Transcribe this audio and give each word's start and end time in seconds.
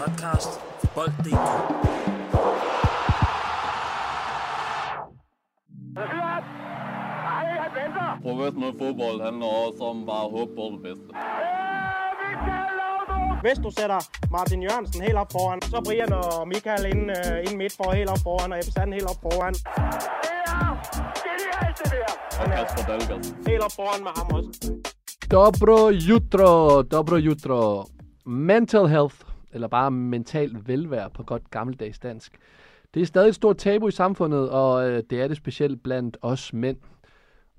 podcast 0.00 0.60
for 0.80 0.88
bold.dk. 0.94 1.36
Professionel 8.22 8.72
fodbold 8.78 9.20
handler 9.24 9.46
også 9.46 9.82
om 9.84 10.06
bare 10.06 10.24
at 10.24 10.30
håbe 10.30 10.52
på 10.54 10.64
det 10.74 10.82
bedste. 10.82 11.08
Hvis 13.44 13.58
du 13.64 13.70
sætter 13.78 14.00
Martin 14.30 14.62
Jørgensen 14.62 15.02
helt 15.02 15.16
op 15.16 15.32
foran, 15.32 15.62
så 15.62 15.80
Brian 15.86 16.12
og 16.12 16.48
Michael 16.48 16.84
ind, 16.86 17.10
uh, 17.10 17.38
ind 17.46 17.56
midt 17.58 17.72
for 17.76 17.92
helt 17.92 18.10
op 18.10 18.18
foran, 18.22 18.52
og 18.52 18.58
Ebbe 18.58 18.72
Sand 18.72 18.92
helt 18.92 19.08
op 19.12 19.20
foran. 19.22 19.54
Og 22.40 22.46
Kasper 22.56 22.82
Dahlgaard. 22.88 23.24
Helt 23.46 23.62
op 23.66 23.72
foran 23.78 24.00
med 24.06 24.12
ham 24.16 24.26
også. 24.36 24.50
Dobro 25.30 25.90
jutro, 25.90 26.82
dobro 26.82 27.16
jutro. 27.16 27.84
Mental 28.26 28.86
health, 28.88 29.16
eller 29.56 29.68
bare 29.68 29.90
mental 29.90 30.56
velvære 30.66 31.10
på 31.10 31.22
godt 31.22 31.50
gammeldags 31.50 31.98
dansk. 31.98 32.38
Det 32.94 33.02
er 33.02 33.06
stadig 33.06 33.28
et 33.28 33.34
stort 33.34 33.56
tabu 33.56 33.88
i 33.88 33.90
samfundet, 33.90 34.50
og 34.50 34.90
øh, 34.90 35.02
det 35.10 35.20
er 35.20 35.28
det 35.28 35.36
specielt 35.36 35.82
blandt 35.82 36.16
os 36.22 36.52
mænd. 36.52 36.76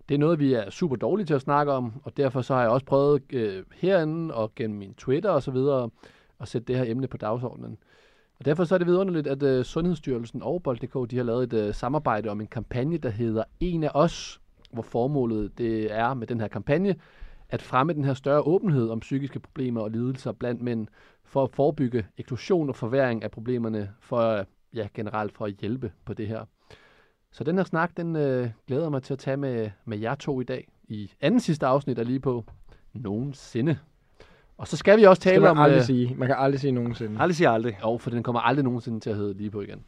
Det 0.09 0.15
er 0.15 0.19
noget, 0.19 0.39
vi 0.39 0.53
er 0.53 0.69
super 0.69 0.95
dårlige 0.95 1.25
til 1.25 1.33
at 1.33 1.41
snakke 1.41 1.71
om, 1.71 1.93
og 2.03 2.17
derfor 2.17 2.41
så 2.41 2.53
har 2.53 2.61
jeg 2.61 2.69
også 2.69 2.85
prøvet 2.85 3.21
øh, 3.33 3.63
herinde 3.75 4.33
og 4.33 4.55
gennem 4.55 4.79
min 4.79 4.93
Twitter 4.93 5.29
og 5.29 5.43
så 5.43 5.51
videre 5.51 5.89
at 6.39 6.47
sætte 6.47 6.67
det 6.67 6.77
her 6.77 6.91
emne 6.91 7.07
på 7.07 7.17
dagsordenen. 7.17 7.77
Og 8.39 8.45
derfor 8.45 8.63
så 8.63 8.75
er 8.75 8.77
det 8.77 8.87
vidunderligt, 8.87 9.27
at 9.27 9.43
øh, 9.43 9.65
Sundhedsstyrelsen 9.65 10.43
og 10.43 10.63
Bold.dk 10.63 11.11
de 11.11 11.17
har 11.17 11.23
lavet 11.23 11.53
et 11.53 11.67
øh, 11.67 11.73
samarbejde 11.73 12.29
om 12.29 12.41
en 12.41 12.47
kampagne, 12.47 12.97
der 12.97 13.09
hedder 13.09 13.43
En 13.59 13.83
af 13.83 13.91
os, 13.93 14.41
hvor 14.71 14.83
formålet 14.83 15.57
det 15.57 15.93
er 15.93 16.13
med 16.13 16.27
den 16.27 16.39
her 16.39 16.47
kampagne 16.47 16.95
at 17.49 17.61
fremme 17.61 17.93
den 17.93 18.03
her 18.03 18.13
større 18.13 18.41
åbenhed 18.41 18.89
om 18.89 18.99
psykiske 18.99 19.39
problemer 19.39 19.81
og 19.81 19.91
lidelser 19.91 20.31
blandt 20.31 20.61
mænd, 20.61 20.87
for 21.27 21.43
at 21.43 21.49
forebygge 21.51 22.05
eksklusion 22.17 22.69
og 22.69 22.75
forværing 22.75 23.23
af 23.23 23.31
problemerne, 23.31 23.91
for 23.99 24.45
ja, 24.73 24.87
generelt 24.93 25.33
for 25.33 25.45
at 25.45 25.53
hjælpe 25.53 25.91
på 26.05 26.13
det 26.13 26.27
her. 26.27 26.45
Så 27.31 27.43
den 27.43 27.57
her 27.57 27.63
snak, 27.63 27.97
den 27.97 28.15
øh, 28.15 28.49
glæder 28.67 28.89
mig 28.89 29.03
til 29.03 29.13
at 29.13 29.19
tage 29.19 29.37
med, 29.37 29.69
med 29.85 29.97
jer 29.97 30.15
to 30.15 30.41
i 30.41 30.43
dag, 30.43 30.67
i 30.87 31.11
anden 31.21 31.39
sidste 31.39 31.65
afsnit 31.65 31.99
af 31.99 32.05
lige 32.05 32.19
på 32.19 32.45
nogensinde. 32.93 33.77
Og 34.57 34.67
så 34.67 34.77
skal 34.77 34.99
vi 34.99 35.03
også 35.03 35.21
tale 35.21 35.49
om... 35.49 35.57
man 35.57 35.63
aldrig 35.65 35.79
øh, 35.79 35.85
sige. 35.85 36.15
Man 36.15 36.27
kan 36.27 36.35
aldrig 36.39 36.59
sige 36.59 36.71
nogensinde. 36.71 37.21
Aldrig 37.21 37.35
siger 37.35 37.49
aldrig. 37.51 37.77
Jo, 37.83 37.97
for 37.97 38.09
den 38.09 38.23
kommer 38.23 38.39
aldrig 38.41 38.63
nogensinde 38.63 38.99
til 38.99 39.09
at 39.09 39.15
hedde 39.15 39.33
lige 39.33 39.51
på 39.51 39.61
igen. 39.61 39.83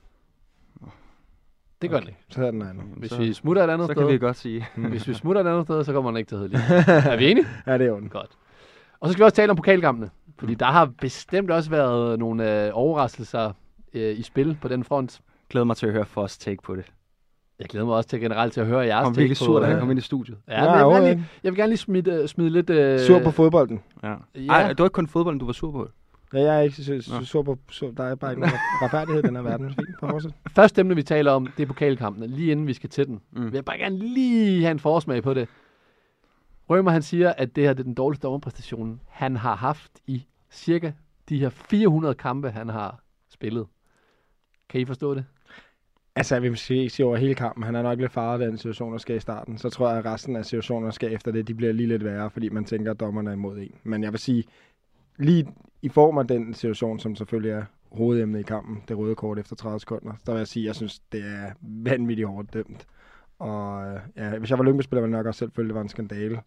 Det 1.81 1.89
gør 1.89 1.97
okay. 1.97 2.05
den 2.05 2.09
ikke. 2.09 2.25
Så 2.29 2.37
hedder 2.39 2.51
den 2.51 2.61
anden. 2.61 2.93
Hvis 2.97 3.09
Så- 3.11 3.17
vi 3.17 3.33
smutter 3.33 3.63
et 3.63 3.69
andet 3.69 3.87
Så 3.87 3.93
sted, 3.93 4.03
kan 4.03 4.13
vi 4.13 4.17
godt 4.17 4.35
sige. 4.37 4.65
hvis 4.89 5.07
vi 5.07 5.13
smutter 5.13 5.41
et 5.41 5.47
andet 5.47 5.65
sted, 5.65 5.83
så 5.83 5.93
kommer 5.93 6.11
den 6.11 6.17
ikke 6.17 6.27
til 6.29 6.35
at 6.35 6.41
hedde 6.41 6.53
lige. 6.53 6.63
er 7.11 7.17
vi 7.17 7.31
enige? 7.31 7.45
Ja, 7.67 7.77
det 7.77 7.87
er 7.87 7.91
ondt. 7.91 8.11
Godt. 8.11 8.31
Og 8.99 9.07
så 9.09 9.13
skal 9.13 9.19
vi 9.19 9.25
også 9.25 9.35
tale 9.35 9.49
om 9.49 9.55
pokalkampene. 9.55 10.09
Fordi 10.39 10.53
der 10.53 10.65
har 10.65 10.91
bestemt 11.01 11.51
også 11.51 11.69
været 11.69 12.19
nogle 12.19 12.65
øh, 12.65 12.71
overraskelser 12.73 13.51
øh, 13.93 14.19
i 14.19 14.21
spil 14.21 14.57
på 14.61 14.67
den 14.67 14.83
front. 14.83 15.21
Glæder 15.49 15.65
mig 15.65 15.77
til 15.77 15.85
at 15.85 15.91
høre 15.93 16.05
Foss 16.05 16.37
take 16.37 16.61
på 16.63 16.75
det. 16.75 16.85
Jeg 17.59 17.67
glæder 17.67 17.85
mig 17.85 17.95
også 17.95 18.09
til 18.09 18.19
generelt 18.19 18.53
til 18.53 18.61
at 18.61 18.67
høre 18.67 18.79
jeres 18.79 19.07
er 19.07 19.13
take 19.13 19.35
sur, 19.35 19.59
da 19.59 19.59
på, 19.59 19.65
han 19.65 19.75
øh, 19.75 19.79
kom 19.79 19.89
ind 19.91 19.99
i 19.99 20.01
studiet. 20.01 20.37
Ja, 20.47 20.63
Ja, 20.63 20.69
men 20.69 20.79
jeg, 20.79 21.01
vil 21.01 21.09
jo, 21.09 21.15
lige, 21.15 21.25
jeg 21.43 21.51
vil 21.51 21.57
gerne 21.57 21.69
lige 21.69 21.77
smide, 21.77 22.11
øh, 22.11 22.27
smide 22.27 22.49
lidt... 22.49 22.69
Øh, 22.69 22.99
Sur 22.99 23.19
på 23.23 23.31
fodbolden. 23.31 23.81
Ja. 24.03 24.15
Ja. 24.35 24.47
Ej, 24.47 24.67
det 24.67 24.79
var 24.79 24.85
ikke 24.85 24.93
kun 24.93 25.07
fodbolden, 25.07 25.39
du 25.39 25.45
var 25.45 25.53
sur 25.53 25.71
på. 25.71 25.87
Ja, 26.33 26.39
jeg 26.39 26.57
er 26.57 26.61
ikke 26.61 26.75
så, 26.75 27.01
så, 27.01 27.25
sur 27.25 27.41
på... 27.41 27.57
Så, 27.71 27.93
der 27.97 28.03
er 28.03 28.15
bare 28.15 28.31
ikke 28.31 28.41
nogen 28.41 28.55
retfærdighed 28.81 29.23
i 29.23 29.27
den 29.27 29.35
her 29.35 29.43
verden. 29.43 29.67
Fint, 29.67 29.87
på. 29.99 30.19
Første 30.55 30.81
emne, 30.81 30.95
vi 30.95 31.03
taler 31.03 31.31
om, 31.31 31.47
det 31.57 31.63
er 31.63 31.67
pokalkampene. 31.67 32.27
Lige 32.27 32.51
inden 32.51 32.67
vi 32.67 32.73
skal 32.73 32.89
til 32.89 33.07
den. 33.07 33.21
Mm. 33.31 33.45
Vil 33.45 33.53
jeg 33.53 33.65
bare 33.65 33.77
gerne 33.77 33.97
lige 33.97 34.61
have 34.61 34.71
en 34.71 34.79
forsmag 34.79 35.23
på 35.23 35.33
det. 35.33 35.47
Rømer, 36.69 36.91
han 36.91 37.01
siger, 37.01 37.33
at 37.37 37.55
det 37.55 37.63
her 37.63 37.73
det 37.73 37.79
er 37.79 37.83
den 37.83 37.93
dårligste 37.93 38.23
dommerpræstation, 38.27 38.99
han 39.07 39.35
har 39.35 39.55
haft 39.55 39.91
i 40.07 40.25
cirka 40.51 40.91
de 41.29 41.39
her 41.39 41.49
400 41.49 42.15
kampe, 42.15 42.51
han 42.51 42.69
har 42.69 43.03
spillet. 43.29 43.67
Kan 44.69 44.81
I 44.81 44.85
forstå 44.85 45.13
det? 45.13 45.25
Altså, 46.15 46.35
jeg 46.35 46.43
vil 46.43 46.57
sige, 46.57 46.89
sige 46.89 47.05
over 47.05 47.17
hele 47.17 47.35
kampen. 47.35 47.63
Han 47.63 47.75
er 47.75 47.81
nok 47.81 47.99
lidt 47.99 48.11
faret 48.11 48.41
af 48.41 48.47
den 48.47 48.57
situation, 48.57 48.91
der 48.91 48.97
skal 48.97 49.15
i 49.15 49.19
starten. 49.19 49.57
Så 49.57 49.69
tror 49.69 49.89
jeg, 49.89 49.97
at 49.97 50.05
resten 50.05 50.35
af 50.35 50.45
situationer, 50.45 50.87
der 50.87 50.91
skal 50.91 51.13
efter 51.13 51.31
det, 51.31 51.47
de 51.47 51.53
bliver 51.53 51.73
lige 51.73 51.87
lidt 51.87 52.03
værre, 52.03 52.29
fordi 52.29 52.49
man 52.49 52.65
tænker, 52.65 52.91
at 52.91 52.99
dommerne 52.99 53.29
er 53.29 53.33
imod 53.33 53.57
en. 53.57 53.75
Men 53.83 54.03
jeg 54.03 54.11
vil 54.11 54.19
sige, 54.19 54.43
lige 55.17 55.47
i 55.81 55.89
form 55.89 56.17
af 56.17 56.27
den 56.27 56.53
situation, 56.53 56.99
som 56.99 57.15
selvfølgelig 57.15 57.51
er 57.51 57.63
hovedemnet 57.91 58.39
i 58.39 58.43
kampen, 58.43 58.83
det 58.87 58.97
røde 58.97 59.15
kort 59.15 59.39
efter 59.39 59.55
30 59.55 59.79
sekunder, 59.79 60.13
der 60.25 60.31
vil 60.31 60.39
jeg 60.39 60.47
sige, 60.47 60.63
at 60.63 60.67
jeg 60.67 60.75
synes, 60.75 60.99
det 60.99 61.21
er 61.25 61.51
vanvittigt 61.61 62.27
hårdt 62.27 62.53
dømt. 62.53 62.87
Og 63.39 63.87
øh, 63.87 63.99
ja, 64.17 64.37
hvis 64.37 64.49
jeg 64.49 64.57
var 64.57 64.63
Lyngby-spiller, 64.63 65.01
ville 65.01 65.15
jeg 65.15 65.19
nok 65.19 65.27
også 65.27 65.39
selv 65.39 65.51
føle, 65.51 65.67
det 65.67 65.75
var 65.75 65.81
en 65.81 65.89
skandale. 65.89 66.41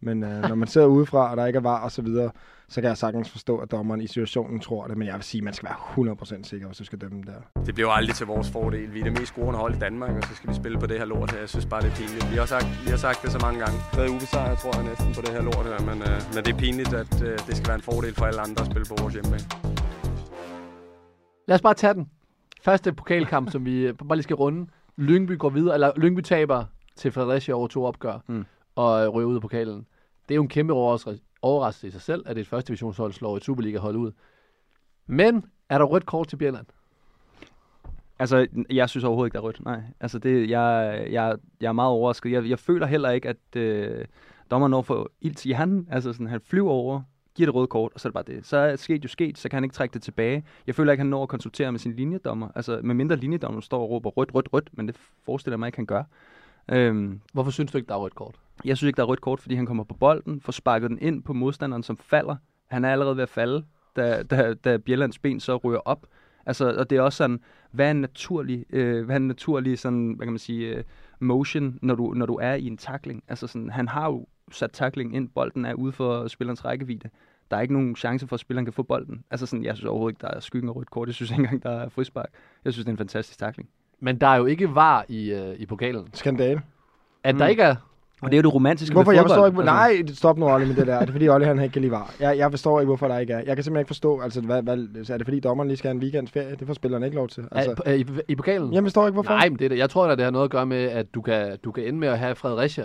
Men 0.00 0.22
øh, 0.24 0.42
når 0.42 0.54
man 0.54 0.68
sidder 0.68 0.86
udefra, 0.86 1.30
og 1.30 1.36
der 1.36 1.46
ikke 1.46 1.56
er 1.56 1.60
var 1.60 1.80
og 1.80 1.92
så 1.92 2.02
videre, 2.02 2.30
så 2.68 2.80
kan 2.80 2.88
jeg 2.88 2.96
sagtens 2.96 3.30
forstå, 3.30 3.58
at 3.58 3.70
dommeren 3.70 4.00
i 4.00 4.06
situationen 4.06 4.60
tror 4.60 4.86
det. 4.86 4.96
Men 4.98 5.06
jeg 5.08 5.14
vil 5.14 5.22
sige, 5.22 5.40
at 5.40 5.44
man 5.44 5.54
skal 5.54 5.68
være 5.96 6.14
100% 6.40 6.42
sikker, 6.42 6.66
hvis 6.66 6.78
du 6.78 6.84
skal 6.84 6.98
dømme 7.00 7.22
der. 7.22 7.60
Det 7.66 7.74
bliver 7.74 7.88
jo 7.88 7.94
aldrig 7.94 8.14
til 8.16 8.26
vores 8.26 8.50
fordel. 8.50 8.94
Vi 8.94 9.00
er 9.00 9.04
det 9.04 9.12
mest 9.12 9.26
scorende 9.26 9.58
hold 9.60 9.74
i 9.74 9.78
Danmark, 9.78 10.16
og 10.16 10.22
så 10.22 10.34
skal 10.34 10.48
vi 10.50 10.54
spille 10.54 10.78
på 10.78 10.86
det 10.86 10.98
her 10.98 11.04
lort 11.04 11.30
her. 11.32 11.38
Jeg 11.38 11.48
synes 11.48 11.66
bare, 11.66 11.82
det 11.82 11.90
er 11.90 11.94
pinligt. 11.94 12.30
Vi 12.32 12.36
har 12.36 12.46
sagt, 12.46 12.66
vi 12.84 12.90
har 12.90 12.96
sagt 12.96 13.22
det 13.22 13.32
så 13.32 13.38
mange 13.42 13.58
gange. 13.60 13.78
Der 13.94 14.02
er 14.02 14.08
ubesejret, 14.08 14.58
tror 14.58 14.72
jeg, 14.76 14.84
næsten 14.88 15.14
på 15.14 15.20
det 15.20 15.28
her 15.28 15.42
lort 15.42 15.66
her. 15.66 15.78
Men, 15.90 16.02
øh, 16.02 16.18
men 16.34 16.44
det 16.44 16.52
er 16.54 16.58
pinligt, 16.58 16.92
at 16.94 17.22
øh, 17.22 17.38
det 17.46 17.56
skal 17.56 17.68
være 17.68 17.76
en 17.82 17.82
fordel 17.90 18.14
for 18.14 18.24
alle 18.24 18.40
andre 18.40 18.60
at 18.64 18.66
spille 18.70 18.86
på 18.88 18.94
vores 19.00 19.14
hjemmebane. 19.14 19.44
Lad 21.48 21.54
os 21.54 21.62
bare 21.62 21.74
tage 21.74 21.94
den. 21.94 22.08
Første 22.62 22.92
pokalkamp, 22.92 23.50
som 23.50 23.64
vi 23.64 23.86
øh, 23.86 23.94
bare 24.08 24.16
lige 24.16 24.22
skal 24.22 24.36
runde. 24.36 24.66
Lyngby 24.96 25.38
går 25.38 25.50
videre, 25.50 25.74
eller 25.74 25.92
Lyngby 25.96 26.20
taber 26.20 26.64
til 26.96 27.12
Fredericia 27.12 27.54
over 27.54 27.66
to 27.68 27.84
opgør, 27.84 28.18
Mm 28.26 28.44
og 28.78 29.04
øh, 29.04 29.08
ryger 29.08 29.28
ud 29.28 29.34
af 29.34 29.40
pokalen. 29.40 29.86
Det 30.28 30.34
er 30.34 30.36
jo 30.36 30.42
en 30.42 30.48
kæmpe 30.48 30.72
overraskelse 31.42 31.88
i 31.88 31.90
sig 31.90 32.00
selv, 32.00 32.22
at 32.26 32.38
et 32.38 32.46
første 32.46 32.68
divisionshold 32.68 33.12
slår 33.12 33.36
et 33.36 33.44
Superliga-hold 33.44 33.96
ud. 33.96 34.12
Men 35.06 35.44
er 35.68 35.78
der 35.78 35.84
rødt 35.84 36.06
kort 36.06 36.28
til 36.28 36.36
Bjelland? 36.36 36.66
Altså, 38.18 38.46
jeg 38.70 38.88
synes 38.88 39.04
overhovedet 39.04 39.28
ikke, 39.28 39.34
der 39.34 39.40
er 39.40 39.44
rødt. 39.44 39.64
Nej. 39.64 39.80
Altså, 40.00 40.18
det, 40.18 40.50
jeg, 40.50 41.06
jeg, 41.10 41.36
jeg 41.60 41.68
er 41.68 41.72
meget 41.72 41.90
overrasket. 41.90 42.32
Jeg, 42.32 42.48
jeg 42.48 42.58
føler 42.58 42.86
heller 42.86 43.10
ikke, 43.10 43.28
at 43.28 43.56
øh, 43.56 44.04
dommeren 44.50 44.70
når 44.70 44.82
for 44.82 45.10
ilt 45.20 45.46
i 45.46 45.52
handen. 45.52 45.88
Altså, 45.90 46.12
sådan, 46.12 46.26
han 46.26 46.40
flyver 46.40 46.70
over, 46.70 47.02
giver 47.34 47.46
det 47.46 47.54
røde 47.54 47.66
kort, 47.66 47.92
og 47.94 48.00
så 48.00 48.08
er 48.08 48.10
det 48.10 48.26
bare 48.26 48.36
det. 48.36 48.46
Så 48.46 48.56
er 48.56 48.76
sket 48.76 49.04
jo 49.04 49.08
sket, 49.08 49.38
så 49.38 49.48
kan 49.48 49.56
han 49.56 49.64
ikke 49.64 49.74
trække 49.74 49.94
det 49.94 50.02
tilbage. 50.02 50.44
Jeg 50.66 50.74
føler 50.74 50.92
ikke, 50.92 51.00
han 51.00 51.10
når 51.10 51.22
at 51.22 51.28
konsultere 51.28 51.72
med 51.72 51.80
sin 51.80 51.92
linjedommer. 51.92 52.48
Altså, 52.54 52.80
med 52.82 52.94
mindre 52.94 53.16
linjedommer 53.16 53.60
står 53.60 53.82
og 53.82 53.90
råber 53.90 54.10
rødt, 54.10 54.34
rødt, 54.34 54.48
rødt, 54.52 54.70
men 54.72 54.88
det 54.88 54.96
forestiller 55.24 55.54
jeg 55.54 55.58
mig 55.58 55.66
ikke, 55.66 55.78
han 55.78 55.86
gør. 55.86 56.02
Øhm, 56.72 57.20
Hvorfor 57.32 57.50
synes 57.50 57.72
du 57.72 57.78
ikke, 57.78 57.88
der 57.88 57.94
er 57.94 57.98
rødt 57.98 58.14
kort? 58.14 58.34
Jeg 58.64 58.76
synes 58.76 58.88
ikke, 58.88 58.96
der 58.96 59.02
er 59.02 59.06
rødt 59.06 59.20
kort, 59.20 59.40
fordi 59.40 59.54
han 59.54 59.66
kommer 59.66 59.84
på 59.84 59.94
bolden, 59.94 60.40
får 60.40 60.52
sparket 60.52 60.90
den 60.90 60.98
ind 60.98 61.22
på 61.22 61.32
modstanderen, 61.32 61.82
som 61.82 61.96
falder. 61.96 62.36
Han 62.66 62.84
er 62.84 62.92
allerede 62.92 63.16
ved 63.16 63.22
at 63.22 63.28
falde, 63.28 63.64
da, 63.96 64.22
da, 64.22 64.54
da 64.54 64.76
Bjellands 64.76 65.18
ben 65.18 65.40
så 65.40 65.56
ryger 65.56 65.78
op. 65.78 66.06
Altså, 66.46 66.74
og 66.78 66.90
det 66.90 66.98
er 66.98 67.02
også 67.02 67.16
sådan, 67.16 67.40
hvad 67.70 67.86
er 67.86 67.90
en 67.90 68.00
naturlig, 68.00 68.64
øh, 68.70 69.04
hvad 69.04 69.16
er 69.16 69.20
en 69.20 69.28
naturlig 69.28 69.78
sådan, 69.78 70.12
hvad 70.12 70.26
kan 70.26 70.32
man 70.32 70.38
sige, 70.38 70.76
øh, 70.76 70.84
motion, 71.20 71.78
når 71.82 71.94
du, 71.94 72.12
når 72.16 72.26
du 72.26 72.34
er 72.34 72.54
i 72.54 72.66
en 72.66 72.76
takling? 72.76 73.22
Altså 73.28 73.46
sådan, 73.46 73.70
han 73.70 73.88
har 73.88 74.06
jo 74.06 74.26
sat 74.52 74.70
takling 74.72 75.16
ind, 75.16 75.28
bolden 75.28 75.64
er 75.64 75.74
ude 75.74 75.92
for 75.92 76.28
spillerens 76.28 76.64
rækkevidde. 76.64 77.08
Der 77.50 77.56
er 77.56 77.60
ikke 77.60 77.74
nogen 77.74 77.96
chance 77.96 78.26
for, 78.26 78.36
at 78.36 78.40
spilleren 78.40 78.64
kan 78.66 78.72
få 78.72 78.82
bolden. 78.82 79.24
Altså 79.30 79.46
sådan, 79.46 79.64
jeg 79.64 79.76
synes 79.76 79.88
overhovedet 79.88 80.12
ikke, 80.12 80.20
der 80.20 80.34
er 80.34 80.40
skyggen 80.40 80.68
af 80.68 80.76
rødt 80.76 80.90
kort. 80.90 81.08
Jeg 81.08 81.14
synes 81.14 81.30
ikke 81.30 81.40
engang, 81.40 81.62
der 81.62 81.70
er 81.70 81.88
frispark. 81.88 82.28
Jeg 82.64 82.72
synes, 82.72 82.84
det 82.84 82.90
er 82.90 82.94
en 82.94 82.98
fantastisk 82.98 83.38
takling. 83.38 83.68
Men 84.00 84.20
der 84.20 84.26
er 84.26 84.36
jo 84.36 84.46
ikke 84.46 84.74
var 84.74 85.04
i, 85.08 85.32
øh, 85.32 85.54
i 85.58 85.66
pokalen. 85.66 86.08
Skandale. 86.14 86.62
At 87.24 87.34
mm. 87.34 87.38
der 87.38 87.46
ikke 87.46 87.62
er... 87.62 87.74
Og 88.22 88.30
det 88.30 88.36
er 88.36 88.38
jo 88.38 88.42
det 88.42 88.54
romantiske 88.54 88.92
Hvorfor? 88.92 89.10
ved 89.10 89.16
Jeg 89.16 89.22
fodbold. 89.22 89.52
forstår 89.52 89.62
ikke. 89.62 89.70
Altså, 89.70 90.04
Nej, 90.06 90.14
stop 90.14 90.38
nu, 90.38 90.48
Olli, 90.48 90.66
med 90.66 90.74
det 90.74 90.86
der. 90.86 91.00
Det 91.00 91.08
er 91.08 91.12
fordi, 91.12 91.28
Olli 91.28 91.46
han 91.46 91.62
ikke 91.62 91.72
kan 91.72 91.82
lide 91.82 91.92
var. 91.92 92.14
Jeg, 92.20 92.38
jeg 92.38 92.50
forstår 92.50 92.80
ikke, 92.80 92.86
hvorfor 92.86 93.08
der 93.08 93.18
ikke 93.18 93.32
er. 93.32 93.38
Jeg 93.38 93.56
kan 93.56 93.64
simpelthen 93.64 93.80
ikke 93.80 93.88
forstå, 93.88 94.20
altså, 94.20 94.40
hvad, 94.40 94.62
hvad, 94.62 95.04
så 95.04 95.12
er 95.12 95.16
det 95.16 95.26
fordi, 95.26 95.40
dommeren 95.40 95.68
lige 95.68 95.76
skal 95.76 95.88
have 95.88 95.94
en 95.94 96.02
weekends 96.02 96.32
ferie? 96.32 96.56
Det 96.56 96.66
får 96.66 96.74
spillerne 96.74 97.06
ikke 97.06 97.16
lov 97.16 97.28
til. 97.28 97.44
Altså, 97.52 97.82
er, 97.84 97.92
i, 97.94 98.06
I 98.28 98.34
pokalen? 98.34 98.72
jeg 98.74 98.82
forstår 98.82 99.06
ikke, 99.06 99.14
hvorfor. 99.14 99.32
Nej, 99.32 99.48
men 99.48 99.58
det, 99.58 99.64
er 99.64 99.68
det. 99.68 99.78
jeg 99.78 99.90
tror, 99.90 100.06
at 100.06 100.18
det 100.18 100.24
har 100.24 100.30
noget 100.30 100.44
at 100.44 100.50
gøre 100.50 100.66
med, 100.66 100.84
at 100.84 101.14
du 101.14 101.20
kan, 101.20 101.58
du 101.64 101.72
kan 101.72 101.84
ende 101.84 101.98
med 101.98 102.08
at 102.08 102.18
have 102.18 102.34
Fredericia, 102.34 102.84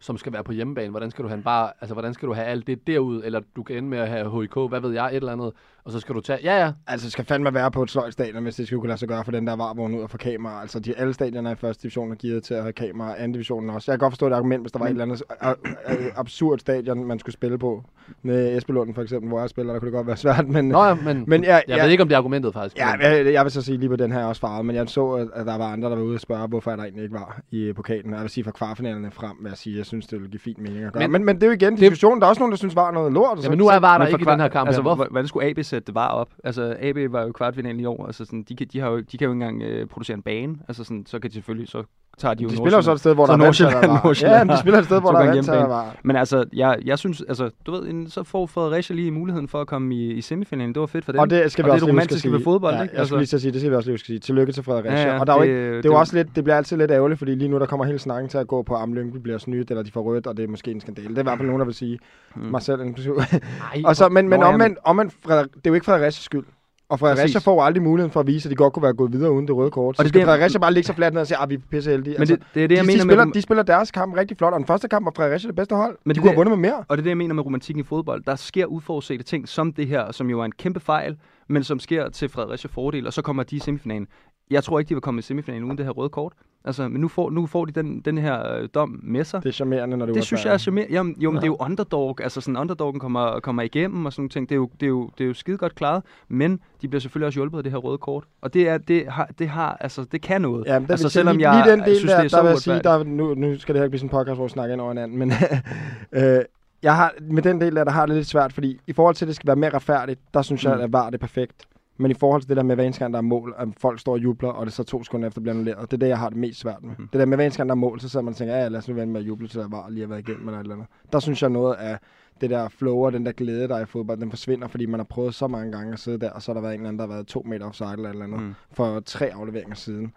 som 0.00 0.18
skal 0.18 0.32
være 0.32 0.44
på 0.44 0.52
hjemmebane. 0.52 0.90
Hvordan 0.90 1.10
skal 1.10 1.22
du 1.22 1.28
have 1.28 1.36
en 1.38 1.44
bare, 1.44 1.72
altså 1.80 1.94
hvordan 1.94 2.14
skal 2.14 2.28
du 2.28 2.32
have 2.32 2.46
alt 2.46 2.66
det 2.66 2.86
derud, 2.86 3.22
eller 3.24 3.40
du 3.56 3.62
kan 3.62 3.76
ende 3.76 3.88
med 3.88 3.98
at 3.98 4.08
have 4.08 4.40
HIK, 4.40 4.54
hvad 4.68 4.80
ved 4.80 4.90
jeg, 4.90 5.06
et 5.06 5.16
eller 5.16 5.32
andet, 5.32 5.52
og 5.84 5.92
så 5.92 6.00
skal 6.00 6.14
du 6.14 6.20
tage, 6.20 6.38
ja 6.44 6.64
ja, 6.64 6.72
Altså, 6.86 7.04
det 7.04 7.12
skal 7.12 7.24
fandme 7.24 7.54
være 7.54 7.70
på 7.70 7.82
et 7.82 7.90
sløjstadion, 7.90 8.42
hvis 8.42 8.54
det 8.56 8.66
skal 8.66 8.78
kunne 8.78 8.88
lade 8.88 8.98
sig 8.98 9.08
gøre 9.08 9.24
for 9.24 9.32
den 9.32 9.46
der 9.46 9.56
varvogn 9.56 9.94
ud 9.94 10.02
og 10.02 10.10
få 10.10 10.16
kamera. 10.16 10.60
Altså, 10.60 10.80
de, 10.80 10.94
alle 10.98 11.14
stadioner 11.14 11.50
i 11.50 11.54
første 11.54 11.82
division 11.82 12.10
er 12.10 12.14
givet 12.14 12.42
til 12.42 12.54
at 12.54 12.62
have 12.62 12.72
kamera, 12.72 13.14
anden 13.18 13.32
divisionen 13.32 13.70
også. 13.70 13.92
Jeg 13.92 13.98
kan 13.98 14.04
godt 14.06 14.12
forstå 14.12 14.26
et 14.26 14.32
argument, 14.32 14.62
hvis 14.62 14.72
der 14.72 14.78
var 14.78 14.86
et 14.86 14.90
eller 14.90 15.04
andet 15.04 15.22
øh, 15.44 15.48
øh, 15.90 16.06
absurd 16.16 16.58
stadion, 16.58 17.04
man 17.04 17.18
skulle 17.18 17.32
spille 17.34 17.58
på. 17.58 17.84
Med 18.22 18.56
Esbelunden 18.56 18.94
for 18.94 19.02
eksempel, 19.02 19.28
hvor 19.28 19.40
jeg 19.40 19.48
spiller, 19.50 19.72
der 19.72 19.80
kunne 19.80 19.86
det 19.86 19.94
godt 19.96 20.06
være 20.06 20.16
svært. 20.16 20.48
Men, 20.48 20.68
Nå 20.68 20.84
ja, 20.84 20.94
men, 20.94 21.24
men 21.26 21.44
jeg, 21.44 21.62
jeg 21.68 21.84
ved 21.84 21.90
ikke, 21.90 22.02
om 22.02 22.08
det 22.08 22.14
er 22.14 22.18
argumentet 22.18 22.52
faktisk. 22.54 22.78
Ja, 22.78 22.88
jeg, 22.88 23.32
jeg 23.32 23.44
vil 23.44 23.52
så 23.52 23.62
sige 23.62 23.78
lige 23.78 23.88
på 23.88 23.96
den 23.96 24.12
her 24.12 24.24
også 24.24 24.40
farvet, 24.40 24.66
men 24.66 24.76
jeg 24.76 24.88
så, 24.88 25.28
at- 25.34 25.46
der 25.46 25.58
var 25.58 25.72
andre, 25.72 25.90
der 25.90 25.96
var 25.96 26.02
ude 26.02 26.14
og 26.14 26.20
spørge, 26.20 26.46
hvorfor 26.48 26.70
der 26.70 26.82
egentlig 26.82 27.02
ikke 27.04 27.14
var 27.14 27.40
i 27.50 27.72
pokalen. 27.72 28.10
Og 28.12 28.14
Jeg 28.16 28.22
vil 28.22 28.30
sige, 28.30 28.44
fra 28.44 28.50
kvartfinalerne 28.50 29.10
frem, 29.10 29.36
vil 29.40 29.48
jeg 29.48 29.58
sige, 29.58 29.76
jeg 29.78 29.86
synes, 29.86 30.06
det 30.06 30.20
vil 30.20 30.30
give 30.30 30.40
fin 30.40 30.54
mening 30.58 30.84
at 30.84 30.92
gøre. 30.92 31.02
Men- 31.02 31.12
Men, 31.12 31.24
men, 31.24 31.36
det 31.36 31.42
er 31.42 31.46
jo 31.46 31.52
igen 31.52 31.76
diskussionen. 31.76 32.20
Der 32.20 32.26
er 32.26 32.28
også 32.28 32.40
nogen, 32.40 32.50
der 32.52 32.56
synes, 32.58 32.76
var 32.76 32.90
noget 32.90 33.12
lort. 33.12 33.38
ja, 33.38 33.42
så- 33.42 33.50
men 33.50 33.58
nu 33.58 33.66
er 33.68 33.78
var 33.78 33.98
der 33.98 34.06
ikke 34.06 34.22
i 34.22 34.24
den 34.24 34.40
her 34.40 34.48
kamp 34.48 34.66
Altså. 34.68 34.82
Hvorfor? 34.82 34.94
hvor- 34.96 35.08
hvordan 35.10 35.28
skulle 35.28 35.46
AB 35.46 35.58
sætte 35.70 35.86
det 35.86 35.94
var 35.94 36.08
op? 36.08 36.34
Altså, 36.44 36.76
AB 36.80 37.12
var 37.12 37.22
jo 37.22 37.32
kvartfinalen 37.32 37.80
i 37.80 37.84
år. 37.84 38.06
Altså, 38.06 38.24
sådan, 38.24 38.42
de, 38.42 38.56
kan, 38.56 38.66
de, 38.66 38.80
har 38.80 38.88
jo, 38.88 39.00
de 39.00 39.18
kan 39.18 39.26
jo 39.26 39.32
ikke 39.32 39.44
engang 39.44 39.62
øh, 39.62 39.86
producere 39.86 40.14
en 40.14 40.22
bane. 40.22 40.58
Altså, 40.68 40.84
sådan, 40.84 41.06
så 41.06 41.18
kan 41.18 41.30
de 41.30 41.34
selvfølgelig, 41.34 41.68
så 41.68 41.84
tager 42.18 42.34
de 42.34 42.42
jo 42.42 42.48
De 42.48 42.56
spiller 42.56 42.78
jo 42.78 42.82
så 42.82 42.92
et 42.92 43.00
sted, 43.00 43.14
hvor 43.14 43.26
Så 43.26 43.32
der 43.32 43.38
er 43.38 43.42
Nordsjælland-. 43.44 43.86
Nordsjælland 44.04 44.38
Ja, 44.38 44.44
men 44.44 44.52
de 44.54 44.58
spiller 44.60 44.78
et 44.78 44.84
sted, 44.84 45.00
hvor 45.04 45.10
der 45.10 45.18
er 45.18 45.22
gange 45.24 45.34
vand 45.36 45.44
til 45.44 45.50
at 45.50 45.56
hjemmebane. 45.56 45.82
være. 45.84 45.92
Men 46.04 46.16
altså, 46.16 46.44
jeg, 46.52 46.78
jeg 46.84 46.98
synes, 46.98 47.22
altså, 47.28 47.50
du 47.66 47.70
ved, 47.72 47.82
en, 47.88 48.10
så 48.10 48.22
får 48.22 48.46
Fredericia 48.46 48.96
lige 48.96 49.10
muligheden 49.10 49.48
for 49.48 49.60
at 49.60 49.66
komme 49.66 49.94
i, 49.94 50.12
i 50.12 50.20
semifinalen. 50.20 50.74
Det 50.74 50.80
var 50.80 50.86
fedt 50.86 51.04
for 51.04 51.12
dem. 51.12 51.18
Og 51.18 51.30
det 51.30 51.52
skal 51.52 51.64
vi 51.64 51.70
og 51.70 51.72
også 51.74 51.84
det 51.86 51.90
er 51.90 51.92
romantiske 51.92 52.20
sige. 52.20 52.32
ved 52.32 52.40
fodbold, 52.44 52.74
ja, 52.74 52.82
ikke? 52.82 52.94
Jeg 52.96 53.06
skulle 53.06 53.20
lige 53.20 53.40
sige, 53.40 53.52
det 53.52 53.60
skal 53.60 53.70
vi 53.70 53.76
også 53.76 53.88
lige 53.88 53.94
at 53.94 54.00
sige. 54.00 54.18
Tillykke 54.18 54.52
til 54.52 54.62
Fredericia. 54.62 55.00
Ja, 55.02 55.14
ja, 55.14 55.20
og 55.20 55.26
der 55.26 55.32
er 55.32 55.36
jo 55.36 55.42
det- 55.42 55.48
ikke, 55.48 55.66
det 55.76 55.82
det, 55.84 55.88
er 55.88 55.92
jo 55.94 55.98
også 55.98 56.16
lidt, 56.16 56.36
det 56.36 56.44
bliver 56.44 56.56
altid 56.56 56.76
lidt 56.76 56.90
ærgerligt, 56.90 57.18
fordi 57.18 57.34
lige 57.34 57.48
nu 57.48 57.58
der 57.58 57.66
kommer 57.66 57.86
hele 57.86 57.98
snakken 57.98 58.28
til 58.28 58.38
at 58.38 58.48
gå 58.48 58.62
på, 58.62 58.74
om 58.74 58.92
Lyngby 58.94 59.16
bliver 59.16 59.38
snydt, 59.38 59.70
eller 59.70 59.82
de 59.82 59.90
får 59.92 60.02
rødt, 60.02 60.26
og 60.26 60.36
det 60.36 60.44
er 60.44 60.48
måske 60.48 60.70
en 60.70 60.80
skandale. 60.80 61.08
Det 61.08 61.16
er 61.16 61.20
i 61.20 61.22
hvert 61.22 61.38
fald 61.38 61.46
nogen, 61.46 61.60
der 61.60 61.66
vil 61.66 61.74
sige. 61.74 61.98
Mm. 62.36 62.42
Mig 62.42 62.62
selv 62.62 62.80
inklusive. 62.80 63.14
Og 63.84 63.96
så, 63.96 64.08
men, 64.08 64.28
men 64.28 64.42
omvendt, 64.42 64.78
omvendt 64.84 65.14
det 65.24 65.36
er 65.38 65.50
jo 65.66 65.74
ikke 65.74 65.84
Fredericias 65.86 66.14
skyld. 66.24 66.44
Og 66.90 66.98
Fredericia 66.98 67.24
Præcis. 67.24 67.44
får 67.44 67.62
aldrig 67.62 67.82
muligheden 67.82 68.12
for 68.12 68.20
at 68.20 68.26
vise, 68.26 68.46
at 68.48 68.50
de 68.50 68.56
godt 68.56 68.72
kunne 68.72 68.82
være 68.82 68.92
gået 68.92 69.12
videre 69.12 69.32
uden 69.32 69.46
det 69.48 69.56
røde 69.56 69.70
kort. 69.70 69.96
Så 69.96 70.00
Og 70.00 70.04
det 70.04 70.08
er 70.08 70.08
skal 70.08 70.20
det- 70.20 70.26
Fredericia 70.28 70.58
bare 70.58 70.72
ligge 70.72 70.86
så 70.86 70.92
fladt 70.94 71.14
ned 71.14 71.20
og 71.20 71.26
sige, 71.26 71.38
at 71.42 71.50
vi 71.50 71.54
er 71.54 71.58
pisse 71.70 71.90
heldige. 71.90 72.16
Men 72.18 72.28
det, 72.28 72.42
det 72.54 72.64
er 72.64 72.68
det, 72.68 72.76
jeg 72.76 72.82
de, 72.84 72.86
mener 72.86 73.00
de, 73.02 73.06
med... 73.06 73.12
spiller, 73.12 73.24
rom- 73.24 73.32
de 73.32 73.42
spiller 73.42 73.62
deres 73.62 73.90
kamp 73.90 74.16
rigtig 74.16 74.36
flot, 74.38 74.52
og 74.52 74.58
den 74.58 74.66
første 74.66 74.88
kamp 74.88 75.04
var 75.04 75.12
Fredericia 75.16 75.48
det 75.48 75.56
bedste 75.56 75.74
hold. 75.74 75.98
Men 76.04 76.10
de 76.10 76.14
det 76.14 76.20
kunne 76.22 76.30
have 76.30 76.36
vundet 76.36 76.58
med 76.58 76.68
mere. 76.70 76.84
Og 76.88 76.96
det 76.96 76.98
er 76.98 77.02
det, 77.02 77.08
jeg 77.10 77.16
mener 77.16 77.34
med 77.34 77.44
romantikken 77.46 77.80
i 77.80 77.84
fodbold. 77.84 78.22
Der 78.26 78.36
sker 78.36 78.66
uforudsete 78.66 79.24
ting 79.24 79.48
som 79.48 79.72
det 79.72 79.86
her, 79.86 80.12
som 80.12 80.30
jo 80.30 80.40
er 80.40 80.44
en 80.44 80.52
kæmpe 80.52 80.80
fejl, 80.80 81.16
men 81.48 81.64
som 81.64 81.78
sker 81.80 82.08
til 82.08 82.28
Fredericia 82.28 82.70
fordel, 82.74 83.06
og 83.06 83.12
så 83.12 83.22
kommer 83.22 83.42
de 83.42 83.56
i 83.56 83.58
semifinalen. 83.58 84.06
Jeg 84.50 84.64
tror 84.64 84.78
ikke, 84.78 84.88
de 84.88 84.94
vil 84.94 85.02
komme 85.02 85.18
i 85.18 85.22
semifinalen 85.22 85.64
uden 85.64 85.78
det 85.78 85.86
her 85.86 85.92
røde 85.92 86.08
kort. 86.08 86.32
Altså, 86.64 86.88
men 86.88 87.00
nu 87.00 87.08
får, 87.08 87.30
nu 87.30 87.46
får 87.46 87.64
de 87.64 87.72
den, 87.72 88.00
den 88.00 88.18
her 88.18 88.54
øh, 88.56 88.68
dom 88.74 89.00
med 89.02 89.24
sig. 89.24 89.42
Det 89.42 89.48
er 89.48 89.52
charmerende, 89.52 89.96
når 89.96 90.06
det, 90.06 90.14
Det 90.14 90.24
synes 90.24 90.44
jeg 90.44 90.54
er 90.54 90.58
charmerende. 90.58 90.92
Jamen, 90.94 91.16
jo, 91.18 91.30
men 91.30 91.36
det 91.36 91.42
er 91.42 91.46
jo 91.46 91.56
underdog. 91.60 92.18
Altså 92.22 92.40
sådan, 92.40 92.56
underdoggen 92.56 93.00
kommer, 93.00 93.40
kommer 93.40 93.62
igennem 93.62 94.06
og 94.06 94.12
sådan 94.12 94.22
nogle 94.22 94.28
ting. 94.30 94.48
Det 94.48 94.54
er, 94.54 94.56
jo, 94.56 94.70
det, 94.80 94.86
er 94.86 94.88
jo, 94.90 95.10
det 95.18 95.24
er 95.24 95.28
jo 95.28 95.34
skide 95.34 95.56
godt 95.56 95.74
klaret. 95.74 96.02
Men 96.28 96.60
de 96.82 96.88
bliver 96.88 97.00
selvfølgelig 97.00 97.26
også 97.26 97.36
hjulpet 97.36 97.58
af 97.58 97.64
det 97.64 97.72
her 97.72 97.78
røde 97.78 97.98
kort. 97.98 98.24
Og 98.40 98.54
det, 98.54 98.68
er, 98.68 98.78
det, 98.78 99.04
har, 99.08 99.30
det, 99.38 99.48
har, 99.48 99.76
altså, 99.80 100.04
det 100.12 100.22
kan 100.22 100.42
noget. 100.42 100.66
Ja, 100.66 100.78
men 100.78 100.90
altså, 100.90 101.04
vil 101.06 101.10
selvom 101.10 101.36
lige, 101.36 101.50
jeg 101.50 101.64
lige 101.66 101.76
den 101.76 101.84
del 101.84 101.96
synes, 101.96 102.12
der, 102.12 102.18
det 102.18 102.24
er 102.24 102.28
så 102.28 102.36
der 102.36 102.42
vil 102.42 102.50
jeg 102.50 102.58
sige, 102.58 102.80
der, 102.84 103.04
nu, 103.04 103.34
nu 103.34 103.58
skal 103.58 103.74
det 103.74 103.80
her 103.80 103.84
ikke 103.84 103.90
blive 103.90 103.98
sådan 103.98 104.06
en 104.06 104.18
podcast, 104.18 104.36
hvor 104.36 104.44
vi 104.44 104.50
snakker 104.50 104.72
ind 104.72 104.80
over 104.80 104.90
hinanden, 104.90 105.18
men 105.18 105.32
øh, 106.12 106.40
jeg 106.82 106.96
har, 106.96 107.12
med 107.20 107.42
den 107.42 107.60
del 107.60 107.76
der, 107.76 107.84
der 107.84 107.90
har 107.90 108.06
det 108.06 108.16
lidt 108.16 108.26
svært, 108.26 108.52
fordi 108.52 108.80
i 108.86 108.92
forhold 108.92 109.14
til, 109.14 109.24
at 109.24 109.26
det 109.26 109.36
skal 109.36 109.46
være 109.46 109.56
mere 109.56 109.70
retfærdigt, 109.74 110.20
der 110.34 110.42
synes 110.42 110.64
jeg, 110.64 110.74
Mm. 110.76 110.80
at 110.82 110.92
var 110.92 111.06
det 111.06 111.14
er 111.14 111.18
perfekt. 111.18 111.66
Men 112.00 112.10
i 112.10 112.14
forhold 112.14 112.42
til 112.42 112.48
det 112.48 112.56
der 112.56 112.62
med, 112.62 112.74
hver 112.74 112.84
eneste 112.84 113.00
gang 113.00 113.12
der 113.12 113.18
er 113.18 113.22
mål, 113.22 113.54
at 113.58 113.68
folk 113.78 114.00
står 114.00 114.12
og 114.12 114.18
jubler, 114.22 114.48
og 114.48 114.66
det 114.66 114.74
så 114.74 114.82
to 114.84 115.04
sekunder 115.04 115.28
efter 115.28 115.40
bliver 115.40 115.52
annulleret, 115.54 115.90
det 115.90 115.96
er 115.96 115.98
det, 115.98 116.08
jeg 116.08 116.18
har 116.18 116.28
det 116.28 116.38
mest 116.38 116.60
svært 116.60 116.82
med. 116.82 116.90
Mhm. 116.98 117.08
Det 117.12 117.20
der 117.20 117.26
med, 117.26 117.36
hver 117.36 117.44
eneste 117.44 117.56
gang 117.58 117.68
der 117.68 117.74
er 117.74 117.78
mål, 117.78 118.00
så 118.00 118.08
sidder 118.08 118.24
man 118.24 118.32
og 118.32 118.36
tænker, 118.36 118.54
ja, 118.56 118.68
lad 118.68 118.78
os 118.78 118.88
nu 118.88 118.94
vente 118.94 119.12
med 119.12 119.20
at 119.20 119.26
juble, 119.26 119.48
til 119.48 119.60
der 119.60 119.68
var 119.68 119.88
lige 119.88 120.00
har 120.00 120.08
været 120.08 120.28
igennem 120.28 120.48
eller 120.48 120.58
et 120.58 120.62
eller 120.64 120.74
andet. 120.74 120.88
Der 121.12 121.18
synes 121.20 121.42
jeg 121.42 121.50
noget 121.50 121.74
af 121.74 121.98
det 122.40 122.50
der 122.50 122.68
flow 122.68 122.96
og 122.96 123.12
den 123.12 123.26
der 123.26 123.32
glæde, 123.32 123.68
der 123.68 123.76
er 123.76 123.82
i 123.82 123.86
fodbold, 123.86 124.20
den 124.20 124.30
forsvinder, 124.30 124.68
fordi 124.68 124.86
man 124.86 125.00
har 125.00 125.04
prøvet 125.04 125.34
så 125.34 125.46
mange 125.48 125.72
gange 125.72 125.92
at 125.92 125.98
sidde 125.98 126.18
der, 126.18 126.30
og 126.30 126.42
så 126.42 126.50
har 126.52 126.54
der 126.54 126.60
været 126.60 126.74
en 126.74 126.80
eller 126.80 126.88
anden, 126.88 126.98
der 126.98 127.06
har 127.06 127.14
været 127.14 127.26
to 127.26 127.42
meter 127.46 127.66
offside 127.66 127.92
eller 127.92 128.08
et 128.08 128.12
eller 128.12 128.24
andet 128.24 128.40
Mm. 128.40 128.54
for 128.72 129.00
tre 129.00 129.26
afleveringer 129.34 129.74
siden. 129.74 130.12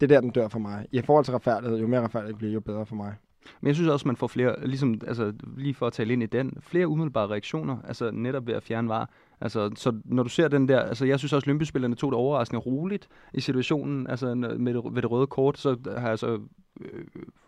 Det 0.00 0.12
er 0.12 0.14
der, 0.14 0.20
den 0.20 0.30
dør 0.30 0.48
for 0.48 0.58
mig. 0.58 0.86
I 0.92 1.00
forhold 1.02 1.24
til 1.24 1.32
retfærdighed, 1.34 1.78
jo 1.78 1.86
mere 1.86 2.00
retfærdigt 2.00 2.28
det 2.28 2.38
bliver, 2.38 2.52
jo 2.52 2.60
bedre 2.60 2.86
for 2.86 2.94
mig. 2.96 3.14
Men 3.60 3.66
jeg 3.66 3.74
synes 3.74 3.90
også, 3.90 4.08
man 4.08 4.16
får 4.16 4.26
flere, 4.26 4.66
ligesom, 4.66 5.00
altså, 5.06 5.32
lige 5.56 5.74
for 5.74 5.86
at 5.86 5.92
tale 5.92 6.12
ind 6.12 6.22
i 6.22 6.26
den, 6.26 6.52
flere 6.60 6.88
umiddelbare 6.88 7.26
reaktioner, 7.28 7.76
altså 7.88 8.10
netop 8.10 8.46
ved 8.46 8.54
at 8.54 8.62
fjerne 8.62 8.88
var. 8.88 9.10
Altså, 9.42 9.70
så 9.76 9.92
når 10.04 10.22
du 10.22 10.28
ser 10.28 10.48
den 10.48 10.68
der, 10.68 10.80
altså 10.80 11.04
jeg 11.04 11.18
synes 11.18 11.32
også, 11.32 11.44
at 11.44 11.46
Lønby-spillerne 11.46 11.94
tog 11.94 12.12
det 12.12 12.18
overraskende 12.18 12.60
roligt 12.60 13.08
i 13.34 13.40
situationen, 13.40 14.06
altså 14.06 14.34
med 14.34 14.74
det, 14.74 14.82
ved 14.92 15.02
det 15.02 15.10
røde 15.10 15.26
kort, 15.26 15.58
så 15.58 15.76
har 15.96 16.08
jeg 16.08 16.18
så, 16.18 16.40
øh, 16.80 17.04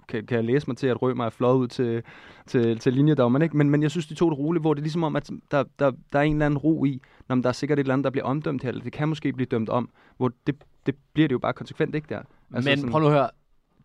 kan, 0.08 0.26
kan 0.26 0.36
jeg 0.36 0.44
læse 0.44 0.66
mig 0.66 0.76
til, 0.76 0.86
at 0.86 1.02
Rømer 1.02 1.24
er 1.24 1.30
fløjet 1.30 1.56
ud 1.56 1.68
til, 1.68 2.02
til, 2.46 2.78
til 2.78 2.92
linjedommeren, 2.92 3.42
ikke? 3.42 3.56
Men, 3.56 3.70
men 3.70 3.82
jeg 3.82 3.90
synes, 3.90 4.06
de 4.06 4.14
tog 4.14 4.30
det 4.30 4.38
roligt, 4.38 4.62
hvor 4.62 4.74
det 4.74 4.80
er 4.80 4.84
ligesom 4.84 5.04
om, 5.04 5.16
at 5.16 5.30
der, 5.50 5.64
der, 5.78 5.92
der 6.12 6.18
er 6.18 6.22
en 6.22 6.32
eller 6.32 6.46
anden 6.46 6.58
ro 6.58 6.84
i, 6.84 7.00
når 7.28 7.36
der 7.36 7.48
er 7.48 7.52
sikkert 7.52 7.78
et 7.78 7.80
eller 7.80 7.92
andet, 7.92 8.04
der 8.04 8.10
bliver 8.10 8.24
omdømt 8.24 8.62
her, 8.62 8.68
eller 8.68 8.82
det 8.82 8.92
kan 8.92 9.08
måske 9.08 9.32
blive 9.32 9.46
dømt 9.46 9.68
om, 9.68 9.90
hvor 10.16 10.30
det, 10.46 10.54
det 10.86 10.94
bliver 11.12 11.28
det 11.28 11.32
jo 11.32 11.38
bare 11.38 11.52
konsekvent, 11.52 11.94
ikke 11.94 12.08
der? 12.08 12.22
Altså 12.54 12.70
Men 12.70 12.90
prøv 12.90 13.00
nu 13.00 13.06
at 13.06 13.12
høre, 13.12 13.30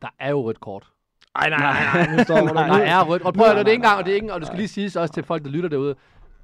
der 0.01 0.09
er 0.19 0.29
jo 0.29 0.41
rødt 0.41 0.59
kort. 0.59 0.87
Ej, 1.35 1.49
nej, 1.49 1.59
nej, 1.59 2.05
nej, 2.05 2.17
nu 2.17 2.23
står 2.23 2.39
du. 2.47 2.53
Der 2.53 2.61
er 2.63 3.03
rødt. 3.03 3.21
Og 3.21 3.33
prøv 3.33 3.45
at 3.45 3.55
det 3.55 3.67
er 3.67 3.71
ikke 3.71 3.73
engang, 3.73 3.97
og 3.97 4.05
det 4.05 4.11
er 4.11 4.15
ikke, 4.15 4.33
og 4.33 4.39
det 4.39 4.47
skal 4.47 4.57
lige 4.57 4.67
siges 4.67 4.95
også 4.95 5.13
til 5.13 5.23
folk, 5.23 5.43
der 5.43 5.49
lytter 5.49 5.69
derude. 5.69 5.95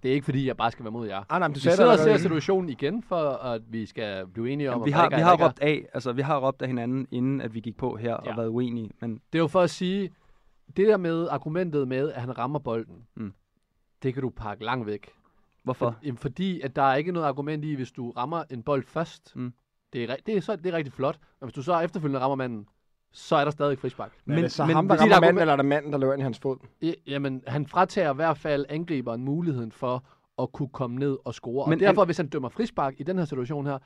Det 0.06 0.12
er 0.12 0.16
ikke 0.16 0.26
fordi, 0.26 0.48
jeg 0.48 0.58
bare 0.58 0.72
skal 0.72 0.86
være 0.86 0.92
mod 0.92 1.08
jer. 1.08 1.24
Ah, 1.30 1.40
nej, 1.40 1.48
men 1.48 1.54
du 1.54 1.60
Vi 1.64 1.70
sidder 1.70 1.92
og 1.92 1.98
ser 2.00 2.18
situationen 2.18 2.70
igen, 2.70 3.04
for 3.04 3.30
at 3.30 3.62
vi 3.68 3.86
skal 3.86 4.28
blive 4.28 4.50
enige 4.50 4.70
om, 4.72 4.74
Jamen, 4.74 4.86
vi 4.86 4.92
har, 4.92 5.10
vi 5.10 5.16
har 5.16 5.46
råbt 5.46 5.60
af, 5.60 5.86
altså 5.94 6.12
vi 6.14 6.22
har 6.22 6.40
råbt 6.48 6.62
af 6.62 6.68
hinanden, 6.68 7.08
inden 7.12 7.42
at 7.42 7.54
vi 7.54 7.60
gik 7.60 7.78
på 7.78 7.96
her 7.96 8.10
Ja. 8.10 8.32
og 8.32 8.38
været 8.38 8.48
uenige, 8.48 8.92
men 9.02 9.14
Det 9.34 9.40
er 9.40 9.44
jo 9.44 9.48
for 9.48 9.62
at 9.62 9.70
sige, 9.70 10.10
det 10.78 10.88
der 10.88 10.98
med 10.98 11.28
argumentet 11.32 11.88
med, 11.88 12.12
at 12.12 12.22
han 12.22 12.38
rammer 12.38 12.60
bolden, 12.60 12.96
Mm. 13.16 13.34
det 14.04 14.14
kan 14.14 14.24
du 14.24 14.30
pakke 14.30 14.64
langt 14.66 14.88
væk. 14.88 15.10
hvorfor? 15.64 15.92
For, 15.92 16.00
jamen, 16.04 16.18
fordi 16.18 16.62
at 16.62 16.76
der 16.76 16.82
er 16.82 16.96
ikke 16.96 17.12
noget 17.12 17.28
argument 17.28 17.66
i, 17.66 17.74
hvis 17.76 17.92
du 17.92 18.12
rammer 18.12 18.44
en 18.52 18.64
bold 18.64 18.84
først. 18.88 19.36
Mm. 19.36 19.54
Det, 19.94 20.04
er, 20.12 20.16
det, 20.26 20.38
er 20.38 20.42
så, 20.42 20.56
det 20.56 20.66
er 20.66 20.74
rigtig 20.78 20.94
flot. 20.94 21.18
Og 21.40 21.48
hvis 21.48 21.54
du 21.54 21.62
så 21.64 21.80
efterfølgende 21.80 22.20
rammer 22.20 22.36
manden, 22.36 22.68
så 23.16 23.36
er 23.36 23.44
der 23.44 23.52
stadig 23.52 23.80
frispark. 23.80 24.12
Men, 24.26 24.38
er 24.38 24.42
det 24.42 24.52
så 24.52 24.66
men- 24.66 24.76
ham, 24.76 24.88
der 24.88 24.96
rammer 24.96 25.10
der 25.10 25.16
er 25.16 25.22
manden, 25.22 25.42
eller 25.42 25.52
er 25.52 25.58
det 25.58 25.66
manden, 25.66 25.92
der 25.94 25.98
løber 26.00 26.14
ind 26.14 26.22
i 26.22 26.24
hans 26.24 26.40
fod? 26.40 26.58
Jamen, 27.08 27.42
han 27.48 27.68
fratager 27.68 28.12
i 28.12 28.16
hvert 28.16 28.38
fald 28.38 28.66
angriberen 28.70 29.24
muligheden 29.24 29.72
for 29.72 30.04
at 30.42 30.52
kunne 30.52 30.70
komme 30.70 30.98
ned 30.98 31.18
og 31.26 31.34
score. 31.34 31.70
Men 31.70 31.80
og 31.80 31.80
derfor, 31.80 32.06
hvis 32.06 32.18
han 32.18 32.28
dømmer 32.28 32.50
frispark 32.50 32.94
i 32.98 33.04
den 33.04 33.18
her 33.18 33.26
situation 33.26 33.66
her, 33.66 33.78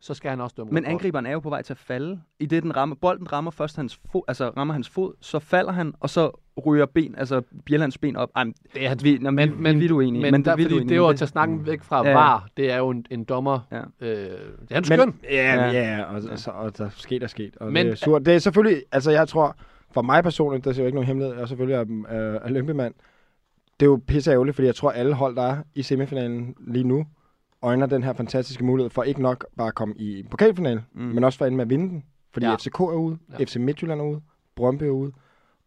så 0.00 0.14
skal 0.14 0.30
han 0.30 0.40
også 0.40 0.54
dømme 0.56 0.72
Men 0.72 0.84
angriberen 0.84 1.26
er 1.26 1.32
jo 1.32 1.40
på 1.40 1.48
vej 1.48 1.62
til 1.62 1.72
at 1.72 1.78
falde. 1.78 2.20
I 2.40 2.46
det, 2.46 2.62
den 2.62 2.76
rammer, 2.76 2.96
bolden 2.96 3.32
rammer 3.32 3.50
først 3.50 3.76
hans 3.76 4.00
fod, 4.12 4.22
altså 4.28 4.48
rammer 4.56 4.74
hans 4.74 4.88
fod, 4.88 5.12
så 5.20 5.38
falder 5.38 5.72
han, 5.72 5.94
og 6.00 6.10
så 6.10 6.30
ryger 6.66 6.86
ben, 6.86 7.14
altså 7.18 7.42
Bjellands 7.64 7.98
ben 7.98 8.16
op. 8.16 8.30
Ej, 8.36 8.44
Det 8.74 8.86
er 8.86 8.94
vi, 9.02 9.18
nå, 9.20 9.30
men, 9.30 9.50
men- 9.50 9.62
men, 9.62 9.80
vi 9.80 9.86
er 9.86 9.92
uenige. 9.92 10.22
Men, 10.22 10.32
men 10.32 10.44
der, 10.44 10.56
vi 10.56 10.62
fordi 10.62 10.78
det 10.82 10.90
er 10.90 10.96
jo 10.96 11.06
at 11.08 11.16
tage 11.16 11.28
snakken 11.28 11.66
væk 11.66 11.82
fra 11.82 12.06
Ja. 12.08 12.12
VAR. 12.14 12.48
Det 12.56 12.72
er 12.72 12.76
jo 12.76 12.88
en, 12.90 13.06
en 13.10 13.24
dommer. 13.24 13.60
Ja. 13.72 13.80
Øh, 14.00 14.08
det 14.08 14.38
er 14.70 14.78
en 14.78 14.84
skøn. 14.84 14.98
Men, 14.98 15.14
ja, 15.30 15.70
Ja. 15.70 16.02
og, 16.02 16.22
og, 16.30 16.38
så, 16.38 16.50
og 16.50 16.78
der 16.78 16.88
sket 16.96 17.22
og 17.22 17.30
sket. 17.30 17.56
Og 17.56 17.72
Men- 17.72 17.86
det 17.86 17.92
er 17.92 17.96
surt. 17.96 18.26
Det 18.26 18.34
er 18.34 18.38
selvfølgelig, 18.38 18.82
altså 18.92 19.10
jeg 19.10 19.28
tror, 19.28 19.56
for 19.90 20.02
mig 20.02 20.22
personligt, 20.22 20.64
der 20.64 20.70
er 20.70 20.74
jo 20.78 20.84
ikke 20.84 20.94
nogen 20.96 21.06
hemmelighed, 21.06 21.34
jeg 21.34 21.42
er 21.42 21.46
selvfølgelig 21.46 21.74
er, 21.74 22.14
er, 22.16 22.38
er 22.44 22.48
Lyngby-mand. 22.50 22.94
Det 23.80 23.86
er 23.86 23.90
jo 23.90 24.00
pisse 24.06 24.30
ærgerligt, 24.30 24.54
fordi 24.54 24.66
jeg 24.66 24.74
tror, 24.74 24.90
alle 24.90 25.14
hold, 25.14 25.36
der 25.36 25.42
er 25.42 25.56
i 25.74 25.82
semifinalen 25.82 26.54
lige 26.66 26.84
nu, 26.84 27.06
øjner 27.62 27.86
den 27.86 28.02
her 28.02 28.12
fantastiske 28.12 28.64
mulighed 28.64 28.90
for 28.90 29.02
ikke 29.02 29.22
nok 29.22 29.46
bare 29.56 29.68
at 29.68 29.74
komme 29.74 29.94
i 29.96 30.18
en 30.20 30.26
pokalfinale, 30.26 30.84
Mm. 30.94 31.00
men 31.02 31.24
også 31.24 31.38
for 31.38 31.44
at 31.44 31.46
ende 31.48 31.56
med 31.56 31.64
at 31.64 31.70
vinde 31.70 31.88
den. 31.88 32.04
Fordi 32.32 32.46
Ja. 32.46 32.54
FCK 32.56 32.80
er 32.80 32.84
ude, 32.84 33.18
Ja. 33.30 33.34
ja. 33.38 33.44
FC 33.44 33.56
Midtjylland 33.56 34.00
er 34.00 34.04
ude, 34.04 34.20
Brøndby 34.56 34.82
er 34.82 34.90
ude. 34.90 35.12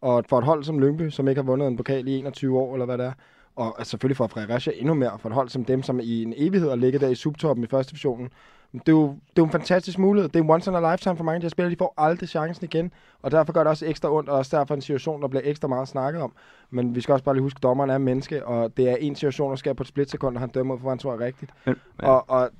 Og 0.00 0.24
for 0.28 0.38
et 0.38 0.44
hold 0.44 0.64
som 0.64 0.78
Lyngby, 0.78 1.08
som 1.10 1.28
ikke 1.28 1.38
har 1.40 1.46
vundet 1.46 1.68
en 1.68 1.76
pokal 1.76 2.08
i 2.08 2.16
21 2.18 2.58
år, 2.58 2.72
eller 2.74 2.86
hvad 2.86 2.98
det 2.98 3.06
er, 3.06 3.12
og 3.56 3.74
altså 3.78 3.90
selvfølgelig 3.90 4.16
for 4.16 4.26
Fredericia 4.26 4.72
endnu 4.76 4.94
mere, 4.94 5.18
for 5.18 5.28
et 5.28 5.34
hold 5.34 5.48
som 5.48 5.64
dem, 5.64 5.82
som 5.82 6.00
i 6.02 6.22
en 6.22 6.34
evighed 6.36 6.68
har 6.68 6.76
ligget 6.76 7.00
der 7.00 7.08
i 7.08 7.14
subtoppen 7.14 7.64
i 7.64 7.66
første 7.66 7.90
divisionen. 7.90 8.28
Det 8.72 8.88
er, 8.88 8.92
jo, 8.92 9.06
det 9.06 9.12
er 9.12 9.18
jo 9.38 9.44
en 9.44 9.50
fantastisk 9.50 9.98
mulighed. 9.98 10.28
Det 10.28 10.38
er 10.38 10.44
en 10.44 10.50
once 10.50 10.70
in 10.70 10.76
a 10.76 10.92
lifetime 10.92 11.16
for 11.16 11.24
mange 11.24 11.34
af 11.34 11.40
de 11.40 11.44
her 11.44 11.50
spillere. 11.50 11.70
De 11.70 11.76
får 11.76 11.94
aldrig 11.96 12.28
chancen 12.28 12.64
igen. 12.64 12.92
Og 13.22 13.30
derfor 13.30 13.52
gør 13.52 13.60
det 13.60 13.70
også 13.70 13.86
ekstra 13.86 14.12
ondt, 14.12 14.28
og 14.28 14.38
også 14.38 14.56
derfor 14.56 14.74
en 14.74 14.80
situation, 14.80 15.22
der 15.22 15.28
bliver 15.28 15.42
ekstra 15.44 15.68
meget 15.68 15.88
snakket 15.88 16.22
om. 16.22 16.32
Men 16.70 16.94
vi 16.94 17.00
skal 17.00 17.12
også 17.12 17.24
bare 17.24 17.34
lige 17.34 17.42
huske, 17.42 17.58
at 17.58 17.62
dommeren 17.62 17.90
er 17.90 17.98
menneske, 17.98 18.46
og 18.46 18.76
det 18.76 18.90
er 18.90 18.96
en 18.96 19.14
situation, 19.14 19.50
der 19.50 19.56
sker 19.56 19.72
på 19.72 19.82
et 19.82 19.86
splitsekund, 19.86 20.36
og 20.36 20.40
han 20.40 20.48
dømmer 20.48 20.74
ud 20.74 20.78
for, 20.78 20.82
hvad 20.82 20.90
han 20.90 20.98
tror 20.98 21.12
er 21.12 21.20
rigtigt. 21.20 21.52
Ja. 21.66 21.72
Og, 21.98 22.30
og 22.30 22.50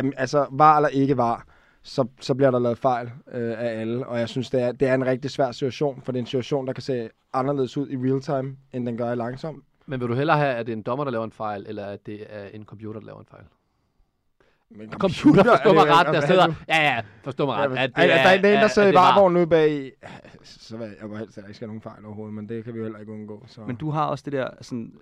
um, 0.00 0.12
altså, 0.16 0.46
var 0.50 0.76
eller 0.76 0.88
ikke 0.88 1.16
var, 1.16 1.44
så, 1.82 2.06
så 2.20 2.34
bliver 2.34 2.50
der 2.50 2.58
lavet 2.58 2.78
fejl 2.78 3.10
øh, 3.32 3.50
af 3.58 3.80
alle. 3.80 4.06
Og 4.06 4.18
jeg 4.18 4.28
synes, 4.28 4.50
det 4.50 4.62
er, 4.62 4.72
det 4.72 4.88
er 4.88 4.94
en 4.94 5.06
rigtig 5.06 5.30
svær 5.30 5.52
situation, 5.52 6.02
for 6.04 6.12
det 6.12 6.18
er 6.18 6.22
en 6.22 6.26
situation, 6.26 6.66
der 6.66 6.72
kan 6.72 6.82
se 6.82 7.08
anderledes 7.32 7.76
ud 7.76 7.88
i 7.88 7.96
real 7.96 8.20
time, 8.20 8.56
end 8.72 8.86
den 8.86 8.96
gør 8.96 9.12
i 9.12 9.16
langsom. 9.16 9.62
Men 9.86 10.00
vil 10.00 10.08
du 10.08 10.14
hellere 10.14 10.36
have, 10.36 10.54
at 10.54 10.66
det 10.66 10.72
er 10.72 10.76
en 10.76 10.82
dommer, 10.82 11.04
der 11.04 11.10
laver 11.10 11.24
en 11.24 11.32
fejl, 11.32 11.66
eller 11.68 11.84
at 11.84 12.06
det 12.06 12.26
er 12.28 12.48
en 12.54 12.64
computer, 12.64 13.00
der 13.00 13.06
laver 13.06 13.20
en 13.20 13.26
fejl? 13.30 13.44
Men 14.70 14.92
Computer, 14.92 15.42
forstå 15.44 15.70
er 15.70 15.74
mig 15.74 15.86
det- 15.86 15.94
ret, 15.94 16.06
der 16.06 16.12
altså, 16.12 16.26
sidder... 16.26 16.54
Ja, 16.68 16.82
ja, 16.82 17.00
forstå 17.24 17.46
mig 17.46 17.56
ret. 17.56 17.70
Ja, 17.70 17.82
At 17.82 17.90
at 17.90 17.96
der, 17.96 18.02
er, 18.02 18.40
der 18.40 18.48
er 18.48 18.54
en, 18.56 18.62
der 18.62 18.68
sidder 18.68 18.88
i 18.88 18.90
at 18.90 18.94
det 18.94 19.00
var- 19.00 19.12
varevognen 19.12 19.36
ude 19.36 19.46
bag... 19.46 19.92
Så 20.44 20.76
vil 20.76 20.88
jeg, 21.00 21.08
må 21.08 21.16
helst 21.16 21.34
heller 21.36 21.48
ikke 21.48 21.56
skal 21.56 21.68
nogen 21.68 21.82
fejl 21.82 22.04
overhovedet, 22.04 22.34
men 22.34 22.48
det 22.48 22.64
kan 22.64 22.72
vi 22.74 22.78
jo 22.78 22.84
heller 22.84 22.98
ikke 22.98 23.12
undgå. 23.12 23.44
Så. 23.48 23.60
Men 23.66 23.76
du 23.76 23.90
har 23.90 24.04
også 24.06 24.22
det 24.24 24.32
der 24.32 24.48
sådan, 24.60 24.92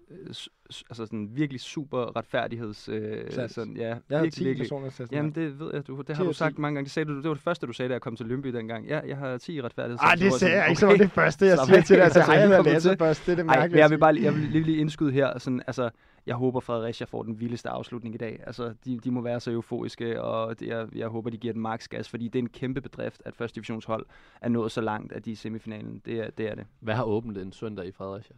altså 0.91 1.07
sådan 1.07 1.29
virkelig 1.33 1.61
super 1.61 2.17
retfærdigheds... 2.17 2.89
Øh, 2.89 3.33
Sats. 3.33 3.55
sådan, 3.55 3.77
ja, 3.77 3.87
jeg 3.87 3.95
har 3.95 4.01
virkelig, 4.09 4.33
10 4.33 4.45
virkelig. 4.45 4.65
personlighedstester. 4.65 5.17
Jamen, 5.17 5.33
det 5.33 5.61
ved 5.61 5.71
jeg, 5.75 5.87
du, 5.87 5.97
det 5.99 6.07
10 6.07 6.13
har 6.13 6.25
du 6.25 6.33
sagt 6.33 6.55
10. 6.55 6.61
mange 6.61 6.75
gange. 6.75 6.85
Det, 6.85 6.93
sagde 6.93 7.09
du, 7.09 7.17
det 7.17 7.29
var 7.29 7.35
det 7.35 7.43
første, 7.43 7.67
du 7.67 7.73
sagde, 7.73 7.89
da 7.89 7.93
jeg 7.93 8.03
kom 8.03 8.17
til 8.17 8.27
Lønby 8.27 8.49
dengang. 8.49 8.87
Ja, 8.87 9.01
jeg 9.07 9.17
har 9.17 9.39
10 9.39 9.63
retfærdighed. 9.63 9.99
Ej, 10.03 10.15
det 10.15 10.33
sagde 10.33 10.57
jeg 10.57 10.69
ikke, 10.69 10.81
så 10.81 10.87
var 10.87 10.97
det 10.97 11.11
første, 11.11 11.47
jeg 11.47 11.59
siger 11.67 11.83
til 11.83 11.97
dig. 11.97 12.05
Altså, 12.05 12.21
hej, 12.27 12.35
jeg 12.35 12.49
har 12.49 12.63
læst 12.63 12.89
først. 12.99 13.27
Det 13.27 13.33
er 13.33 13.37
det 13.37 13.43
Ej, 13.43 13.57
mærkelige. 13.57 13.71
men 13.71 13.79
jeg 13.79 13.91
vil 13.91 13.99
bare 13.99 14.13
lige, 14.13 14.25
jeg 14.25 14.35
vil 14.35 14.43
lige, 14.43 14.65
lige 14.65 14.79
indskyde 14.79 15.13
her. 15.13 15.39
Sådan, 15.39 15.63
altså, 15.67 15.91
jeg 16.27 16.37
håber, 16.37 16.61
Fredericia 16.61 17.07
får 17.07 17.23
den 17.23 17.41
vildeste 17.41 17.69
afslutning 17.69 18.15
i 18.15 18.19
dag. 18.19 18.41
Altså, 18.47 18.75
de, 18.85 18.99
de 18.99 19.11
må 19.11 19.21
være 19.21 19.41
så 19.41 19.51
euforiske, 19.51 20.23
og 20.23 20.61
det, 20.61 20.67
jeg, 20.67 20.87
jeg 20.95 21.09
håber, 21.09 21.31
de 21.31 21.37
giver 21.37 21.53
den 21.53 21.63
max 21.63 21.89
gas, 21.89 22.09
fordi 22.09 22.25
det 22.29 22.39
er 22.39 22.43
en 22.43 22.49
kæmpe 22.49 22.81
bedrift, 22.81 23.23
at 23.25 23.35
første 23.35 23.55
divisionshold 23.55 24.07
er 24.41 24.49
nået 24.49 24.73
så 24.73 24.81
langt, 24.81 25.13
at 25.13 25.25
de 25.25 25.31
er 25.31 25.33
i 25.33 25.37
semifinalen. 25.37 26.03
Det 26.05 26.21
er 26.21 26.31
det. 26.31 26.51
Er 26.51 26.55
det. 26.55 26.67
Hvad 26.81 26.95
har 26.95 27.05
åbent 27.05 27.39
en 27.39 27.53
søndag 27.53 27.87
i 27.87 27.93
Fredericia? 27.93 28.37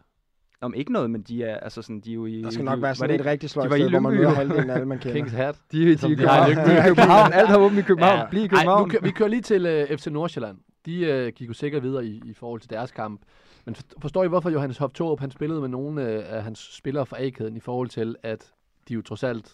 Om 0.61 0.73
ikke 0.73 0.93
noget, 0.93 1.09
men 1.09 1.21
de 1.21 1.43
er, 1.43 1.57
altså 1.57 1.81
sådan, 1.81 1.99
de 1.99 2.09
er 2.11 2.13
jo 2.15 2.25
i... 2.25 2.41
Der 2.41 2.49
skal 2.49 2.65
nok 2.65 2.81
være 2.81 2.89
var 2.89 2.93
sådan 2.93 3.13
det 3.13 3.19
et 3.19 3.25
rigtig 3.25 3.49
sløjt 3.49 3.69
var 3.69 3.75
sted, 3.77 3.89
hvor 3.89 3.99
man 3.99 4.13
møder 4.15 4.29
halvdelen 4.29 4.69
af 4.69 4.73
alle, 4.73 4.85
man 4.85 4.99
kender. 4.99 5.15
Kings 5.15 5.31
Hat. 5.33 5.55
De, 5.71 5.77
de, 5.85 5.95
de, 5.95 6.17
de 6.17 6.27
har 6.27 6.47
i 6.47 6.49
de, 6.49 6.55
de, 6.55 6.83
København. 6.87 7.33
Alt 7.33 7.47
har 7.49 7.57
åbent 7.57 7.79
i 7.79 7.81
København. 7.81 8.19
Ja. 8.19 8.29
Bliv 8.29 8.41
i 8.41 8.45
Ej, 8.45 8.63
nu, 8.63 8.85
København. 8.85 8.91
vi 9.03 9.11
kører 9.11 9.29
lige 9.29 9.41
til 9.41 9.65
uh, 9.91 9.97
FC 9.97 10.07
Nordsjælland. 10.07 10.57
De 10.85 11.23
uh, 11.27 11.33
gik 11.35 11.47
jo 11.47 11.53
sikkert 11.53 11.83
videre 11.83 12.05
i, 12.05 12.21
i 12.25 12.33
forhold 12.33 12.61
til 12.61 12.69
deres 12.69 12.91
kamp. 12.91 13.21
Men 13.65 13.75
for- 13.75 13.83
forstår 14.01 14.23
I, 14.23 14.27
hvorfor 14.27 14.49
Johannes 14.49 14.77
Hop 14.77 14.93
Torup, 14.93 15.19
han 15.19 15.31
spillede 15.31 15.61
med 15.61 15.69
nogle 15.69 16.01
uh, 16.01 16.35
af 16.35 16.43
hans 16.43 16.69
spillere 16.77 17.05
fra 17.05 17.23
A-kæden 17.23 17.57
i 17.57 17.59
forhold 17.59 17.89
til, 17.89 18.15
at 18.23 18.51
de 18.87 18.93
jo 18.93 19.01
trods 19.01 19.23
alt 19.23 19.51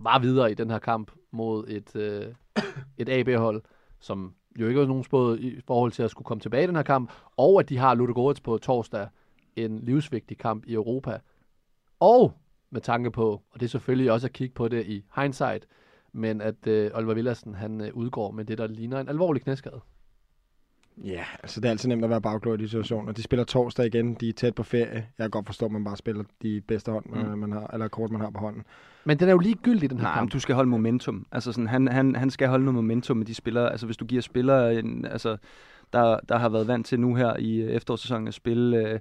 var 0.00 0.18
videre 0.18 0.50
i 0.50 0.54
den 0.54 0.70
her 0.70 0.78
kamp 0.78 1.10
mod 1.32 1.64
et, 1.68 1.90
uh, 1.94 2.62
et 2.98 3.08
AB-hold, 3.08 3.62
som 4.00 4.32
jo 4.60 4.68
ikke 4.68 4.86
nogen 4.86 5.04
spået 5.04 5.40
i 5.40 5.60
forhold 5.66 5.92
til 5.92 6.02
at 6.02 6.10
skulle 6.10 6.26
komme 6.26 6.40
tilbage 6.40 6.64
i 6.64 6.66
den 6.66 6.76
her 6.76 6.82
kamp, 6.82 7.10
og 7.36 7.60
at 7.60 7.68
de 7.68 7.78
har 7.78 7.94
Ludogorets 7.94 8.40
på 8.40 8.58
torsdag, 8.58 9.06
en 9.64 9.78
livsvigtig 9.80 10.38
kamp 10.38 10.64
i 10.66 10.72
Europa. 10.74 11.18
Og 12.00 12.32
med 12.70 12.80
tanke 12.80 13.10
på, 13.10 13.30
og 13.50 13.60
det 13.60 13.62
er 13.62 13.70
selvfølgelig 13.70 14.12
også 14.12 14.26
at 14.26 14.32
kigge 14.32 14.54
på 14.54 14.68
det 14.68 14.86
i 14.86 15.04
hindsight, 15.16 15.66
men 16.12 16.40
at 16.40 16.66
øh, 16.66 16.90
Oliver 16.94 17.14
Villadsen, 17.14 17.54
han 17.54 17.80
øh, 17.80 17.88
udgår 17.94 18.30
med 18.30 18.44
det, 18.44 18.58
der 18.58 18.66
ligner 18.66 19.00
en 19.00 19.08
alvorlig 19.08 19.42
knæskade. 19.42 19.80
Ja, 21.04 21.24
altså 21.42 21.60
det 21.60 21.66
er 21.66 21.70
altid 21.70 21.88
nemt 21.88 22.04
at 22.04 22.10
være 22.10 22.20
bagklog 22.20 22.54
i 22.54 22.56
de 22.56 22.68
situationer. 22.68 23.12
De 23.12 23.22
spiller 23.22 23.44
torsdag 23.44 23.86
igen, 23.86 24.14
de 24.14 24.28
er 24.28 24.32
tæt 24.32 24.54
på 24.54 24.62
ferie. 24.62 24.94
Jeg 25.18 25.24
kan 25.24 25.30
godt 25.30 25.46
forstå, 25.46 25.66
at 25.66 25.72
man 25.72 25.84
bare 25.84 25.96
spiller 25.96 26.24
de 26.42 26.60
bedste 26.60 26.92
hånd, 26.92 27.04
Mm. 27.06 27.18
mm. 27.32 27.38
man 27.38 27.52
har, 27.52 27.70
eller 27.72 27.88
kort, 27.88 28.10
man 28.10 28.20
har 28.20 28.30
på 28.30 28.38
hånden. 28.38 28.62
Men 29.04 29.18
den 29.18 29.28
er 29.28 29.32
jo 29.32 29.38
ligegyldig, 29.38 29.90
den 29.90 29.98
her 29.98 30.04
Nej, 30.04 30.14
kamp. 30.14 30.32
du 30.32 30.40
skal 30.40 30.54
holde 30.54 30.70
momentum. 30.70 31.26
Altså 31.32 31.52
sådan, 31.52 31.68
han, 31.68 31.88
han, 31.88 32.16
han 32.16 32.30
skal 32.30 32.48
holde 32.48 32.64
noget 32.64 32.74
momentum 32.74 33.16
med 33.16 33.26
de 33.26 33.34
spillere. 33.34 33.70
Altså 33.70 33.86
hvis 33.86 33.96
du 33.96 34.04
giver 34.06 34.22
spillere, 34.22 34.78
en, 34.78 35.04
altså, 35.04 35.36
der, 35.92 36.20
der 36.28 36.38
har 36.38 36.48
været 36.48 36.66
vant 36.68 36.86
til 36.86 37.00
nu 37.00 37.14
her 37.14 37.36
i 37.36 37.56
øh, 37.56 37.70
efterårssæsonen 37.70 38.28
at 38.28 38.34
spille 38.34 38.88
øh, 38.88 39.00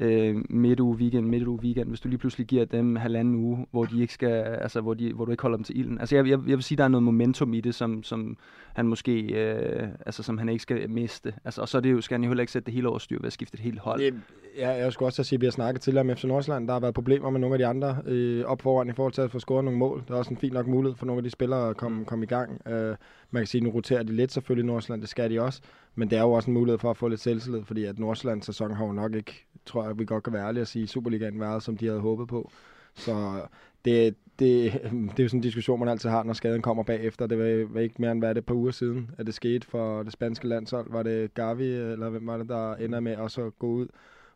øh, 0.00 0.36
midtuge 0.50 0.96
weekend, 0.96 1.26
midtuge 1.26 1.60
weekend, 1.62 1.88
hvis 1.88 2.00
du 2.00 2.08
lige 2.08 2.18
pludselig 2.18 2.46
giver 2.46 2.64
dem 2.64 2.96
halvanden 2.96 3.34
uge, 3.34 3.66
hvor 3.70 3.84
de 3.84 4.00
ikke 4.00 4.12
skal, 4.12 4.32
altså 4.32 4.80
hvor, 4.80 4.94
de, 4.94 5.12
hvor 5.12 5.24
du 5.24 5.30
ikke 5.30 5.42
holder 5.42 5.56
dem 5.56 5.64
til 5.64 5.78
ilden. 5.78 6.00
Altså 6.00 6.16
jeg, 6.16 6.28
jeg, 6.28 6.38
jeg 6.46 6.56
vil 6.56 6.62
sige, 6.62 6.78
der 6.78 6.84
er 6.84 6.88
noget 6.88 7.02
momentum 7.02 7.54
i 7.54 7.60
det, 7.60 7.74
som, 7.74 8.02
som 8.02 8.36
han 8.74 8.86
måske, 8.86 9.20
øh, 9.20 9.88
altså 10.06 10.22
som 10.22 10.38
han 10.38 10.48
ikke 10.48 10.62
skal 10.62 10.90
miste. 10.90 11.34
Altså, 11.44 11.60
og 11.60 11.68
så 11.68 11.76
er 11.76 11.82
det 11.82 11.92
jo, 11.92 12.00
skal 12.00 12.14
han 12.14 12.24
jo 12.24 12.30
heller 12.30 12.42
ikke 12.42 12.52
sætte 12.52 12.66
det 12.66 12.74
hele 12.74 12.88
over 12.88 12.98
styr 12.98 13.18
ved 13.18 13.26
at 13.26 13.32
skifte 13.32 13.54
et 13.54 13.60
helt 13.60 13.78
hold. 13.78 14.00
Det, 14.00 14.14
ja, 14.56 14.70
jeg 14.70 14.92
skulle 14.92 15.06
også 15.06 15.24
sige, 15.24 15.36
at 15.36 15.40
vi 15.40 15.46
har 15.46 15.50
snakket 15.50 15.82
til 15.82 15.98
om 15.98 16.16
FC 16.16 16.24
Nordsjælland. 16.24 16.66
Der 16.66 16.72
har 16.72 16.80
været 16.80 16.94
problemer 16.94 17.30
med 17.30 17.40
nogle 17.40 17.54
af 17.54 17.58
de 17.58 17.66
andre 17.66 17.96
øh, 18.06 18.44
op 18.44 18.62
foran 18.62 18.88
i 18.88 18.92
forhold 18.92 19.12
til 19.12 19.22
at 19.22 19.30
få 19.30 19.38
scoret 19.38 19.64
nogle 19.64 19.78
mål. 19.78 20.04
Der 20.08 20.14
er 20.14 20.18
også 20.18 20.30
en 20.30 20.36
fin 20.36 20.52
nok 20.52 20.66
mulighed 20.66 20.96
for 20.96 21.06
nogle 21.06 21.18
af 21.18 21.22
de 21.22 21.30
spillere 21.30 21.68
at 21.68 21.76
komme, 21.76 22.04
komme 22.04 22.24
i 22.24 22.28
gang. 22.28 22.68
Øh, 22.68 22.96
man 23.30 23.40
kan 23.40 23.46
sige, 23.46 23.58
at 23.60 23.62
nu 23.62 23.70
roterer 23.70 24.02
de 24.02 24.12
lidt 24.12 24.32
selvfølgelig 24.32 24.64
i 24.64 24.66
Nordsjælland, 24.66 25.00
det 25.00 25.08
skal 25.10 25.30
de 25.30 25.40
også. 25.40 25.60
Men 25.94 26.10
det 26.10 26.18
er 26.18 26.22
jo 26.22 26.32
også 26.32 26.50
en 26.50 26.54
mulighed 26.54 26.78
for 26.78 26.90
at 26.90 26.96
få 26.96 27.08
lidt 27.08 27.20
selvtillid, 27.20 27.64
fordi 27.64 27.84
at 27.84 27.98
Nordsjællands 27.98 28.46
sæson 28.46 28.70
har 28.70 28.86
jo 28.86 28.92
nok 28.92 29.14
ikke, 29.14 29.46
tror 29.66 29.86
jeg, 29.86 29.98
vi 29.98 30.04
godt 30.04 30.24
kan 30.24 30.32
være 30.32 30.46
ærlige 30.46 30.60
at 30.60 30.68
sige, 30.68 30.86
Superligaen 30.86 31.40
været, 31.40 31.62
som 31.62 31.76
de 31.76 31.86
havde 31.86 32.00
håbet 32.00 32.28
på. 32.28 32.50
Så 32.94 33.42
det, 33.84 34.14
det, 34.38 34.72
det 35.16 35.18
er 35.18 35.22
jo 35.22 35.28
sådan 35.28 35.38
en 35.38 35.42
diskussion, 35.42 35.78
man 35.80 35.88
altid 35.88 36.10
har, 36.10 36.22
når 36.22 36.32
skaden 36.32 36.62
kommer 36.62 36.82
bagefter. 36.82 37.26
Det 37.26 37.38
var, 37.38 37.66
var 37.74 37.80
ikke 37.80 37.94
mere 37.98 38.12
end, 38.12 38.20
hvad 38.20 38.28
det, 38.28 38.38
et 38.38 38.46
par 38.46 38.54
uger 38.54 38.70
siden, 38.70 39.10
at 39.18 39.26
det 39.26 39.34
skete 39.34 39.66
for 39.66 40.02
det 40.02 40.12
spanske 40.12 40.48
landshold. 40.48 40.86
Var 40.90 41.02
det 41.02 41.34
Gavi, 41.34 41.72
eller 41.72 42.08
hvem 42.08 42.26
var 42.26 42.36
det, 42.36 42.48
der 42.48 42.74
ender 42.74 43.00
med 43.00 43.16
også 43.16 43.46
at 43.46 43.58
gå 43.58 43.66
ud 43.66 43.88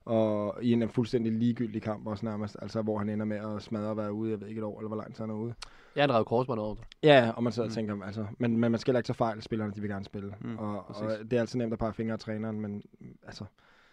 og 0.05 0.59
i 0.63 0.73
en 0.73 0.89
fuldstændig 0.89 1.33
ligegyldig 1.33 1.83
kamp 1.83 2.07
også 2.07 2.25
nærmest, 2.27 2.57
altså 2.63 2.83
hvor 2.83 2.99
han 2.99 3.09
ender 3.09 3.25
med 3.27 3.37
at 3.37 3.63
smadre 3.63 3.89
og 3.91 3.97
være 3.97 4.13
ude, 4.13 4.31
jeg 4.31 4.41
ved 4.41 4.49
ikke 4.49 4.59
et 4.59 4.65
år, 4.65 4.79
eller 4.79 4.89
hvor 4.89 4.97
lang 4.97 5.15
tid 5.15 5.23
han 5.23 5.31
er 5.31 5.35
ude. 5.35 5.55
Jeg 5.97 6.03
har 6.03 6.07
drevet 6.09 6.27
korsbånd 6.27 6.61
over 6.61 6.75
det. 6.75 6.85
Ja, 7.03 7.31
og 7.37 7.43
man 7.43 7.53
sidder 7.53 7.67
og 7.69 7.71
Mm. 7.71 7.75
tænker, 7.75 8.07
altså, 8.07 8.27
men, 8.39 8.57
men 8.57 8.71
man 8.71 8.81
skal 8.81 8.91
heller 8.93 8.99
ikke 8.99 9.07
tage 9.07 9.15
fejl, 9.15 9.43
spillerne 9.43 9.73
de 9.73 9.81
vil 9.81 9.91
gerne 9.91 10.05
spille. 10.05 10.35
Mm, 10.41 10.59
og, 10.59 10.89
og, 10.89 11.11
det 11.31 11.33
er 11.33 11.41
altid 11.41 11.59
nemt 11.59 11.73
at 11.73 11.79
pege 11.79 11.93
fingre 11.93 12.13
af 12.13 12.19
træneren, 12.19 12.61
men 12.61 12.83
altså, 13.27 13.45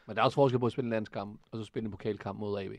Men 0.08 0.16
der 0.16 0.22
er 0.22 0.26
også 0.26 0.36
forskel 0.36 0.60
på 0.60 0.66
at 0.66 0.72
spille 0.72 0.86
en 0.88 0.90
landskamp, 0.92 1.40
og 1.52 1.58
så 1.58 1.64
spille 1.64 1.86
en 1.86 1.92
pokalkamp 1.92 2.40
mod 2.40 2.60
AB. 2.62 2.72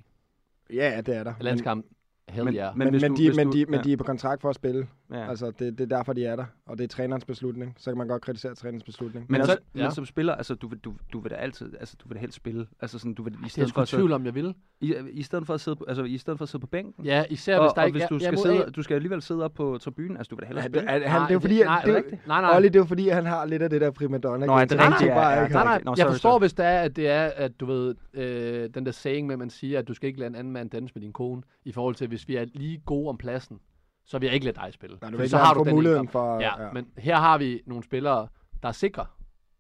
ja, 0.72 1.00
det 1.06 1.16
er 1.16 1.24
der. 1.24 1.30
En 1.34 1.42
landskamp, 1.42 1.86
hell 2.28 2.44
Men- 2.44 2.54
yeah. 2.54 2.78
Men, 2.78 2.92
men, 2.92 3.00
men, 3.00 3.10
du- 3.14 3.16
de, 3.22 3.32
men, 3.36 3.46
du- 3.46 3.52
de, 3.52 3.64
men 3.66 3.74
ja. 3.74 3.82
de 3.82 3.92
er 3.92 3.96
på 3.96 4.04
kontrakt 4.04 4.42
for 4.42 4.48
at 4.48 4.54
spille. 4.54 4.88
Ja. 5.12 5.18
Ja. 5.18 5.28
Altså, 5.30 5.50
det, 5.50 5.78
det 5.78 5.92
er 5.92 5.96
derfor, 5.96 6.12
de 6.12 6.24
er 6.24 6.36
der. 6.36 6.44
Og 6.66 6.78
det 6.78 6.84
er 6.84 6.88
trænerens 6.88 7.24
beslutning. 7.24 7.74
Så 7.78 7.90
kan 7.90 7.98
man 7.98 8.08
godt 8.08 8.22
kritisere 8.22 8.54
trænerens 8.54 8.84
beslutning. 8.84 9.26
Men, 9.28 9.32
Men 9.32 9.40
også, 9.40 9.52
så- 9.52 9.58
men 9.72 9.82
ja. 9.82 9.90
som 9.90 10.06
spiller, 10.06 10.34
altså 10.34 10.54
du 10.54 10.68
vil, 10.68 10.78
du, 10.78 10.94
du 11.12 11.20
vil 11.20 11.30
da 11.30 11.36
altid, 11.36 11.72
altså 11.80 11.96
du 12.02 12.08
vil 12.08 12.14
da 12.14 12.20
helst 12.20 12.36
spille. 12.36 12.66
Altså 12.80 12.98
sådan, 12.98 13.14
du 13.14 13.22
vil, 13.22 13.32
i 13.32 13.36
det 13.36 13.58
er 13.58 13.62
jeg 13.62 13.68
stedet 13.68 13.88
tvivl 13.88 14.12
om, 14.12 14.24
jeg 14.24 14.34
vil. 14.34 14.54
i, 14.80 14.94
i, 15.12 15.22
stedet 15.22 15.46
for 15.46 15.54
at 15.54 15.60
sidde, 15.60 15.76
på- 15.76 15.84
altså 15.88 16.02
i 16.04 16.18
stedet 16.18 16.38
for 16.38 16.42
at 16.42 16.48
sidde 16.48 16.60
på 16.60 16.66
bænken. 16.66 17.04
Ja, 17.04 17.24
især 17.30 17.58
og, 17.58 17.64
hvis 17.64 17.72
der 17.72 17.80
og 17.80 17.86
ikke 17.86 17.98
hvis 17.98 18.08
du 18.08 18.18
skal 18.18 18.34
er 18.34 18.36
mod 18.38 18.42
sidde, 18.58 18.70
du 18.70 18.82
skal 18.82 18.94
alligevel 18.94 19.22
sidde 19.22 19.44
op 19.44 19.54
på 19.54 19.78
tribunen, 19.78 20.16
altså 20.16 20.30
du 20.30 20.36
vil 20.36 20.42
da 20.42 20.46
hellere 20.46 20.62
Ja, 20.64 20.68
spille. 20.68 20.86
det, 20.86 21.04
er, 21.04 21.08
han, 21.08 21.20
Nej, 21.20 21.26
det 21.26 21.30
er 21.30 21.34
jo 21.34 21.40
fordi, 21.40 21.54
det- 21.54 21.60
at, 21.60 21.66
nej, 21.66 21.80
det, 21.80 21.90
er 21.90 21.94
det 21.94 22.04
rigtigt? 22.04 22.26
Nej, 22.26 22.40
nej. 22.40 22.56
Olli, 22.56 22.68
det 22.68 22.76
er 22.76 22.80
jo 22.80 22.84
fordi, 22.84 23.08
han 23.08 23.26
har 23.26 23.44
lidt 23.46 23.62
af 23.62 23.70
det 23.70 23.80
der 23.80 23.90
primadonna. 23.90 24.46
Nå, 24.46 24.52
er 24.52 24.58
det 24.60 24.68
gen, 24.70 24.78
så 24.78 24.82
han 24.84 24.92
rigtigt? 24.92 25.06
skal 25.06 25.14
bare 25.14 25.28
Ja, 25.30 25.38
ja, 25.38 25.44
ikke 25.44 25.58
ja. 25.58 25.64
have- 25.64 25.80
Nej, 25.80 25.82
nej, 25.84 25.94
jeg 25.98 26.06
forstår, 26.06 26.38
hvis 26.38 26.52
det 26.54 26.66
er, 26.66 26.78
at 26.80 26.96
det 26.96 27.08
er, 27.08 27.30
at 27.36 27.60
du 27.60 27.66
ved, 27.66 27.94
øh, 28.14 28.68
den 28.74 28.86
der 28.86 28.92
saying 28.92 29.26
med, 29.26 29.32
at 29.34 29.38
man 29.38 29.50
siger, 29.50 29.78
at 29.78 29.88
du 29.88 29.94
skal 29.94 30.06
ikke 30.06 30.18
lade 30.20 30.28
en 30.28 30.34
anden 30.34 30.52
mand 30.52 30.70
danse 30.70 30.92
med 30.94 31.02
din 31.02 31.12
kone, 31.12 31.42
i 31.64 31.72
forhold 31.72 31.94
til, 31.94 32.08
hvis 32.08 32.28
vi 32.28 32.36
er 32.36 32.44
lige 32.54 32.78
gode 32.86 33.08
om 33.08 33.16
pladsen, 33.18 33.58
så 34.04 34.18
vil 34.18 34.26
jeg 34.26 34.34
ikke 34.34 34.46
lade 34.46 34.56
dig 34.60 34.72
spille. 34.72 34.98
Nej, 35.00 35.10
du 35.10 35.16
vil 35.16 35.24
ikke 35.24 35.30
så 35.30 35.38
har 35.38 35.54
du 35.54 35.64
den 35.64 35.74
muligheden 35.74 36.08
for... 36.08 36.40
Ja, 36.40 36.62
ja, 36.62 36.72
men 36.72 36.88
her 36.98 37.16
har 37.16 37.38
vi 37.38 37.62
nogle 37.66 37.84
spillere, 37.84 38.28
der 38.62 38.68
er 38.68 38.72
sikre 38.72 39.06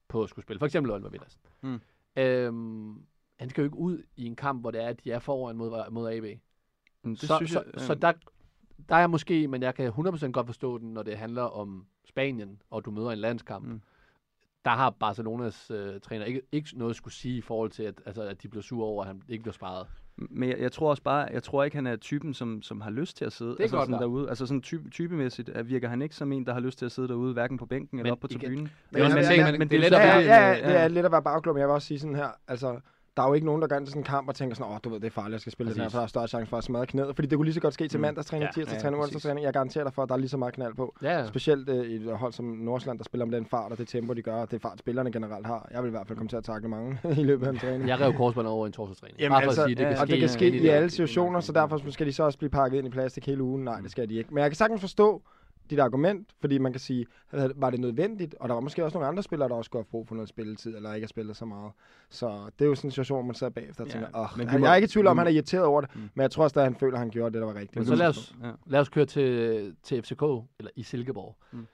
på 0.08 0.22
at 0.22 0.28
skulle 0.28 0.42
spille. 0.42 0.58
For 0.58 0.66
eksempel 0.66 0.92
Oliver 0.92 1.10
Villadsen. 1.10 1.40
Mm. 1.62 1.80
Øhm, 2.16 3.02
han 3.38 3.50
skal 3.50 3.62
jo 3.62 3.66
ikke 3.66 3.76
ud 3.76 4.02
i 4.16 4.26
en 4.26 4.36
kamp, 4.36 4.60
hvor 4.60 4.70
det 4.70 4.82
er, 4.82 4.88
at 4.88 5.04
de 5.04 5.10
er 5.12 5.18
foran 5.18 5.56
mod, 5.56 5.90
mod 5.90 6.10
AB. 6.12 6.24
Mm, 7.04 7.10
Det 7.10 7.20
så, 7.20 7.36
synes 7.36 7.50
så, 7.50 7.64
jeg, 7.72 7.80
så 7.80 7.94
der, 7.94 8.12
der 8.88 8.94
er 8.94 8.98
jeg 9.00 9.10
måske, 9.10 9.48
men 9.48 9.62
jeg 9.62 9.74
kan 9.74 9.88
100% 9.88 10.30
godt 10.30 10.46
forstå 10.46 10.78
den, 10.78 10.94
når 10.94 11.02
det 11.02 11.18
handler 11.18 11.42
om 11.42 11.86
Spanien, 12.04 12.62
og 12.70 12.84
du 12.84 12.90
møder 12.90 13.10
en 13.10 13.18
landskamp. 13.18 13.66
Mm. 13.66 13.80
Der 14.64 14.70
har 14.70 14.90
Barcelonas 14.90 15.70
øh, 15.70 16.00
træner 16.00 16.24
ikke, 16.24 16.42
ikke 16.52 16.68
noget 16.78 16.90
at 16.90 16.96
skulle 16.96 17.14
sige 17.14 17.38
i 17.38 17.40
forhold 17.40 17.70
til, 17.70 17.82
at, 17.82 18.02
altså, 18.06 18.22
at 18.22 18.42
de 18.42 18.48
bliver 18.48 18.62
sure 18.62 18.86
over, 18.86 19.02
at 19.02 19.06
han 19.06 19.22
ikke 19.28 19.42
bliver 19.42 19.52
sparet. 19.54 19.86
Men 20.30 20.48
jeg, 20.48 20.58
jeg 20.58 20.72
tror 20.72 20.90
også 20.90 21.02
bare, 21.02 21.28
jeg 21.32 21.42
tror 21.42 21.64
ikke, 21.64 21.76
han 21.76 21.86
er 21.86 21.96
typen, 21.96 22.34
som, 22.34 22.62
som 22.62 22.80
har 22.80 22.90
lyst 22.90 23.16
til 23.16 23.24
at 23.24 23.32
sidde 23.32 23.50
er 23.58 23.62
altså 23.62 23.76
godt 23.76 23.86
sådan 23.88 24.00
derude. 24.00 24.28
Altså 24.28 24.46
sådan 24.46 24.60
type, 24.62 24.90
typemæssigt 24.90 25.50
virker 25.64 25.88
han 25.88 26.02
ikke 26.02 26.14
som 26.14 26.32
en, 26.32 26.46
der 26.46 26.52
har 26.52 26.60
lyst 26.60 26.78
til 26.78 26.86
at 26.86 26.92
sidde 26.92 27.08
derude, 27.08 27.32
hverken 27.32 27.58
på 27.58 27.66
bænken 27.66 27.98
eller 27.98 28.04
Men 28.04 28.12
op 28.12 28.20
på 28.20 28.28
tribunen. 28.28 28.70
Det 28.94 29.02
også 29.02 29.16
men- 29.16 29.24
en 29.24 29.30
ting, 29.30 29.42
men- 29.42 29.52
men, 29.52 29.58
men 29.58 29.68
det 29.68 29.76
er 29.76 29.80
det 29.80 30.80
det 30.84 30.90
lidt 30.92 31.06
at 31.06 31.12
være 31.12 31.22
bagklub, 31.22 31.54
men 31.54 31.60
jeg 31.60 31.68
vil 31.68 31.74
også 31.74 31.88
sige 31.88 32.00
sådan 32.00 32.16
her, 32.16 32.28
altså, 32.48 32.80
der 33.16 33.22
er 33.22 33.26
jo 33.28 33.34
ikke 33.34 33.46
nogen, 33.46 33.62
der 33.62 33.68
går 33.68 33.76
ind 33.76 33.86
til 33.86 33.90
sådan 33.92 34.00
en 34.00 34.04
kamp 34.04 34.28
og 34.28 34.34
tænker 34.34 34.56
sådan, 34.56 34.72
åh, 34.72 34.78
du 34.84 34.88
ved, 34.88 35.00
det 35.00 35.06
er 35.06 35.10
farligt, 35.10 35.32
jeg 35.32 35.40
skal 35.40 35.52
spille 35.52 35.72
den 35.72 35.80
her, 35.80 35.84
Præcis. 35.84 35.92
for 35.94 35.98
der 35.98 36.02
er 36.02 36.08
større 36.08 36.28
chance 36.28 36.50
for 36.50 36.56
at 36.56 36.64
smadre 36.64 36.86
knæet. 36.86 37.14
Fordi 37.14 37.28
det 37.28 37.36
kunne 37.38 37.44
lige 37.44 37.54
så 37.54 37.60
godt 37.60 37.74
ske 37.74 37.88
til 37.88 37.98
Mm. 37.98 38.02
mandagstræning, 38.02 38.44
Ja, 38.56 38.60
tirsdagstræning, 38.60 38.98
ja, 38.98 39.02
onsdagstræning. 39.02 39.44
Jeg 39.44 39.52
garanterer 39.52 39.84
dig 39.84 39.92
for, 39.92 40.02
at 40.02 40.08
der 40.08 40.14
er 40.14 40.18
lige 40.18 40.28
så 40.28 40.36
meget 40.36 40.54
knald 40.54 40.74
på. 40.74 40.94
Ja, 41.02 41.18
ja. 41.18 41.26
Specielt 41.26 41.68
øh, 41.68 41.86
i 41.86 41.94
et 41.94 42.16
hold 42.16 42.32
som 42.32 42.44
Nordsjælland, 42.44 42.98
der 42.98 43.04
spiller 43.04 43.24
med 43.24 43.36
den 43.38 43.46
fart 43.46 43.72
og 43.72 43.78
det 43.78 43.88
tempo, 43.88 44.12
de 44.12 44.22
gør, 44.22 44.34
og 44.34 44.50
det 44.50 44.62
fart, 44.62 44.78
spillerne 44.78 45.12
generelt 45.12 45.46
har. 45.46 45.68
Jeg 45.72 45.82
vil 45.82 45.88
i 45.88 45.90
hvert 45.90 46.06
fald 46.06 46.16
komme 46.18 46.28
til 46.28 46.36
at 46.36 46.44
takle 46.44 46.68
mange 46.68 46.98
i 47.20 47.24
løbet 47.24 47.46
af 47.46 47.50
en 47.50 47.58
træning. 47.58 47.88
Jeg 47.88 48.00
rev 48.00 48.12
korsbånd 48.14 48.46
over 48.46 48.66
i 48.66 48.68
en 48.68 48.72
torsdagstræning. 48.72 49.18
Jamen, 49.20 49.32
Bare 49.34 49.42
for 49.42 49.48
altså, 49.48 49.62
at 49.62 49.68
sige, 49.68 49.74
det 49.74 49.82
ja, 49.82 49.88
kan 49.88 49.98
og 49.98 50.06
ske, 50.06 50.12
det 50.12 50.20
kan 50.20 50.28
ske 50.28 50.46
i 50.48 50.58
det. 50.58 50.70
alle 50.70 50.90
situationer, 50.90 51.40
så 51.40 51.52
derfor 51.52 51.90
skal 51.90 52.06
de 52.06 52.12
så 52.12 52.22
også 52.22 52.38
blive 52.38 52.50
pakket 52.50 52.78
ind 52.78 52.86
i 52.86 52.90
plastik 52.90 53.26
hele 53.26 53.42
ugen. 53.42 53.64
Nej, 53.64 53.80
det 53.80 53.90
skal 53.90 54.08
de 54.08 54.14
ikke. 54.14 54.34
Men 54.34 54.42
jeg 54.42 54.50
kan 54.50 54.56
sagtens 54.56 54.80
forstå 54.80 55.22
dit 55.70 55.78
argument, 55.78 56.28
fordi 56.40 56.58
man 56.58 56.72
kan 56.72 56.80
sige, 56.80 57.06
var 57.32 57.70
det 57.70 57.80
nødvendigt? 57.80 58.34
Og 58.40 58.48
der 58.48 58.54
var 58.54 58.60
måske 58.60 58.84
også 58.84 58.94
nogle 58.98 59.08
andre 59.08 59.22
spillere, 59.22 59.48
der 59.48 59.54
også 59.54 59.68
skulle 59.68 59.80
have 59.82 59.90
brug 59.90 60.08
for 60.08 60.14
noget 60.14 60.28
spilletid, 60.28 60.76
eller 60.76 60.94
ikke 60.94 61.04
har 61.04 61.08
spillet 61.08 61.36
så 61.36 61.44
meget. 61.44 61.72
Så 62.10 62.50
det 62.58 62.64
er 62.64 62.68
jo 62.68 62.74
sådan 62.74 62.88
en 62.88 62.92
situation, 62.92 63.16
hvor 63.16 63.26
man 63.26 63.34
sidder 63.34 63.50
bagefter 63.50 63.84
og 63.84 63.88
Ja, 63.88 63.92
tænker, 63.92 64.08
åh, 64.20 64.26
men 64.38 64.48
han, 64.48 64.60
må- 64.60 64.66
jeg 64.66 64.72
er 64.72 64.76
ikke 64.76 64.86
i 64.86 64.88
tvivl 64.88 65.06
om, 65.06 65.18
at 65.18 65.20
han 65.20 65.26
er 65.32 65.34
irriteret 65.36 65.64
over 65.64 65.80
det, 65.80 65.90
Mm. 65.96 66.00
men 66.14 66.22
jeg 66.22 66.30
tror 66.30 66.44
også, 66.44 66.60
at 66.60 66.64
han 66.64 66.74
føler, 66.76 66.92
at 66.94 66.98
han 66.98 67.10
gjorde 67.10 67.32
det, 67.32 67.40
der 67.40 67.46
var 67.46 67.54
rigtigt. 67.54 67.76
Men 67.76 67.86
så 67.86 67.94
lad 67.94 68.08
os, 68.08 68.34
Ja. 68.42 68.52
lad 68.66 68.80
os 68.80 68.88
køre 68.88 69.06
til, 69.06 69.76
til 69.82 70.02
FCK, 70.02 70.22
eller 70.58 70.70
i 70.76 70.82
Silkeborg. 70.82 71.36
Mm. 71.52 71.58
Mm. 71.58 71.66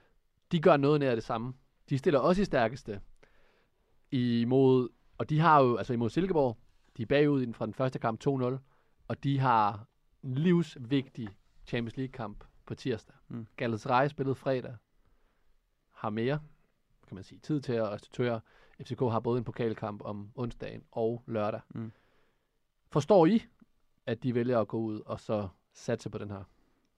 De 0.53 0.61
gør 0.61 0.77
noget 0.77 1.01
nær 1.01 1.15
det 1.15 1.25
samme. 1.25 1.53
De 1.91 1.99
stiller 1.99 2.21
også 2.21 2.43
i 2.43 2.45
stærkeste 2.45 3.01
imod, 4.11 4.89
og 5.19 5.31
de 5.31 5.39
har 5.41 5.63
jo, 5.63 5.77
altså 5.77 5.93
imod 5.93 6.11
Silkeborg, 6.11 6.57
de 6.97 7.03
er 7.03 7.07
bagud 7.07 7.53
fra 7.53 7.67
den 7.67 7.75
første 7.75 7.99
kamp 7.99 8.21
2-0, 8.21 8.59
og 9.09 9.25
de 9.25 9.39
har 9.39 9.87
en 10.25 10.35
livsvigtig 10.35 11.29
Champions 11.67 11.97
League-kamp 11.97 12.45
på 12.69 12.75
tirsdag. 12.75 13.17
Mm. 13.29 13.47
Galatasaray 13.57 14.09
spillet 14.09 14.37
fredag, 14.37 14.75
har 15.93 16.11
mere, 16.11 16.41
kan 17.09 17.15
man 17.15 17.25
sige, 17.25 17.39
tid 17.39 17.61
til 17.61 17.73
at 17.73 17.89
restituere. 17.89 18.41
FCK 18.83 19.01
har 19.01 19.21
både 19.21 19.39
en 19.39 19.45
pokalkamp 19.45 20.03
om 20.05 20.31
onsdagen 20.35 20.83
og 20.93 21.23
lørdag. 21.27 21.61
Mm. 21.69 21.93
Forstår 22.91 23.27
I, 23.27 23.43
at 24.07 24.23
de 24.23 24.35
vælger 24.35 24.61
at 24.61 24.69
gå 24.69 24.79
ud 24.79 25.01
og 25.07 25.21
så 25.21 25.49
satse 25.73 26.11
på 26.11 26.19
den 26.19 26.31
her? 26.31 26.43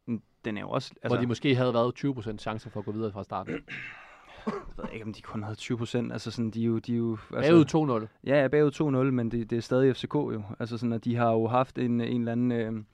Mm, 0.06 0.22
Den 0.44 0.56
er 0.56 0.60
jo 0.60 0.70
også... 0.70 0.94
Altså, 1.02 1.08
hvor 1.08 1.16
de 1.22 1.26
måske 1.26 1.54
havde 1.54 1.74
været 1.74 2.04
20% 2.04 2.36
chance 2.36 2.70
for 2.70 2.80
at 2.80 2.86
gå 2.86 2.92
videre 2.92 3.12
fra 3.12 3.24
starten. 3.24 3.54
jeg 4.46 4.54
ved 4.76 4.84
ikke, 4.92 5.04
om 5.04 5.12
de 5.12 5.22
kun 5.22 5.42
havde 5.42 5.56
20 5.56 5.78
procent. 5.78 6.12
Altså 6.12 6.30
sådan, 6.30 6.50
de 6.50 6.62
er 6.62 6.66
jo... 6.66 6.78
De 6.78 6.92
er 6.92 6.96
jo 6.96 7.18
Bagud 7.30 7.60
altså, 7.60 8.06
2-0. 8.24 8.28
Ja, 8.28 8.42
ja, 8.42 8.48
bagud 8.48 9.06
2-0, 9.08 9.10
men 9.10 9.30
det, 9.30 9.50
det 9.50 9.58
er 9.58 9.62
stadig 9.62 9.96
FCK 9.96 10.14
jo. 10.14 10.42
Altså 10.58 10.78
sådan, 10.78 10.92
at 10.92 11.04
de 11.04 11.16
har 11.16 11.30
jo 11.32 11.46
haft 11.46 11.78
en, 11.78 12.00
en 12.00 12.20
eller 12.20 12.32
anden 12.32 12.52
øh, 12.52 12.84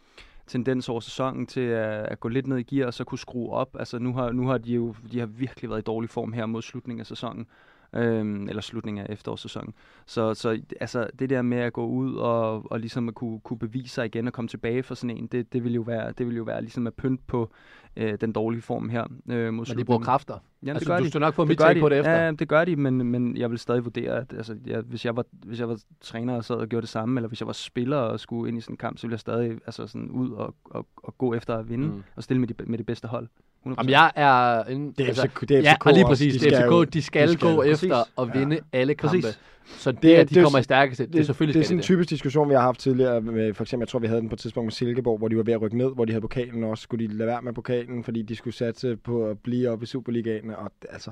tendens 0.46 0.88
over 0.88 1.00
sæsonen 1.00 1.46
til 1.46 1.60
at, 1.60 2.06
at 2.06 2.20
gå 2.20 2.28
lidt 2.28 2.46
ned 2.46 2.58
i 2.58 2.62
gear 2.62 2.86
og 2.86 2.94
så 2.94 3.04
kunne 3.04 3.18
skrue 3.18 3.50
op. 3.52 3.76
Altså 3.78 3.98
nu 3.98 4.12
har, 4.12 4.32
nu 4.32 4.46
har 4.46 4.58
de 4.58 4.72
jo 4.74 4.94
de 5.12 5.18
har 5.18 5.26
virkelig 5.26 5.70
været 5.70 5.80
i 5.80 5.82
dårlig 5.82 6.10
form 6.10 6.32
her 6.32 6.46
mod 6.46 6.62
slutningen 6.62 7.00
af 7.00 7.06
sæsonen. 7.06 7.46
Øhm, 7.94 8.48
eller 8.48 8.62
slutningen 8.62 9.06
af 9.06 9.12
efterårssæsonen. 9.12 9.74
Så, 10.06 10.34
så 10.34 10.60
altså, 10.80 11.06
det 11.18 11.30
der 11.30 11.42
med 11.42 11.58
at 11.58 11.72
gå 11.72 11.86
ud 11.86 12.14
og, 12.14 12.72
og 12.72 12.80
ligesom 12.80 13.08
at 13.08 13.14
kunne, 13.14 13.40
kunne 13.40 13.58
bevise 13.58 13.94
sig 13.94 14.06
igen 14.06 14.26
og 14.26 14.32
komme 14.32 14.48
tilbage 14.48 14.82
for 14.82 14.94
sådan 14.94 15.16
en, 15.16 15.26
det, 15.26 15.52
det 15.52 15.64
vil 15.64 15.74
jo 15.74 15.80
være, 15.82 16.12
det 16.18 16.26
vil 16.26 16.36
jo 16.36 16.42
være 16.42 16.60
ligesom 16.60 16.86
at 16.86 16.94
pynte 16.94 17.22
på 17.26 17.50
øh, 17.96 18.18
den 18.20 18.32
dårlige 18.32 18.62
form 18.62 18.88
her 18.88 19.02
øh, 19.04 19.08
mod 19.44 19.50
Men 19.52 19.60
de 19.60 19.66
slutningen. 19.66 19.86
bruger 19.86 20.00
kræfter. 20.00 20.34
Jamen, 20.62 20.76
altså, 20.76 20.80
det 20.80 20.86
gør 20.86 20.98
du 20.98 21.04
de. 21.04 21.08
skal 21.08 21.20
nok 21.20 21.36
Det 21.36 21.48
mit 21.48 21.58
de. 21.58 21.80
på 21.80 21.88
det 21.88 21.98
efter. 21.98 22.12
Ja, 22.12 22.30
det 22.30 22.48
gør 22.48 22.64
de, 22.64 22.76
men, 22.76 22.96
men 23.06 23.36
jeg 23.36 23.50
vil 23.50 23.58
stadig 23.58 23.84
vurdere, 23.84 24.16
at 24.16 24.32
altså, 24.32 24.56
jeg, 24.66 24.80
hvis, 24.80 25.04
jeg 25.04 25.16
var, 25.16 25.24
hvis 25.32 25.60
jeg 25.60 25.68
var 25.68 25.78
træner 26.00 26.34
og 26.36 26.44
sad 26.44 26.56
og 26.56 26.68
gjorde 26.68 26.82
det 26.82 26.88
samme, 26.90 27.18
eller 27.20 27.28
hvis 27.28 27.40
jeg 27.40 27.46
var 27.46 27.52
spiller 27.52 27.96
og 27.96 28.20
skulle 28.20 28.48
ind 28.48 28.58
i 28.58 28.60
sådan 28.60 28.72
en 28.72 28.76
kamp, 28.78 28.98
så 28.98 29.06
ville 29.06 29.12
jeg 29.12 29.20
stadig 29.20 29.50
altså, 29.66 29.86
sådan 29.86 30.10
ud 30.10 30.30
og, 30.30 30.54
og, 30.64 30.86
og 30.96 31.18
gå 31.18 31.34
efter 31.34 31.56
at 31.58 31.68
vinde, 31.68 31.88
Mm. 31.88 32.02
og 32.16 32.22
stille 32.22 32.40
med 32.40 32.48
de, 32.48 32.54
med 32.66 32.78
de 32.78 32.84
bedste 32.84 33.08
hold. 33.08 33.28
100%. 33.66 33.74
Jamen, 33.78 33.90
jeg 33.90 34.12
er... 34.16 34.64
En, 34.64 34.90
Det 34.92 35.00
er 35.00 35.06
altså, 35.06 35.28
FCK, 35.28 35.40
det 35.40 35.50
er 35.50 35.60
ja, 35.60 35.74
FCK 35.74 35.86
og 35.86 35.92
lige 35.92 36.04
også. 36.04 36.10
præcis. 36.10 36.32
De 36.34 36.38
det 36.40 36.52
er 36.52 36.56
skal 36.56 36.66
FCK, 36.66 36.72
jo- 36.72 36.84
de 36.84 37.02
skal, 37.02 37.28
de 37.28 37.32
skal 37.32 37.54
gå 37.54 37.62
efter 37.62 38.20
at 38.22 38.34
vinde 38.34 38.60
alle 38.72 38.94
kampe. 38.94 39.16
Præcis. 39.16 39.40
Så 39.66 39.92
det, 39.92 40.02
Det 40.02 40.14
at 40.14 40.28
de 40.30 40.34
det 40.34 40.40
er 40.40 40.44
kommer 40.44 40.58
i 40.58 40.62
stærkeste, 40.62 41.04
det, 41.04 41.12
det 41.12 41.20
er 41.20 41.24
selvfølgelig 41.24 41.54
det 41.54 41.60
er 41.60 41.64
sådan 41.64 41.78
en 41.78 41.82
typisk 41.82 42.10
diskussion, 42.10 42.48
vi 42.48 42.54
har 42.54 42.60
haft 42.60 42.80
tidligere. 42.80 43.20
Med, 43.20 43.54
for 43.54 43.64
eksempel, 43.64 43.82
jeg 43.84 43.88
tror, 43.88 43.98
vi 43.98 44.06
havde 44.06 44.20
den 44.20 44.28
på 44.28 44.34
et 44.34 44.38
tidspunkt 44.38 44.66
med 44.66 44.72
Silkeborg, 44.72 45.18
hvor 45.18 45.28
de 45.28 45.36
var 45.36 45.42
ved 45.42 45.52
at 45.54 45.60
rykke 45.62 45.76
ned, 45.78 45.94
hvor 45.94 46.04
de 46.04 46.12
havde 46.12 46.20
pokalen 46.20 46.64
også. 46.64 46.82
Skulle 46.82 47.08
de 47.08 47.12
lade 47.16 47.26
være 47.26 47.42
med 47.42 47.52
pokalen, 47.52 48.04
fordi 48.04 48.22
de 48.22 48.36
skulle 48.36 48.54
satse 48.54 48.96
på 48.96 49.26
at 49.26 49.38
blive 49.38 49.70
oppe 49.70 49.82
i 49.82 49.86
Superligaen. 49.86 50.50
Og, 50.50 50.72
altså, 50.90 51.10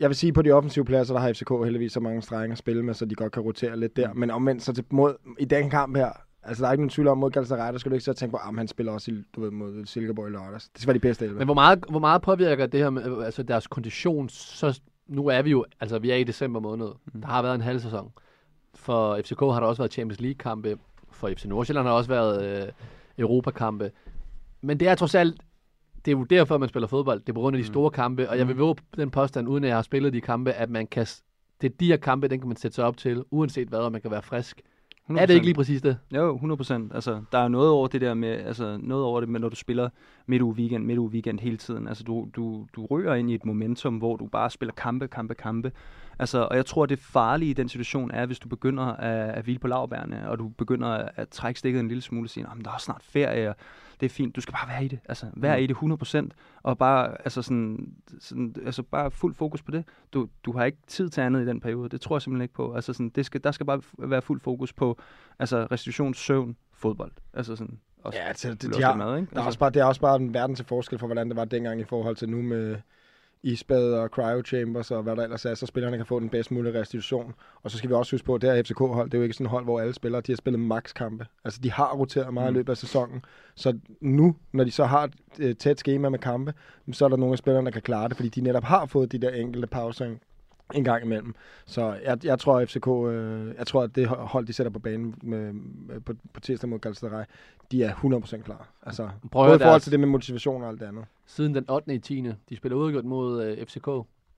jeg 0.00 0.08
vil 0.08 0.16
sige, 0.16 0.32
på 0.32 0.42
de 0.42 0.50
offensive 0.50 0.84
pladser, 0.84 1.14
der 1.14 1.20
har 1.20 1.32
FCK 1.32 1.50
heldigvis 1.64 1.92
så 1.92 2.00
mange 2.00 2.22
strenge 2.22 2.52
at 2.52 2.58
spille 2.58 2.82
med, 2.82 2.94
så 2.94 3.04
de 3.04 3.14
godt 3.14 3.32
kan 3.32 3.42
rotere 3.42 3.78
lidt 3.80 3.96
der. 3.96 4.12
Men 4.14 4.30
omvendt, 4.30 4.62
så 4.62 4.72
til 4.72 4.84
mod, 4.90 5.14
i 5.38 5.44
den 5.44 5.70
kamp 5.70 5.96
her, 5.96 6.10
altså 6.46 6.62
der 6.62 6.68
er 6.68 6.72
ikke 6.72 6.82
nogen 6.82 6.90
tvivl 6.90 7.08
om, 7.08 7.18
mod 7.18 7.30
Galatasaray, 7.30 7.72
der 7.72 7.78
skal 7.78 7.90
du 7.90 7.94
ikke 7.94 8.04
så 8.04 8.12
tænke 8.12 8.30
på, 8.30 8.36
at 8.36 8.56
han 8.56 8.68
spiller 8.68 8.92
også 8.92 9.10
i, 9.10 9.14
du 9.36 9.40
ved, 9.40 9.50
mod 9.50 9.86
Silkeborg 9.86 10.28
i 10.28 10.30
lørdags. 10.30 10.68
Det 10.68 10.82
skal 10.82 10.88
være 10.88 10.94
de 10.94 11.00
bedste 11.00 11.24
11. 11.24 11.38
Men 11.38 11.46
hvor 11.46 11.54
meget, 11.54 11.84
hvor 11.90 11.98
meget 11.98 12.22
påvirker 12.22 12.66
det 12.66 12.80
her 12.80 12.90
med 12.90 13.24
altså 13.24 13.42
deres 13.42 13.66
kondition? 13.66 14.28
Så 14.28 14.80
nu 15.06 15.26
er 15.26 15.42
vi 15.42 15.50
jo, 15.50 15.64
altså 15.80 15.98
vi 15.98 16.10
er 16.10 16.16
i 16.16 16.24
december 16.24 16.60
måned. 16.60 16.88
Mm. 17.12 17.20
Der 17.20 17.28
har 17.28 17.42
været 17.42 17.54
en 17.54 17.60
halv 17.60 17.80
sæson. 17.80 18.12
For 18.74 19.20
FCK 19.24 19.40
har 19.40 19.60
der 19.60 19.66
også 19.66 19.82
været 19.82 19.92
Champions 19.92 20.20
League-kampe. 20.20 20.78
For 21.10 21.28
FC 21.28 21.44
Nordsjælland 21.44 21.86
har 21.86 21.92
der 21.92 21.98
også 21.98 22.10
været 22.10 22.62
øh, 22.62 22.72
Europakampe. 23.18 23.90
Men 24.60 24.80
det 24.80 24.88
er 24.88 24.94
trods 24.94 25.14
alt, 25.14 25.40
det 26.04 26.12
er 26.12 26.16
jo 26.18 26.24
derfor, 26.24 26.58
man 26.58 26.68
spiller 26.68 26.86
fodbold. 26.86 27.20
Det 27.20 27.28
er 27.28 27.32
på 27.32 27.40
grund 27.40 27.56
af 27.56 27.62
de 27.62 27.68
store 27.68 27.90
kampe. 27.90 28.30
Og 28.30 28.38
jeg 28.38 28.48
vil 28.48 28.56
våge 28.56 28.76
den 28.96 29.10
påstand, 29.10 29.48
uden 29.48 29.64
at 29.64 29.68
jeg 29.68 29.76
har 29.76 29.82
spillet 29.82 30.12
de 30.12 30.20
kampe, 30.20 30.52
at 30.52 30.70
man 30.70 30.86
kan, 30.86 31.06
det 31.60 31.72
er 31.72 31.76
de 31.80 31.86
her 31.86 31.96
kampe, 31.96 32.28
den 32.28 32.40
kan 32.40 32.48
man 32.48 32.56
sætte 32.56 32.74
sig 32.74 32.84
op 32.84 32.96
til, 32.96 33.24
uanset 33.30 33.68
hvad, 33.68 33.78
og 33.78 33.92
man 33.92 34.00
kan 34.00 34.10
være 34.10 34.22
frisk. 34.22 34.62
100%. 35.10 35.18
Er 35.20 35.26
det 35.26 35.34
ikke 35.34 35.46
lige 35.46 35.54
præcis 35.54 35.82
det? 35.82 35.98
Jo, 36.14 36.34
100 36.34 36.56
procent. 36.56 36.94
Altså, 36.94 37.22
der 37.32 37.38
er 37.38 37.48
noget 37.48 37.70
over 37.70 37.88
det 37.88 38.00
der 38.00 38.14
med, 38.14 38.28
altså, 38.28 38.78
noget 38.82 39.04
over 39.04 39.20
det 39.20 39.28
med, 39.28 39.40
når 39.40 39.48
du 39.48 39.56
spiller 39.56 39.88
midt 40.26 40.42
uge 40.42 40.54
weekend, 40.54 40.84
midt 40.84 40.98
uge 40.98 41.10
weekend 41.10 41.40
hele 41.40 41.56
tiden. 41.56 41.88
Altså, 41.88 42.04
du, 42.04 42.28
du, 42.36 42.66
du 42.76 42.86
rører 42.86 43.14
ind 43.14 43.30
i 43.30 43.34
et 43.34 43.44
momentum, 43.44 43.96
hvor 43.96 44.16
du 44.16 44.26
bare 44.26 44.50
spiller 44.50 44.72
kampe, 44.72 45.08
kampe, 45.08 45.34
kampe. 45.34 45.72
Altså, 46.18 46.38
og 46.50 46.56
jeg 46.56 46.66
tror, 46.66 46.86
det 46.86 46.98
farlige 46.98 47.50
i 47.50 47.54
den 47.54 47.68
situation 47.68 48.10
er, 48.10 48.26
hvis 48.26 48.38
du 48.38 48.48
begynder 48.48 48.84
at, 48.84 49.30
at 49.30 49.44
hvile 49.44 49.58
på 49.58 49.66
lavbærene, 49.68 50.28
og 50.30 50.38
du 50.38 50.48
begynder 50.48 50.88
at, 50.88 51.10
at 51.16 51.28
trække 51.28 51.58
stikket 51.60 51.80
en 51.80 51.88
lille 51.88 52.02
smule 52.02 52.26
og 52.26 52.30
sige, 52.30 52.44
"Nå, 52.44 52.50
men 52.54 52.64
der 52.64 52.70
er 52.70 52.78
snart 52.78 53.02
ferie, 53.04 53.48
og 53.48 53.56
det 54.00 54.06
er 54.06 54.10
fint, 54.10 54.36
du 54.36 54.40
skal 54.40 54.52
bare 54.54 54.68
være 54.68 54.84
i 54.84 54.88
det. 54.88 54.98
Altså, 55.08 55.26
vær 55.36 55.56
Mm. 55.56 55.62
i 55.62 55.66
det 55.66 55.76
100%, 55.76 56.30
og 56.62 56.78
bare, 56.78 57.10
altså 57.24 57.42
sådan, 57.42 57.92
sådan, 58.20 58.54
altså 58.66 58.82
bare 58.82 59.10
fuld 59.10 59.34
fokus 59.34 59.62
på 59.62 59.70
det. 59.70 59.84
Du, 60.12 60.28
du 60.44 60.52
har 60.52 60.64
ikke 60.64 60.78
tid 60.86 61.08
til 61.08 61.20
andet 61.20 61.42
i 61.42 61.46
den 61.46 61.60
periode. 61.60 61.88
Det 61.88 62.00
tror 62.00 62.16
jeg 62.16 62.22
simpelthen 62.22 62.42
ikke 62.42 62.54
på. 62.54 62.74
Altså 62.74 62.92
sådan, 62.92 63.08
det 63.08 63.26
skal, 63.26 63.44
der 63.44 63.50
skal 63.50 63.66
bare 63.66 63.80
være 63.98 64.22
fuld 64.22 64.40
fokus 64.40 64.72
på 64.72 64.98
altså 65.38 65.66
restitution, 65.70 66.14
søvn, 66.14 66.56
fodbold. 66.72 67.12
Altså 67.34 67.56
sådan, 67.56 67.78
også, 68.04 68.18
Ja, 68.18 68.24
altså, 68.24 68.48
det- 68.54 68.64
vel 68.64 68.72
de 68.76 68.82
har- 68.82 68.96
mad, 68.96 69.16
ikke? 69.18 69.30
Der 69.30 69.36
er 69.36 69.40
Altså, 69.40 69.46
også 69.46 69.58
bare, 69.58 69.70
det 69.70 69.80
er 69.80 69.84
også 69.84 70.00
bare 70.00 70.16
en 70.16 70.34
verden 70.34 70.56
til 70.56 70.64
forskel 70.64 70.98
for, 70.98 71.06
hvordan 71.06 71.28
det 71.28 71.36
var 71.36 71.44
dengang 71.44 71.80
i 71.80 71.84
forhold 71.84 72.16
til 72.16 72.28
nu 72.28 72.42
med 72.42 72.76
isbad 73.42 73.92
og 73.92 74.08
cryo 74.08 74.42
chambers 74.42 74.90
og 74.90 75.02
hvad 75.02 75.16
der 75.16 75.22
ellers 75.22 75.44
er, 75.44 75.54
så 75.54 75.66
spillerne 75.66 75.96
kan 75.96 76.06
få 76.06 76.20
den 76.20 76.28
bedst 76.28 76.50
mulige 76.50 76.80
restitution. 76.80 77.34
Og 77.62 77.70
så 77.70 77.78
skal 77.78 77.90
vi 77.90 77.94
også 77.94 78.12
huske 78.16 78.26
på, 78.26 78.34
at 78.34 78.42
det 78.42 78.54
her 78.54 78.62
FCK-hold, 78.62 79.10
det 79.10 79.14
er 79.14 79.18
jo 79.18 79.22
ikke 79.22 79.34
sådan 79.34 79.46
et 79.46 79.50
hold, 79.50 79.64
hvor 79.64 79.80
alle 79.80 79.94
spillere, 79.94 80.20
de 80.20 80.32
har 80.32 80.36
spillet 80.36 80.60
max-kampe. 80.60 81.26
Altså, 81.44 81.60
de 81.62 81.72
har 81.72 81.92
roteret 81.94 82.34
meget 82.34 82.48
i 82.48 82.50
Mm. 82.50 82.54
løbet 82.56 82.70
af 82.72 82.76
sæsonen. 82.76 83.24
Så 83.54 83.78
nu, 84.00 84.36
når 84.52 84.64
de 84.64 84.70
så 84.70 84.84
har 84.84 85.04
et 85.04 85.14
øh, 85.38 85.56
tæt 85.56 85.78
schema 85.78 86.08
med 86.08 86.18
kampe, 86.18 86.54
så 86.92 87.04
er 87.04 87.08
der 87.08 87.16
nogle 87.16 87.32
af 87.32 87.38
spillerne, 87.38 87.64
der 87.64 87.70
kan 87.72 87.82
klare 87.82 88.08
det, 88.08 88.16
fordi 88.16 88.28
de 88.28 88.40
netop 88.40 88.64
har 88.64 88.86
fået 88.86 89.12
de 89.12 89.18
der 89.18 89.30
enkelte 89.30 89.66
pauser 89.66 90.04
en- 90.74 90.84
gang 90.84 91.04
imellem. 91.04 91.34
Så 91.66 91.94
jeg, 92.04 92.24
jeg 92.24 92.38
tror, 92.38 92.60
at 92.60 92.68
FCK, 92.70 92.86
øh, 92.88 93.54
jeg 93.58 93.66
tror, 93.66 93.82
at 93.82 93.96
det 93.96 94.06
hold, 94.08 94.46
de 94.46 94.52
sætter 94.52 94.70
på 94.70 94.78
banen 94.78 95.14
med, 95.22 95.52
med, 95.52 96.00
på, 96.00 96.12
på 96.32 96.40
tirsdag 96.40 96.68
mod 96.70 96.78
Galatasaray, 96.78 97.24
de 97.72 97.82
er 97.84 97.92
100% 97.94 98.42
klar. 98.42 98.68
Altså, 98.82 99.02
Prøv 99.02 99.44
både 99.46 99.56
i 99.56 99.58
forhold 99.58 99.60
deres- 99.60 99.82
til 99.82 99.92
det 99.92 100.00
med 100.00 100.08
motivation 100.08 100.62
og 100.62 100.68
alt 100.68 100.80
det 100.80 100.86
andet. 100.86 101.04
Siden 101.26 101.54
den 101.54 101.70
8. 101.70 101.94
i 101.94 101.98
10. 101.98 102.24
De 102.48 102.56
spiller 102.56 102.76
udgjort 102.78 103.04
mod 103.04 103.44
øh, 103.44 103.66
FCK. 103.66 103.88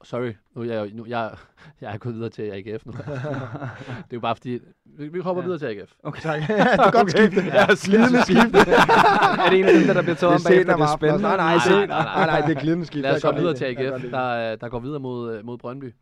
Sorry, 0.04 0.32
nu 0.54 0.62
er 0.62 0.64
jeg, 0.75 0.90
nu, 0.94 1.04
jeg, 1.08 1.30
jeg 1.80 1.94
er 1.94 1.99
gået 1.99 2.14
videre 2.14 2.30
til 2.30 2.42
AGF 2.42 2.87
nu. 2.87 2.92
det 2.92 3.02
er 3.02 3.99
jo 4.12 4.20
bare 4.20 4.37
fordi, 4.37 4.58
vi, 4.85 5.08
vi 5.08 5.20
hopper 5.20 5.42
Ja. 5.42 5.47
videre 5.47 5.58
til 5.58 5.66
AGF. 5.66 5.92
okay. 6.02 6.20
Tak. 6.23 6.40
det 6.49 6.50
er 6.61 6.90
godt 6.90 7.11
skifte. 7.11 7.40
Ja, 7.44 7.66
glidende 7.85 8.23
skifte. 8.23 8.58
er 9.44 9.50
det 9.50 9.58
en 9.58 9.64
af 9.64 9.75
dem, 9.75 9.82
der, 9.87 9.92
der 9.94 10.02
bliver 10.02 10.14
taget 10.16 10.35
om 10.35 10.40
bagefter? 10.49 10.76
Det 10.76 10.82
er 10.82 10.97
spændende. 10.97 11.23
Nej, 11.23 11.37
nej, 11.37 11.54
Nej, 11.68 11.87
nej, 11.87 12.04
nej, 12.04 12.26
nej, 12.26 12.40
det 12.47 12.56
er 12.56 12.61
glidende 12.61 12.87
skift. 12.87 13.02
Lad 13.02 13.16
os 13.16 13.23
hoppe 13.23 13.40
videre 13.40 13.54
til 13.54 13.64
AGF, 13.64 14.02
der, 14.11 14.56
der 14.56 14.68
går 14.68 14.78
videre 14.78 15.00
mod, 15.00 15.37
øh, 15.37 15.44
mod 15.47 15.58
Brøndby. 15.58 15.94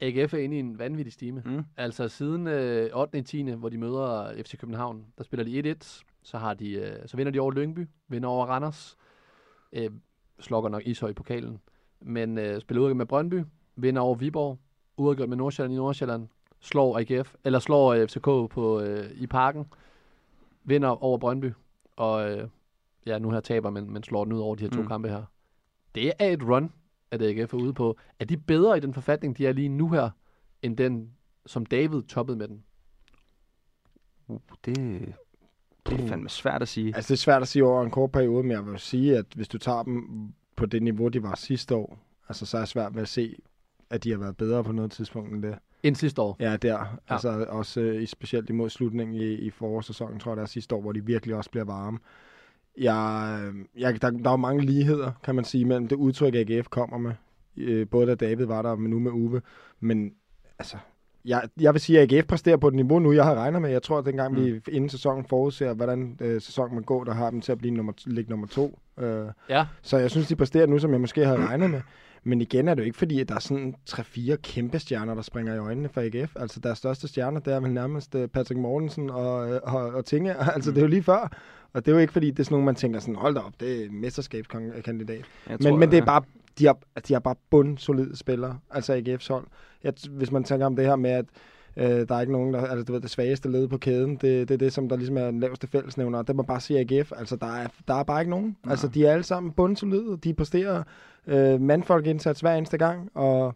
AGF 0.00 0.34
er 0.34 0.38
inde 0.38 0.56
i 0.56 0.58
en 0.58 0.78
vanvittig 0.78 1.12
stime. 1.12 1.42
Mm. 1.46 1.64
Altså 1.76 2.08
siden 2.08 2.46
øh, 2.46 2.90
8. 2.94 3.18
i 3.18 3.22
10. 3.22 3.50
hvor 3.50 3.68
de 3.68 3.78
møder 3.78 4.32
FC 4.42 4.58
København, 4.58 5.06
der 5.18 5.24
spiller 5.24 5.62
de 5.62 5.74
1-1. 5.82 6.02
Så, 6.22 6.38
har 6.38 6.54
de, 6.54 6.72
øh, 6.72 6.96
så 7.06 7.16
vinder 7.16 7.32
de 7.32 7.40
over 7.40 7.52
Lyngby, 7.52 7.88
vinder 8.08 8.28
over 8.28 8.46
Randers. 8.46 8.96
Øh, 9.72 9.90
slår 10.40 10.68
nok 10.68 10.82
Ishøj 10.86 11.10
i 11.10 11.12
pokalen. 11.12 11.60
Men 12.00 12.38
øh, 12.38 12.60
spiller 12.60 12.82
udgjort 12.82 12.96
med 12.96 13.06
Brøndby, 13.06 13.42
vinder 13.76 14.02
over 14.02 14.14
Viborg, 14.14 14.58
udgjort 14.96 15.28
med 15.28 15.36
Nordsjælland 15.36 15.74
i 15.74 15.76
Nordsjælland, 15.76 16.28
slår 16.60 16.98
AGF, 16.98 17.34
eller 17.44 17.58
slår 17.58 17.92
øh, 17.92 18.08
FCK 18.08 18.24
på, 18.24 18.80
øh, 18.80 19.10
i 19.14 19.26
parken, 19.26 19.66
vinder 20.64 21.04
over 21.04 21.18
Brøndby, 21.18 21.52
og 21.96 22.30
øh, 22.30 22.48
ja, 23.06 23.18
nu 23.18 23.30
her 23.30 23.40
taber, 23.40 23.70
men, 23.70 23.92
men 23.92 24.02
slår 24.02 24.24
den 24.24 24.32
ud 24.32 24.40
over 24.40 24.54
de 24.54 24.64
her 24.64 24.70
to 24.70 24.82
mm. 24.82 24.88
kampe 24.88 25.08
her. 25.08 25.22
Det 25.94 26.12
er 26.18 26.28
et 26.28 26.42
run, 26.42 26.72
at 27.14 27.22
AGF 27.22 27.54
er 27.54 27.58
ude 27.58 27.74
på. 27.74 27.98
Er 28.18 28.24
de 28.24 28.36
bedre 28.36 28.76
i 28.76 28.80
den 28.80 28.94
forfatning, 28.94 29.38
de 29.38 29.46
er 29.46 29.52
lige 29.52 29.68
nu 29.68 29.90
her, 29.90 30.10
end 30.62 30.76
den, 30.76 31.10
som 31.46 31.66
David 31.66 32.02
toppede 32.02 32.38
med 32.38 32.48
den? 32.48 32.62
Uh, 34.28 34.40
det, 34.64 34.76
det 35.88 36.00
er 36.00 36.08
fandme 36.08 36.28
svært 36.28 36.62
at 36.62 36.68
sige. 36.68 36.96
Altså, 36.96 37.08
det 37.08 37.18
er 37.18 37.22
svært 37.22 37.42
at 37.42 37.48
sige 37.48 37.64
over 37.64 37.84
en 37.84 37.90
kort 37.90 38.12
periode, 38.12 38.42
men 38.42 38.52
jeg 38.52 38.66
vil 38.66 38.78
sige, 38.78 39.18
at 39.18 39.26
hvis 39.34 39.48
du 39.48 39.58
tager 39.58 39.82
dem 39.82 40.28
på 40.56 40.66
det 40.66 40.82
niveau, 40.82 41.08
de 41.08 41.22
var 41.22 41.34
sidste 41.34 41.74
år, 41.74 41.98
altså, 42.28 42.46
så 42.46 42.56
er 42.56 42.60
jeg 42.60 42.68
svært 42.68 42.94
ved 42.94 43.02
at 43.02 43.08
se, 43.08 43.36
at 43.90 44.04
de 44.04 44.10
har 44.10 44.18
været 44.18 44.36
bedre 44.36 44.64
på 44.64 44.72
noget 44.72 44.92
tidspunkt 44.92 45.32
end 45.32 45.42
det. 45.42 45.58
End 45.82 45.96
sidste 45.96 46.22
år. 46.22 46.36
Ja, 46.40 46.56
der. 46.56 46.72
Ja. 46.72 46.84
Altså 47.08 47.46
også 47.48 47.80
øh, 47.80 48.06
specielt 48.06 48.50
imod 48.50 48.70
slutningen 48.70 49.16
i, 49.16 49.34
i 49.34 49.50
forårssæsonen, 49.50 50.20
tror 50.20 50.30
jeg, 50.30 50.36
der 50.36 50.42
er 50.42 50.46
sidste 50.46 50.74
år, 50.74 50.80
hvor 50.80 50.92
de 50.92 51.04
virkelig 51.04 51.36
også 51.36 51.50
bliver 51.50 51.64
varme. 51.64 51.98
Jeg, 52.78 53.38
øh, 53.42 53.54
jeg, 53.82 54.02
der, 54.02 54.10
der 54.10 54.26
er 54.28 54.32
jo 54.32 54.36
mange 54.36 54.62
ligheder, 54.62 55.10
kan 55.24 55.34
man 55.34 55.44
sige, 55.44 55.64
mellem 55.64 55.88
det 55.88 55.96
udtryk, 55.96 56.34
AGF 56.34 56.68
kommer 56.68 56.98
med. 56.98 57.12
Øh, 57.56 57.88
både 57.88 58.06
da 58.06 58.14
David 58.14 58.46
var 58.46 58.62
der, 58.62 58.76
men 58.76 58.90
nu 58.90 58.98
med 58.98 59.10
Uwe. 59.10 59.42
Men 59.80 60.12
altså, 60.58 60.76
jeg, 61.24 61.42
jeg 61.60 61.72
vil 61.74 61.80
sige, 61.80 62.00
at 62.00 62.12
AGF 62.12 62.26
præsterer 62.26 62.56
på 62.56 62.68
et 62.68 62.74
niveau 62.74 62.98
nu, 62.98 63.12
jeg 63.12 63.24
har 63.24 63.34
regnet 63.34 63.62
med. 63.62 63.70
Jeg 63.70 63.82
tror, 63.82 63.98
at 63.98 64.04
dengang 64.04 64.38
mm. 64.38 64.44
vi 64.44 64.60
inden 64.72 64.90
sæsonen 64.90 65.24
forudser, 65.24 65.74
hvordan 65.74 66.16
øh, 66.20 66.40
sæsonen 66.40 66.76
vil 66.76 66.84
gå, 66.84 67.04
der 67.04 67.12
har 67.14 67.30
dem 67.30 67.40
til 67.40 67.52
at 67.52 67.58
blive 67.58 67.74
nummer, 67.74 67.92
ligge 68.06 68.30
nummer 68.30 68.46
to. 68.46 68.78
Øh, 68.98 69.26
Ja. 69.48 69.66
så 69.82 69.98
jeg 69.98 70.10
synes, 70.10 70.28
de 70.28 70.36
præsterer 70.36 70.66
nu, 70.66 70.78
som 70.78 70.92
jeg 70.92 71.00
måske 71.00 71.26
havde 71.26 71.46
regnet 71.46 71.70
med. 71.70 71.80
Men 72.24 72.40
igen 72.40 72.68
er 72.68 72.74
det 72.74 72.82
jo 72.82 72.86
ikke 72.86 72.98
fordi, 72.98 73.20
at 73.20 73.28
der 73.28 73.34
er 73.34 73.38
sådan 73.38 73.74
3-4 73.90 74.36
kæmpe 74.36 74.78
stjerner, 74.78 75.14
der 75.14 75.22
springer 75.22 75.54
i 75.54 75.58
øjnene 75.58 75.88
for 75.88 76.00
AGF. 76.00 76.36
Altså 76.36 76.60
deres 76.60 76.78
største 76.78 77.08
stjerner, 77.08 77.40
det 77.40 77.52
er 77.52 77.60
vel 77.60 77.72
nærmest 77.72 78.14
øh, 78.14 78.28
Patrick 78.28 78.60
Mortensen 78.60 79.10
og, 79.10 79.52
øh, 79.52 79.60
og, 79.62 79.86
og 79.86 80.04
Tinge. 80.04 80.34
Altså 80.54 80.70
det 80.70 80.78
er 80.78 80.82
jo 80.82 80.88
lige 80.88 81.02
før. 81.02 81.36
Og 81.72 81.84
det 81.84 81.92
er 81.92 81.94
jo 81.94 82.00
ikke 82.00 82.12
fordi, 82.12 82.30
det 82.30 82.38
er 82.38 82.44
sådan 82.44 82.54
nogle, 82.54 82.64
man 82.64 82.74
tænker 82.74 83.00
sådan, 83.00 83.14
hold 83.14 83.34
da 83.34 83.40
op, 83.40 83.60
det 83.60 83.84
er 83.84 83.90
mesterskabskandidat. 83.90 85.24
Men, 85.60 85.78
men 85.78 85.90
det 85.90 85.98
er 85.98 86.04
bare, 86.04 86.22
de 86.58 86.66
har, 86.66 86.78
de 87.08 87.12
har 87.12 87.20
bare 87.20 87.34
bundsolide 87.50 88.16
spillere, 88.16 88.58
altså 88.70 88.92
AGF's 88.96 89.32
hold. 89.32 89.46
Jeg, 89.84 89.92
hvis 90.10 90.30
man 90.32 90.44
tænker 90.44 90.66
om 90.66 90.76
det 90.76 90.84
her 90.86 90.96
med, 90.96 91.10
at 91.10 91.24
øh, 91.76 92.08
der 92.08 92.14
er 92.14 92.20
ikke 92.20 92.32
nogen, 92.32 92.54
der, 92.54 92.60
altså 92.60 92.84
du 92.84 92.92
ved, 92.92 93.00
det 93.00 93.10
svageste 93.10 93.50
led 93.50 93.68
på 93.68 93.78
kæden, 93.78 94.10
det, 94.10 94.48
det 94.48 94.50
er 94.50 94.58
det, 94.58 94.72
som 94.72 94.88
der 94.88 94.96
ligesom 94.96 95.16
er 95.16 95.24
den 95.24 95.40
laveste 95.40 95.66
fællesnævner, 95.66 96.18
og 96.18 96.26
det 96.26 96.36
må 96.36 96.42
bare 96.42 96.60
sige 96.60 96.80
AGF, 96.80 97.12
altså 97.16 97.36
der 97.36 97.46
er, 97.46 97.66
der 97.88 97.94
er 97.94 98.02
bare 98.02 98.20
ikke 98.20 98.30
nogen. 98.30 98.56
Nej. 98.64 98.70
Altså 98.70 98.88
de 98.88 99.06
er 99.06 99.12
alle 99.12 99.22
sammen 99.22 99.52
bundsolide, 99.52 100.18
de 100.24 100.34
præsterer 100.34 100.82
øh, 101.26 101.60
mandfolk 101.60 102.06
indsats 102.06 102.40
hver 102.40 102.54
eneste 102.54 102.78
gang, 102.78 103.10
og 103.14 103.54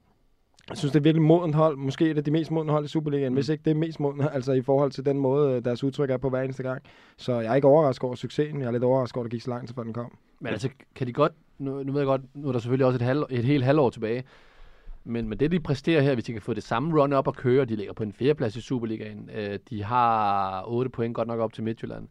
jeg 0.68 0.76
synes, 0.78 0.92
det 0.92 0.98
er 0.98 1.02
virkelig 1.02 1.22
modent 1.22 1.54
hold. 1.54 1.76
Måske 1.76 2.10
er 2.10 2.14
det 2.14 2.26
de 2.26 2.30
mest 2.30 2.50
modne 2.50 2.72
hold 2.72 2.84
i 2.84 2.88
Superligaen, 2.88 3.32
mm. 3.32 3.34
hvis 3.34 3.48
ikke 3.48 3.62
det 3.64 3.70
er 3.70 3.74
mest 3.74 4.00
modne, 4.00 4.32
altså 4.34 4.52
i 4.52 4.62
forhold 4.62 4.90
til 4.90 5.04
den 5.04 5.18
måde, 5.18 5.52
øh, 5.52 5.64
deres 5.64 5.84
udtryk 5.84 6.10
er 6.10 6.16
på 6.16 6.28
hver 6.30 6.42
eneste 6.42 6.62
gang. 6.62 6.82
Så 7.16 7.40
jeg 7.40 7.50
er 7.50 7.54
ikke 7.54 7.68
overrasket 7.68 8.04
over 8.04 8.14
succesen. 8.14 8.60
Jeg 8.60 8.66
er 8.66 8.70
lidt 8.70 8.84
overrasket 8.84 9.16
over, 9.16 9.24
at 9.24 9.30
det 9.30 9.36
gik 9.36 9.42
så 9.42 9.50
lang 9.50 9.66
tid, 9.66 9.74
før 9.74 9.82
den 9.82 9.92
kom. 9.92 10.12
Men 10.40 10.52
altså, 10.52 10.68
kan 10.94 11.06
de 11.06 11.12
godt, 11.12 11.32
nu, 11.58 11.82
nu 11.82 11.92
ved 11.92 12.00
jeg 12.00 12.06
godt, 12.06 12.22
nu 12.34 12.48
er 12.48 12.52
der 12.52 12.58
selvfølgelig 12.58 12.86
også 12.86 12.96
et, 12.96 13.02
halv, 13.02 13.24
et 13.30 13.44
helt 13.44 13.64
halvår 13.64 13.90
tilbage, 13.90 14.24
men, 15.08 15.28
men 15.28 15.40
det, 15.40 15.50
de 15.50 15.60
præsterer 15.60 16.00
her, 16.00 16.14
hvis 16.14 16.24
de 16.24 16.32
kan 16.32 16.42
få 16.42 16.54
det 16.54 16.62
samme 16.62 17.00
run 17.00 17.12
op 17.12 17.26
og 17.26 17.36
køre, 17.36 17.64
de 17.64 17.76
ligger 17.76 17.92
på 17.92 18.02
en 18.02 18.12
fjerdeplads 18.12 18.56
i 18.56 18.60
Superligaen, 18.60 19.30
øh, 19.34 19.58
de 19.70 19.84
har 19.84 20.64
8 20.66 20.90
point 20.90 21.14
godt 21.14 21.28
nok 21.28 21.40
op 21.40 21.52
til 21.52 21.64
Midtjylland. 21.64 22.08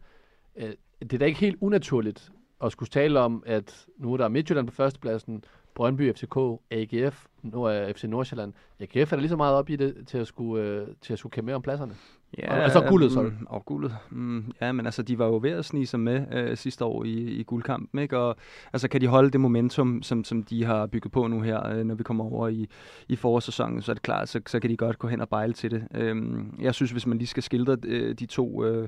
Øh, 0.56 0.74
det 1.00 1.14
er 1.14 1.18
da 1.18 1.26
ikke 1.26 1.40
helt 1.40 1.58
unaturligt 1.62 2.32
at 2.64 2.72
skulle 2.72 2.90
tale 2.90 3.20
om, 3.20 3.44
at 3.46 3.86
nu 3.98 4.14
er 4.14 4.18
der 4.18 4.28
Midtjylland 4.28 4.68
på 4.68 4.74
førstepladsen, 4.74 5.44
Brøndby, 5.76 6.14
FCK, 6.14 6.38
AGF, 6.72 7.26
nu 7.54 7.64
er 7.64 7.94
FC 7.94 8.04
Nordsjælland. 8.04 8.54
AGF 8.80 9.12
er 9.12 9.16
der 9.16 9.22
lige 9.22 9.30
så 9.30 9.36
meget 9.36 9.56
op 9.56 9.70
i 9.70 9.76
det, 9.76 9.96
til 10.08 10.18
at 10.18 10.28
skulle, 10.28 10.64
øh, 10.64 10.88
til 11.02 11.14
at 11.14 11.20
skulle 11.20 11.32
kæmpe 11.32 11.46
med 11.46 11.54
om 11.56 11.62
pladserne. 11.62 11.94
Ja, 12.38 12.52
Og- 12.58 12.64
altså 12.64 12.86
guldet, 12.90 13.12
sorry. 13.12 13.26
mm, 13.26 13.46
Og 13.50 13.66
guldet. 13.66 13.96
Mm, 14.10 14.52
ja, 14.62 14.72
men 14.72 14.86
altså, 14.86 15.02
de 15.04 15.20
var 15.20 15.26
jo 15.26 15.40
ved 15.42 15.52
at 15.52 15.66
snige 15.66 15.86
sig 15.88 16.00
med 16.00 16.26
øh, 16.34 16.58
sidste 16.58 16.86
år 16.86 17.04
i, 17.04 17.10
i 17.14 17.44
guldkampen, 17.44 18.00
ikke? 18.00 18.18
Og 18.18 18.36
altså, 18.74 18.88
kan 18.88 19.02
de 19.02 19.08
holde 19.08 19.30
det 19.32 19.42
momentum, 19.42 20.02
som, 20.04 20.24
som 20.24 20.44
de 20.44 20.64
har 20.64 20.86
bygget 20.88 21.12
på 21.12 21.28
nu 21.28 21.42
her, 21.42 21.68
øh, 21.70 21.84
når 21.86 21.96
vi 21.96 22.04
kommer 22.04 22.24
over 22.24 22.48
i, 22.48 22.68
i 23.10 23.16
forårssæsonen, 23.16 23.82
så 23.82 23.92
er 23.92 23.94
det 23.94 24.04
klart, 24.04 24.30
så, 24.30 24.42
så 24.48 24.60
kan 24.60 24.70
de 24.70 24.78
godt 24.78 25.00
gå 25.00 25.08
hen 25.08 25.22
og 25.22 25.30
bejle 25.30 25.54
til 25.54 25.72
det. 25.72 25.88
Øhm, 25.96 26.56
jeg 26.62 26.74
synes, 26.76 26.92
hvis 26.92 27.08
man 27.08 27.18
lige 27.18 27.28
skal 27.28 27.44
skildre 27.44 27.78
øh, 27.86 28.16
de 28.16 28.26
to 28.26 28.66
øh, 28.66 28.88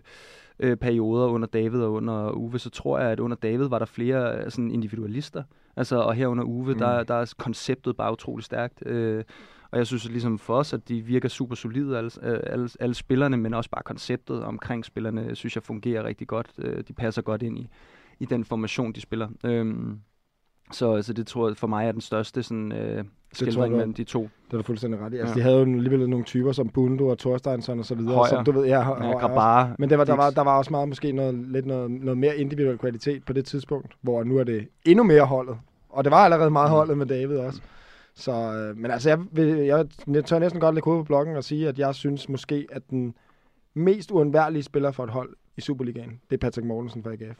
øh, 0.60 0.78
perioder 0.78 1.28
under 1.28 1.48
David 1.48 1.82
og 1.82 1.94
under 1.94 2.32
Uwe, 2.32 2.60
så 2.60 2.70
tror 2.70 3.00
jeg, 3.00 3.10
at 3.12 3.20
under 3.20 3.38
David 3.38 3.68
var 3.68 3.80
der 3.80 3.86
flere 3.86 4.38
øh, 4.38 4.52
sådan 4.52 4.72
individualister. 4.72 5.44
Altså, 5.80 5.98
og 6.02 6.14
her 6.14 6.28
under 6.28 6.44
Uwe, 6.44 6.74
mm. 6.74 6.80
der, 6.80 7.04
der 7.04 7.14
er 7.14 7.34
konceptet 7.38 7.98
bare 7.98 8.12
utrolig 8.12 8.46
stærkt. 8.46 8.84
Øh, 8.86 9.24
og 9.72 9.78
jeg 9.78 9.88
synes 9.88 10.10
ligesom 10.10 10.40
for 10.40 10.56
os, 10.56 10.74
at 10.74 10.90
de 10.90 11.02
virker 11.02 11.30
super 11.30 11.56
solide, 11.56 11.98
alle, 11.98 12.12
øh, 12.24 12.40
alle, 12.44 12.70
alle 12.80 12.96
spillerne, 12.96 13.38
men 13.38 13.54
også 13.54 13.70
bare 13.70 13.84
konceptet 13.86 14.44
omkring 14.44 14.86
spillerne, 14.86 15.36
synes 15.36 15.56
jeg 15.56 15.64
fungerer 15.64 16.04
rigtig 16.04 16.28
godt. 16.28 16.48
Øh, 16.58 16.84
De 16.88 16.94
passer 16.94 17.22
godt 17.22 17.42
ind 17.44 17.60
i, 17.60 17.70
i 18.20 18.26
den 18.26 18.46
formation, 18.46 18.92
de 18.92 19.02
spiller. 19.02 19.28
Øhm, 19.46 20.00
så 20.72 20.94
altså, 20.96 21.14
det 21.14 21.28
tror 21.28 21.48
jeg 21.48 21.58
for 21.58 21.68
mig 21.68 21.88
er 21.88 21.92
den 21.92 22.02
største 22.02 22.44
sådan, 22.44 22.72
øh, 22.72 23.04
skildring 23.34 23.72
du- 23.74 23.78
mellem 23.78 23.94
de 23.94 24.04
to. 24.04 24.22
Det 24.22 24.54
er 24.54 24.58
du 24.58 24.64
fuldstændig 24.64 25.00
ret 25.00 25.14
i. 25.14 25.18
Altså, 25.18 25.34
Ja. 25.34 25.38
de 25.40 25.42
havde 25.42 25.56
jo 25.58 25.62
alligevel 25.76 26.10
nogle 26.10 26.26
typer 26.26 26.52
som 26.52 26.70
Bundo 26.70 27.08
og 27.08 27.18
Thorsteinsson 27.20 27.80
og 27.80 27.86
så 27.86 27.96
videre. 27.96 28.14
Højer. 28.16 28.30
Som, 28.30 28.46
du 28.46 28.52
ved, 28.52 28.66
ja, 28.66 28.84
hø- 28.84 29.04
Ja. 29.06 29.12
Grabara. 29.18 29.70
Men 29.80 29.90
det 29.90 29.98
var, 29.98 30.04
der, 30.04 30.16
var, 30.16 30.30
der 30.30 30.42
var 30.42 30.58
også 30.58 30.72
meget 30.72 30.88
måske 30.88 31.12
noget, 31.12 31.36
lidt 31.36 31.66
noget, 31.66 31.92
noget 31.92 32.18
mere 32.18 32.38
individuel 32.38 32.78
kvalitet 32.78 33.24
på 33.26 33.34
det 33.34 33.46
tidspunkt, 33.46 33.96
hvor 34.02 34.24
nu 34.24 34.38
er 34.38 34.44
det 34.44 34.68
endnu 34.86 35.04
mere 35.04 35.26
holdet. 35.26 35.58
Og 35.90 36.04
det 36.04 36.12
var 36.12 36.18
allerede 36.18 36.50
meget 36.50 36.70
holdet 36.70 36.98
med 36.98 37.06
David 37.06 37.38
også. 37.38 37.62
Så, 38.16 38.32
øh, 38.32 38.78
men 38.78 38.92
altså, 38.92 39.10
jeg, 39.10 39.20
vil, 39.32 39.48
jeg, 39.48 39.86
jeg 40.08 40.26
tør 40.26 40.40
næsten 40.40 40.62
godt 40.62 40.76
lægge 40.76 40.86
hovedet 40.86 41.06
på 41.06 41.08
blokken 41.08 41.36
og 41.36 41.44
sige, 41.44 41.68
at 41.68 41.80
jeg 41.80 41.96
synes 41.96 42.30
måske, 42.30 42.68
at 42.72 42.90
den 42.90 43.16
mest 43.74 44.12
uundværlige 44.12 44.64
spiller 44.64 44.92
for 44.92 45.04
et 45.04 45.10
hold 45.10 45.36
i 45.58 45.62
Superligaen, 45.62 46.22
det 46.30 46.36
er 46.36 46.40
Patrick 46.48 46.68
Mortensen 46.68 47.04
fra 47.04 47.12
AGF. 47.12 47.38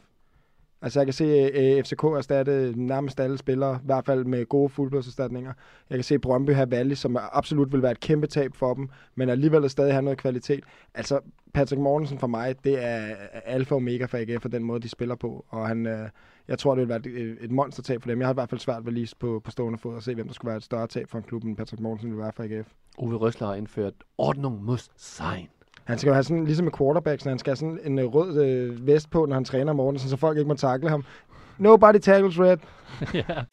Altså, 0.82 1.00
jeg 1.00 1.06
kan 1.06 1.12
se 1.12 1.24
øh, 1.24 1.84
FCK 1.84 2.04
erstatte 2.04 2.72
nærmest 2.76 3.20
alle 3.20 3.38
spillere, 3.38 3.74
i 3.74 3.86
hvert 3.86 4.04
fald 4.04 4.24
med 4.24 4.46
gode 4.46 4.68
fuldblodserstatninger. 4.68 5.52
Jeg 5.90 5.96
kan 5.98 6.04
se 6.04 6.18
Brøndby 6.18 6.50
have 6.50 6.70
Valli, 6.70 6.94
som 6.94 7.16
absolut 7.32 7.72
vil 7.72 7.82
være 7.82 7.92
et 7.92 8.00
kæmpe 8.00 8.26
tab 8.26 8.56
for 8.56 8.74
dem, 8.74 8.88
men 9.14 9.28
alligevel 9.28 9.70
stadig 9.70 9.92
have 9.92 10.02
noget 10.02 10.18
kvalitet. 10.18 10.64
Altså, 10.94 11.20
Patrick 11.54 11.80
Mortensen 11.80 12.18
for 12.18 12.26
mig, 12.26 12.64
det 12.64 12.84
er 12.84 13.14
alfa 13.44 13.74
og 13.74 13.76
omega 13.76 14.04
for 14.04 14.18
AGF 14.18 14.42
for 14.42 14.48
den 14.48 14.64
måde, 14.64 14.80
de 14.80 14.88
spiller 14.88 15.14
på. 15.14 15.44
Og 15.48 15.68
han, 15.68 15.86
øh, 15.86 16.08
jeg 16.50 16.58
tror, 16.58 16.74
det 16.74 16.80
vil 16.80 16.88
være 16.88 17.20
et, 17.20 17.38
et 17.40 17.50
monstertab 17.50 18.02
for 18.02 18.10
dem. 18.10 18.18
Jeg 18.18 18.26
har 18.26 18.32
i 18.32 18.34
hvert 18.34 18.50
fald 18.50 18.60
svært 18.60 18.86
ved 18.86 18.92
lige 18.92 19.14
på, 19.20 19.40
på 19.44 19.50
stående 19.50 19.78
fod 19.78 19.96
at 19.96 20.02
se, 20.02 20.14
hvem 20.14 20.26
der 20.26 20.34
skulle 20.34 20.48
være 20.48 20.56
et 20.56 20.62
større 20.62 20.86
tab 20.86 21.10
for 21.10 21.18
en 21.18 21.24
klub, 21.24 21.44
end 21.44 21.56
Patrick 21.56 21.80
Mortensen 21.80 22.10
vil 22.10 22.18
være 22.18 22.32
for 22.32 22.42
AGF. 22.42 22.68
Uwe 22.98 23.16
Røsler 23.16 23.46
har 23.46 23.54
indført 23.54 23.94
Ordnung 24.18 24.64
muss 24.64 24.90
sein. 24.96 25.48
Han 25.84 25.98
skal 25.98 26.08
jo 26.08 26.14
have 26.14 26.24
sådan, 26.24 26.44
ligesom 26.44 26.64
med 26.64 26.72
quarterbacks, 26.72 27.24
han 27.24 27.38
skal 27.38 27.50
have 27.50 27.56
sådan 27.56 27.78
en 27.84 27.98
øh, 27.98 28.04
rød 28.04 28.44
øh, 28.44 28.86
vest 28.86 29.10
på, 29.10 29.26
når 29.26 29.34
han 29.34 29.44
træner 29.44 29.72
Mortensen, 29.72 30.10
så 30.10 30.16
folk 30.16 30.38
ikke 30.38 30.48
må 30.48 30.54
takle 30.54 30.88
ham. 30.88 31.04
Nobody 31.58 31.98
tackles 31.98 32.40
red. 32.40 32.56
ja. 33.14 33.44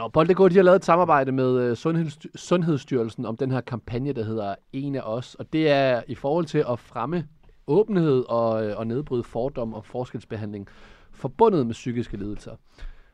Nå, 0.00 0.08
Bold.dk, 0.08 0.50
de 0.50 0.56
har 0.56 0.62
lavet 0.62 0.76
et 0.76 0.84
samarbejde 0.84 1.32
med 1.32 1.60
øh, 1.60 1.72
Sundhedsstyr- 1.72 2.36
Sundhedsstyrelsen 2.36 3.26
om 3.26 3.36
den 3.36 3.50
her 3.50 3.60
kampagne, 3.60 4.12
der 4.12 4.24
hedder 4.24 4.54
En 4.72 4.94
af 4.94 5.00
os. 5.00 5.34
Og 5.34 5.52
det 5.52 5.70
er 5.70 6.02
i 6.08 6.14
forhold 6.14 6.44
til 6.44 6.64
at 6.70 6.78
fremme 6.78 7.28
åbenhed 7.66 8.24
og, 8.28 8.66
øh, 8.66 8.78
og 8.78 8.86
nedbryde 8.86 9.22
fordom 9.22 9.74
og 9.74 9.84
forskelsbehandling 9.84 10.68
forbundet 11.12 11.66
med 11.66 11.74
psykiske 11.74 12.16
lidelser. 12.16 12.52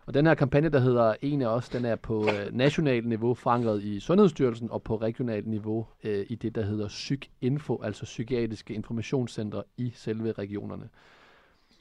Og 0.07 0.15
den 0.15 0.27
her 0.27 0.35
kampagne, 0.35 0.69
der 0.69 0.79
hedder 0.79 1.15
En 1.23 1.43
af 1.43 1.47
os, 1.47 1.69
den 1.69 1.85
er 1.85 1.97
på 1.97 2.25
øh, 2.25 2.55
nationalt 2.57 3.07
niveau 3.07 3.35
forankret 3.35 3.83
i 3.83 4.01
Sundhedsstyrelsen 4.01 4.71
og 4.71 4.83
på 4.83 4.97
regionalt 4.97 5.47
niveau 5.47 5.87
øh, 6.05 6.27
i 6.29 6.35
det, 6.35 6.55
der 6.55 6.63
hedder 6.63 6.89
PsykInfo, 6.89 7.83
altså 7.83 8.05
psykiatriske 8.05 8.75
informationscentre 8.75 9.63
i 9.77 9.93
selve 9.95 10.33
regionerne. 10.33 10.89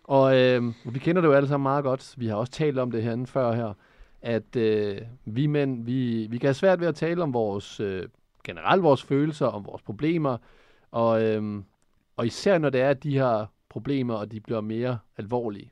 Og 0.03 0.37
øh, 0.37 0.63
vi 0.85 0.99
kender 0.99 1.21
det 1.21 1.27
jo 1.27 1.33
alle 1.33 1.47
sammen 1.47 1.63
meget 1.63 1.83
godt. 1.83 2.13
Vi 2.17 2.27
har 2.27 2.35
også 2.35 2.51
talt 2.51 2.79
om 2.79 2.91
det 2.91 3.03
herinde 3.03 3.27
før 3.27 3.55
her, 3.55 3.73
at 4.25 4.55
øh, 4.55 5.01
vi 5.25 5.47
mænd, 5.47 5.85
vi, 5.85 6.27
vi 6.29 6.37
kan 6.37 6.47
have 6.47 6.53
svært 6.53 6.79
ved 6.79 6.87
at 6.87 6.95
tale 6.95 7.23
om 7.23 7.33
vores, 7.33 7.79
øh, 7.79 8.07
generelt 8.43 8.83
vores 8.83 9.03
følelser, 9.03 9.45
om 9.45 9.65
vores 9.65 9.81
problemer, 9.81 10.37
og, 10.91 11.23
øh, 11.23 11.63
og 12.17 12.25
især 12.25 12.57
når 12.57 12.69
det 12.69 12.81
er 12.81 12.93
de 12.93 13.13
her 13.13 13.45
problemer, 13.69 14.13
og 14.13 14.31
de 14.31 14.39
bliver 14.39 14.61
mere 14.61 14.99
alvorlige. 15.17 15.71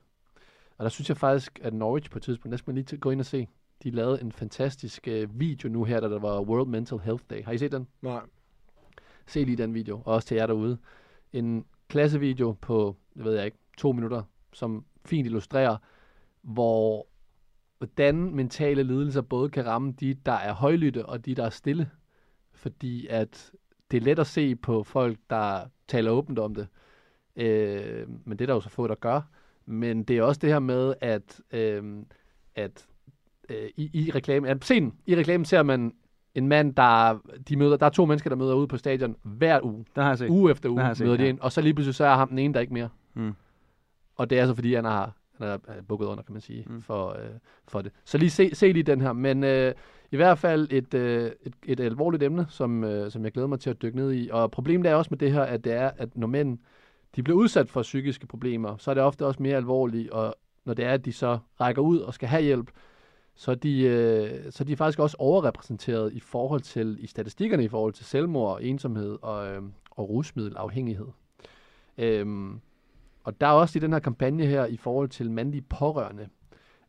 Og 0.78 0.84
der 0.84 0.90
synes 0.90 1.10
jeg 1.10 1.18
faktisk, 1.18 1.60
at 1.64 1.74
Norwich 1.74 2.10
på 2.10 2.18
et 2.18 2.24
tidspunkt, 2.24 2.52
der 2.52 2.58
skal 2.58 2.72
man 2.72 2.76
lige 2.76 2.86
til- 2.86 3.00
gå 3.00 3.10
ind 3.10 3.20
og 3.20 3.26
se, 3.26 3.48
de 3.84 3.90
lavede 3.92 4.22
en 4.22 4.32
fantastisk 4.32 5.08
øh, 5.08 5.40
video 5.40 5.70
nu 5.70 5.84
her, 5.84 6.00
da 6.00 6.10
der 6.10 6.20
var 6.20 6.42
World 6.42 6.68
Mental 6.68 7.00
Health 7.00 7.24
Day. 7.30 7.44
Har 7.44 7.52
I 7.52 7.58
set 7.58 7.72
den? 7.72 7.88
Nej. 8.02 8.22
Se 9.28 9.44
lige 9.44 9.58
den 9.58 9.74
video, 9.74 9.96
og 10.06 10.14
også 10.14 10.28
til 10.28 10.36
jer 10.36 10.48
derude. 10.48 10.78
En 11.34 11.66
klassevideo 11.88 12.52
på, 12.62 12.96
jeg 13.16 13.26
ved 13.26 13.34
jeg 13.36 13.46
ikke, 13.46 13.58
to 13.78 13.92
minutter, 13.92 14.24
som 14.54 14.86
fint 15.06 15.26
illustrerer, 15.26 15.78
hvor 16.42 17.08
hvordan 17.84 18.36
mentale 18.36 18.84
lidelser 18.84 19.22
både 19.22 19.50
kan 19.50 19.66
ramme 19.66 19.94
de, 20.00 20.14
der 20.14 20.32
er 20.32 20.54
højlytte, 20.54 21.06
og 21.06 21.26
de, 21.26 21.36
der 21.36 21.46
er 21.46 21.50
stille. 21.50 21.90
Fordi 22.54 23.08
at 23.08 23.52
det 23.92 23.98
er 23.98 24.02
let 24.02 24.20
at 24.20 24.28
se 24.28 24.56
på 24.56 24.84
folk, 24.84 25.18
der 25.30 25.62
taler 25.88 26.12
åbent 26.12 26.40
om 26.40 26.56
det. 26.56 26.68
Øh, 27.36 28.08
men 28.26 28.40
det 28.40 28.42
er 28.42 28.46
der 28.46 28.54
jo 28.54 28.62
så 28.62 28.70
få, 28.70 28.88
der 28.88 28.96
gør. 28.96 29.22
Men 29.66 30.04
det 30.04 30.18
er 30.18 30.24
også 30.24 30.40
det 30.40 30.50
her 30.50 30.60
med, 30.60 30.94
at, 31.02 31.42
øh, 31.52 31.84
at 32.56 32.88
øh, 33.50 33.70
i, 33.76 33.90
i 33.94 34.12
reklamen, 34.12 34.50
at 34.50 34.64
scenen, 34.66 34.94
i 35.06 35.16
reklamen 35.16 35.46
ser 35.46 35.64
man 35.64 35.94
en 36.36 36.48
mand, 36.48 36.76
der, 36.76 37.20
de 37.50 37.58
møder, 37.58 37.78
der 37.78 37.86
er 37.86 37.90
to 37.90 38.06
mennesker, 38.06 38.30
der 38.30 38.38
møder 38.38 38.56
ude 38.56 38.68
på 38.68 38.78
stadion 38.78 39.16
hver 39.24 39.60
uge. 39.64 39.86
Der 39.96 40.02
har 40.02 40.10
jeg 40.10 40.18
set. 40.18 40.30
Uge 40.30 40.52
efter 40.52 40.70
uge 40.70 40.96
set, 40.96 41.06
møder 41.06 41.18
de 41.18 41.24
ja. 41.24 41.30
ind, 41.30 41.40
og 41.40 41.52
så 41.52 41.62
lige 41.62 41.74
pludselig 41.74 41.96
så 41.96 42.06
er 42.06 42.16
ham 42.16 42.30
den 42.30 42.40
ene, 42.40 42.54
der 42.54 42.60
ikke 42.60 42.74
mere. 42.74 42.90
Mm. 43.14 43.34
Og 44.16 44.30
det 44.30 44.40
er 44.40 44.48
så 44.48 44.54
fordi, 44.54 44.74
han 44.74 44.86
har 44.86 45.16
han 45.38 45.48
er 45.68 45.82
bukket 45.88 46.06
under, 46.06 46.24
kan 46.24 46.34
man 46.34 46.42
sige, 46.42 46.66
mm. 46.70 46.82
for, 46.82 47.10
øh, 47.10 47.30
for 47.68 47.82
det. 47.82 47.92
Så 48.06 48.18
lige 48.18 48.30
se, 48.30 48.56
se 48.56 48.72
lige 48.72 48.84
den 48.84 49.02
her. 49.02 49.14
Men 49.14 49.44
øh, 49.44 49.74
i 50.12 50.16
hvert 50.16 50.38
fald 50.38 50.68
et, 50.72 50.94
øh, 50.94 51.32
et, 51.42 51.54
et 51.66 51.80
alvorligt 51.80 52.24
emne, 52.24 52.46
som, 52.50 52.84
øh, 52.84 53.12
som 53.12 53.24
jeg 53.24 53.32
glæder 53.32 53.48
mig 53.48 53.60
til 53.60 53.70
at 53.70 53.82
dykke 53.82 53.98
ned 53.98 54.14
i. 54.14 54.30
Og 54.32 54.52
problemet 54.52 54.92
er 54.92 54.96
også 54.96 55.10
med 55.12 55.18
det 55.18 55.32
her, 55.32 55.42
at 55.42 55.64
det 55.64 55.74
er, 55.74 55.92
at 55.98 56.18
når 56.18 56.28
mænd 56.28 56.60
de 57.16 57.24
bliver 57.24 57.38
udsat 57.38 57.70
for 57.70 57.82
psykiske 57.82 58.28
problemer, 58.28 58.78
så 58.78 58.92
er 58.92 58.96
det 58.96 59.04
ofte 59.04 59.26
også 59.26 59.44
mere 59.44 59.58
alvorligt, 59.58 60.10
og 60.10 60.36
når 60.66 60.74
det 60.74 60.86
er, 60.86 60.92
at 60.92 61.06
de 61.06 61.14
så 61.14 61.40
rækker 61.62 61.82
ud 61.82 62.00
og 62.00 62.14
skal 62.14 62.30
have 62.30 62.44
hjælp, 62.44 62.72
så 63.36 63.52
er 63.52 63.56
de, 63.56 63.82
øh, 63.82 64.52
så 64.52 64.64
er 64.64 64.66
de 64.66 64.76
faktisk 64.76 65.00
også 65.00 65.18
overrepræsenteret 65.20 66.14
i 66.14 66.20
forhold 66.20 66.62
til, 66.62 66.98
i 67.00 67.08
statistikkerne 67.08 67.64
i 67.64 67.68
forhold 67.68 67.94
til 67.94 68.06
selvmord, 68.06 68.60
ensomhed 68.62 69.18
og, 69.22 69.48
øh, 69.48 69.62
og 69.92 70.10
rusmiddelafhængighed. 70.10 71.08
Øhm, 71.98 72.62
og 73.24 73.42
der 73.42 73.48
er 73.48 73.52
også 73.52 73.80
i 73.80 73.82
den 73.82 73.94
her 73.94 74.00
kampagne 74.00 74.46
her, 74.46 74.66
i 74.66 74.78
forhold 74.78 75.10
til 75.10 75.32
mandlige 75.32 75.62
pårørende, 75.62 76.28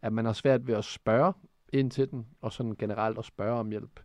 at 0.02 0.12
man 0.12 0.24
har 0.24 0.32
svært 0.32 0.66
ved 0.66 0.74
at 0.74 0.84
spørge 0.84 1.32
ind 1.72 1.90
til 1.90 2.10
den, 2.10 2.26
og 2.40 2.52
sådan 2.52 2.74
generelt 2.78 3.18
at 3.18 3.24
spørge 3.24 3.58
om 3.58 3.70
hjælp. 3.70 4.00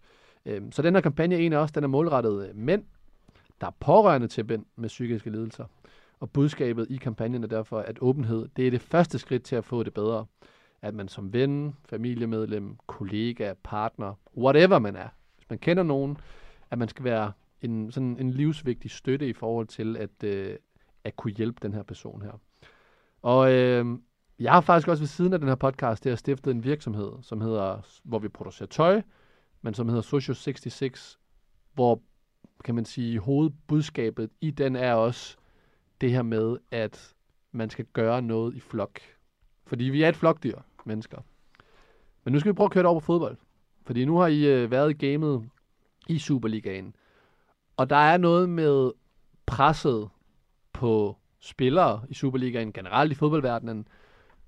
Øhm, 0.45 0.71
så 0.71 0.81
den 0.81 0.93
her 0.93 1.01
kampagne 1.01 1.39
en 1.39 1.53
af 1.53 1.57
os, 1.57 1.71
den 1.71 1.83
er 1.83 1.87
målrettet 1.87 2.49
øh, 2.49 2.55
mænd, 2.55 2.83
der 3.61 3.67
er 3.67 3.75
pårørende 3.79 4.27
til 4.27 4.45
mænd 4.45 4.65
med 4.75 4.89
psykiske 4.89 5.29
lidelser. 5.29 5.65
Og 6.19 6.31
budskabet 6.31 6.87
i 6.89 6.97
kampagnen 6.97 7.43
er 7.43 7.47
derfor, 7.47 7.79
at 7.79 7.97
åbenhed, 8.01 8.47
det 8.55 8.67
er 8.67 8.71
det 8.71 8.81
første 8.81 9.19
skridt 9.19 9.43
til 9.43 9.55
at 9.55 9.65
få 9.65 9.83
det 9.83 9.93
bedre. 9.93 10.25
At 10.81 10.93
man 10.93 11.07
som 11.07 11.33
ven, 11.33 11.75
familiemedlem, 11.89 12.77
kollega, 12.87 13.53
partner, 13.63 14.13
whatever 14.37 14.79
man 14.79 14.95
er, 14.95 15.07
hvis 15.35 15.49
man 15.49 15.59
kender 15.59 15.83
nogen, 15.83 16.17
at 16.71 16.77
man 16.77 16.87
skal 16.87 17.05
være 17.05 17.31
en, 17.61 17.91
sådan 17.91 18.17
en 18.19 18.31
livsvigtig 18.31 18.91
støtte 18.91 19.27
i 19.27 19.33
forhold 19.33 19.67
til 19.67 19.97
at, 19.97 20.23
øh, 20.23 20.55
at 21.03 21.15
kunne 21.15 21.33
hjælpe 21.33 21.59
den 21.61 21.73
her 21.73 21.83
person 21.83 22.21
her. 22.21 22.31
Og 23.21 23.53
øh, 23.53 23.85
jeg 24.39 24.51
har 24.51 24.61
faktisk 24.61 24.87
også 24.87 25.01
ved 25.01 25.07
siden 25.07 25.33
af 25.33 25.39
den 25.39 25.47
her 25.47 25.55
podcast, 25.55 26.03
det 26.03 26.09
har 26.09 26.17
stiftet 26.17 26.51
en 26.51 26.63
virksomhed, 26.63 27.11
som 27.21 27.41
hedder, 27.41 27.99
hvor 28.03 28.19
vi 28.19 28.27
producerer 28.27 28.67
tøj, 28.67 29.01
men 29.61 29.73
som 29.73 29.89
hedder 29.89 30.01
Socio66, 30.01 31.17
hvor 31.73 32.01
kan 32.63 32.75
man 32.75 32.85
sige, 32.85 33.19
hovedbudskabet 33.19 34.29
i 34.41 34.51
den 34.51 34.75
er 34.75 34.93
også 34.93 35.37
det 36.01 36.11
her 36.11 36.21
med, 36.21 36.57
at 36.71 37.15
man 37.51 37.69
skal 37.69 37.85
gøre 37.93 38.21
noget 38.21 38.55
i 38.55 38.59
flok. 38.59 38.99
Fordi 39.65 39.83
vi 39.83 40.03
er 40.03 40.09
et 40.09 40.15
flokdyr, 40.15 40.59
mennesker. 40.85 41.21
Men 42.23 42.33
nu 42.33 42.39
skal 42.39 42.51
vi 42.51 42.55
prøve 42.55 42.65
at 42.65 42.71
køre 42.71 42.83
det 42.83 42.89
over 42.89 42.99
på 42.99 43.05
fodbold. 43.05 43.37
Fordi 43.85 44.05
nu 44.05 44.17
har 44.17 44.27
I 44.27 44.45
øh, 44.45 44.71
været 44.71 44.89
i 44.89 45.07
gamet 45.07 45.49
i 46.07 46.19
Superligaen. 46.19 46.95
Og 47.77 47.89
der 47.89 47.95
er 47.95 48.17
noget 48.17 48.49
med 48.49 48.91
presset 49.45 50.09
på 50.73 51.17
spillere 51.39 52.01
i 52.09 52.13
Superligaen, 52.13 52.73
generelt 52.73 53.11
i 53.11 53.15
fodboldverdenen, 53.15 53.87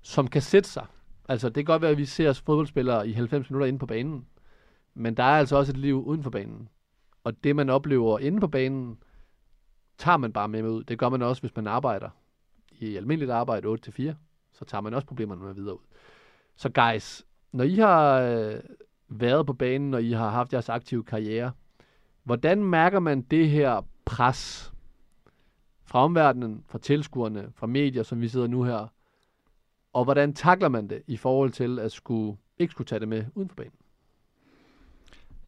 som 0.00 0.28
kan 0.28 0.42
sætte 0.42 0.68
sig. 0.68 0.86
Altså, 1.28 1.48
det 1.48 1.54
kan 1.54 1.64
godt 1.64 1.82
være, 1.82 1.90
at 1.90 1.98
vi 1.98 2.04
ser 2.04 2.30
os 2.30 2.40
fodboldspillere 2.40 3.08
i 3.08 3.12
90 3.12 3.50
minutter 3.50 3.66
inde 3.66 3.78
på 3.78 3.86
banen. 3.86 4.26
Men 4.94 5.16
der 5.16 5.22
er 5.22 5.38
altså 5.38 5.56
også 5.56 5.72
et 5.72 5.76
liv 5.76 6.04
uden 6.04 6.22
for 6.22 6.30
banen. 6.30 6.68
Og 7.24 7.44
det, 7.44 7.56
man 7.56 7.70
oplever 7.70 8.18
inde 8.18 8.40
på 8.40 8.48
banen, 8.48 8.98
tager 9.98 10.16
man 10.16 10.32
bare 10.32 10.48
med 10.48 10.62
ud. 10.62 10.84
Det 10.84 10.98
gør 10.98 11.08
man 11.08 11.22
også, 11.22 11.42
hvis 11.42 11.56
man 11.56 11.66
arbejder 11.66 12.10
i 12.70 12.96
almindeligt 12.96 13.30
arbejde 13.30 13.68
8-4. 13.68 14.12
Så 14.52 14.64
tager 14.64 14.82
man 14.82 14.94
også 14.94 15.06
problemerne 15.06 15.44
med 15.44 15.54
videre 15.54 15.74
ud. 15.74 15.84
Så 16.56 16.68
guys, 16.68 17.26
når 17.52 17.64
I 17.64 17.74
har 17.74 18.20
øh, 18.20 18.60
været 19.08 19.46
på 19.46 19.52
banen, 19.52 19.90
når 19.90 19.98
I 19.98 20.12
har 20.12 20.30
haft 20.30 20.52
jeres 20.52 20.68
aktive 20.68 21.04
karriere, 21.04 21.52
hvordan 22.24 22.64
mærker 22.64 23.00
man 23.00 23.22
det 23.22 23.50
her 23.50 23.86
pres 24.04 24.71
fra 25.92 26.04
omverdenen, 26.04 26.64
fra 26.68 26.78
tilskuerne, 26.78 27.52
fra 27.54 27.66
medier, 27.66 28.02
som 28.02 28.20
vi 28.20 28.28
sidder 28.28 28.46
nu 28.46 28.62
her? 28.62 28.86
Og 29.92 30.04
hvordan 30.04 30.34
takler 30.34 30.68
man 30.68 30.88
det 30.88 31.02
i 31.06 31.16
forhold 31.16 31.50
til 31.50 31.78
at 31.78 31.92
skulle, 31.92 32.36
ikke 32.58 32.70
skulle 32.70 32.86
tage 32.86 33.00
det 33.00 33.08
med 33.08 33.24
uden 33.34 33.48
for 33.48 33.56
banen? 33.56 33.72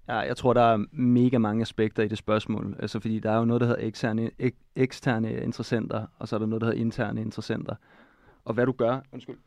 Ja, 0.09 0.17
jeg 0.17 0.37
tror, 0.37 0.53
der 0.53 0.63
er 0.63 0.85
mega 0.93 1.39
mange 1.39 1.63
aspekter 1.63 2.03
i 2.03 2.09
det 2.09 2.19
spørgsmål. 2.19 2.77
Altså, 2.79 3.01
fordi 3.01 3.19
der 3.19 3.31
er 3.31 3.39
jo 3.39 3.45
noget, 3.45 3.61
der 3.61 3.67
hedder 3.67 3.87
eksterne, 3.87 4.31
ek, 4.39 4.55
eksterne 4.77 5.43
interessenter, 5.43 6.07
og 6.19 6.29
så 6.29 6.37
er 6.37 6.39
der 6.39 6.47
noget, 6.47 6.61
der 6.61 6.67
hedder 6.67 6.81
interne 6.81 7.21
interessenter. 7.21 7.75
Og 8.45 8.55
hvad 8.55 8.67
du 8.67 8.73
gør, 8.73 9.01
undskyld, 9.13 9.39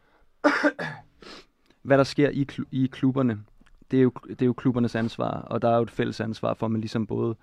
hvad 1.82 1.98
der 1.98 2.04
sker 2.04 2.30
i, 2.30 2.48
i 2.72 2.88
klubberne, 2.92 3.44
det 3.92 4.00
er, 4.00 4.04
jo, 4.04 4.12
det 4.30 4.42
er 4.42 4.46
jo 4.46 4.54
klubbernes 4.54 4.96
ansvar, 4.96 5.42
og 5.42 5.62
der 5.62 5.70
er 5.70 5.76
jo 5.76 5.84
et 5.84 5.92
fælles 5.92 6.22
ansvar 6.22 6.54
for, 6.54 6.66
at 6.66 6.72
man 6.72 6.82
ligesom 6.82 7.08
både 7.08 7.36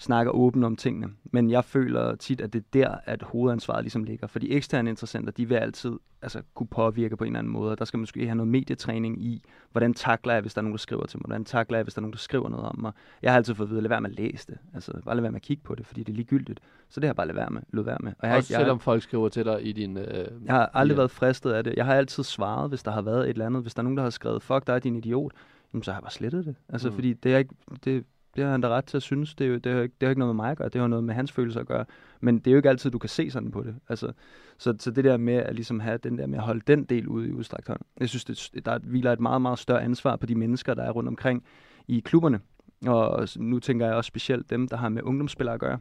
snakker 0.00 0.32
åbent 0.32 0.64
om 0.64 0.76
tingene. 0.76 1.08
Men 1.24 1.50
jeg 1.50 1.64
føler 1.64 2.14
tit, 2.14 2.40
at 2.40 2.52
det 2.52 2.58
er 2.58 2.64
der, 2.72 2.94
at 3.04 3.22
hovedansvaret 3.22 3.84
ligesom 3.84 4.04
ligger. 4.04 4.26
For 4.26 4.38
de 4.38 4.50
eksterne 4.50 4.90
interessenter, 4.90 5.32
de 5.32 5.48
vil 5.48 5.54
altid 5.54 5.92
altså, 6.22 6.42
kunne 6.54 6.66
påvirke 6.66 7.16
på 7.16 7.24
en 7.24 7.28
eller 7.28 7.38
anden 7.38 7.52
måde. 7.52 7.76
Der 7.76 7.84
skal 7.84 7.98
måske 7.98 8.26
have 8.26 8.34
noget 8.34 8.48
medietræning 8.48 9.22
i, 9.22 9.42
hvordan 9.72 9.94
takler 9.94 10.32
jeg, 10.32 10.40
hvis 10.40 10.54
der 10.54 10.60
er 10.60 10.62
nogen, 10.62 10.72
der 10.72 10.78
skriver 10.78 11.06
til 11.06 11.18
mig? 11.18 11.26
Hvordan 11.26 11.44
takler 11.44 11.78
jeg, 11.78 11.82
hvis 11.82 11.94
der 11.94 11.98
er 11.98 12.02
nogen, 12.02 12.12
der 12.12 12.18
skriver 12.18 12.48
noget 12.48 12.66
om 12.66 12.78
mig? 12.80 12.92
Jeg 13.22 13.32
har 13.32 13.36
altid 13.36 13.54
fået 13.54 13.66
at 13.66 13.70
vide, 13.70 13.80
lad 13.80 13.88
være 13.88 14.00
med 14.00 14.10
at 14.10 14.16
læse 14.16 14.46
det. 14.46 14.58
Altså, 14.74 14.92
bare 15.04 15.14
lad 15.14 15.22
være 15.22 15.32
med 15.32 15.38
at 15.38 15.42
kigge 15.42 15.62
på 15.62 15.74
det, 15.74 15.86
fordi 15.86 16.02
det 16.02 16.12
er 16.12 16.16
ligegyldigt. 16.16 16.60
Så 16.88 17.00
det 17.00 17.06
har 17.06 17.08
jeg 17.08 17.16
bare 17.16 17.26
lad 17.26 17.34
være 17.34 17.50
med. 17.50 17.62
Lad 17.72 17.84
være 17.84 17.98
med. 18.00 18.12
Og 18.18 18.28
jeg, 18.28 18.36
Også 18.36 18.54
jeg, 18.54 18.60
selvom 18.60 18.80
folk 18.80 19.02
skriver 19.02 19.28
til 19.28 19.44
dig 19.44 19.66
i 19.66 19.72
din... 19.72 19.96
Øh, 19.96 20.26
jeg 20.44 20.54
har 20.54 20.70
aldrig 20.74 20.94
Ja. 20.94 21.00
været 21.00 21.10
fristet 21.10 21.50
af 21.50 21.64
det. 21.64 21.74
Jeg 21.76 21.84
har 21.86 21.94
altid 21.94 22.22
svaret, 22.22 22.68
hvis 22.68 22.82
der 22.82 22.90
har 22.90 23.02
været 23.02 23.24
et 23.24 23.28
eller 23.28 23.46
andet. 23.46 23.62
Hvis 23.62 23.74
der 23.74 23.80
er 23.80 23.84
nogen, 23.84 23.96
der 23.96 24.02
har 24.02 24.10
skrevet, 24.10 24.42
fuck 24.42 24.66
dig, 24.66 24.84
din 24.84 24.96
idiot, 24.96 25.32
jamen, 25.72 25.82
så 25.82 25.90
har 25.90 25.98
jeg 25.98 26.02
bare 26.02 26.12
slettet 26.12 26.46
det. 26.46 26.54
Altså, 26.68 26.88
mm. 26.88 26.94
fordi 26.94 27.12
det 27.12 27.34
er 27.34 27.38
ikke, 27.38 27.54
det, 27.84 28.04
det 28.36 28.44
har 28.44 28.50
han 28.50 28.60
da 28.60 28.68
ret 28.68 28.84
til 28.84 28.96
at 28.96 29.02
synes. 29.02 29.34
Det, 29.34 29.44
er 29.46 29.48
jo, 29.50 29.56
det, 29.58 29.72
har, 29.72 29.80
ikke- 29.80 29.94
det 30.00 30.06
har 30.06 30.10
ikke 30.10 30.18
noget 30.18 30.34
med 30.36 30.42
mig 30.44 30.50
at 30.50 30.58
gøre. 30.58 30.68
Det 30.68 30.80
har 30.80 30.88
noget 30.88 31.04
med 31.04 31.14
hans 31.14 31.32
følelser 31.32 31.60
at 31.60 31.66
gøre. 31.66 31.84
Men 32.20 32.38
det 32.38 32.46
er 32.46 32.50
jo 32.50 32.56
ikke 32.56 32.68
altid, 32.68 32.90
du 32.90 32.98
kan 32.98 33.08
se 33.08 33.30
sådan 33.30 33.50
på 33.50 33.62
det. 33.62 33.74
Altså, 33.88 34.12
så, 34.58 34.74
så 34.78 34.90
det 34.90 35.04
der 35.04 35.16
med 35.16 35.34
at 35.34 35.54
ligesom 35.54 35.80
have 35.80 35.98
den 35.98 36.18
der 36.18 36.26
med 36.26 36.38
at 36.38 36.44
holde 36.44 36.60
den 36.66 36.84
del 36.84 37.08
ude 37.08 37.28
i 37.28 37.32
udstrakt 37.32 37.68
hånd. 37.68 37.80
Jeg 38.00 38.08
synes, 38.08 38.24
det, 38.50 38.66
der 38.66 38.78
hviler 38.78 39.12
et 39.12 39.20
meget, 39.20 39.42
meget 39.42 39.58
større 39.58 39.82
ansvar 39.82 40.16
på 40.16 40.26
de 40.26 40.34
mennesker, 40.34 40.74
der 40.74 40.82
er 40.82 40.90
rundt 40.90 41.08
omkring 41.08 41.44
i 41.88 42.00
klubberne. 42.00 42.40
Og 42.86 43.28
nu 43.36 43.58
tænker 43.58 43.86
jeg 43.86 43.94
også 43.94 44.08
specielt 44.08 44.50
dem, 44.50 44.68
der 44.68 44.76
har 44.76 44.88
med 44.88 45.02
ungdomsspillere 45.02 45.54
at 45.54 45.60
gøre. 45.60 45.78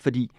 Fordi 0.00 0.30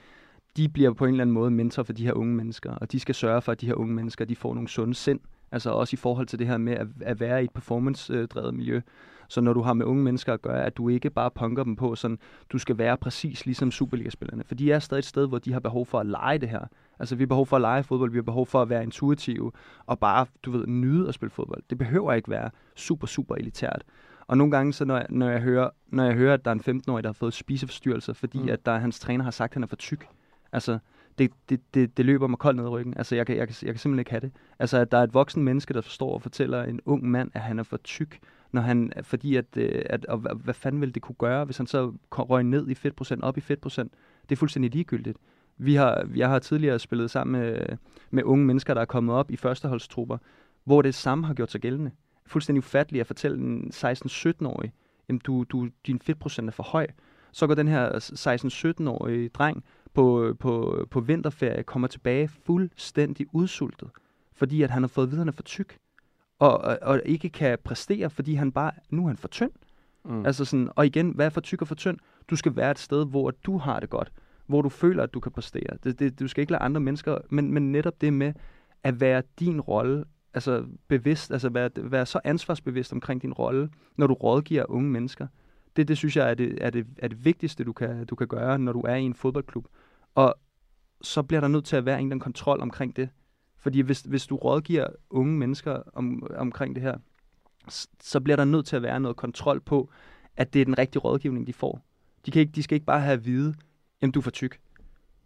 de 0.57 0.69
bliver 0.69 0.93
på 0.93 1.05
en 1.05 1.11
eller 1.11 1.23
anden 1.23 1.33
måde 1.33 1.51
mentor 1.51 1.83
for 1.83 1.93
de 1.93 2.05
her 2.05 2.13
unge 2.13 2.35
mennesker, 2.35 2.71
og 2.71 2.91
de 2.91 2.99
skal 2.99 3.15
sørge 3.15 3.41
for, 3.41 3.51
at 3.51 3.61
de 3.61 3.65
her 3.65 3.73
unge 3.73 3.93
mennesker 3.95 4.25
de 4.25 4.35
får 4.35 4.53
nogle 4.53 4.69
sunde 4.69 4.93
sind. 4.95 5.19
Altså 5.51 5.69
også 5.69 5.93
i 5.95 5.97
forhold 5.97 6.27
til 6.27 6.39
det 6.39 6.47
her 6.47 6.57
med 6.57 6.73
at, 6.73 6.87
at 7.01 7.19
være 7.19 7.41
i 7.41 7.43
et 7.45 7.51
performance-drevet 7.51 8.47
øh, 8.47 8.53
miljø. 8.53 8.81
Så 9.27 9.41
når 9.41 9.53
du 9.53 9.61
har 9.61 9.73
med 9.73 9.85
unge 9.85 10.03
mennesker 10.03 10.33
at 10.33 10.41
gøre, 10.41 10.63
at 10.65 10.77
du 10.77 10.89
ikke 10.89 11.09
bare 11.09 11.31
punker 11.31 11.63
dem 11.63 11.75
på, 11.75 11.95
sådan, 11.95 12.19
du 12.51 12.57
skal 12.57 12.77
være 12.77 12.97
præcis 12.97 13.45
ligesom 13.45 13.71
Superliga-spillerne. 13.71 14.43
For 14.43 14.55
de 14.55 14.71
er 14.71 14.79
stadig 14.79 14.99
et 14.99 15.05
sted, 15.05 15.27
hvor 15.27 15.39
de 15.39 15.53
har 15.53 15.59
behov 15.59 15.85
for 15.85 15.99
at 15.99 16.05
lege 16.05 16.37
det 16.37 16.49
her. 16.49 16.65
Altså 16.99 17.15
vi 17.15 17.21
har 17.23 17.27
behov 17.27 17.45
for 17.45 17.55
at 17.55 17.61
lege 17.61 17.83
fodbold, 17.83 18.11
vi 18.11 18.17
har 18.17 18.23
behov 18.23 18.45
for 18.47 18.61
at 18.61 18.69
være 18.69 18.83
intuitive, 18.83 19.51
og 19.85 19.99
bare, 19.99 20.25
du 20.43 20.51
ved, 20.51 20.67
nyde 20.67 21.07
at 21.07 21.13
spille 21.13 21.29
fodbold. 21.31 21.63
Det 21.69 21.77
behøver 21.77 22.13
ikke 22.13 22.31
være 22.31 22.49
super, 22.75 23.07
super 23.07 23.35
elitært. 23.35 23.83
Og 24.27 24.37
nogle 24.37 24.51
gange, 24.51 24.73
så 24.73 24.85
når 24.85 24.95
jeg, 24.97 25.05
når 25.09 25.29
jeg, 25.29 25.41
hører, 25.41 25.69
når 25.87 26.03
jeg 26.05 26.13
hører, 26.13 26.33
at 26.33 26.45
der 26.45 26.51
er 26.51 26.55
en 26.67 26.81
15-årig, 26.81 27.03
der 27.03 27.09
har 27.09 27.13
fået 27.13 27.33
spiseforstyrrelser, 27.33 28.13
fordi 28.13 28.39
Mm. 28.39 28.49
at 28.49 28.65
der, 28.65 28.77
hans 28.77 28.99
træner 28.99 29.23
har 29.23 29.31
sagt, 29.31 29.51
at 29.51 29.53
han 29.53 29.63
er 29.63 29.67
for 29.67 29.75
tyk. 29.75 30.07
Altså, 30.51 30.79
det, 31.17 31.31
det, 31.49 31.59
det, 31.73 31.97
det 31.97 32.05
løber 32.05 32.27
mig 32.27 32.39
koldt 32.39 32.57
ned 32.57 32.65
i 32.65 32.67
ryggen. 32.67 32.93
Altså, 32.97 33.15
jeg 33.15 33.25
kan, 33.25 33.37
jeg, 33.37 33.47
kan, 33.47 33.55
jeg 33.61 33.73
kan 33.73 33.79
simpelthen 33.79 33.99
ikke 33.99 34.11
have 34.11 34.21
det. 34.21 34.31
Altså, 34.59 34.77
at 34.77 34.91
der 34.91 34.97
er 34.97 35.03
et 35.03 35.13
voksen 35.13 35.43
menneske, 35.43 35.73
der 35.73 35.81
forstår 35.81 36.13
og 36.13 36.21
fortæller 36.21 36.63
en 36.63 36.79
ung 36.85 37.09
mand, 37.09 37.31
at 37.33 37.41
han 37.41 37.59
er 37.59 37.63
for 37.63 37.77
tyk, 37.77 38.19
når 38.51 38.61
han, 38.61 38.91
fordi 39.01 39.35
at, 39.35 39.45
øh, 39.57 39.81
at 39.85 40.05
og, 40.05 40.17
hvad- 40.17 40.53
fanden 40.53 40.81
ville 40.81 40.93
det 40.93 41.01
kunne 41.01 41.15
gøre, 41.19 41.45
hvis 41.45 41.57
han 41.57 41.67
så 41.67 41.93
røg 42.11 42.43
ned 42.43 42.69
i 42.69 42.73
fedtprocent, 42.73 43.23
op 43.23 43.37
i 43.37 43.41
fedtprocent. 43.41 43.93
Det 44.29 44.35
er 44.35 44.39
fuldstændig 44.39 44.71
ligegyldigt. 44.71 45.17
Vi 45.57 45.75
har, 45.75 46.07
jeg 46.15 46.29
har 46.29 46.39
tidligere 46.39 46.79
spillet 46.79 47.11
sammen 47.11 47.41
med, 47.41 47.77
med 48.11 48.23
unge 48.23 48.45
mennesker, 48.45 48.73
der 48.73 48.81
er 48.81 48.85
kommet 48.85 49.15
op 49.15 49.31
i 49.31 49.35
førsteholdstrupper, 49.35 50.17
hvor 50.63 50.81
det 50.81 50.95
samme 50.95 51.25
har 51.25 51.33
gjort 51.33 51.51
sig 51.51 51.61
gældende. 51.61 51.91
Fuldstændig 52.25 52.57
ufatteligt 52.59 53.01
at 53.01 53.07
fortælle 53.07 53.37
en 53.37 53.71
16-17-årig, 53.73 54.73
jamen 55.09 55.19
du, 55.25 55.43
du, 55.43 55.69
din 55.87 55.99
fedtprocent 55.99 56.47
er 56.47 56.51
for 56.51 56.63
høj. 56.63 56.87
Så 57.31 57.47
går 57.47 57.55
den 57.55 57.67
her 57.67 57.89
16-17-årige 58.79 59.29
dreng 59.29 59.63
på, 59.93 60.35
på, 60.39 60.85
på 60.91 60.99
vinterferie, 60.99 61.63
kommer 61.63 61.87
tilbage 61.87 62.27
fuldstændig 62.27 63.27
udsultet, 63.33 63.89
fordi 64.33 64.61
at 64.61 64.69
han 64.71 64.83
har 64.83 64.87
fået 64.87 65.11
viderne 65.11 65.31
for 65.33 65.43
tyk, 65.43 65.77
og, 66.39 66.57
og, 66.57 66.77
og 66.81 67.01
ikke 67.05 67.29
kan 67.29 67.57
præstere, 67.63 68.09
fordi 68.09 68.33
han 68.33 68.51
bare, 68.51 68.71
nu 68.89 69.03
er 69.03 69.07
han 69.07 69.17
for 69.17 69.27
tynd. 69.27 69.51
mm. 70.05 70.25
Altså 70.25 70.45
sådan, 70.45 70.69
og 70.75 70.85
igen, 70.85 71.09
hvad 71.09 71.25
er 71.25 71.29
for 71.29 71.41
tyk 71.41 71.61
og 71.61 71.67
for 71.67 71.75
tynd? 71.75 71.97
Du 72.29 72.35
skal 72.35 72.55
være 72.55 72.71
et 72.71 72.79
sted, 72.79 73.05
hvor 73.05 73.31
du 73.31 73.57
har 73.57 73.79
det 73.79 73.89
godt, 73.89 74.11
hvor 74.47 74.61
du 74.61 74.69
føler, 74.69 75.03
at 75.03 75.13
du 75.13 75.19
kan 75.19 75.31
præstere. 75.31 75.77
Det, 75.83 75.99
det, 75.99 76.19
du 76.19 76.27
skal 76.27 76.41
ikke 76.41 76.51
lade 76.51 76.61
andre 76.61 76.81
mennesker, 76.81 77.17
men, 77.29 77.53
men 77.53 77.71
netop 77.71 78.01
det 78.01 78.13
med 78.13 78.33
at 78.83 79.01
være 79.01 79.23
din 79.39 79.61
rolle, 79.61 80.05
altså 80.33 80.65
bevidst, 80.87 81.31
altså 81.31 81.49
være, 81.49 81.69
være 81.77 82.05
så 82.05 82.19
ansvarsbevidst 82.23 82.93
omkring 82.93 83.21
din 83.21 83.33
rolle, 83.33 83.69
når 83.97 84.07
du 84.07 84.13
rådgiver 84.13 84.65
unge 84.69 84.89
mennesker. 84.89 85.27
Det, 85.75 85.87
det 85.87 85.97
synes 85.97 86.17
jeg 86.17 86.29
er 86.29 86.33
det, 86.33 86.57
er, 86.61 86.69
det, 86.69 86.85
er 86.97 87.07
det 87.07 87.25
vigtigste, 87.25 87.63
du 87.63 87.73
kan, 87.73 88.05
du 88.05 88.15
kan 88.15 88.27
gøre, 88.27 88.59
når 88.59 88.73
du 88.73 88.81
er 88.81 88.95
i 88.95 89.03
en 89.03 89.13
fodboldklub. 89.13 89.67
Og 90.15 90.35
så 91.01 91.23
bliver 91.23 91.41
der 91.41 91.47
nødt 91.47 91.65
til 91.65 91.75
at 91.75 91.85
være 91.85 91.95
en 91.95 91.99
eller 91.99 92.07
anden 92.07 92.19
kontrol 92.19 92.61
omkring 92.61 92.95
det. 92.95 93.09
Fordi 93.65 93.79
hvis, 93.79 94.01
hvis 94.01 94.27
du 94.27 94.35
rådgiver 94.35 94.87
unge 95.09 95.37
mennesker 95.37 95.81
om, 95.93 96.27
omkring 96.37 96.75
det 96.75 96.83
her, 96.83 96.97
så 98.01 98.19
bliver 98.19 98.35
der 98.35 98.45
nødt 98.45 98.65
til 98.65 98.75
at 98.75 98.81
være 98.81 98.99
noget 98.99 99.17
kontrol 99.17 99.59
på, 99.59 99.89
at 100.37 100.53
det 100.53 100.61
er 100.61 100.65
den 100.65 100.77
rigtige 100.77 100.99
rådgivning, 101.01 101.47
de 101.47 101.53
får. 101.53 101.85
De, 102.25 102.31
kan 102.31 102.39
ikke, 102.39 102.51
de 102.51 102.63
skal 102.63 102.75
ikke 102.75 102.85
bare 102.85 103.01
have 103.01 103.13
at 103.13 103.25
vide, 103.25 103.55
jamen 104.01 104.11
du 104.11 104.19
er 104.19 104.23
for 104.23 104.31
tyk. 104.31 104.59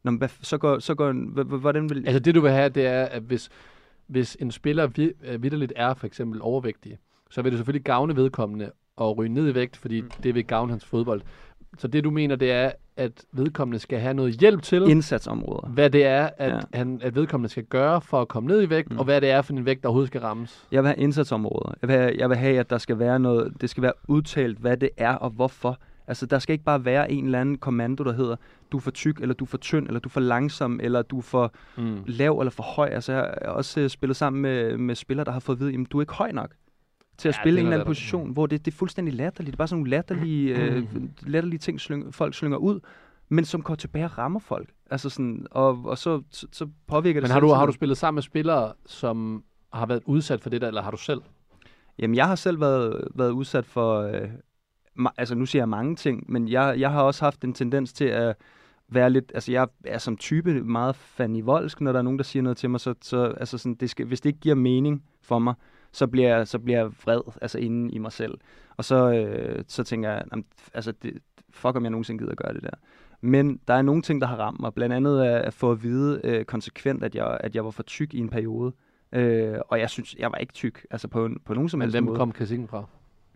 Nå, 0.04 0.12
men 0.12 0.18
hvad, 0.18 0.30
så 0.42 0.58
går, 0.58 0.80
så 0.80 0.96
går, 0.96 1.12
hvordan 1.58 1.90
vil... 1.90 1.98
Altså 2.08 2.20
det 2.20 2.36
du 2.36 2.42
vil 2.42 2.52
have, 2.52 2.70
det 2.70 2.86
er, 2.86 3.06
at 3.06 3.22
hvis, 3.22 3.50
hvis 4.08 4.38
en 4.40 4.52
spiller 4.52 4.88
vi, 4.88 5.14
øh, 5.24 5.44
vidderligt 5.44 5.74
er 5.76 5.94
for 5.94 6.08
eksempel 6.08 6.42
overvægtig, 6.42 6.98
så 7.30 7.42
vil 7.42 7.52
det 7.52 7.60
selvfølgelig 7.60 7.86
gavne 7.86 8.16
vedkommende 8.16 8.72
at 9.02 9.18
ryge 9.18 9.34
ned 9.34 9.50
i 9.50 9.56
vægt, 9.56 9.78
fordi 9.78 10.02
mm. 10.02 10.12
det 10.24 10.36
vil 10.36 10.46
gavne 10.46 10.72
hans 10.72 10.86
fodbold. 10.86 11.22
Så 11.78 11.88
det 11.88 12.04
du 12.04 12.12
mener, 12.12 12.36
det 12.36 12.52
er, 12.52 12.72
at 12.98 13.12
vedkommende 13.32 13.80
skal 13.80 14.00
have 14.00 14.14
noget 14.14 14.34
hjælp 14.40 14.62
til, 14.62 14.90
indsatsområder. 14.90 15.68
hvad 15.70 15.90
det 15.90 16.06
er, 16.06 16.30
at, 16.38 16.52
Ja. 16.54 16.60
han, 16.74 17.00
at 17.04 17.16
vedkommende 17.16 17.50
skal 17.50 17.64
gøre 17.64 18.02
for 18.02 18.22
at 18.22 18.28
komme 18.28 18.48
ned 18.48 18.62
i 18.64 18.70
vægt, 18.70 18.92
Mm. 18.92 18.98
og 18.98 19.04
hvad 19.06 19.22
det 19.22 19.30
er 19.30 19.42
for 19.42 19.54
en 19.54 19.66
vægt, 19.66 19.84
der 19.84 19.90
overhovedet 19.90 20.08
skal 20.08 20.22
rammes. 20.22 20.68
Jeg 20.72 20.84
vil 20.84 20.88
have 20.88 21.00
indsatsområder. 21.00 21.74
Jeg 21.82 21.88
vil 21.90 21.98
have, 21.98 22.14
jeg 22.18 22.30
vil 22.30 22.38
have, 22.38 22.60
at 22.60 22.70
der 22.70 22.78
skal 22.78 23.00
være 23.00 23.20
noget, 23.20 23.54
det 23.62 23.70
skal 23.70 23.84
være 23.84 23.94
udtalt, 24.08 24.58
hvad 24.60 24.78
det 24.78 24.90
er 24.98 25.14
og 25.16 25.30
hvorfor. 25.30 25.78
Altså, 26.08 26.26
der 26.26 26.40
skal 26.40 26.54
ikke 26.54 26.66
bare 26.66 26.86
være 26.86 27.12
en 27.12 27.26
eller 27.26 27.42
anden 27.42 27.58
kommando, 27.58 28.04
der 28.04 28.14
hedder, 28.14 28.36
du 28.72 28.78
er 28.78 28.82
for 28.82 28.92
tyk, 28.92 29.20
eller 29.22 29.36
du 29.36 29.44
er 29.46 29.48
for 29.48 29.58
tynd, 29.58 29.88
eller 29.88 30.00
du 30.00 30.10
er 30.10 30.12
for 30.12 30.20
langsom, 30.20 30.80
eller 30.84 31.02
du 31.02 31.18
er 31.18 31.22
for 31.22 31.52
Mm. 31.78 31.98
lav 32.08 32.40
eller 32.40 32.52
for 32.52 32.64
høj. 32.64 32.88
Altså, 32.88 33.14
jeg 33.14 33.22
har 33.46 33.52
også 33.52 33.80
øh, 33.80 33.90
spillet 33.90 34.16
sammen 34.16 34.42
med, 34.42 34.78
med 34.78 34.96
spillere, 34.96 35.26
der 35.26 35.32
har 35.32 35.40
fået 35.40 35.56
at 35.56 35.60
vide, 35.60 35.74
at 35.82 35.92
du 35.92 35.98
er 35.98 36.02
ikke 36.02 36.14
høj 36.14 36.32
nok 36.32 36.52
til 37.20 37.30
at 37.30 37.36
Ja, 37.36 37.42
spille 37.42 37.60
en 37.60 37.66
er 37.66 37.70
eller 37.70 37.80
anden 37.80 37.88
position, 37.88 38.32
hvor 38.32 38.46
det, 38.46 38.66
det 38.66 38.72
er 38.72 38.76
fuldstændig 38.76 39.14
latterligt. 39.14 39.48
Det 39.48 39.56
er 39.56 39.58
bare 39.58 39.68
sådan 39.68 39.80
nogle 39.80 39.90
latterlige, 39.90 40.56
øh, 40.56 40.84
latterlige 41.22 41.60
ting, 41.60 41.82
slyng, 41.82 42.14
folk 42.14 42.34
slynger 42.34 42.58
ud, 42.58 42.80
men 43.30 43.46
som 43.46 43.62
går 43.62 43.76
tilbage 43.76 44.06
og 44.06 44.18
rammer 44.18 44.40
folk. 44.40 44.70
Altså 44.92 45.10
sådan, 45.10 45.48
og, 45.52 45.86
og 45.86 45.98
så, 45.98 46.22
så, 46.32 46.48
så 46.52 46.68
påvirker 46.88 47.22
det 47.22 47.28
Men 47.28 47.34
har 47.34 47.40
du, 47.40 47.48
har 47.48 47.66
du 47.66 47.72
spillet 47.72 47.98
sammen 47.98 48.16
med 48.16 48.24
spillere, 48.24 48.74
som 48.86 49.44
har 49.74 49.86
været 49.86 50.02
udsat 50.06 50.42
for 50.42 50.50
det 50.50 50.62
der, 50.62 50.68
eller 50.68 50.82
har 50.82 50.92
du 50.92 50.98
selv? 50.98 51.22
Jamen, 52.00 52.16
jeg 52.16 52.28
har 52.28 52.36
selv 52.36 52.62
været, 52.62 53.08
været 53.16 53.32
udsat 53.32 53.66
for, 53.66 54.02
øh, 54.02 54.30
altså 55.18 55.36
nu 55.36 55.46
siger 55.46 55.62
jeg 55.62 55.70
mange 55.70 55.96
ting, 55.96 56.32
men 56.32 56.50
jeg, 56.50 56.76
jeg 56.80 56.92
har 56.92 57.02
også 57.02 57.26
haft 57.26 57.44
en 57.44 57.54
tendens 57.54 57.94
til 57.94 58.06
at 58.06 58.36
være 58.92 59.10
lidt, 59.10 59.32
altså 59.34 59.52
jeg 59.52 59.68
er 59.86 59.98
som 59.98 60.18
type 60.18 60.64
meget 60.64 60.96
fanivoldsk, 60.96 61.82
når 61.82 61.92
der 61.92 62.00
er 62.00 62.04
nogen, 62.04 62.20
der 62.20 62.24
siger 62.24 62.44
noget 62.44 62.58
til 62.58 62.70
mig, 62.70 62.80
så, 62.80 62.94
så 63.02 63.24
altså 63.24 63.58
sådan, 63.58 63.76
det 63.76 63.90
skal, 63.90 64.06
hvis 64.06 64.22
det 64.22 64.30
ikke 64.30 64.40
giver 64.40 64.56
mening 64.56 65.04
for 65.22 65.40
mig, 65.40 65.54
så 65.92 66.08
bliver, 66.08 66.38
jeg, 66.38 66.48
så 66.48 66.60
bliver 66.60 66.80
jeg 66.80 66.92
vred, 67.04 67.22
altså 67.42 67.58
inde 67.60 67.92
i 67.92 67.98
mig 67.98 68.12
selv. 68.12 68.38
Og 68.78 68.86
så, 68.86 69.12
øh, 69.14 69.64
så 69.68 69.84
tænker 69.84 70.10
jeg, 70.10 70.24
jamen, 70.32 70.46
altså 70.74 70.92
det, 70.92 71.14
fuck 71.50 71.76
om 71.76 71.84
jeg 71.84 71.92
nogensinde 71.92 72.24
gider 72.24 72.36
gøre 72.36 72.54
det 72.54 72.64
der. 72.64 72.70
Men 73.22 73.60
der 73.68 73.74
er 73.74 73.82
nogle 73.82 74.02
ting, 74.02 74.22
der 74.22 74.28
har 74.28 74.36
ramt 74.36 74.60
mig. 74.60 74.74
Blandt 74.74 74.96
andet 74.96 75.22
at, 75.22 75.42
at 75.42 75.54
få 75.54 75.72
at 75.72 75.84
vide 75.84 76.22
øh, 76.24 76.46
konsekvent, 76.46 77.04
at 77.04 77.16
jeg, 77.16 77.38
at 77.40 77.56
jeg 77.56 77.66
var 77.66 77.72
for 77.72 77.84
tyk 77.84 78.14
i 78.14 78.20
en 78.20 78.30
periode. 78.30 78.74
Øh, 79.12 79.58
og 79.68 79.80
jeg 79.80 79.90
synes, 79.90 80.16
jeg 80.20 80.32
var 80.32 80.38
ikke 80.38 80.54
tyk, 80.54 80.86
altså 80.92 81.08
på, 81.08 81.30
på 81.46 81.54
nogen 81.54 81.70
som 81.70 81.78
Men 81.78 81.84
helst 81.86 81.94
hvem 81.96 82.04
måde. 82.04 82.18
kom 82.18 82.32
kritikken 82.32 82.68
fra? 82.68 82.84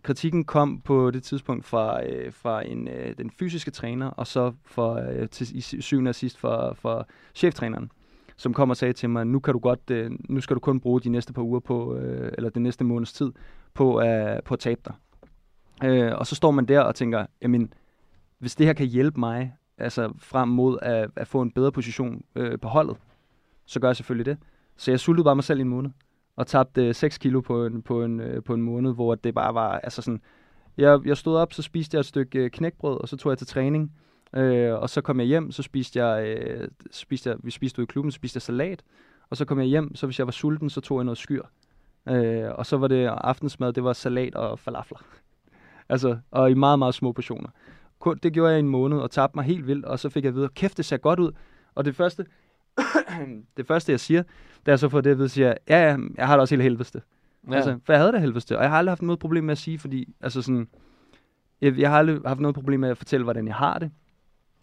Kritikken 0.02 0.44
kom 0.44 0.80
på 0.80 1.10
det 1.10 1.22
tidspunkt 1.22 1.64
fra, 1.64 2.06
øh, 2.06 2.32
fra 2.32 2.66
en, 2.66 2.88
øh, 2.88 3.14
den 3.18 3.30
fysiske 3.30 3.70
træner, 3.70 4.06
og 4.06 4.26
så 4.26 4.52
for, 4.64 4.94
øh, 4.94 5.28
til, 5.28 5.56
i 5.56 5.60
sy- 5.60 5.80
syvende 5.80 6.08
og 6.08 6.14
sidst 6.14 6.38
for, 6.38 6.72
for 6.80 7.06
cheftræneren, 7.34 7.90
som 8.36 8.54
kom 8.54 8.70
og 8.70 8.76
sagde 8.76 8.92
til 8.92 9.10
mig, 9.10 9.26
nu 9.26 9.38
kan 9.40 9.52
du 9.52 9.58
godt, 9.58 9.90
øh, 9.90 10.10
nu 10.28 10.40
skal 10.40 10.54
du 10.54 10.60
kun 10.60 10.80
bruge 10.80 11.00
de 11.00 11.08
næste 11.08 11.32
par 11.32 11.42
uger 11.42 11.60
på, 11.60 11.96
øh, 11.96 12.32
eller 12.36 12.50
den 12.50 12.62
næste 12.62 12.84
måneds 12.84 13.12
tid, 13.12 13.32
på, 13.74 14.02
øh, 14.02 14.42
på 14.44 14.54
at 14.54 14.60
tabe 14.60 14.80
dig. 14.84 14.94
Øh, 15.84 16.12
og 16.18 16.26
så 16.26 16.34
står 16.34 16.50
man 16.50 16.66
der 16.66 16.80
og 16.80 16.94
tænker, 16.94 17.26
jamen, 17.42 17.72
hvis 18.38 18.54
det 18.54 18.66
her 18.66 18.72
kan 18.72 18.86
hjælpe 18.86 19.20
mig, 19.20 19.56
altså 19.78 20.12
frem 20.18 20.48
mod 20.48 20.78
at, 20.82 21.10
at 21.16 21.28
få 21.28 21.42
en 21.42 21.50
bedre 21.50 21.72
position 21.72 22.24
øh, 22.34 22.58
på 22.58 22.68
holdet, 22.68 22.96
så 23.66 23.80
gør 23.80 23.88
jeg 23.88 23.96
selvfølgelig 23.96 24.26
det. 24.26 24.38
Så 24.76 24.90
jeg 24.90 25.00
sultede 25.00 25.24
bare 25.24 25.34
mig 25.34 25.44
selv 25.44 25.58
i 25.58 25.62
en 25.62 25.68
måned 25.68 25.90
og 26.36 26.46
tabte 26.46 26.86
øh, 26.86 26.94
6 26.94 27.18
kilo 27.18 27.40
på 27.40 27.66
en, 27.66 27.82
på, 27.82 28.04
en, 28.04 28.20
øh, 28.20 28.42
på 28.42 28.54
en 28.54 28.62
måned, 28.62 28.94
hvor 28.94 29.14
det 29.14 29.34
bare 29.34 29.54
var, 29.54 29.78
altså 29.78 30.02
sådan, 30.02 30.20
jeg, 30.76 31.00
jeg 31.04 31.16
stod 31.16 31.36
op, 31.36 31.52
så 31.52 31.62
spiste 31.62 31.94
jeg 31.94 32.00
et 32.00 32.06
stykke 32.06 32.38
øh, 32.38 32.50
knækbrød, 32.50 33.00
og 33.00 33.08
så 33.08 33.16
tog 33.16 33.30
jeg 33.30 33.38
til 33.38 33.46
træning, 33.46 33.92
øh, 34.36 34.74
og 34.74 34.90
så 34.90 35.00
kom 35.00 35.20
jeg 35.20 35.26
hjem, 35.26 35.52
så 35.52 35.62
spiste 35.62 36.04
jeg, 36.04 36.26
øh, 36.26 36.68
spiste 36.90 37.30
jeg, 37.30 37.36
vi 37.42 37.50
spiste 37.50 37.78
ude 37.78 37.84
i 37.84 37.86
klubben, 37.86 38.12
så 38.12 38.16
spiste 38.16 38.36
jeg 38.36 38.42
salat, 38.42 38.82
og 39.30 39.36
så 39.36 39.44
kom 39.44 39.58
jeg 39.58 39.66
hjem, 39.66 39.94
så 39.94 40.06
hvis 40.06 40.18
jeg 40.18 40.26
var 40.26 40.32
sulten, 40.32 40.70
så 40.70 40.80
tog 40.80 40.98
jeg 40.98 41.04
noget 41.04 41.18
skyr. 41.18 41.42
Øh, 42.08 42.50
og 42.54 42.66
så 42.66 42.76
var 42.76 42.88
det 42.88 43.06
aftensmad, 43.06 43.72
det 43.72 43.84
var 43.84 43.92
salat 43.92 44.34
og 44.34 44.58
falafler. 44.58 44.98
altså, 45.88 46.18
og 46.30 46.50
i 46.50 46.54
meget, 46.54 46.78
meget 46.78 46.94
små 46.94 47.12
portioner. 47.12 47.48
Kun, 47.98 48.18
det 48.22 48.32
gjorde 48.32 48.50
jeg 48.50 48.58
i 48.58 48.60
en 48.60 48.68
måned, 48.68 48.98
og 48.98 49.10
tabte 49.10 49.36
mig 49.36 49.44
helt 49.44 49.66
vildt, 49.66 49.84
og 49.84 49.98
så 49.98 50.08
fik 50.08 50.24
jeg 50.24 50.28
at 50.28 50.34
vide, 50.34 50.48
kæft, 50.48 50.76
det 50.76 50.84
ser 50.84 50.96
godt 50.96 51.18
ud. 51.18 51.32
Og 51.74 51.84
det 51.84 51.96
første, 51.96 52.26
det 53.56 53.66
første 53.66 53.92
jeg 53.92 54.00
siger, 54.00 54.22
da 54.66 54.70
jeg 54.70 54.78
så 54.78 54.88
får 54.88 55.00
det 55.00 55.10
at 55.10 55.18
vide, 55.18 55.28
siger 55.28 55.46
jeg, 55.46 55.56
ja, 55.68 55.90
ja, 55.90 55.96
jeg 56.16 56.26
har 56.26 56.34
det 56.34 56.40
også 56.40 56.54
helt 56.54 56.62
helvedeste. 56.62 57.02
Ja. 57.48 57.54
Altså, 57.54 57.78
for 57.84 57.92
jeg 57.92 58.00
havde 58.00 58.12
det 58.12 58.20
helvedeste, 58.20 58.56
og 58.56 58.62
jeg 58.62 58.70
har 58.70 58.78
aldrig 58.78 58.90
haft 58.90 59.02
noget 59.02 59.18
problem 59.18 59.44
med 59.44 59.52
at 59.52 59.58
sige, 59.58 59.78
fordi, 59.78 60.14
altså 60.20 60.42
sådan, 60.42 60.68
jeg, 61.60 61.78
jeg 61.78 61.90
har 61.90 61.98
aldrig 61.98 62.20
haft 62.26 62.40
noget 62.40 62.54
problem 62.54 62.80
med 62.80 62.88
at 62.88 62.98
fortælle, 62.98 63.24
hvordan 63.24 63.46
jeg 63.46 63.54
har 63.54 63.78
det. 63.78 63.90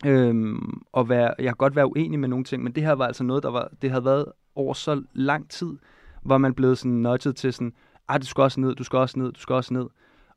Øhm, 0.06 0.82
og 0.92 1.10
være, 1.10 1.34
jeg 1.38 1.46
kan 1.46 1.56
godt 1.56 1.76
være 1.76 1.88
uenig 1.88 2.20
med 2.20 2.30
nogle 2.30 2.46
ting, 2.46 2.64
men 2.64 2.76
det 2.76 2.84
her 2.84 2.94
var 2.94 3.08
altså 3.08 3.24
noget, 3.24 3.44
der 3.44 3.52
var, 3.52 3.70
det 3.82 3.90
havde 3.90 4.06
været 4.06 4.26
over 4.56 4.74
så 4.74 5.04
lang 5.14 5.50
tid, 5.50 5.78
hvor 6.22 6.38
man 6.38 6.54
blev 6.54 6.76
sådan 6.76 6.92
nudget 6.92 7.36
til 7.36 7.54
sådan, 7.54 7.74
ah, 8.08 8.22
du 8.22 8.26
skal 8.26 8.42
også 8.42 8.60
ned, 8.60 8.76
du 8.76 8.84
skal 8.84 9.00
også 9.00 9.20
ned, 9.20 9.32
du 9.32 9.40
skal 9.40 9.56
også 9.56 9.74
ned. 9.74 9.88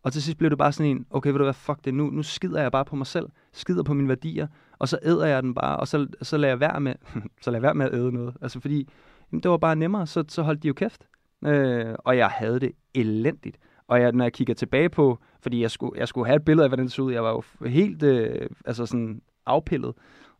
Og 0.03 0.12
til 0.12 0.22
sidst 0.22 0.38
blev 0.38 0.50
det 0.50 0.59
bare 0.59 0.72
sådan 0.72 0.90
en, 0.90 1.07
okay, 1.11 1.31
ved 1.31 1.38
du 1.38 1.44
hvad, 1.44 1.55
fuck 1.55 1.85
det, 1.85 1.94
nu, 1.94 2.11
nu 2.11 2.22
skider 2.22 2.62
jeg 2.62 2.72
bare 2.72 2.85
på 2.85 2.96
mig 2.96 3.07
selv, 3.07 3.27
skider 3.53 3.83
på 3.83 3.94
mine 3.94 4.09
værdier, 4.09 4.46
og 4.79 4.88
så 4.88 4.98
æder 5.03 5.27
jeg 5.27 5.42
den 5.42 5.55
bare, 5.55 5.77
og 5.77 5.88
så, 5.88 6.07
så 6.22 6.37
lader 6.37 6.53
jeg 6.53 6.61
være 6.61 6.81
med, 6.81 6.94
så 7.42 7.50
lader 7.50 7.57
jeg 7.57 7.62
være 7.62 7.74
med 7.74 7.87
at 7.87 7.94
æde 7.94 8.12
noget. 8.12 8.37
Altså 8.40 8.61
fordi, 8.61 8.88
jamen, 9.33 9.42
det 9.42 9.50
var 9.50 9.57
bare 9.57 9.77
nemmere, 9.77 10.07
så, 10.07 10.24
så 10.29 10.42
holdt 10.42 10.62
de 10.62 10.68
jo 10.68 10.74
kæft. 10.74 11.07
Øh, 11.44 11.94
og 11.98 12.16
jeg 12.16 12.29
havde 12.29 12.61
det 12.61 12.72
elendigt. 12.94 13.59
Og 13.88 14.00
jeg, 14.00 14.12
når 14.12 14.24
jeg 14.24 14.33
kigger 14.33 14.55
tilbage 14.55 14.88
på, 14.88 15.18
fordi 15.40 15.62
jeg 15.62 15.70
skulle, 15.70 16.00
jeg 16.00 16.09
skulle 16.09 16.27
have 16.27 16.37
et 16.37 16.44
billede 16.44 16.64
af, 16.64 16.70
hvordan 16.70 16.85
det 16.85 16.92
så 16.92 17.03
ud, 17.03 17.12
jeg 17.12 17.24
var 17.24 17.31
jo 17.31 17.68
helt 17.68 18.03
øh, 18.03 18.48
altså 18.64 18.87
sådan 18.87 19.22
afpillet. 19.46 19.94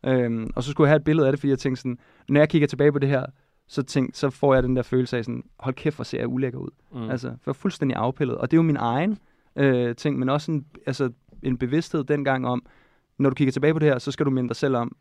Øhm, 0.07 0.51
og 0.57 0.63
så 0.63 0.71
skulle 0.71 0.87
jeg 0.87 0.91
have 0.91 0.97
et 0.97 1.05
billede 1.05 1.27
af 1.27 1.33
det, 1.33 1.41
fordi 1.41 1.51
jeg 1.51 1.59
tænkte 1.59 1.81
sådan, 1.81 1.99
når 2.29 2.41
jeg 2.41 2.49
kigger 2.49 2.69
tilbage 2.69 2.93
på 2.93 2.99
det 2.99 3.09
her, 3.09 3.27
så, 3.67 3.83
tænk, 3.83 4.15
så 4.15 4.31
får 4.31 4.55
jeg 4.55 4.63
den 4.63 4.77
der 4.77 4.83
følelse 4.83 5.19
af 5.19 5.25
sådan, 5.25 5.45
hold 5.59 5.75
kæft, 5.75 5.97
hvor 5.97 6.05
ser 6.05 6.19
jeg 6.19 6.29
ulækker 6.29 6.59
ud. 6.59 6.71
Mm. 6.93 7.11
Altså, 7.11 7.37
for 7.43 7.53
fuldstændig 7.53 7.97
afpillet. 7.97 8.37
Og 8.39 8.51
det 8.51 8.57
er 8.57 8.59
jo 8.59 8.63
min 8.63 8.77
egen 8.77 9.19
øh, 9.57 9.95
ting, 9.97 10.19
men 10.19 10.29
også 10.29 10.53
en, 10.53 10.67
altså, 10.87 11.11
en 11.43 11.59
bevidsthed 11.59 12.05
dengang 12.05 12.47
om, 12.47 12.67
når 13.19 13.31
du 13.31 13.35
kigger 13.35 13.53
tilbage 13.53 13.73
på 13.73 13.79
det 13.79 13.89
her, 13.89 13.99
så 13.99 14.11
skal 14.11 14.27
du 14.27 14.31
minde 14.31 14.49
dig 14.49 14.57
selv 14.57 14.77
om, 14.77 14.97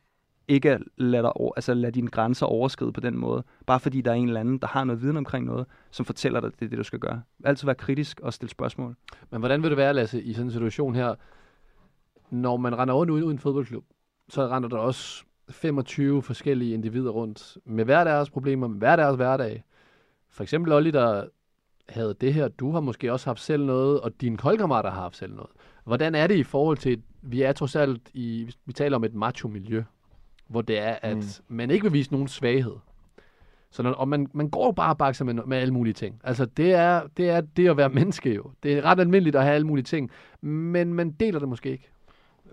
ikke 0.48 0.72
at 0.72 0.82
lade, 0.98 1.24
dig, 1.24 1.32
altså 1.56 1.74
lade 1.74 1.92
dine 1.92 2.08
grænser 2.08 2.46
overskride 2.46 2.94
på 2.94 3.00
den 3.00 3.18
måde, 3.18 3.44
bare 3.66 3.80
fordi 3.80 4.02
der 4.02 4.12
er 4.12 4.16
en 4.16 4.28
eller 4.28 4.40
anden, 4.40 4.58
der 4.58 4.68
har 4.68 4.84
noget 4.84 5.02
viden 5.02 5.18
omkring 5.18 5.46
noget, 5.46 5.66
som 5.92 6.06
fortæller 6.06 6.40
dig, 6.40 6.48
at 6.48 6.60
det 6.60 6.66
er 6.66 6.70
det, 6.70 6.78
du 6.78 6.84
skal 6.84 7.00
gøre. 7.00 7.22
Altid 7.44 7.66
være 7.66 7.76
kritisk 7.76 8.20
og 8.20 8.34
stille 8.34 8.50
spørgsmål. 8.50 8.96
Men 9.30 9.40
hvordan 9.40 9.62
vil 9.62 9.70
det 9.70 9.78
være, 9.78 9.94
Lasse, 9.94 10.24
i 10.24 10.34
sådan 10.34 10.48
en 10.48 10.52
situation 10.52 10.96
her, 10.96 11.16
når 12.30 12.58
man 12.58 12.78
render 12.78 12.94
rundt 12.94 13.12
ude 13.12 13.26
i 13.26 13.30
en 13.30 13.40
fodboldklub, 13.40 13.84
så 14.30 14.48
render 14.48 14.70
der 14.70 14.78
også 14.78 15.24
25 15.50 16.22
forskellige 16.22 16.74
individer 16.74 17.12
rundt 17.12 17.58
med 17.66 17.86
hver 17.86 18.04
deres 18.04 18.30
problemer, 18.30 18.68
med 18.68 18.78
hver 18.78 18.96
deres 18.96 19.16
hverdag. 19.16 19.64
For 20.30 20.44
eksempel 20.44 20.74
Olli, 20.74 20.92
der 20.92 21.26
havde 21.90 22.16
det 22.22 22.34
her, 22.34 22.48
du 22.48 22.72
har 22.72 22.80
måske 22.80 23.12
også 23.12 23.30
haft 23.30 23.40
selv 23.40 23.66
noget, 23.66 24.02
og 24.02 24.22
dine 24.22 24.38
holdkammerater 24.42 24.90
har 24.90 25.02
haft 25.02 25.18
selv 25.18 25.34
noget. 25.34 25.52
Hvordan 25.84 26.16
er 26.16 26.28
det 26.28 26.36
i 26.36 26.44
forhold 26.44 26.78
til, 26.78 27.02
vi 27.22 27.42
er 27.42 27.52
trods 27.52 27.76
alt 27.76 28.02
i, 28.14 28.52
vi 28.66 28.74
taler 28.74 28.96
om 28.96 29.04
et 29.04 29.14
macho-miljø, 29.14 29.84
hvor 30.48 30.62
det 30.62 30.80
er, 30.80 30.98
at 31.02 31.18
mm. 31.18 31.56
man 31.56 31.72
ikke 31.72 31.84
vil 31.84 31.94
vise 31.94 32.12
nogen 32.12 32.28
svaghed. 32.28 32.76
Så 33.72 33.84
når, 33.84 33.92
og 33.92 34.08
man, 34.08 34.28
man 34.34 34.50
går 34.50 34.72
bare 34.72 34.90
og 34.94 34.98
bakser 34.98 35.26
med, 35.26 35.34
med 35.34 35.58
alle 35.58 35.74
mulige 35.74 35.94
ting. 35.94 36.22
Altså, 36.24 36.46
det 36.46 36.74
er, 36.74 37.02
det 37.18 37.30
er 37.30 37.42
det 37.42 37.70
at 37.70 37.78
være 37.78 37.90
menneske 37.90 38.34
jo. 38.34 38.52
Det 38.64 38.74
er 38.74 38.82
ret 38.82 39.00
almindeligt 39.00 39.36
at 39.36 39.44
have 39.44 39.56
alle 39.56 39.68
mulige 39.68 39.84
ting, 39.84 40.12
men 40.42 40.94
man 40.94 41.12
deler 41.12 41.40
det 41.40 41.50
måske 41.50 41.72
ikke. 41.72 41.93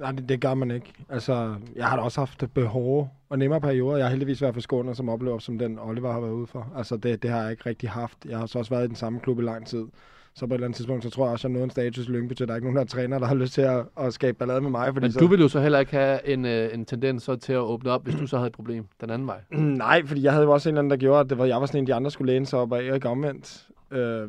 Nej, 0.00 0.12
det, 0.12 0.28
det 0.28 0.40
gør 0.40 0.54
man 0.54 0.70
ikke. 0.70 0.92
Altså, 1.08 1.54
jeg 1.76 1.86
har 1.86 1.96
da 1.96 2.02
også 2.02 2.20
haft 2.20 2.44
behov 2.54 3.10
og 3.28 3.38
nemmere 3.38 3.60
perioder. 3.60 3.96
Jeg 3.96 4.06
har 4.06 4.10
heldigvis 4.10 4.42
været 4.42 4.54
forskånet 4.54 4.96
som 4.96 5.08
oplever, 5.08 5.38
som 5.38 5.58
den 5.58 5.78
Oliver 5.78 6.12
har 6.12 6.20
været 6.20 6.32
ude 6.32 6.46
for. 6.46 6.72
Altså, 6.76 6.96
det, 6.96 7.22
det 7.22 7.30
har 7.30 7.42
jeg 7.42 7.50
ikke 7.50 7.62
rigtig 7.66 7.90
haft. 7.90 8.18
Jeg 8.28 8.38
har 8.38 8.46
så 8.46 8.58
også 8.58 8.70
været 8.70 8.84
i 8.84 8.88
den 8.88 8.96
samme 8.96 9.20
klub 9.20 9.38
i 9.38 9.42
lang 9.42 9.66
tid. 9.66 9.86
Så 10.34 10.46
på 10.46 10.54
et 10.54 10.56
eller 10.56 10.66
andet 10.66 10.76
tidspunkt, 10.76 11.04
så 11.04 11.10
tror 11.10 11.24
jeg 11.24 11.32
også, 11.32 11.48
at 11.48 11.50
jeg 11.50 11.52
nåede 11.52 11.64
en 11.64 11.70
status 11.70 12.06
i 12.06 12.10
Lyngby 12.10 12.32
til, 12.32 12.46
der 12.46 12.52
er 12.52 12.56
ikke 12.56 12.66
nogen, 12.66 12.76
der 12.76 12.82
er 12.82 12.86
træner, 12.86 13.18
der 13.18 13.26
har 13.26 13.34
lyst 13.34 13.52
til 13.52 13.62
at, 13.62 13.84
at 14.00 14.14
skabe 14.14 14.38
ballade 14.38 14.60
med 14.60 14.70
mig. 14.70 14.86
Fordi 14.94 15.04
Men 15.04 15.12
så... 15.12 15.18
du 15.18 15.26
vil 15.26 15.40
jo 15.40 15.48
så 15.48 15.60
heller 15.60 15.78
ikke 15.78 15.92
have 15.92 16.28
en, 16.28 16.44
øh, 16.44 16.74
en 16.74 16.84
tendens 16.84 17.22
så 17.22 17.36
til 17.36 17.52
at 17.52 17.58
åbne 17.58 17.90
op, 17.90 18.04
hvis 18.04 18.14
du 18.14 18.26
så 18.26 18.36
havde 18.36 18.46
et 18.46 18.52
problem 18.52 18.86
den 19.00 19.10
anden 19.10 19.28
vej. 19.28 19.40
Nej, 19.84 20.06
fordi 20.06 20.22
jeg 20.22 20.32
havde 20.32 20.44
jo 20.44 20.52
også 20.52 20.68
en 20.68 20.74
eller 20.74 20.80
anden, 20.80 20.90
der 20.90 20.96
gjorde, 20.96 21.20
at 21.20 21.30
det 21.30 21.38
var, 21.38 21.44
jeg 21.44 21.60
var 21.60 21.66
sådan 21.66 21.80
en, 21.80 21.86
de 21.86 21.94
andre 21.94 22.10
skulle 22.10 22.32
læne 22.32 22.46
sig 22.46 22.58
op 22.58 22.72
og 22.72 22.82
ikke 22.82 23.08
omvendt. 23.08 23.66
Øh, 23.90 24.28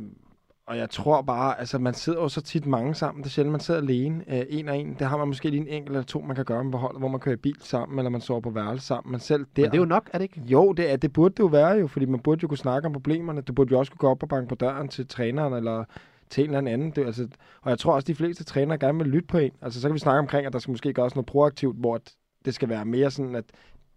og 0.68 0.78
jeg 0.78 0.90
tror 0.90 1.22
bare, 1.22 1.60
altså 1.60 1.80
man 1.80 1.94
sidder 1.94 2.22
jo 2.22 2.30
så 2.30 2.42
tit 2.42 2.66
mange 2.66 2.96
sammen. 2.96 3.24
Det 3.24 3.30
er 3.30 3.32
sjældent, 3.32 3.52
man 3.52 3.60
sidder 3.60 3.80
alene, 3.82 4.24
øh, 4.28 4.46
en 4.50 4.70
og 4.70 4.78
en. 4.78 4.96
Det 5.00 5.08
har 5.08 5.18
man 5.18 5.28
måske 5.28 5.50
lige 5.50 5.62
en 5.62 5.68
enkelt 5.68 5.96
eller 5.96 6.04
to, 6.04 6.22
man 6.22 6.36
kan 6.36 6.46
gøre 6.46 6.64
med 6.64 6.72
på 6.72 6.78
holdet, 6.78 7.02
hvor 7.02 7.08
man 7.08 7.20
kører 7.20 7.36
i 7.36 7.38
bil 7.38 7.56
sammen, 7.60 8.00
eller 8.00 8.10
man 8.10 8.22
sover 8.22 8.42
på 8.42 8.50
værelse 8.50 8.88
sammen. 8.88 9.12
Men 9.12 9.20
selv 9.20 9.46
der... 9.56 9.62
Men 9.62 9.72
det 9.72 9.78
er 9.78 9.82
jo 9.82 9.86
nok, 9.86 10.10
er 10.14 10.18
det 10.18 10.24
ikke? 10.24 10.42
Jo, 10.46 10.72
det, 10.72 10.92
er, 10.92 10.96
det 10.96 11.14
burde 11.14 11.34
det 11.34 11.40
jo 11.40 11.48
være 11.48 11.72
jo, 11.72 11.88
fordi 11.88 12.06
man 12.06 12.20
burde 12.20 12.40
jo 12.44 12.48
kunne 12.48 12.58
snakke 12.58 12.86
om 12.86 12.94
problemerne. 12.94 13.42
Du 13.42 13.54
burde 13.54 13.72
jo 13.72 13.80
også 13.80 13.92
kunne 13.92 14.00
gå 14.00 14.10
op 14.10 14.24
og 14.24 14.30
banke 14.30 14.50
på 14.50 14.56
døren 14.56 14.88
til 14.88 15.08
træneren, 15.08 15.54
eller 15.54 15.84
til 16.30 16.44
en 16.44 16.56
eller 16.56 16.72
anden. 16.72 16.92
Det, 16.92 17.06
altså, 17.06 17.28
og 17.62 17.70
jeg 17.70 17.80
tror 17.80 17.94
også, 17.94 18.06
de 18.06 18.16
fleste 18.16 18.44
trænere 18.44 18.78
gerne 18.78 18.98
vil 18.98 19.08
lytte 19.08 19.28
på 19.28 19.38
en. 19.38 19.52
Altså, 19.62 19.82
så 19.82 19.88
kan 19.88 19.94
vi 19.94 20.00
snakke 20.00 20.20
omkring, 20.20 20.48
at 20.48 20.54
der 20.54 20.60
skal 20.60 20.72
måske 20.72 20.94
gøres 20.94 21.16
noget 21.16 21.26
proaktivt, 21.26 21.78
hvor 21.78 22.00
det 22.46 22.54
skal 22.54 22.70
være 22.70 22.86
mere 22.86 23.12
sådan, 23.12 23.36
at 23.36 23.46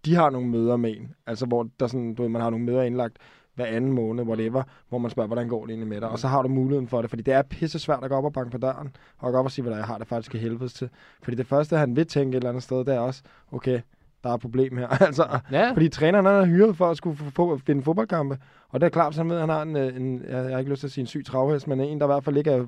de 0.05 0.15
har 0.15 0.29
nogle 0.29 0.47
møder 0.47 0.77
med 0.77 0.97
en. 0.97 1.13
Altså, 1.27 1.45
hvor 1.45 1.67
der 1.79 1.87
sådan, 1.87 2.15
du 2.15 2.21
ved, 2.21 2.29
man 2.29 2.41
har 2.41 2.49
nogle 2.49 2.65
møder 2.65 2.83
indlagt 2.83 3.17
hver 3.55 3.65
anden 3.65 3.91
måned, 3.91 4.23
whatever, 4.23 4.63
hvor 4.89 4.97
man 4.97 5.11
spørger, 5.11 5.27
hvordan 5.27 5.47
går 5.47 5.61
det 5.65 5.69
egentlig 5.69 5.87
med 5.87 6.01
dig? 6.01 6.09
Og 6.09 6.19
så 6.19 6.27
har 6.27 6.41
du 6.41 6.47
muligheden 6.47 6.87
for 6.87 7.01
det, 7.01 7.09
fordi 7.09 7.23
det 7.23 7.33
er 7.33 7.41
pisse 7.41 7.79
svært 7.79 8.03
at 8.03 8.09
gå 8.09 8.15
op 8.15 8.25
og 8.25 8.33
banke 8.33 8.51
på 8.51 8.57
døren, 8.57 8.95
og 9.17 9.31
gå 9.31 9.37
op 9.37 9.45
og 9.45 9.51
sige, 9.51 9.63
hvad 9.65 9.75
jeg 9.77 9.85
har 9.85 9.97
det 9.97 10.07
faktisk 10.07 10.35
i 10.35 10.37
helvedes 10.37 10.73
til. 10.73 10.89
Fordi 11.23 11.37
det 11.37 11.47
første, 11.47 11.77
han 11.77 11.95
vil 11.95 12.07
tænke 12.07 12.29
et 12.29 12.35
eller 12.35 12.49
andet 12.49 12.63
sted, 12.63 12.77
det 12.77 12.87
er 12.95 12.99
også, 12.99 13.21
okay, 13.51 13.81
der 14.23 14.29
er 14.29 14.33
et 14.33 14.41
problem 14.41 14.77
her. 14.77 14.87
altså, 15.07 15.39
Ja. 15.51 15.71
fordi 15.71 15.89
træneren 15.89 16.25
er 16.25 16.45
hyret 16.45 16.77
for 16.77 16.89
at 16.89 16.97
skulle 16.97 17.17
få, 17.17 17.29
få, 17.29 17.57
finde 17.57 17.83
fodboldkampe. 17.83 18.37
Og 18.75 18.81
det 18.81 18.85
er 18.87 18.89
klart, 18.89 19.17
ved, 19.29 19.35
at 19.35 19.39
han 19.39 19.49
har 19.49 19.61
en, 19.61 19.75
øh, 19.75 19.95
en, 19.95 20.23
jeg 20.29 20.43
har 20.43 20.59
ikke 20.59 20.71
lyst 20.71 20.79
til 20.79 20.87
at 20.87 20.91
sige 20.91 21.01
en 21.01 21.07
syg 21.07 21.25
travhest, 21.25 21.67
men 21.67 21.81
en, 21.81 21.99
der 21.99 22.05
i 22.05 22.07
hvert 22.07 22.23
fald 22.23 22.37
ikke 22.37 22.51
er 22.51 22.63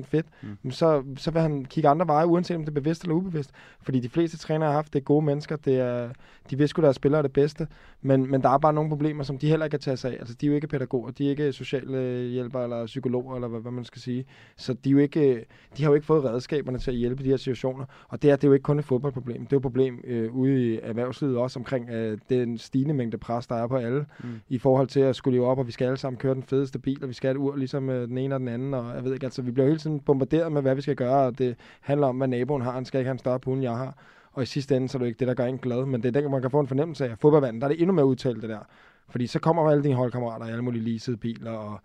100% 0.00 0.04
fedt, 0.04 0.26
mm. 0.42 0.70
så, 0.70 1.02
så 1.16 1.30
vil 1.30 1.42
han 1.42 1.64
kigge 1.64 1.88
andre 1.88 2.06
veje, 2.06 2.26
uanset 2.26 2.56
om 2.56 2.62
det 2.62 2.68
er 2.68 2.80
bevidst 2.80 3.02
eller 3.02 3.14
ubevidst. 3.14 3.50
Fordi 3.82 4.00
de 4.00 4.08
fleste 4.08 4.38
trænere 4.38 4.68
har 4.68 4.74
haft, 4.74 4.92
det 4.92 4.98
er 4.98 5.04
gode 5.04 5.24
mennesker, 5.24 5.56
det 5.56 5.80
er, 5.80 6.08
de 6.50 6.58
vidste 6.58 6.68
sgu, 6.68 6.82
deres 6.82 6.96
spillere 6.96 7.18
er 7.18 7.22
det 7.22 7.32
bedste, 7.32 7.66
men, 8.02 8.30
men 8.30 8.42
der 8.42 8.48
er 8.48 8.58
bare 8.58 8.72
nogle 8.72 8.90
problemer, 8.90 9.22
som 9.22 9.38
de 9.38 9.48
heller 9.48 9.66
ikke 9.66 9.72
kan 9.72 9.80
tage 9.80 9.96
sig 9.96 10.12
af. 10.12 10.16
Altså, 10.18 10.34
de 10.34 10.46
er 10.46 10.48
jo 10.50 10.54
ikke 10.54 10.66
pædagoger, 10.66 11.10
de 11.10 11.26
er 11.26 11.30
ikke 11.30 11.52
sociale 11.52 12.28
hjælpere 12.28 12.62
eller 12.62 12.86
psykologer, 12.86 13.34
eller 13.34 13.48
hvad, 13.48 13.60
hvad 13.60 13.72
man 13.72 13.84
skal 13.84 14.02
sige. 14.02 14.24
Så 14.56 14.72
de, 14.72 14.88
er 14.88 14.92
jo 14.92 14.98
ikke, 14.98 15.44
de 15.76 15.82
har 15.82 15.90
jo 15.90 15.94
ikke 15.94 16.06
fået 16.06 16.24
redskaberne 16.24 16.78
til 16.78 16.90
at 16.90 16.96
hjælpe 16.96 17.22
i 17.22 17.24
de 17.24 17.30
her 17.30 17.36
situationer. 17.36 17.84
Og 18.08 18.22
det 18.22 18.30
er, 18.30 18.36
det 18.36 18.44
er 18.44 18.48
jo 18.48 18.54
ikke 18.54 18.64
kun 18.64 18.78
et 18.78 18.84
fodboldproblem. 18.84 19.38
Det 19.38 19.46
er 19.46 19.48
jo 19.52 19.58
et 19.58 19.62
problem 19.62 20.00
øh, 20.04 20.34
ude 20.34 20.72
i 20.72 20.78
erhvervslivet 20.82 21.36
også 21.36 21.58
omkring 21.58 21.90
øh, 21.90 22.18
den 22.28 22.58
stigende 22.58 22.94
mængde 22.94 23.18
pres, 23.18 23.46
der 23.46 23.54
er 23.54 23.66
på 23.66 23.76
alle, 23.76 24.06
mm. 24.24 24.28
i 24.48 24.58
forhold 24.58 24.88
til 24.88 25.00
at 25.00 25.16
skulle 25.16 25.38
leve 25.38 25.49
op, 25.50 25.58
og 25.58 25.66
vi 25.66 25.72
skal 25.72 25.84
alle 25.84 25.96
sammen 25.96 26.18
køre 26.18 26.34
den 26.34 26.42
fedeste 26.42 26.78
bil, 26.78 26.98
og 27.02 27.08
vi 27.08 27.14
skal 27.14 27.28
have 27.28 27.34
et 27.34 27.38
ur 27.38 27.56
ligesom 27.56 27.90
øh, 27.90 28.08
den 28.08 28.18
ene 28.18 28.34
og 28.34 28.40
den 28.40 28.48
anden, 28.48 28.74
og 28.74 28.94
jeg 28.94 29.04
ved 29.04 29.14
ikke, 29.14 29.26
altså 29.26 29.42
vi 29.42 29.50
bliver 29.50 29.66
hele 29.66 29.78
tiden 29.78 30.00
bombarderet 30.00 30.52
med, 30.52 30.62
hvad 30.62 30.74
vi 30.74 30.80
skal 30.80 30.96
gøre, 30.96 31.26
og 31.26 31.38
det 31.38 31.56
handler 31.80 32.06
om, 32.06 32.16
hvad 32.16 32.28
naboen 32.28 32.62
har. 32.62 32.72
Han 32.72 32.84
skal 32.84 33.00
ikke 33.00 33.08
have 33.08 33.12
en 33.12 33.18
større 33.18 33.40
pool, 33.40 33.54
end 33.54 33.62
jeg 33.62 33.76
har. 33.76 33.96
Og 34.32 34.42
i 34.42 34.46
sidste 34.46 34.76
ende, 34.76 34.88
så 34.88 34.98
er 34.98 35.00
det 35.00 35.06
ikke 35.06 35.18
det, 35.18 35.28
der 35.28 35.34
gør 35.34 35.44
en 35.44 35.58
glad, 35.58 35.86
men 35.86 36.02
det 36.02 36.16
er 36.16 36.20
den, 36.20 36.30
man 36.30 36.40
kan 36.40 36.50
få 36.50 36.60
en 36.60 36.66
fornemmelse 36.66 37.08
af. 37.08 37.18
Fodboldvanden, 37.18 37.60
der 37.60 37.68
er 37.68 37.72
det 37.72 37.80
endnu 37.80 37.94
mere 37.94 38.06
udtalt, 38.06 38.42
det 38.42 38.50
der. 38.50 38.66
Fordi 39.08 39.26
så 39.26 39.38
kommer 39.38 39.70
alle 39.70 39.82
dine 39.84 39.94
holdkammerater 39.94 40.46
i 40.46 40.50
alle 40.50 40.62
mulige 40.62 40.84
leasede 40.84 41.16
biler, 41.16 41.50
og 41.50 41.80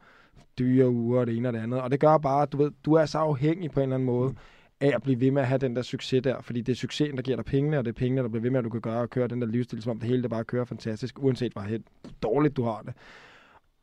dyre 0.59 0.89
uger, 0.89 1.19
og 1.19 1.27
det 1.27 1.37
ene 1.37 1.47
og 1.47 1.53
det 1.53 1.59
andet. 1.59 1.81
Og 1.81 1.91
det 1.91 1.99
gør 1.99 2.17
bare, 2.17 2.41
at 2.41 2.51
du, 2.51 2.57
ved, 2.57 2.71
du 2.85 2.93
er 2.93 3.05
så 3.05 3.17
afhængig 3.17 3.71
på 3.71 3.79
en 3.79 3.83
eller 3.83 3.95
anden 3.95 4.05
måde 4.05 4.33
af 4.81 4.91
at 4.95 5.03
blive 5.03 5.19
ved 5.19 5.31
med 5.31 5.41
at 5.41 5.47
have 5.47 5.57
den 5.57 5.75
der 5.75 5.81
succes 5.81 6.23
der. 6.23 6.41
Fordi 6.41 6.61
det 6.61 6.71
er 6.71 6.75
succesen, 6.75 7.17
der 7.17 7.23
giver 7.23 7.37
dig 7.37 7.45
pengene, 7.45 7.77
og 7.77 7.85
det 7.85 7.91
er 7.91 7.99
pengene, 7.99 8.21
der 8.21 8.27
bliver 8.27 8.41
ved 8.41 8.51
med, 8.51 8.59
at 8.59 8.65
du 8.65 8.69
kan 8.69 8.81
gøre 8.81 9.01
og 9.01 9.09
køre 9.09 9.27
den 9.27 9.41
der 9.41 9.47
livsstil, 9.47 9.81
som 9.81 9.91
om 9.91 9.99
det 9.99 10.09
hele 10.09 10.21
det 10.21 10.29
bare 10.29 10.43
kører 10.43 10.65
fantastisk, 10.65 11.23
uanset 11.23 11.53
hvor 11.53 11.65
dårligt 12.23 12.57
du 12.57 12.63
har 12.63 12.81
det. 12.85 12.93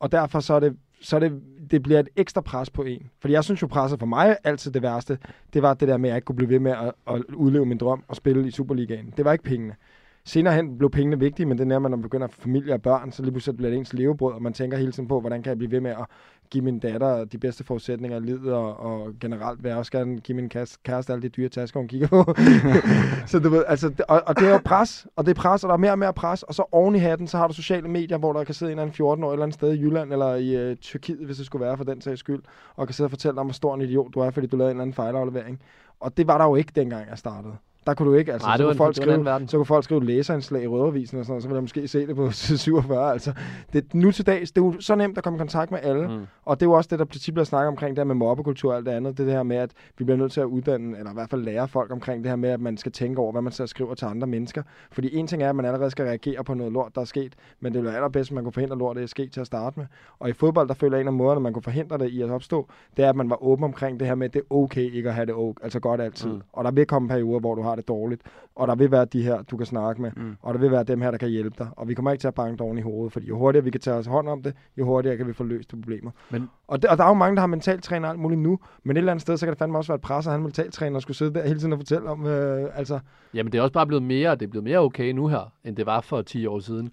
Og 0.03 0.12
derfor 0.12 0.41
så 0.41 0.55
er 0.55 0.61
det, 0.61 0.77
så 1.01 1.17
er 1.17 1.21
det, 1.21 1.43
det 1.71 1.83
bliver 1.83 2.01
et 2.01 2.09
ekstra 2.17 2.41
pres 2.41 2.71
på 2.71 2.83
en. 2.83 3.11
Fordi 3.21 3.35
jeg 3.35 3.45
synes 3.45 3.62
jo, 3.62 3.67
presset 3.67 3.99
for 3.99 4.07
mig 4.07 4.37
altid 4.45 4.71
det 4.71 4.83
værste, 4.83 5.19
det 5.53 5.62
var 5.62 5.75
det 5.75 5.88
der 5.88 5.97
med, 5.97 6.09
at 6.09 6.12
jeg 6.12 6.17
ikke 6.17 6.25
kunne 6.25 6.37
blive 6.37 6.49
ved 6.49 6.59
med 6.59 6.73
at, 6.73 6.93
at 7.15 7.25
udleve 7.35 7.67
min 7.67 7.79
drøm 7.79 8.05
og 8.09 8.17
spille 8.17 8.49
i 8.49 8.51
Superligaen. 8.51 9.15
Det 9.17 9.25
var 9.25 9.33
ikke 9.33 9.45
pengene. 9.45 9.75
Senere 10.24 10.54
hen 10.54 10.78
blev 10.78 10.90
pengene 10.90 11.18
vigtige, 11.18 11.46
men 11.46 11.58
det 11.58 11.72
er, 11.72 11.78
når 11.78 11.88
man 11.88 12.02
begynder 12.02 12.26
at 12.26 12.35
familie 12.35 12.74
og 12.74 12.82
børn, 12.82 13.12
så 13.12 13.22
lige 13.22 13.32
pludselig 13.32 13.56
bliver 13.56 13.70
det 13.70 13.78
ens 13.78 13.92
levebrød, 13.92 14.32
og 14.35 14.42
man 14.42 14.52
tænker 14.52 14.78
hele 14.78 14.92
tiden 14.92 15.08
på, 15.08 15.20
hvordan 15.20 15.42
kan 15.42 15.50
jeg 15.50 15.58
blive 15.58 15.70
ved 15.70 15.80
med 15.80 15.90
at 15.90 16.06
give 16.50 16.64
min 16.64 16.78
datter 16.78 17.24
de 17.24 17.38
bedste 17.38 17.64
forudsætninger 17.64 18.18
i 18.18 18.20
livet, 18.20 18.52
og, 18.52 18.76
og 18.80 19.12
generelt 19.20 19.62
vil 19.62 19.68
jeg 19.68 19.78
også 19.78 19.92
gerne 19.92 20.20
give 20.20 20.37
min 20.37 20.48
kæreste, 20.48 21.12
alle 21.12 21.22
de 21.22 21.28
dyre 21.28 21.48
tasker, 21.48 21.80
hun 21.80 21.88
kigger 21.88 22.08
på. 22.08 22.35
så 23.30 23.38
du 23.38 23.48
ved, 23.48 23.64
altså, 23.66 24.04
og, 24.08 24.22
og, 24.26 24.37
det 24.37 24.48
er 24.48 24.52
jo 24.52 24.61
pres, 24.64 25.06
og 25.16 25.26
det 25.26 25.30
er 25.38 25.40
pres, 25.40 25.64
og 25.64 25.68
der 25.68 25.74
er 25.74 25.78
mere 25.78 25.90
og 25.90 25.98
mere 25.98 26.12
pres, 26.12 26.42
og 26.42 26.54
så 26.54 26.64
oven 26.72 26.94
i 26.94 26.98
hatten, 26.98 27.26
så 27.26 27.38
har 27.38 27.48
du 27.48 27.54
sociale 27.54 27.88
medier, 27.88 28.18
hvor 28.18 28.32
der 28.32 28.44
kan 28.44 28.54
sidde 28.54 28.72
en 28.72 28.78
eller 28.78 28.82
anden 28.82 29.06
14-årig 29.06 29.28
et 29.28 29.32
eller 29.32 29.42
andet 29.42 29.54
sted 29.54 29.74
i 29.74 29.80
Jylland, 29.80 30.12
eller 30.12 30.35
i 30.35 30.56
øh, 30.56 30.76
Tyrkiet, 30.76 31.26
hvis 31.26 31.37
det 31.37 31.46
skulle 31.46 31.64
være 31.64 31.76
for 31.76 31.85
den 31.85 32.00
sags 32.00 32.20
skyld, 32.20 32.42
og 32.76 32.87
kan 32.87 32.94
sidde 32.94 33.06
og 33.06 33.11
fortælle 33.11 33.35
dig 33.35 33.40
om, 33.40 33.46
hvor 33.46 33.54
stor 33.54 33.74
en 33.74 33.80
idiot 33.80 34.14
du 34.14 34.20
er, 34.20 34.30
fordi 34.30 34.46
du 34.46 34.56
lavede 34.56 34.70
en 34.70 34.76
eller 34.76 34.82
anden 34.82 34.94
fejlaflevering. 34.94 35.61
Og 36.00 36.16
det 36.16 36.26
var 36.26 36.38
der 36.38 36.44
jo 36.44 36.54
ikke, 36.54 36.72
dengang 36.74 37.08
jeg 37.11 37.18
startede. 37.18 37.54
Der 37.87 37.95
kunne 37.95 38.11
du 38.11 38.14
ikke, 38.14 38.33
altså, 38.33 38.49
Nej, 38.49 38.57
så 38.57 38.62
kunne 38.62 38.71
en- 38.73 38.77
folk 38.77 38.97
skrive, 38.97 39.49
så 39.49 39.57
kunne 39.57 39.66
folk 39.66 39.85
skrive 39.85 40.05
læserindslag 40.05 40.62
i 40.62 40.66
Rødovisen 40.66 41.18
og 41.18 41.25
sådan 41.25 41.33
noget, 41.33 41.42
så 41.42 41.49
ville 41.49 41.57
jeg 41.57 41.62
måske 41.62 41.88
se 41.88 42.07
det 42.07 42.16
på 42.16 42.31
side 42.42 42.59
47. 42.59 43.12
Altså, 43.12 43.33
det, 43.73 43.95
nu 43.95 44.11
til 44.12 44.27
dags, 44.27 44.53
det 44.53 44.61
er 44.61 44.64
jo 44.64 44.75
så 44.81 44.95
nemt 44.95 45.18
at 45.18 45.25
komme 45.25 45.37
i 45.37 45.38
kontakt 45.38 45.71
med 45.71 45.79
alle, 45.83 46.09
mm. 46.09 46.27
og 46.45 46.61
det 46.61 46.66
er 46.66 46.71
jo 46.71 46.73
også 46.73 46.88
det, 46.90 46.99
der 46.99 47.05
tit 47.05 47.35
bliver 47.35 47.45
snakket 47.45 47.68
omkring, 47.68 47.97
det 47.97 48.01
her 48.01 48.05
med 48.07 48.14
mobbekultur 48.14 48.71
og 48.71 48.77
alt 48.77 48.87
det 48.87 48.92
andet, 48.92 49.17
det, 49.19 49.23
er 49.23 49.27
det 49.27 49.35
her 49.35 49.42
med, 49.42 49.56
at 49.56 49.71
vi 49.98 50.04
bliver 50.04 50.19
nødt 50.19 50.33
til 50.33 50.40
at 50.40 50.44
uddanne, 50.44 50.98
eller 50.98 51.11
i 51.11 51.15
hvert 51.15 51.31
fald 51.31 51.42
lære 51.42 51.69
folk 51.69 51.92
omkring 51.92 52.23
det 52.25 52.31
her 52.31 52.37
med, 52.37 52.50
at 52.50 52.61
man 52.61 52.77
skal 52.77 52.92
tænke 52.92 53.21
over, 53.21 53.33
hvad 53.33 53.42
man 53.42 53.52
så 53.52 53.67
skriver 53.67 53.94
til 53.94 54.04
andre 54.06 54.27
mennesker. 54.27 54.63
Fordi 54.92 55.17
en 55.17 55.27
ting 55.27 55.42
er, 55.42 55.48
at 55.50 55.56
man 55.56 55.65
allerede 55.65 55.90
skal 55.90 56.04
reagere 56.04 56.44
på 56.44 56.54
noget 56.54 56.73
lort, 56.73 56.94
der 56.94 57.00
er 57.00 57.04
sket, 57.04 57.35
men 57.61 57.73
det 57.73 57.79
ville 57.79 57.88
være 57.88 57.96
allerbedst, 57.96 58.31
at 58.31 58.35
man 58.35 58.44
kunne 58.44 58.52
forhindre 58.52 58.79
lort, 58.79 58.96
det 58.96 59.02
er 59.02 59.06
sket 59.06 59.33
til 59.33 59.40
at 59.40 59.46
starte 59.46 59.79
med. 59.79 59.87
Og 60.19 60.29
i 60.29 60.33
fodbold, 60.33 60.69
der 60.69 60.75
føler 60.75 60.96
jeg 60.96 61.00
en 61.02 61.06
af 61.06 61.13
måderne, 61.13 61.40
man 61.40 61.52
kunne 61.52 61.63
forhindre 61.63 61.98
det 61.98 62.09
i 62.11 62.23
at 62.23 62.31
opstå, 62.31 62.69
det 62.96 63.04
er, 63.04 63.09
at 63.09 63.17
man 63.17 63.31
var 63.31 63.42
åben 63.42 63.65
omkring 63.65 64.00
det 64.00 64.09
her 64.09 64.15
med, 64.15 64.27
at 64.27 64.35
det 64.35 64.40
er 64.50 64.54
okay 64.54 64.92
ikke 64.94 65.09
at 65.09 65.15
have 65.15 65.27
det 65.27 65.35
okay, 65.35 65.65
altså 65.65 65.81
godt 65.81 66.00
altid. 66.00 66.31
Mm. 66.31 66.40
Og 66.52 66.65
der 66.65 66.71
vil 66.71 66.87
komme 66.87 67.09
perioder, 67.09 67.40
hvor 67.40 67.54
du 67.54 67.63
har 67.63 67.71
har 67.73 67.77
det 67.77 67.88
dårligt. 67.88 68.23
Og 68.56 68.68
der 68.68 68.75
vil 68.75 68.90
være 68.90 69.04
de 69.04 69.23
her, 69.23 69.42
du 69.42 69.56
kan 69.56 69.66
snakke 69.66 70.02
med, 70.02 70.10
Mm. 70.16 70.37
og 70.42 70.54
der 70.54 70.60
vil 70.60 70.70
være 70.70 70.85
dem 70.85 71.00
her, 71.00 71.10
der 71.10 71.18
kan 71.18 71.29
hjælpe 71.29 71.54
dig. 71.58 71.68
Og 71.77 71.88
vi 71.88 71.94
kommer 71.94 72.10
ikke 72.12 72.23
til 72.23 72.29
at 72.29 72.35
banke 72.35 72.56
dig 72.58 72.66
oven 72.66 72.79
i 72.79 72.81
hovedet, 72.81 73.12
fordi 73.12 73.27
jo 73.27 73.38
hurtigere 73.38 73.64
vi 73.64 73.70
kan 73.70 73.81
tage 73.81 73.96
os 73.96 74.06
hånd 74.06 74.29
om 74.29 74.42
det, 74.42 74.54
jo 74.79 74.85
hurtigere 74.85 75.16
kan 75.16 75.27
vi 75.27 75.33
få 75.33 75.44
løst 75.44 75.70
de 75.70 75.77
problemer. 75.77 76.10
Men- 76.31 76.50
og, 76.68 76.83
det, 76.83 76.90
og 76.90 76.98
der 76.98 77.04
er 77.04 77.08
jo 77.08 77.14
mange, 77.14 77.37
der 77.37 77.40
har 77.40 77.46
mentaltræner 77.46 78.08
og 78.08 78.12
alt 78.12 78.20
muligt 78.20 78.40
nu, 78.40 78.58
men 78.85 78.96
et 78.96 78.98
eller 78.98 79.12
andet 79.12 79.23
sted, 79.23 79.37
så 79.37 79.46
kan 79.46 79.50
det 79.50 79.58
fandme 79.58 79.79
også 79.79 79.92
være 79.92 79.96
et 79.96 80.00
pres, 80.02 80.27
at 80.27 80.33
han 80.33 80.42
mentaltræner 80.42 80.96
og 80.96 81.02
skulle 81.02 81.16
sidde 81.16 81.35
der 81.35 81.46
hele 81.46 81.58
tiden 81.58 81.73
og 81.73 81.79
fortælle 81.79 82.08
om, 82.08 82.27
øh, 82.27 82.68
altså, 82.75 82.98
Jamen, 83.35 83.52
det 83.52 83.58
er 83.58 83.62
også 83.62 83.73
bare 83.73 83.87
blevet 83.87 84.02
mere, 84.02 84.35
det 84.35 84.42
er 84.42 84.50
blevet 84.50 84.64
mere 84.64 84.79
okay 84.79 85.12
nu 85.12 85.27
her, 85.29 85.52
end 85.64 85.77
det 85.77 85.87
var 85.87 86.00
for 86.00 86.23
10 86.23 86.46
år 86.46 86.58
siden. 86.60 86.90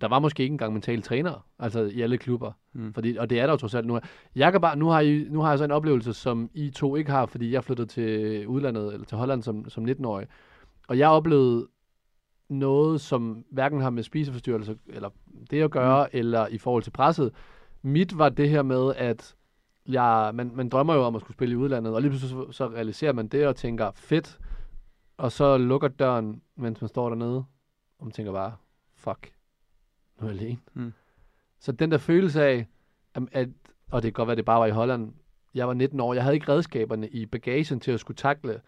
Der 0.00 0.08
var 0.08 0.18
måske 0.18 0.42
ikke 0.42 0.52
engang 0.52 0.72
mentale 0.72 1.02
trænere, 1.02 1.40
altså 1.58 1.80
i 1.82 2.00
alle 2.00 2.18
klubber. 2.18 2.52
Mm. 2.72 2.94
Fordi, 2.94 3.16
og 3.16 3.30
det 3.30 3.40
er 3.40 3.46
der 3.46 3.52
jo 3.52 3.56
trods 3.56 3.74
alt 3.74 3.86
nu. 3.86 4.00
Jeg 4.34 4.52
kan 4.52 4.60
bare, 4.60 4.76
nu, 4.76 4.88
har 4.88 5.00
I, 5.00 5.26
nu 5.30 5.40
har 5.40 5.48
jeg 5.48 5.58
så 5.58 5.64
en 5.64 5.70
oplevelse, 5.70 6.12
som 6.12 6.50
I 6.54 6.70
to 6.70 6.96
ikke 6.96 7.10
har, 7.10 7.26
fordi 7.26 7.52
jeg 7.52 7.64
flyttede 7.64 7.88
til 7.88 8.46
udlandet, 8.46 8.92
eller 8.92 9.06
til 9.06 9.18
Holland 9.18 9.42
som, 9.42 9.68
som 9.68 9.84
19-årig. 9.84 10.26
Og 10.88 10.98
jeg 10.98 11.08
oplevede 11.08 11.68
noget, 12.48 13.00
som 13.00 13.44
hverken 13.50 13.80
har 13.80 13.90
med 13.90 14.02
spiseforstyrrelser, 14.02 14.74
eller 14.88 15.10
det 15.50 15.62
at 15.62 15.70
gøre, 15.70 16.06
mm. 16.12 16.18
eller 16.18 16.46
i 16.46 16.58
forhold 16.58 16.82
til 16.82 16.90
presset. 16.90 17.32
Mit 17.82 18.18
var 18.18 18.28
det 18.28 18.50
her 18.50 18.62
med, 18.62 18.94
at 18.96 19.34
jeg, 19.88 20.30
man, 20.34 20.50
man 20.54 20.68
drømmer 20.68 20.94
jo 20.94 21.02
om 21.02 21.14
at 21.14 21.20
skulle 21.20 21.34
spille 21.34 21.52
i 21.52 21.56
udlandet, 21.56 21.94
og 21.94 22.02
lige 22.02 22.10
pludselig 22.10 22.30
så, 22.30 22.52
så 22.52 22.68
realiserer 22.68 23.12
man 23.12 23.28
det 23.28 23.46
og 23.46 23.56
tænker, 23.56 23.90
fedt, 23.94 24.38
og 25.16 25.32
så 25.32 25.56
lukker 25.56 25.88
døren, 25.88 26.42
mens 26.56 26.80
man 26.80 26.88
står 26.88 27.08
dernede, 27.08 27.44
og 27.98 28.06
man 28.06 28.12
tænker 28.12 28.32
bare, 28.32 28.52
fuck, 28.96 29.32
nu 30.24 30.30
er 30.30 30.32
jeg 30.32 30.42
alene. 30.42 30.58
Mm. 30.74 30.92
Så 31.60 31.72
den 31.72 31.90
der 31.90 31.98
følelse 31.98 32.42
af, 32.42 32.66
at, 33.14 33.22
at, 33.32 33.48
og 33.90 34.02
det 34.02 34.08
kan 34.08 34.12
godt 34.12 34.26
være, 34.26 34.36
det 34.36 34.44
bare 34.44 34.60
var 34.60 34.66
i 34.66 34.70
Holland, 34.70 35.12
jeg 35.54 35.68
var 35.68 35.74
19 35.74 36.00
år, 36.00 36.14
jeg 36.14 36.22
havde 36.22 36.34
ikke 36.34 36.52
redskaberne 36.52 37.08
i 37.08 37.26
bagagen 37.26 37.80
til 37.80 37.92
at 37.92 38.00
skulle 38.00 38.16
takle 38.16 38.60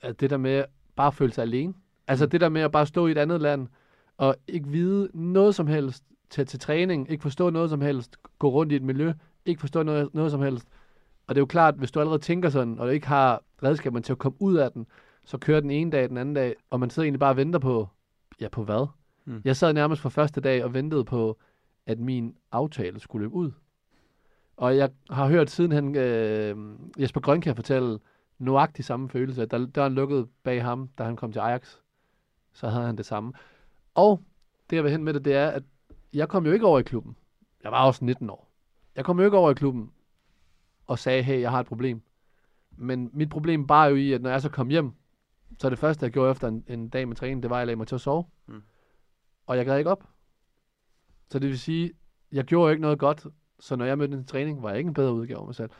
at 0.00 0.20
det 0.20 0.30
der 0.30 0.36
med 0.36 0.64
bare 0.96 1.06
at 1.06 1.14
føle 1.14 1.32
sig 1.32 1.42
alene. 1.42 1.74
Altså 2.06 2.26
det 2.26 2.40
der 2.40 2.48
med 2.48 2.62
at 2.62 2.72
bare 2.72 2.86
stå 2.86 3.06
i 3.06 3.10
et 3.10 3.18
andet 3.18 3.40
land, 3.40 3.68
og 4.16 4.36
ikke 4.48 4.68
vide 4.68 5.10
noget 5.14 5.54
som 5.54 5.66
helst, 5.66 6.04
tage 6.30 6.44
til 6.44 6.60
træning, 6.60 7.10
ikke 7.10 7.22
forstå 7.22 7.50
noget 7.50 7.70
som 7.70 7.80
helst, 7.80 8.16
gå 8.38 8.48
rundt 8.50 8.72
i 8.72 8.76
et 8.76 8.82
miljø, 8.82 9.12
ikke 9.46 9.60
forstå 9.60 9.82
noget, 9.82 10.14
noget 10.14 10.30
som 10.30 10.42
helst. 10.42 10.68
Og 11.26 11.34
det 11.34 11.38
er 11.38 11.42
jo 11.42 11.46
klart, 11.46 11.74
hvis 11.74 11.90
du 11.90 12.00
allerede 12.00 12.22
tænker 12.22 12.48
sådan, 12.48 12.78
og 12.78 12.86
du 12.86 12.92
ikke 12.92 13.06
har 13.06 13.42
redskaberne 13.62 14.02
til 14.02 14.12
at 14.12 14.18
komme 14.18 14.42
ud 14.42 14.56
af 14.56 14.72
den, 14.72 14.86
så 15.24 15.38
kører 15.38 15.60
den 15.60 15.70
ene 15.70 15.90
dag, 15.90 16.08
den 16.08 16.16
anden 16.16 16.34
dag, 16.34 16.54
og 16.70 16.80
man 16.80 16.90
sidder 16.90 17.04
egentlig 17.04 17.20
bare 17.20 17.30
og 17.30 17.36
venter 17.36 17.58
på, 17.58 17.88
ja 18.40 18.48
på 18.48 18.64
hvad? 18.64 18.86
Mm. 19.24 19.42
Jeg 19.44 19.56
sad 19.56 19.72
nærmest 19.72 20.02
fra 20.02 20.08
første 20.08 20.40
dag 20.40 20.64
og 20.64 20.74
ventede 20.74 21.04
på, 21.04 21.38
at 21.86 21.98
min 21.98 22.36
aftale 22.52 23.00
skulle 23.00 23.22
løbe 23.22 23.34
ud. 23.34 23.50
Og 24.56 24.76
jeg 24.76 24.90
har 25.10 25.28
hørt 25.28 25.50
siden 25.50 25.72
han, 25.72 25.96
øh, 25.96 26.56
Jesper 26.98 27.20
Grønkær 27.20 27.54
fortælle 27.54 27.98
nøjagtig 28.38 28.84
samme 28.84 29.08
følelse, 29.08 29.42
at 29.42 29.50
da 29.50 29.64
døren 29.66 29.94
lukkede 29.94 30.26
bag 30.42 30.64
ham, 30.64 30.88
da 30.98 31.04
han 31.04 31.16
kom 31.16 31.32
til 31.32 31.40
Ajax, 31.40 31.76
så 32.52 32.68
havde 32.68 32.86
han 32.86 32.96
det 32.96 33.06
samme. 33.06 33.32
Og 33.94 34.22
det 34.70 34.76
jeg 34.76 34.84
vil 34.84 34.92
hen 34.92 35.04
med 35.04 35.14
det, 35.14 35.24
det 35.24 35.34
er, 35.34 35.48
at 35.48 35.62
jeg 36.12 36.28
kom 36.28 36.46
jo 36.46 36.52
ikke 36.52 36.66
over 36.66 36.78
i 36.78 36.82
klubben. 36.82 37.16
Jeg 37.64 37.72
var 37.72 37.86
også 37.86 38.04
19 38.04 38.30
år. 38.30 38.48
Jeg 38.96 39.04
kom 39.04 39.18
jo 39.18 39.24
ikke 39.24 39.36
over 39.36 39.50
i 39.50 39.54
klubben 39.54 39.90
og 40.86 40.98
sagde, 40.98 41.22
hey, 41.22 41.40
jeg 41.40 41.50
har 41.50 41.60
et 41.60 41.66
problem. 41.66 42.02
Men 42.76 43.10
mit 43.12 43.30
problem 43.30 43.66
bare 43.66 43.88
jo 43.88 43.96
i, 43.96 44.12
at 44.12 44.22
når 44.22 44.30
jeg 44.30 44.42
så 44.42 44.48
kom 44.48 44.68
hjem, 44.68 44.92
så 45.58 45.70
det 45.70 45.78
første, 45.78 46.04
jeg 46.04 46.12
gjorde 46.12 46.30
efter 46.30 46.48
en, 46.48 46.64
en 46.68 46.88
dag 46.88 47.08
med 47.08 47.16
træning, 47.16 47.42
det 47.42 47.50
var, 47.50 47.56
at 47.56 47.60
jeg 47.60 47.66
lagde 47.66 47.76
mig 47.76 47.86
til 47.86 47.94
at 47.94 48.00
sove. 48.00 48.24
Mm. 48.46 48.62
Og 49.46 49.56
jeg 49.56 49.66
gad 49.66 49.78
ikke 49.78 49.90
op. 49.90 50.04
Så 51.30 51.38
det 51.38 51.48
vil 51.48 51.58
sige, 51.58 51.92
jeg 52.32 52.44
gjorde 52.44 52.68
jo 52.68 52.70
ikke 52.70 52.82
noget 52.82 52.98
godt, 52.98 53.26
så 53.60 53.76
når 53.76 53.84
jeg 53.84 53.98
mødte 53.98 54.16
til 54.16 54.26
træning, 54.26 54.62
var 54.62 54.68
jeg 54.68 54.78
ikke 54.78 54.88
en 54.88 54.94
bedre 54.94 55.12
udgave 55.12 55.40
af 55.40 55.46
mig 55.46 55.54
selv. 55.54 55.70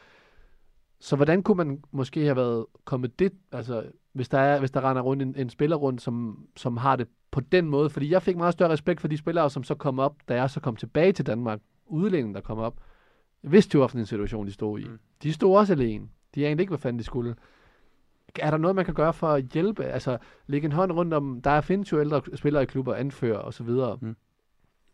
Så 1.00 1.16
hvordan 1.16 1.42
kunne 1.42 1.56
man 1.56 1.82
måske 1.90 2.24
have 2.24 2.36
været 2.36 2.66
kommet 2.84 3.18
det, 3.18 3.32
altså 3.52 3.90
hvis 4.12 4.28
der, 4.28 4.38
er, 4.38 4.58
hvis 4.58 4.70
der 4.70 4.80
render 4.90 5.02
rundt 5.02 5.22
en, 5.22 5.34
en 5.36 5.50
spiller 5.50 5.76
rundt, 5.76 6.02
som, 6.02 6.46
som 6.56 6.76
har 6.76 6.96
det 6.96 7.08
på 7.30 7.40
den 7.40 7.68
måde? 7.68 7.90
Fordi 7.90 8.10
jeg 8.10 8.22
fik 8.22 8.36
meget 8.36 8.52
større 8.52 8.70
respekt 8.70 9.00
for 9.00 9.08
de 9.08 9.16
spillere, 9.16 9.50
som 9.50 9.64
så 9.64 9.74
kom 9.74 9.98
op, 9.98 10.16
da 10.28 10.34
jeg 10.34 10.50
så 10.50 10.60
kom 10.60 10.76
tilbage 10.76 11.12
til 11.12 11.26
Danmark. 11.26 11.60
Udlændingen, 11.86 12.34
der 12.34 12.40
kom 12.40 12.58
op. 12.58 12.80
Jeg 13.42 13.52
vidste 13.52 13.78
jo, 13.78 13.86
hvilken 13.86 14.06
situation 14.06 14.46
de 14.46 14.52
stod 14.52 14.80
i. 14.80 14.84
Mm. 14.84 14.98
De 15.22 15.32
stod 15.32 15.56
også 15.56 15.72
alene. 15.72 16.08
De 16.34 16.46
anede 16.46 16.62
ikke, 16.62 16.70
hvad 16.70 16.78
fanden 16.78 16.98
de 16.98 17.04
skulle. 17.04 17.34
Er 18.38 18.50
der 18.50 18.58
noget, 18.58 18.76
man 18.76 18.84
kan 18.84 18.94
gøre 18.94 19.12
for 19.12 19.28
at 19.28 19.44
hjælpe? 19.44 19.84
Altså, 19.84 20.18
lægge 20.46 20.66
en 20.66 20.72
hånd 20.72 20.92
rundt 20.92 21.14
om... 21.14 21.40
Der 21.44 21.60
findes 21.60 21.92
jo 21.92 22.00
ældre 22.00 22.22
spillere 22.34 22.62
i 22.62 22.66
klubber, 22.66 22.94
anfører 22.94 23.38
og 23.38 23.54
så 23.54 23.62
videre. 23.62 23.98
Mm. 24.00 24.16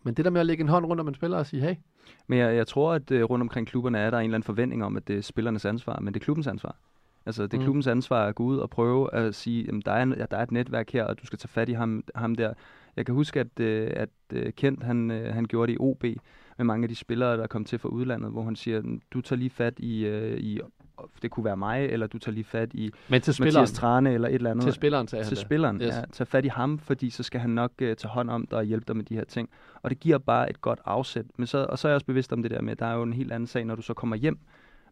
Men 0.02 0.14
det 0.14 0.24
der 0.24 0.30
med 0.30 0.40
at 0.40 0.46
lægge 0.46 0.62
en 0.62 0.68
hånd 0.68 0.86
rundt 0.86 1.00
om 1.00 1.08
en 1.08 1.14
spiller 1.14 1.36
og 1.38 1.46
sige, 1.46 1.62
hey, 1.62 1.74
Men 2.26 2.38
jeg, 2.38 2.56
jeg 2.56 2.66
tror, 2.66 2.92
at 2.92 3.10
uh, 3.10 3.20
rundt 3.22 3.42
omkring 3.42 3.66
klubberne 3.66 3.98
er 3.98 4.10
der 4.10 4.18
en 4.18 4.24
eller 4.24 4.34
anden 4.34 4.46
forventning 4.46 4.84
om, 4.84 4.96
at 4.96 5.08
det 5.08 5.16
er 5.16 5.22
spillernes 5.22 5.64
ansvar, 5.64 6.00
men 6.00 6.14
det 6.14 6.20
er 6.20 6.24
klubbens 6.24 6.46
ansvar. 6.46 6.76
Altså, 7.26 7.42
det 7.42 7.54
er 7.54 7.58
Mm. 7.58 7.62
klubbens 7.64 7.86
ansvar 7.86 8.26
at 8.26 8.34
gå 8.34 8.42
ud 8.44 8.58
og 8.58 8.70
prøve 8.70 9.14
at 9.14 9.34
sige, 9.34 9.68
at 9.68 9.74
der 9.86 9.92
er, 9.92 10.02
en, 10.02 10.14
ja, 10.18 10.24
der 10.30 10.36
er 10.36 10.42
et 10.42 10.50
netværk 10.50 10.90
her, 10.90 11.04
og 11.04 11.20
du 11.20 11.26
skal 11.26 11.38
tage 11.38 11.48
fat 11.48 11.68
i 11.68 11.72
ham, 11.72 12.04
ham 12.14 12.34
der. 12.34 12.52
Jeg 12.96 13.06
kan 13.06 13.14
huske, 13.14 13.40
at, 13.40 13.60
uh, 13.60 13.90
at 14.02 14.08
uh, 14.34 14.42
Kent, 14.56 14.82
han, 14.82 15.10
uh, 15.10 15.16
han 15.34 15.44
gjorde 15.44 15.72
det 15.72 15.78
i 15.78 15.80
OB 15.80 16.04
med 16.58 16.64
mange 16.64 16.84
af 16.84 16.88
de 16.88 16.94
spillere, 16.94 17.36
der 17.36 17.46
kom 17.46 17.64
til 17.64 17.78
fra 17.78 17.88
udlandet, 17.88 18.30
hvor 18.30 18.42
han 18.42 18.56
siger, 18.56 18.82
du 19.10 19.20
tager 19.20 19.38
lige 19.38 19.50
fat 19.50 19.74
i, 19.78 20.08
i 20.38 20.60
det 21.22 21.30
kunne 21.30 21.44
være 21.44 21.56
mig, 21.56 21.86
eller 21.86 22.06
du 22.06 22.18
tager 22.18 22.34
lige 22.34 22.44
fat 22.44 22.74
i 22.74 22.90
men 23.08 23.20
til 23.20 23.34
spilleren, 23.34 23.62
Mathias 23.62 23.72
Trane, 23.72 24.12
eller 24.14 24.28
et 24.28 24.34
eller 24.34 24.50
andet. 24.50 24.64
til 24.64 24.72
spilleren 24.72 25.08
han 25.12 25.24
til 25.24 25.30
det. 25.30 25.38
spilleren. 25.38 25.76
Yes. 25.76 25.86
Yes. 25.86 25.94
Ja, 25.94 26.02
tag 26.12 26.26
fat 26.26 26.44
i 26.44 26.48
ham, 26.48 26.78
fordi 26.78 27.10
så 27.10 27.22
skal 27.22 27.40
han 27.40 27.50
nok 27.50 27.72
uh, 27.82 27.86
tage 27.86 28.08
hånd 28.08 28.30
om 28.30 28.46
dig 28.46 28.58
og 28.58 28.64
hjælpe 28.64 28.84
dig 28.88 28.96
med 28.96 29.04
de 29.04 29.14
her 29.14 29.24
ting. 29.24 29.48
Og 29.82 29.90
det 29.90 30.00
giver 30.00 30.18
bare 30.18 30.50
et 30.50 30.60
godt 30.60 30.80
afsæt. 30.84 31.26
Men 31.36 31.46
så, 31.46 31.66
og 31.68 31.78
så 31.78 31.88
er 31.88 31.90
jeg 31.90 31.94
også 31.94 32.06
bevidst 32.06 32.32
om 32.32 32.42
det 32.42 32.50
der 32.50 32.62
med, 32.62 32.72
at 32.72 32.78
der 32.78 32.86
er 32.86 32.94
jo 32.94 33.02
en 33.02 33.12
helt 33.12 33.32
anden 33.32 33.46
sag, 33.46 33.64
når 33.64 33.74
du 33.74 33.82
så 33.82 33.94
kommer 33.94 34.16
hjem. 34.16 34.38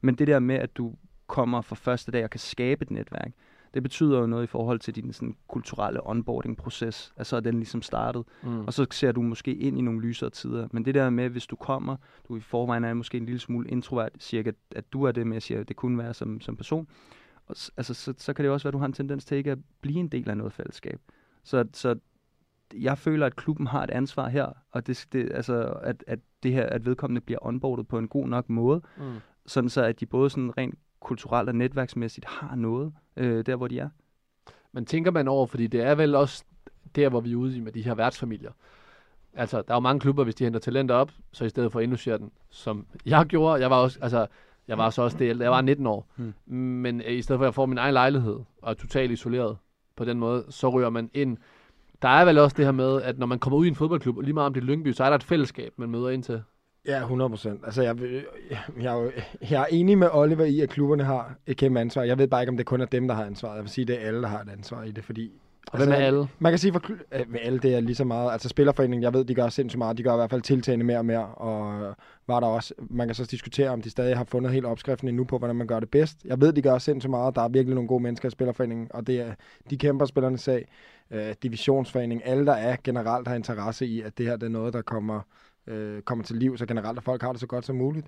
Men 0.01 0.15
det 0.15 0.27
der 0.27 0.39
med, 0.39 0.57
at 0.57 0.77
du 0.77 0.95
kommer 1.27 1.61
for 1.61 1.75
første 1.75 2.13
dag 2.13 2.25
og 2.25 2.31
kan 2.31 2.41
skabe 2.41 2.83
et 2.83 2.91
netværk, 2.91 3.31
det 3.75 3.83
betyder 3.83 4.21
jo 4.21 4.27
noget 4.27 4.45
i 4.45 4.47
forhold 4.47 4.79
til 4.79 4.95
din 4.95 5.13
sådan, 5.13 5.37
kulturelle 5.49 6.07
onboarding-proces. 6.07 7.13
Altså, 7.17 7.37
at 7.37 7.45
den 7.45 7.55
ligesom 7.55 7.83
startet. 7.83 8.25
Mm. 8.43 8.65
Og 8.67 8.73
så 8.73 8.87
ser 8.91 9.13
du 9.13 9.23
måske 9.23 9.55
ind 9.55 9.79
i 9.79 9.81
nogle 9.81 10.01
lysere 10.01 10.31
tider. 10.31 10.69
Men 10.73 10.85
det 10.85 10.95
der 10.95 11.11
med, 11.11 11.29
hvis 11.29 11.47
du 11.47 11.57
kommer, 11.57 11.97
du 12.29 12.37
i 12.37 12.41
forvejen 12.41 12.85
er 12.85 12.95
måske 12.95 13.17
en 13.19 13.25
lille 13.27 13.39
smule 13.41 13.69
introvert, 13.69 14.11
cirka, 14.19 14.53
at 14.71 14.93
du 14.93 15.05
er 15.05 15.13
det 15.13 15.27
med, 15.27 15.35
jeg 15.35 15.43
siger, 15.43 15.61
at 15.61 15.69
det 15.69 15.77
kunne 15.77 15.99
være 15.99 16.15
som, 16.15 16.41
som 16.41 16.57
person. 16.57 16.89
Og, 17.47 17.57
altså, 17.77 17.95
så, 17.95 18.15
så 18.19 18.33
kan 18.33 18.45
det 18.45 18.53
også 18.53 18.65
være, 18.65 18.71
at 18.71 18.73
du 18.73 18.79
har 18.79 18.87
en 18.87 18.93
tendens 18.93 19.25
til 19.25 19.37
ikke 19.37 19.51
at 19.53 19.59
blive 19.81 19.99
en 19.99 20.09
del 20.09 20.31
af 20.31 20.37
noget 20.37 20.53
fællesskab. 20.53 21.01
Så, 21.45 21.65
så 21.73 21.95
jeg 22.75 22.99
føler, 22.99 23.27
at 23.27 23.37
klubben 23.37 23.67
har 23.67 23.83
et 23.83 23.91
ansvar 23.91 24.29
her, 24.29 24.47
og 24.71 24.87
det, 24.87 25.07
det, 25.13 25.33
altså, 25.35 25.63
at, 25.83 26.05
at 26.07 26.19
det 26.43 26.53
her, 26.53 26.67
at 26.67 26.87
vedkommende 26.87 27.21
bliver 27.21 27.39
onboardet 27.43 27.89
på 27.89 27.99
en 27.99 28.09
god 28.09 28.29
nok 28.29 28.49
måde, 28.51 28.83
Mm. 28.99 29.05
sådan 29.47 29.71
så 29.71 29.83
at 29.83 30.01
de 30.01 30.07
både 30.07 30.31
sådan 30.31 30.59
rent 30.59 30.75
kulturelt 31.05 31.49
og 31.49 31.55
netværksmæssigt 31.55 32.27
har 32.29 32.57
noget, 32.57 32.93
øh, 33.17 33.47
der 33.47 33.57
hvor 33.57 33.69
de 33.69 33.79
er. 33.79 33.89
Men 34.73 34.87
tænker 34.87 35.11
man 35.11 35.29
over, 35.29 35.47
fordi 35.47 35.67
det 35.67 35.81
er 35.81 35.95
vel 35.95 36.15
også 36.15 36.45
der, 36.95 37.09
hvor 37.09 37.21
vi 37.21 37.33
er 37.33 37.37
ude 37.37 37.57
i 37.57 37.61
med 37.61 37.73
de 37.73 37.83
her 37.83 37.95
værtsfamilier. 37.95 38.51
Altså, 39.35 39.57
der 39.63 39.73
er 39.73 39.77
jo 39.77 39.81
mange 39.81 40.01
klubber, 40.01 40.25
hvis 40.25 40.35
de 40.35 40.45
henter 40.45 40.61
talenter 40.61 40.95
op, 40.95 41.11
så 41.33 41.45
i 41.45 41.49
stedet 41.49 41.73
for 41.73 41.79
at 41.79 41.83
indlogere 41.83 42.19
den, 42.19 42.31
som 42.51 42.87
jeg 43.07 43.27
gjorde, 43.27 43.61
jeg 43.61 43.71
var 43.71 43.77
også, 43.77 43.99
altså, 44.03 44.27
jeg 44.69 44.79
var 44.79 44.91
så 44.91 45.03
også 45.03 45.17
det, 45.19 45.41
jeg 45.41 45.51
var 45.51 45.61
19 45.61 45.87
år, 45.87 46.07
Hmm. 46.17 46.33
men 46.47 47.01
øh, 47.01 47.13
i 47.13 47.23
stedet 47.23 47.39
for 47.41 47.47
at 47.49 47.55
få 47.55 47.67
min 47.67 47.79
egen 47.79 47.93
lejlighed, 47.93 48.39
og 48.63 48.71
er 48.71 48.75
totalt 48.75 49.11
isoleret 49.13 49.57
på 49.97 50.05
den 50.05 50.19
måde, 50.19 50.45
så 50.49 50.69
ryger 50.69 50.91
man 50.91 51.11
ind. 51.15 51.37
Der 52.03 52.09
er 52.09 52.25
vel 52.25 52.39
også 52.39 52.57
det 52.57 52.65
her 52.65 52.73
med, 52.73 53.03
at 53.03 53.19
når 53.19 53.27
man 53.27 53.39
kommer 53.39 53.59
ud 53.59 53.65
i 53.65 53.69
en 53.69 53.75
fodboldklub, 53.75 54.17
og 54.17 54.23
lige 54.23 54.35
meget 54.35 54.47
om 54.47 54.55
det 54.55 54.61
er 54.61 54.65
Lyngby, 54.65 54.93
så 54.93 55.05
er 55.05 55.09
der 55.09 55.17
et 55.17 55.23
fællesskab, 55.25 55.73
man 55.77 55.91
møder 55.91 56.09
ind 56.09 56.23
til. 56.23 56.43
Ja, 56.87 56.99
100 56.99 57.31
procent. 57.31 57.61
Altså, 57.65 57.83
jeg, 57.83 57.97
jeg, 58.81 58.97
er 58.97 59.11
jeg 59.51 59.63
er 59.63 59.67
enig 59.71 59.99
med 59.99 60.09
Oliver 60.13 60.45
i, 60.45 60.61
at 60.61 60.69
klubberne 60.69 61.05
har 61.05 61.35
et 61.47 61.57
kæmpe 61.57 61.81
ansvar. 61.81 62.03
Jeg 62.03 62.19
ved 62.19 62.29
bare 62.29 62.43
ikke, 62.43 62.51
om 62.51 62.57
det 62.57 62.67
kun 62.67 62.81
er 62.81 62.87
dem, 62.87 63.09
der 63.09 63.15
har 63.15 63.25
ansvaret. 63.25 63.55
Jeg 63.55 63.63
vil 63.63 63.71
sige, 63.71 63.83
at 63.83 63.89
det 63.89 64.03
er 64.03 64.07
alle, 64.07 64.23
der 64.23 64.29
har 64.29 64.41
et 64.41 64.49
ansvar 64.51 64.83
i 64.83 64.91
det, 64.91 65.05
fordi... 65.05 65.33
Og 65.73 65.79
hvem 65.79 65.91
er 65.91 65.97
alle? 65.97 66.29
Man 66.39 66.53
kan 66.53 66.59
sige, 66.59 66.73
for 66.73 66.83
med 67.29 67.41
alle 67.43 67.59
det 67.59 67.75
er 67.75 67.81
lige 67.81 67.95
så 67.95 68.05
meget. 68.05 68.33
Altså 68.33 68.49
Spillerforeningen, 68.49 69.03
jeg 69.03 69.13
ved, 69.13 69.25
de 69.25 69.35
gør 69.35 69.49
sindssygt 69.49 69.79
meget. 69.79 69.99
De 69.99 70.03
gør 70.03 70.13
i 70.13 70.17
hvert 70.17 70.31
fald 70.31 70.43
tiltagende 70.43 70.85
mere 70.85 70.99
og 70.99 71.05
mere. 71.05 71.27
Og 71.27 71.95
var 72.27 72.41
der 72.41 72.47
også, 72.47 72.75
man 72.91 73.09
kan 73.09 73.15
så 73.15 73.25
diskutere, 73.25 73.69
om 73.69 73.83
de 73.83 73.91
stadig 73.91 74.17
har 74.17 74.25
fundet 74.25 74.53
helt 74.53 74.67
opskriften 74.67 75.09
endnu 75.09 75.25
på, 75.25 75.39
hvordan 75.39 75.57
man 75.57 75.67
gør 75.67 75.81
det 75.81 75.91
bedst. 75.91 76.25
Jeg 76.25 76.41
ved, 76.41 76.53
de 76.53 76.63
gør 76.63 76.79
sindssygt 76.79 77.11
meget. 77.11 77.35
Der 77.35 77.43
er 77.43 77.49
virkelig 77.49 77.75
nogle 77.75 77.89
gode 77.89 78.03
mennesker 78.03 78.29
i 78.29 78.31
Spillerforeningen, 78.31 78.89
og 78.91 79.07
det 79.07 79.21
er, 79.21 79.35
de 79.71 79.79
kæmper 79.79 80.07
spillernes 80.07 80.41
sag. 80.41 80.69
Øh, 81.11 81.35
divisionsforening, 81.43 82.27
alle 82.27 82.47
der 82.47 82.53
er 82.53 82.77
generelt 82.85 83.29
har 83.29 83.35
interesse 83.35 83.87
i, 83.87 84.01
at 84.01 84.19
det 84.19 84.27
her 84.27 84.37
det 84.37 84.47
er 84.47 84.51
noget, 84.51 84.73
der 84.73 84.83
kommer, 84.83 85.21
øh, 85.67 86.03
kommer 86.03 86.25
til 86.25 86.37
liv, 86.37 86.57
så 86.57 86.67
generelt 86.67 86.99
at 86.99 87.05
folk 87.05 87.23
har 87.23 87.33
det 87.33 87.41
så 87.41 87.47
godt 87.47 87.65
som 87.65 87.77
muligt. 87.77 88.07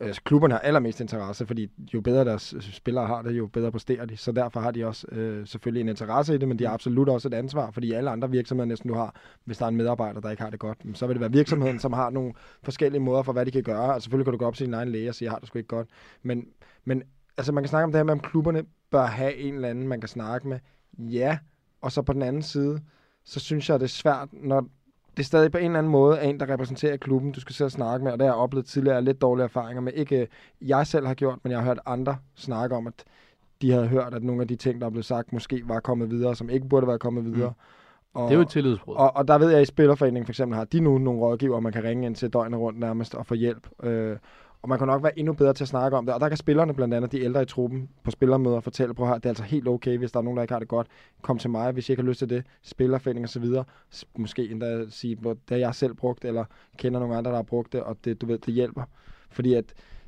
Øh, 0.00 0.14
klubberne 0.24 0.54
har 0.54 0.60
allermest 0.60 1.00
interesse, 1.00 1.46
fordi 1.46 1.70
jo 1.94 2.00
bedre 2.00 2.24
deres 2.24 2.54
øh, 2.54 2.62
spillere 2.62 3.06
har 3.06 3.22
det, 3.22 3.32
jo 3.32 3.46
bedre 3.46 3.72
præsterer 3.72 4.04
de. 4.04 4.16
Så 4.16 4.32
derfor 4.32 4.60
har 4.60 4.70
de 4.70 4.84
også 4.84 5.06
øh, 5.12 5.46
selvfølgelig 5.46 5.80
en 5.80 5.88
interesse 5.88 6.34
i 6.34 6.38
det, 6.38 6.48
men 6.48 6.58
de 6.58 6.64
har 6.64 6.74
absolut 6.74 7.08
også 7.08 7.28
et 7.28 7.34
ansvar, 7.34 7.70
fordi 7.70 7.92
alle 7.92 8.10
andre 8.10 8.30
virksomheder 8.30 8.66
næsten 8.66 8.88
du 8.88 8.94
har, 8.94 9.14
hvis 9.44 9.58
der 9.58 9.64
er 9.64 9.68
en 9.68 9.76
medarbejder, 9.76 10.20
der 10.20 10.30
ikke 10.30 10.42
har 10.42 10.50
det 10.50 10.60
godt, 10.60 10.78
så 10.94 11.06
vil 11.06 11.14
det 11.14 11.20
være 11.20 11.32
virksomheden, 11.32 11.78
som 11.78 11.92
har 11.92 12.10
nogle 12.10 12.32
forskellige 12.62 13.00
måder 13.00 13.22
for, 13.22 13.32
hvad 13.32 13.46
de 13.46 13.50
kan 13.50 13.62
gøre. 13.62 13.94
Altså 13.94 14.04
selvfølgelig 14.04 14.26
kan 14.26 14.32
du 14.32 14.38
gå 14.38 14.46
op 14.46 14.54
til 14.54 14.66
din 14.66 14.74
egen 14.74 14.88
læge 14.88 15.08
og 15.08 15.14
sige, 15.14 15.26
jeg 15.26 15.32
har 15.32 15.38
det 15.38 15.48
sgu 15.48 15.58
ikke 15.58 15.68
godt. 15.68 15.88
Men, 16.22 16.46
men 16.84 17.02
altså, 17.36 17.52
man 17.52 17.62
kan 17.64 17.68
snakke 17.68 17.84
om 17.84 17.92
det 17.92 17.98
her 17.98 18.04
med, 18.04 18.12
om 18.12 18.20
klubberne 18.20 18.64
bør 18.90 19.06
have 19.06 19.36
en 19.36 19.54
eller 19.54 19.68
anden, 19.68 19.88
man 19.88 20.00
kan 20.00 20.08
snakke 20.08 20.48
med. 20.48 20.58
Ja, 20.98 21.38
og 21.80 21.92
så 21.92 22.02
på 22.02 22.12
den 22.12 22.22
anden 22.22 22.42
side, 22.42 22.80
så 23.24 23.40
synes 23.40 23.68
jeg, 23.70 23.80
det 23.80 23.84
er 23.84 23.88
svært, 23.88 24.28
når 24.32 24.68
det 25.18 25.24
er 25.24 25.26
stadig 25.26 25.52
på 25.52 25.58
en 25.58 25.64
eller 25.64 25.78
anden 25.78 25.92
måde 25.92 26.22
en, 26.22 26.40
der 26.40 26.50
repræsenterer 26.52 26.96
klubben, 26.96 27.32
du 27.32 27.40
skal 27.40 27.54
sidde 27.54 27.68
og 27.68 27.72
snakke 27.72 28.04
med, 28.04 28.12
og 28.12 28.18
det 28.18 28.26
har 28.26 28.34
jeg 28.34 28.40
oplevet 28.42 28.66
tidligere 28.66 29.02
lidt 29.02 29.20
dårlige 29.20 29.44
erfaringer 29.44 29.80
med. 29.80 29.92
Ikke 29.92 30.20
øh, 30.20 30.26
jeg 30.60 30.86
selv 30.86 31.06
har 31.06 31.14
gjort, 31.14 31.38
men 31.42 31.50
jeg 31.50 31.58
har 31.60 31.66
hørt 31.66 31.78
andre 31.86 32.16
snakke 32.34 32.76
om, 32.76 32.86
at 32.86 33.04
de 33.62 33.70
havde 33.72 33.86
hørt, 33.88 34.14
at 34.14 34.22
nogle 34.22 34.42
af 34.42 34.48
de 34.48 34.56
ting, 34.56 34.80
der 34.80 34.86
er 34.86 34.90
blevet 34.90 35.04
sagt, 35.04 35.32
måske 35.32 35.62
var 35.64 35.80
kommet 35.80 36.10
videre, 36.10 36.36
som 36.36 36.50
ikke 36.50 36.68
burde 36.68 36.86
være 36.86 36.98
kommet 36.98 37.24
videre. 37.24 37.52
Og, 38.14 38.24
Det 38.24 38.30
er 38.30 38.36
jo 38.36 38.42
et 38.42 38.48
tillidsbrud. 38.48 38.94
og, 38.94 39.16
og 39.16 39.28
der 39.28 39.38
ved 39.38 39.48
jeg, 39.48 39.56
at 39.56 39.62
i 39.62 39.66
Spillerforeningen 39.66 40.26
for 40.26 40.32
eksempel 40.32 40.56
har 40.58 40.64
de 40.64 40.80
nu 40.80 40.98
nogle 40.98 41.20
rådgiver, 41.20 41.60
man 41.60 41.72
kan 41.72 41.84
ringe 41.84 42.06
ind 42.06 42.14
til 42.14 42.30
døgnet 42.32 42.60
rundt 42.60 42.78
nærmest 42.78 43.14
og 43.14 43.26
få 43.26 43.34
hjælp. 43.34 43.68
Øh, 43.82 44.16
og 44.62 44.68
man 44.68 44.78
kan 44.78 44.86
nok 44.86 45.02
være 45.02 45.18
endnu 45.18 45.32
bedre 45.32 45.54
til 45.54 45.64
at 45.64 45.68
snakke 45.68 45.96
om 45.96 46.06
det. 46.06 46.14
Og 46.14 46.20
der 46.20 46.28
kan 46.28 46.36
spillerne, 46.36 46.74
blandt 46.74 46.94
andet 46.94 47.12
de 47.12 47.20
ældre 47.20 47.42
i 47.42 47.46
truppen, 47.46 47.88
på 48.04 48.10
spillermøder 48.10 48.60
fortælle, 48.60 48.94
på 48.94 49.06
her, 49.06 49.14
det 49.14 49.24
er 49.24 49.28
altså 49.28 49.44
helt 49.44 49.68
okay, 49.68 49.98
hvis 49.98 50.12
der 50.12 50.18
er 50.18 50.22
nogen, 50.22 50.36
der 50.36 50.42
ikke 50.42 50.54
har 50.54 50.58
det 50.58 50.68
godt. 50.68 50.86
Kom 51.22 51.38
til 51.38 51.50
mig, 51.50 51.72
hvis 51.72 51.88
jeg 51.88 51.92
ikke 51.92 52.02
har 52.02 52.08
lyst 52.08 52.18
til 52.18 52.30
det. 52.30 52.46
Spillerforening 52.62 53.24
og 53.24 53.30
så 53.30 53.40
videre. 53.40 53.64
Måske 54.16 54.50
endda 54.50 54.84
sige, 54.88 55.16
hvor 55.16 55.32
det 55.32 55.50
har 55.50 55.56
jeg 55.56 55.74
selv 55.74 55.94
brugt, 55.94 56.24
eller 56.24 56.44
kender 56.76 57.00
nogle 57.00 57.16
andre, 57.16 57.30
der 57.30 57.36
har 57.36 57.42
brugt 57.42 57.72
det, 57.72 57.82
og 57.82 57.96
det, 58.04 58.20
du 58.20 58.26
ved, 58.26 58.38
det 58.38 58.54
hjælper. 58.54 58.82
Fordi 59.30 59.54
at 59.54 59.64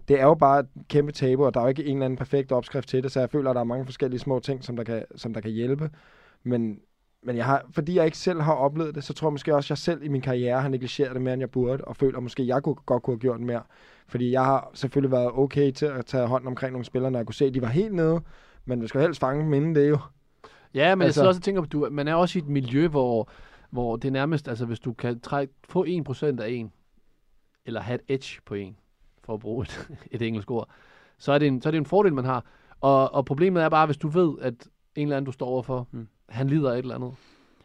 det 0.09 0.21
er 0.21 0.25
jo 0.25 0.35
bare 0.35 0.61
et 0.61 0.67
kæmpe 0.89 1.13
tabu, 1.13 1.45
og 1.45 1.55
der 1.55 1.61
er 1.61 1.65
jo 1.65 1.69
ikke 1.69 1.85
en 1.85 1.97
eller 1.97 2.05
anden 2.05 2.17
perfekt 2.17 2.53
opskrift 2.53 2.89
til 2.89 3.03
det, 3.03 3.13
så 3.13 3.21
jeg 3.21 3.31
føler, 3.31 3.51
at 3.51 3.55
der 3.55 3.61
er 3.61 3.65
mange 3.65 3.85
forskellige 3.85 4.21
små 4.21 4.39
ting, 4.39 4.65
som 4.65 4.77
der 4.77 4.85
kan, 4.85 5.05
som 5.17 5.35
der 5.35 5.41
kan 5.41 5.51
hjælpe. 5.51 5.91
Men, 6.43 6.81
men 7.23 7.37
jeg 7.37 7.45
har, 7.45 7.67
fordi 7.71 7.97
jeg 7.97 8.05
ikke 8.05 8.19
selv 8.19 8.41
har 8.41 8.55
oplevet 8.55 8.95
det, 8.95 9.05
så 9.05 9.15
tror 9.15 9.29
jeg 9.29 9.33
måske 9.33 9.55
også, 9.55 9.67
at 9.67 9.71
jeg 9.71 9.79
selv 9.79 10.03
i 10.03 10.09
min 10.09 10.21
karriere 10.21 10.61
har 10.61 10.69
negligeret 10.69 11.15
det 11.15 11.23
mere, 11.23 11.35
end 11.35 11.41
jeg 11.41 11.51
burde, 11.51 11.85
og 11.85 11.97
føler 11.97 12.21
måske, 12.21 12.43
at 12.43 12.49
jeg 12.49 12.63
kunne, 12.63 12.75
godt 12.75 13.03
kunne 13.03 13.15
have 13.15 13.21
gjort 13.21 13.41
mere. 13.41 13.63
Fordi 14.09 14.33
jeg 14.33 14.45
har 14.45 14.71
selvfølgelig 14.75 15.11
været 15.11 15.31
okay 15.33 15.73
til 15.73 15.87
at 15.87 16.07
tage 16.07 16.27
hånd 16.27 16.47
omkring 16.47 16.73
nogle 16.73 16.85
spillere, 16.85 17.11
når 17.11 17.19
jeg 17.19 17.27
kunne 17.27 17.35
se, 17.35 17.45
at 17.45 17.55
de 17.55 17.63
var 17.63 17.69
helt 17.69 17.95
nede. 17.95 18.21
Men 18.65 18.83
vi 18.83 18.87
skal 18.87 19.01
helst 19.01 19.21
fange 19.21 19.45
dem 19.45 19.55
inden 19.55 19.75
det 19.75 19.89
jo. 19.89 19.99
Ja, 20.75 20.95
men 20.95 21.03
altså, 21.03 21.07
jeg 21.07 21.15
sidder 21.15 21.29
også 21.29 21.39
og 21.39 21.43
tænker 21.43 21.61
på, 21.61 21.67
du, 21.67 21.89
man 21.91 22.09
er 22.09 22.15
også 22.15 22.39
i 22.39 22.43
et 22.43 22.49
miljø, 22.49 22.89
hvor, 22.89 23.31
hvor 23.71 23.97
det 23.97 24.09
er 24.09 24.13
nærmest, 24.13 24.49
altså 24.49 24.67
hvis 24.67 24.81
du 24.81 24.93
kan 24.93 25.21
trække, 25.21 25.55
få 25.69 25.85
1% 25.85 26.25
af 26.25 26.49
en, 26.49 26.73
eller 27.67 27.81
have 27.81 27.95
et 27.95 28.15
edge 28.15 28.41
på 28.47 28.55
en, 28.55 28.77
for 29.25 29.35
at 29.35 29.41
bruge 29.41 29.63
et, 29.63 29.91
et 30.13 30.23
engelsk 30.23 30.51
ord, 30.51 30.69
så 31.19 31.33
er, 31.33 31.39
det 31.39 31.49
en, 31.49 31.63
så 31.63 31.69
er 31.69 31.71
det 31.71 31.79
en 31.79 31.87
fordel, 31.87 32.15
man 32.15 32.25
har. 32.25 32.45
Og, 32.81 33.15
og 33.15 33.25
problemet 33.25 33.63
er 33.63 33.69
bare, 33.69 33.87
hvis 33.87 33.97
du 33.97 34.09
ved, 34.09 34.35
at 34.41 34.55
en 34.97 35.03
eller 35.03 35.17
anden, 35.17 35.27
du 35.27 35.33
står 35.33 35.47
overfor, 35.47 35.89
mm. 35.91 36.09
Han 36.31 36.49
lider 36.49 36.71
af 36.71 36.75
et 36.75 36.79
eller 36.79 36.95
andet. 36.95 37.13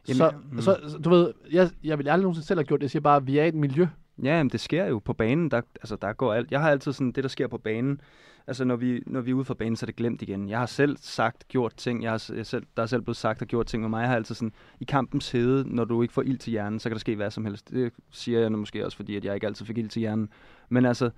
Jamen, 0.07 0.17
så, 0.17 0.31
mm. 0.51 0.61
så, 0.61 0.79
så, 0.87 0.97
du 0.97 1.09
ved, 1.09 1.33
jeg, 1.51 1.69
jeg 1.83 1.97
vil 1.97 2.07
aldrig 2.07 2.23
nogensinde 2.23 2.47
selv 2.47 2.57
have 2.57 2.65
gjort 2.65 2.79
det. 2.79 2.83
Jeg 2.83 2.91
siger 2.91 3.01
bare, 3.01 3.17
at 3.17 3.27
vi 3.27 3.37
er 3.37 3.45
et 3.45 3.55
miljø. 3.55 3.87
Ja, 4.23 4.43
men 4.43 4.49
det 4.49 4.59
sker 4.59 4.85
jo 4.85 4.99
på 4.99 5.13
banen. 5.13 5.51
Der, 5.51 5.61
altså, 5.81 5.95
der 5.95 6.13
går 6.13 6.33
alt. 6.33 6.51
Jeg 6.51 6.61
har 6.61 6.71
altid 6.71 6.93
sådan, 6.93 7.11
det 7.11 7.23
der 7.23 7.29
sker 7.29 7.47
på 7.47 7.57
banen, 7.57 8.01
altså 8.47 8.65
når 8.65 8.75
vi, 8.75 9.03
når 9.05 9.21
vi 9.21 9.31
er 9.31 9.35
ude 9.35 9.45
for 9.45 9.53
banen, 9.53 9.75
så 9.75 9.83
er 9.83 9.85
det 9.85 9.95
glemt 9.95 10.21
igen. 10.21 10.49
Jeg 10.49 10.59
har 10.59 10.65
selv 10.65 10.97
sagt, 10.97 11.47
gjort 11.47 11.73
ting, 11.77 12.03
jeg 12.03 12.11
har, 12.11 12.31
jeg 12.35 12.45
selv, 12.45 12.63
der 12.77 12.83
er 12.83 12.87
selv 12.87 13.01
blevet 13.01 13.17
sagt 13.17 13.41
og 13.41 13.47
gjort 13.47 13.65
ting 13.65 13.81
med 13.81 13.89
mig. 13.89 13.99
Jeg 13.99 14.09
har 14.09 14.15
altid 14.15 14.35
sådan, 14.35 14.53
i 14.79 14.83
kampens 14.83 15.31
hede, 15.31 15.75
når 15.75 15.85
du 15.85 16.01
ikke 16.01 16.13
får 16.13 16.21
ild 16.21 16.37
til 16.37 16.51
hjernen, 16.51 16.79
så 16.79 16.89
kan 16.89 16.95
der 16.95 16.99
ske 16.99 17.15
hvad 17.15 17.31
som 17.31 17.45
helst. 17.45 17.69
Det 17.69 17.93
siger 18.11 18.39
jeg 18.39 18.49
nu 18.49 18.57
måske 18.57 18.85
også, 18.85 18.97
fordi 18.97 19.15
at 19.15 19.25
jeg 19.25 19.35
ikke 19.35 19.47
altid 19.47 19.65
fik 19.65 19.77
ild 19.77 19.89
til 19.89 19.99
hjernen. 19.99 20.29
Men 20.69 20.85
altså, 20.85 21.09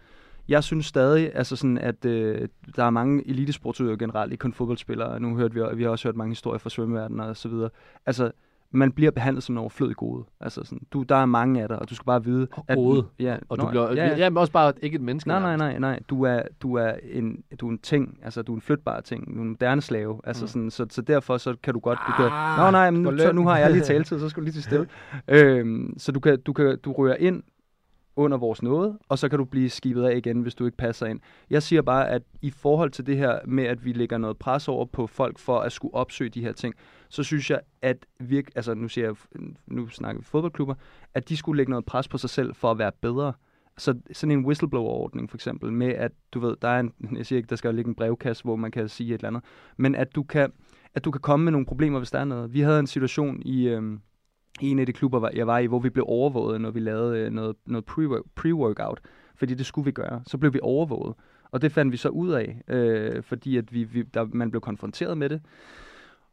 jeg 0.49 0.63
synes 0.63 0.85
stadig, 0.85 1.31
altså 1.35 1.55
sådan, 1.55 1.77
at 1.77 2.05
øh, 2.05 2.47
der 2.75 2.83
er 2.83 2.89
mange 2.89 3.27
elitesportsudøvere 3.29 3.97
generelt, 3.97 4.31
ikke 4.31 4.41
kun 4.41 4.53
fodboldspillere. 4.53 5.19
Nu 5.19 5.35
hørte 5.35 5.53
vi, 5.53 5.61
vi 5.75 5.83
har 5.83 5.89
også 5.89 6.07
hørt 6.07 6.15
mange 6.15 6.31
historier 6.31 6.57
fra 6.59 6.69
svømmeverdenen 6.69 7.19
og 7.19 7.37
så 7.37 7.49
videre. 7.49 7.69
Altså, 8.05 8.31
man 8.71 8.91
bliver 8.91 9.11
behandlet 9.11 9.43
som 9.43 9.53
en 9.55 9.57
overflødig 9.59 9.95
gode. 9.95 10.23
Altså 10.41 10.63
sådan, 10.63 10.79
du, 10.93 11.03
der 11.03 11.15
er 11.15 11.25
mange 11.25 11.61
af 11.61 11.67
dig, 11.67 11.79
og 11.79 11.89
du 11.89 11.95
skal 11.95 12.05
bare 12.05 12.23
vide, 12.23 12.47
Gode. 12.73 13.05
ja, 13.19 13.37
Og 13.49 13.57
nå, 13.57 13.63
du 13.63 13.69
bliver, 13.69 13.87
ja, 13.89 13.95
ja, 13.95 14.07
ja. 14.07 14.17
ja, 14.17 14.29
men 14.29 14.37
også 14.37 14.53
bare 14.53 14.73
ikke 14.81 14.95
et 14.95 15.01
menneske. 15.01 15.27
Nej, 15.27 15.39
nej, 15.39 15.57
nej, 15.57 15.79
nej. 15.79 15.99
Du 16.09 16.23
er, 16.23 16.41
du 16.61 16.73
er, 16.73 16.91
en, 17.11 17.43
du 17.59 17.67
er 17.67 17.71
en 17.71 17.79
ting. 17.79 18.19
Altså, 18.23 18.41
du 18.41 18.51
er 18.51 18.55
en 18.55 18.61
flytbar 18.61 18.99
ting. 19.01 19.27
Du 19.33 19.37
er 19.39 19.43
en 19.43 19.49
moderne 19.49 19.81
slave. 19.81 20.19
Altså, 20.23 20.43
Mm. 20.43 20.47
sådan, 20.47 20.71
så, 20.71 20.85
så 20.89 21.01
derfor 21.01 21.37
så 21.37 21.55
kan 21.63 21.73
du 21.73 21.79
godt... 21.79 21.99
Du 22.07 22.11
kan, 22.17 22.25
Ah, 22.31 22.57
Nå, 22.65 22.71
nej, 22.71 22.91
men 22.91 23.01
nu, 23.01 23.17
så, 23.17 23.31
nu 23.31 23.47
har 23.47 23.57
jeg 23.57 23.71
lige 23.71 23.83
taletid, 23.93 24.19
så 24.19 24.29
skal 24.29 24.41
du 24.41 24.43
lige 24.45 24.53
til 24.53 24.63
stille. 24.63 24.87
øhm, 25.27 25.93
så 25.97 26.11
du, 26.11 26.19
kan, 26.19 26.41
du, 26.41 26.53
kan, 26.53 26.77
du 26.85 26.91
rører 26.91 27.15
ind 27.15 27.43
under 28.17 28.37
vores 28.37 28.63
nåde, 28.63 28.97
og 29.09 29.19
så 29.19 29.29
kan 29.29 29.39
du 29.39 29.45
blive 29.45 29.69
skibet 29.69 30.03
af 30.03 30.17
igen, 30.17 30.41
hvis 30.41 30.55
du 30.55 30.65
ikke 30.65 30.77
passer 30.77 31.05
ind. 31.05 31.19
Jeg 31.49 31.63
siger 31.63 31.81
bare, 31.81 32.09
at 32.09 32.21
i 32.41 32.49
forhold 32.49 32.91
til 32.91 33.05
det 33.05 33.17
her 33.17 33.39
med, 33.45 33.63
at 33.63 33.85
vi 33.85 33.93
lægger 33.93 34.17
noget 34.17 34.37
pres 34.37 34.67
over 34.67 34.85
på 34.85 35.07
folk 35.07 35.39
for 35.39 35.59
at 35.59 35.71
skulle 35.71 35.93
opsøge 35.93 36.29
de 36.29 36.41
her 36.41 36.51
ting, 36.51 36.75
så 37.09 37.23
synes 37.23 37.49
jeg, 37.49 37.59
at 37.81 38.05
virk, 38.19 38.45
altså 38.55 38.73
nu, 38.73 38.87
siger 38.87 39.07
jeg, 39.07 39.15
nu 39.67 39.87
snakker 39.87 40.21
vi 40.21 40.25
fodboldklubber, 40.25 40.75
at 41.13 41.29
de 41.29 41.37
skulle 41.37 41.57
lægge 41.57 41.69
noget 41.69 41.85
pres 41.85 42.07
på 42.07 42.17
sig 42.17 42.29
selv 42.29 42.55
for 42.55 42.71
at 42.71 42.77
være 42.77 42.91
bedre. 43.01 43.33
Så 43.77 43.99
sådan 44.11 44.31
en 44.31 44.45
whistleblower-ordning 44.45 45.29
for 45.29 45.37
eksempel, 45.37 45.73
med 45.73 45.87
at 45.87 46.11
du 46.31 46.39
ved, 46.39 46.55
der 46.61 46.67
er 46.67 46.79
en, 46.79 46.93
jeg 47.17 47.25
siger 47.25 47.37
ikke, 47.37 47.49
der 47.49 47.55
skal 47.55 47.75
ligge 47.75 47.89
en 47.89 47.95
brevkasse, 47.95 48.43
hvor 48.43 48.55
man 48.55 48.71
kan 48.71 48.89
sige 48.89 49.09
et 49.09 49.13
eller 49.13 49.27
andet, 49.27 49.43
men 49.77 49.95
at 49.95 50.15
du 50.15 50.23
kan, 50.23 50.51
at 50.95 51.05
du 51.05 51.11
kan 51.11 51.21
komme 51.21 51.43
med 51.43 51.51
nogle 51.51 51.65
problemer, 51.65 51.97
hvis 51.99 52.11
der 52.11 52.19
er 52.19 52.25
noget. 52.25 52.53
Vi 52.53 52.61
havde 52.61 52.79
en 52.79 52.87
situation 52.87 53.41
i, 53.45 53.67
øhm, 53.67 53.93
i 53.95 53.99
en 54.65 54.79
af 54.79 54.85
de 54.85 54.93
klubber, 54.93 55.29
jeg 55.33 55.47
var 55.47 55.57
i, 55.57 55.65
hvor 55.65 55.79
vi 55.79 55.89
blev 55.89 56.05
overvåget, 56.07 56.61
når 56.61 56.71
vi 56.71 56.79
lavede 56.79 57.19
øh, 57.19 57.31
noget, 57.31 57.55
noget 57.65 57.85
pre- 57.89 58.23
pre-workout, 58.39 58.97
fordi 59.35 59.53
det 59.53 59.65
skulle 59.65 59.85
vi 59.85 59.91
gøre. 59.91 60.21
Så 60.27 60.37
blev 60.37 60.53
vi 60.53 60.59
overvåget, 60.61 61.15
og 61.51 61.61
det 61.61 61.71
fandt 61.71 61.91
vi 61.91 61.97
så 61.97 62.09
ud 62.09 62.31
af, 62.31 62.61
øh, 62.67 63.23
fordi 63.23 63.57
at 63.57 63.73
vi, 63.73 63.83
vi, 63.83 64.01
der, 64.01 64.25
man 64.31 64.51
blev 64.51 64.61
konfronteret 64.61 65.17
med 65.17 65.29
det, 65.29 65.41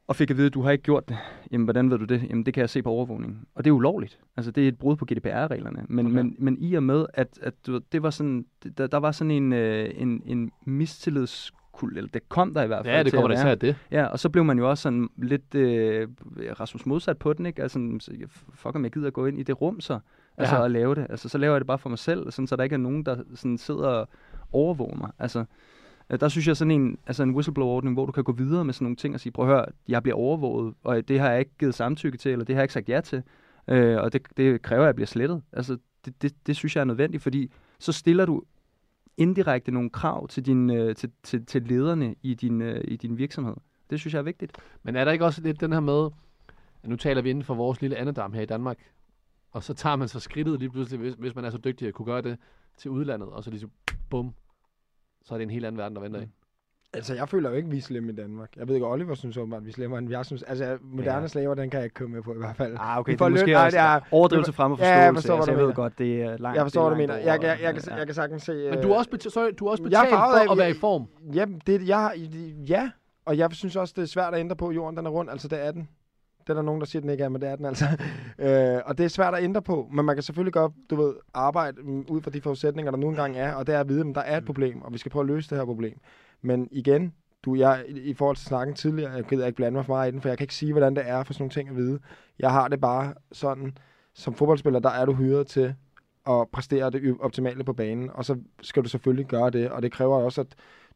og 0.06 0.16
fik 0.16 0.30
at 0.30 0.36
vide, 0.36 0.46
at 0.46 0.54
du 0.54 0.62
har 0.62 0.70
ikke 0.70 0.84
gjort 0.84 1.08
det. 1.08 1.16
Jamen, 1.52 1.64
hvordan 1.64 1.90
ved 1.90 1.98
du 1.98 2.04
det? 2.04 2.22
Jamen, 2.30 2.46
det 2.46 2.54
kan 2.54 2.60
jeg 2.60 2.70
se 2.70 2.82
på 2.82 2.90
overvågningen. 2.90 3.40
Og 3.54 3.64
det 3.64 3.70
er 3.70 3.74
ulovligt. 3.74 4.18
Altså, 4.36 4.50
det 4.52 4.64
er 4.64 4.68
et 4.68 4.78
brud 4.78 4.96
på 4.96 5.04
GDPR-reglerne. 5.04 5.84
Men, 5.88 6.06
Okay. 6.06 6.16
men, 6.16 6.36
men 6.38 6.56
i 6.60 6.74
og 6.74 6.82
med, 6.82 7.06
at, 7.14 7.38
at 7.42 7.54
det 7.92 8.02
var 8.02 8.10
sådan, 8.10 8.46
der, 8.78 8.86
der 8.86 8.96
var 8.98 9.12
sådan 9.12 9.30
en, 9.30 9.52
øh, 9.52 9.90
en, 9.96 10.22
en 10.26 10.52
mistillidskuld, 11.74 11.96
eller 11.96 12.10
det 12.10 12.28
kom 12.28 12.54
der 12.54 12.62
i 12.62 12.66
hvert 12.66 12.84
fald 12.84 12.96
Ja, 12.96 13.02
det 13.02 13.12
kommer 13.12 13.36
til 13.36 13.48
at 13.48 13.60
det. 13.60 13.76
Ja, 13.90 14.06
og 14.06 14.18
så 14.18 14.28
blev 14.28 14.44
man 14.44 14.58
jo 14.58 14.70
også 14.70 14.82
sådan 14.82 15.08
lidt 15.16 15.54
øh, 15.54 16.08
Rasmus 16.60 16.86
modsat 16.86 17.18
på 17.18 17.32
den, 17.32 17.46
ikke? 17.46 17.62
Altså, 17.62 17.78
fuck 18.54 18.74
om 18.76 18.84
jeg 18.84 18.92
gider 18.92 19.06
at 19.06 19.12
gå 19.12 19.26
ind 19.26 19.38
i 19.38 19.42
det 19.42 19.60
rum 19.60 19.80
så, 19.80 19.98
altså 20.36 20.56
Ja. 20.56 20.64
at 20.64 20.70
lave 20.70 20.94
det. 20.94 21.06
Altså, 21.10 21.28
så 21.28 21.38
laver 21.38 21.54
jeg 21.54 21.60
det 21.60 21.66
bare 21.66 21.78
for 21.78 21.88
mig 21.88 21.98
selv, 21.98 22.30
sådan, 22.30 22.46
så 22.46 22.56
der 22.56 22.62
ikke 22.62 22.74
er 22.74 22.78
nogen, 22.78 23.02
der 23.06 23.16
sådan 23.34 23.58
sidder 23.58 23.86
og 23.88 24.08
overvåger 24.52 24.96
mig. 24.96 25.10
Altså, 25.18 25.44
øh, 26.10 26.20
der 26.20 26.28
synes 26.28 26.48
jeg 26.48 26.56
sådan 26.56 26.70
en, 26.70 26.98
altså 27.06 27.22
en 27.22 27.30
whistleblower-ordning, 27.34 27.94
hvor 27.94 28.06
du 28.06 28.12
kan 28.12 28.24
gå 28.24 28.32
videre 28.32 28.64
med 28.64 28.74
sådan 28.74 28.84
nogle 28.84 28.96
ting 28.96 29.14
og 29.14 29.20
sige, 29.20 29.32
prøv 29.32 29.48
at 29.48 29.54
høre, 29.54 29.66
jeg 29.88 30.02
bliver 30.02 30.16
overvåget, 30.16 30.74
og 30.84 31.08
det 31.08 31.20
har 31.20 31.30
jeg 31.30 31.38
ikke 31.38 31.52
givet 31.58 31.74
samtykke 31.74 32.18
til, 32.18 32.32
eller 32.32 32.44
det 32.44 32.54
har 32.54 32.60
jeg 32.60 32.64
ikke 32.64 32.74
sagt 32.74 32.88
ja 32.88 33.00
til, 33.00 33.22
øh, 33.68 33.96
og 33.96 34.12
det, 34.12 34.22
det 34.36 34.62
kræver, 34.62 34.82
at 34.82 34.86
jeg 34.86 34.94
bliver 34.94 35.06
slettet. 35.06 35.42
Altså, 35.52 35.76
det, 36.04 36.22
det, 36.22 36.32
det 36.46 36.56
synes 36.56 36.76
jeg 36.76 36.80
er 36.80 36.84
nødvendigt, 36.84 37.22
fordi 37.22 37.52
så 37.78 37.92
stiller 37.92 38.26
du 38.26 38.42
indirekte 39.16 39.72
nogle 39.72 39.90
krav 39.90 40.28
til, 40.28 40.46
din, 40.46 40.70
øh, 40.70 40.96
til, 40.96 41.10
til, 41.22 41.46
til 41.46 41.62
lederne 41.62 42.14
i 42.22 42.34
din, 42.34 42.62
øh, 42.62 42.84
i 42.88 42.96
din 42.96 43.18
virksomhed. 43.18 43.54
Det 43.90 44.00
synes 44.00 44.14
jeg 44.14 44.18
er 44.18 44.24
vigtigt. 44.24 44.58
Men 44.82 44.96
er 44.96 45.04
der 45.04 45.12
ikke 45.12 45.24
også 45.24 45.42
lidt 45.42 45.60
den 45.60 45.72
her 45.72 45.80
med, 45.80 46.10
at 46.82 46.88
nu 46.88 46.96
taler 46.96 47.22
vi 47.22 47.30
inden 47.30 47.44
for 47.44 47.54
vores 47.54 47.80
lille 47.80 47.96
andedam 47.96 48.32
her 48.32 48.42
i 48.42 48.46
Danmark, 48.46 48.78
og 49.50 49.62
så 49.62 49.74
tager 49.74 49.96
man 49.96 50.08
så 50.08 50.20
skridtet 50.20 50.58
lige 50.58 50.70
pludselig, 50.70 51.00
hvis, 51.00 51.14
hvis 51.14 51.34
man 51.34 51.44
er 51.44 51.50
så 51.50 51.58
dygtig 51.58 51.88
at 51.88 51.94
kunne 51.94 52.06
gøre 52.06 52.22
det 52.22 52.38
til 52.76 52.90
udlandet, 52.90 53.28
og 53.28 53.44
så 53.44 53.50
ligesom, 53.50 53.70
bum, 54.10 54.34
så 55.22 55.34
er 55.34 55.38
det 55.38 55.42
en 55.42 55.50
helt 55.50 55.64
anden 55.64 55.78
verden, 55.78 55.96
der 55.96 56.02
venter 56.02 56.20
ind. 56.20 56.30
Altså, 56.94 57.14
jeg 57.14 57.28
føler 57.28 57.50
jo 57.50 57.56
ikke, 57.56 57.68
vi 57.70 57.76
er 57.78 57.82
slemme 57.82 58.12
i 58.12 58.14
Danmark. 58.14 58.48
Jeg 58.56 58.68
ved 58.68 58.74
ikke, 58.74 58.86
Oliver 58.86 59.14
synes 59.14 59.36
åbenbart, 59.36 59.58
at 59.60 59.64
vi 59.64 59.70
er 59.70 59.74
slemmere, 59.74 59.98
end 59.98 60.10
jeg 60.10 60.26
synes. 60.26 60.42
Altså, 60.42 60.78
moderne 60.82 61.20
Ja. 61.20 61.26
slaver, 61.26 61.54
den 61.54 61.70
kan 61.70 61.78
jeg 61.78 61.84
ikke 61.84 61.94
komme 61.94 62.14
med 62.14 62.22
på 62.22 62.34
i 62.34 62.38
hvert 62.38 62.56
fald. 62.56 62.76
Ah, 62.80 62.98
okay, 62.98 63.12
det 63.12 63.20
er 63.20 63.28
måske 63.28 63.46
løn- 63.46 63.54
Ej, 63.56 63.64
også 63.64 63.76
det 63.78 63.84
er- 63.84 64.00
overdrivelse 64.10 64.52
frem 64.52 64.72
og 64.72 64.78
Ja, 64.78 64.88
jeg 64.88 65.14
forståelse. 65.14 65.20
forstår, 65.22 65.34
hvad 65.34 65.38
altså, 65.40 65.46
du 65.46 65.52
jeg 65.52 65.58
ved 65.58 65.66
mener. 65.66 65.74
godt, 65.74 65.98
det 65.98 66.22
er 66.22 66.36
langt. 66.36 66.56
Jeg 66.56 66.64
forstår, 66.64 66.80
hvad 66.82 66.90
du 66.90 66.94
er 66.94 67.06
mener. 67.06 67.14
Jeg, 67.16 67.26
jeg, 67.26 67.42
jeg, 67.42 67.58
jeg, 67.62 67.74
kan, 67.74 67.82
ja. 67.90 67.94
jeg 67.96 68.06
kan 68.06 68.14
sagtens 68.14 68.42
se... 68.42 68.68
Men 68.70 68.82
du 68.82 68.90
er 68.90 68.96
også, 68.96 69.10
bet- 69.10 69.32
sorry, 69.32 69.50
du 69.58 69.66
er 69.66 69.70
også 69.70 69.82
jeg 69.82 69.90
betalt 70.04 70.12
af- 70.14 70.46
for 70.46 70.52
at 70.52 70.58
være 70.58 70.70
i 70.70 70.74
form. 70.80 71.06
Jamen, 71.34 71.60
det, 71.66 71.88
jeg, 71.88 72.12
ja, 72.68 72.90
og 73.26 73.38
jeg 73.38 73.48
synes 73.52 73.76
også, 73.76 73.94
det 73.96 74.02
er 74.02 74.06
svært 74.06 74.34
at 74.34 74.40
ændre 74.40 74.56
på. 74.56 74.70
Jorden, 74.70 74.96
den 74.96 75.06
er 75.06 75.10
rund, 75.10 75.30
altså 75.30 75.48
det 75.48 75.66
er 75.66 75.70
den. 75.70 75.88
Det 76.44 76.50
er 76.50 76.54
der 76.54 76.62
nogen, 76.62 76.80
der 76.80 76.86
siger, 76.86 77.00
den 77.00 77.10
ikke 77.10 77.24
er, 77.24 77.28
men 77.28 77.40
det 77.40 77.48
er 77.48 77.56
den 77.56 77.64
altså. 77.64 77.84
øh, 78.46 78.80
og 78.86 78.98
det 78.98 79.04
er 79.04 79.08
svært 79.08 79.34
at 79.34 79.44
ændre 79.44 79.62
på, 79.62 79.88
men 79.92 80.04
man 80.04 80.16
kan 80.16 80.22
selvfølgelig 80.22 80.52
godt, 80.52 80.72
du 80.90 80.96
ved, 80.96 81.14
arbejde 81.34 81.82
mm, 81.82 82.04
ud 82.08 82.20
fra 82.22 82.30
de 82.30 82.40
forudsætninger, 82.40 82.90
der 82.90 82.98
nu 82.98 83.08
engang 83.08 83.36
er, 83.36 83.52
og 83.52 83.66
det 83.66 83.74
er 83.74 83.80
at 83.80 83.88
vide, 83.88 84.08
at 84.08 84.14
der 84.14 84.20
er 84.20 84.36
et 84.36 84.44
problem, 84.44 84.82
og 84.82 84.92
vi 84.92 84.98
skal 84.98 85.12
prøve 85.12 85.22
at 85.22 85.26
løse 85.26 85.50
det 85.50 85.58
her 85.58 85.64
problem. 85.64 85.98
Men 86.42 86.68
igen, 86.70 87.12
du, 87.44 87.54
jeg, 87.54 87.84
i 87.88 88.14
forhold 88.14 88.36
til 88.36 88.46
snakken 88.46 88.74
tidligere, 88.74 89.12
jeg 89.12 89.24
gider 89.24 89.46
ikke 89.46 89.56
blande 89.56 89.76
mig 89.76 89.86
for 89.86 89.92
meget 89.92 90.08
i 90.08 90.12
den, 90.12 90.20
for 90.20 90.28
jeg 90.28 90.38
kan 90.38 90.44
ikke 90.44 90.54
sige, 90.54 90.72
hvordan 90.72 90.96
det 90.96 91.02
er 91.06 91.22
for 91.22 91.32
sådan 91.32 91.42
nogle 91.42 91.50
ting 91.50 91.68
at 91.68 91.76
vide. 91.76 91.98
Jeg 92.38 92.50
har 92.50 92.68
det 92.68 92.80
bare 92.80 93.14
sådan, 93.32 93.78
som 94.14 94.34
fodboldspiller, 94.34 94.80
der 94.80 94.90
er 94.90 95.04
du 95.04 95.12
hyret 95.12 95.46
til 95.46 95.74
at 96.28 96.48
præstere 96.52 96.90
det 96.90 97.16
optimale 97.20 97.64
på 97.64 97.72
banen, 97.72 98.10
og 98.14 98.24
så 98.24 98.36
skal 98.62 98.84
du 98.84 98.88
selvfølgelig 98.88 99.26
gøre 99.26 99.50
det, 99.50 99.70
og 99.70 99.82
det 99.82 99.92
kræver 99.92 100.16
også, 100.16 100.40
at 100.40 100.54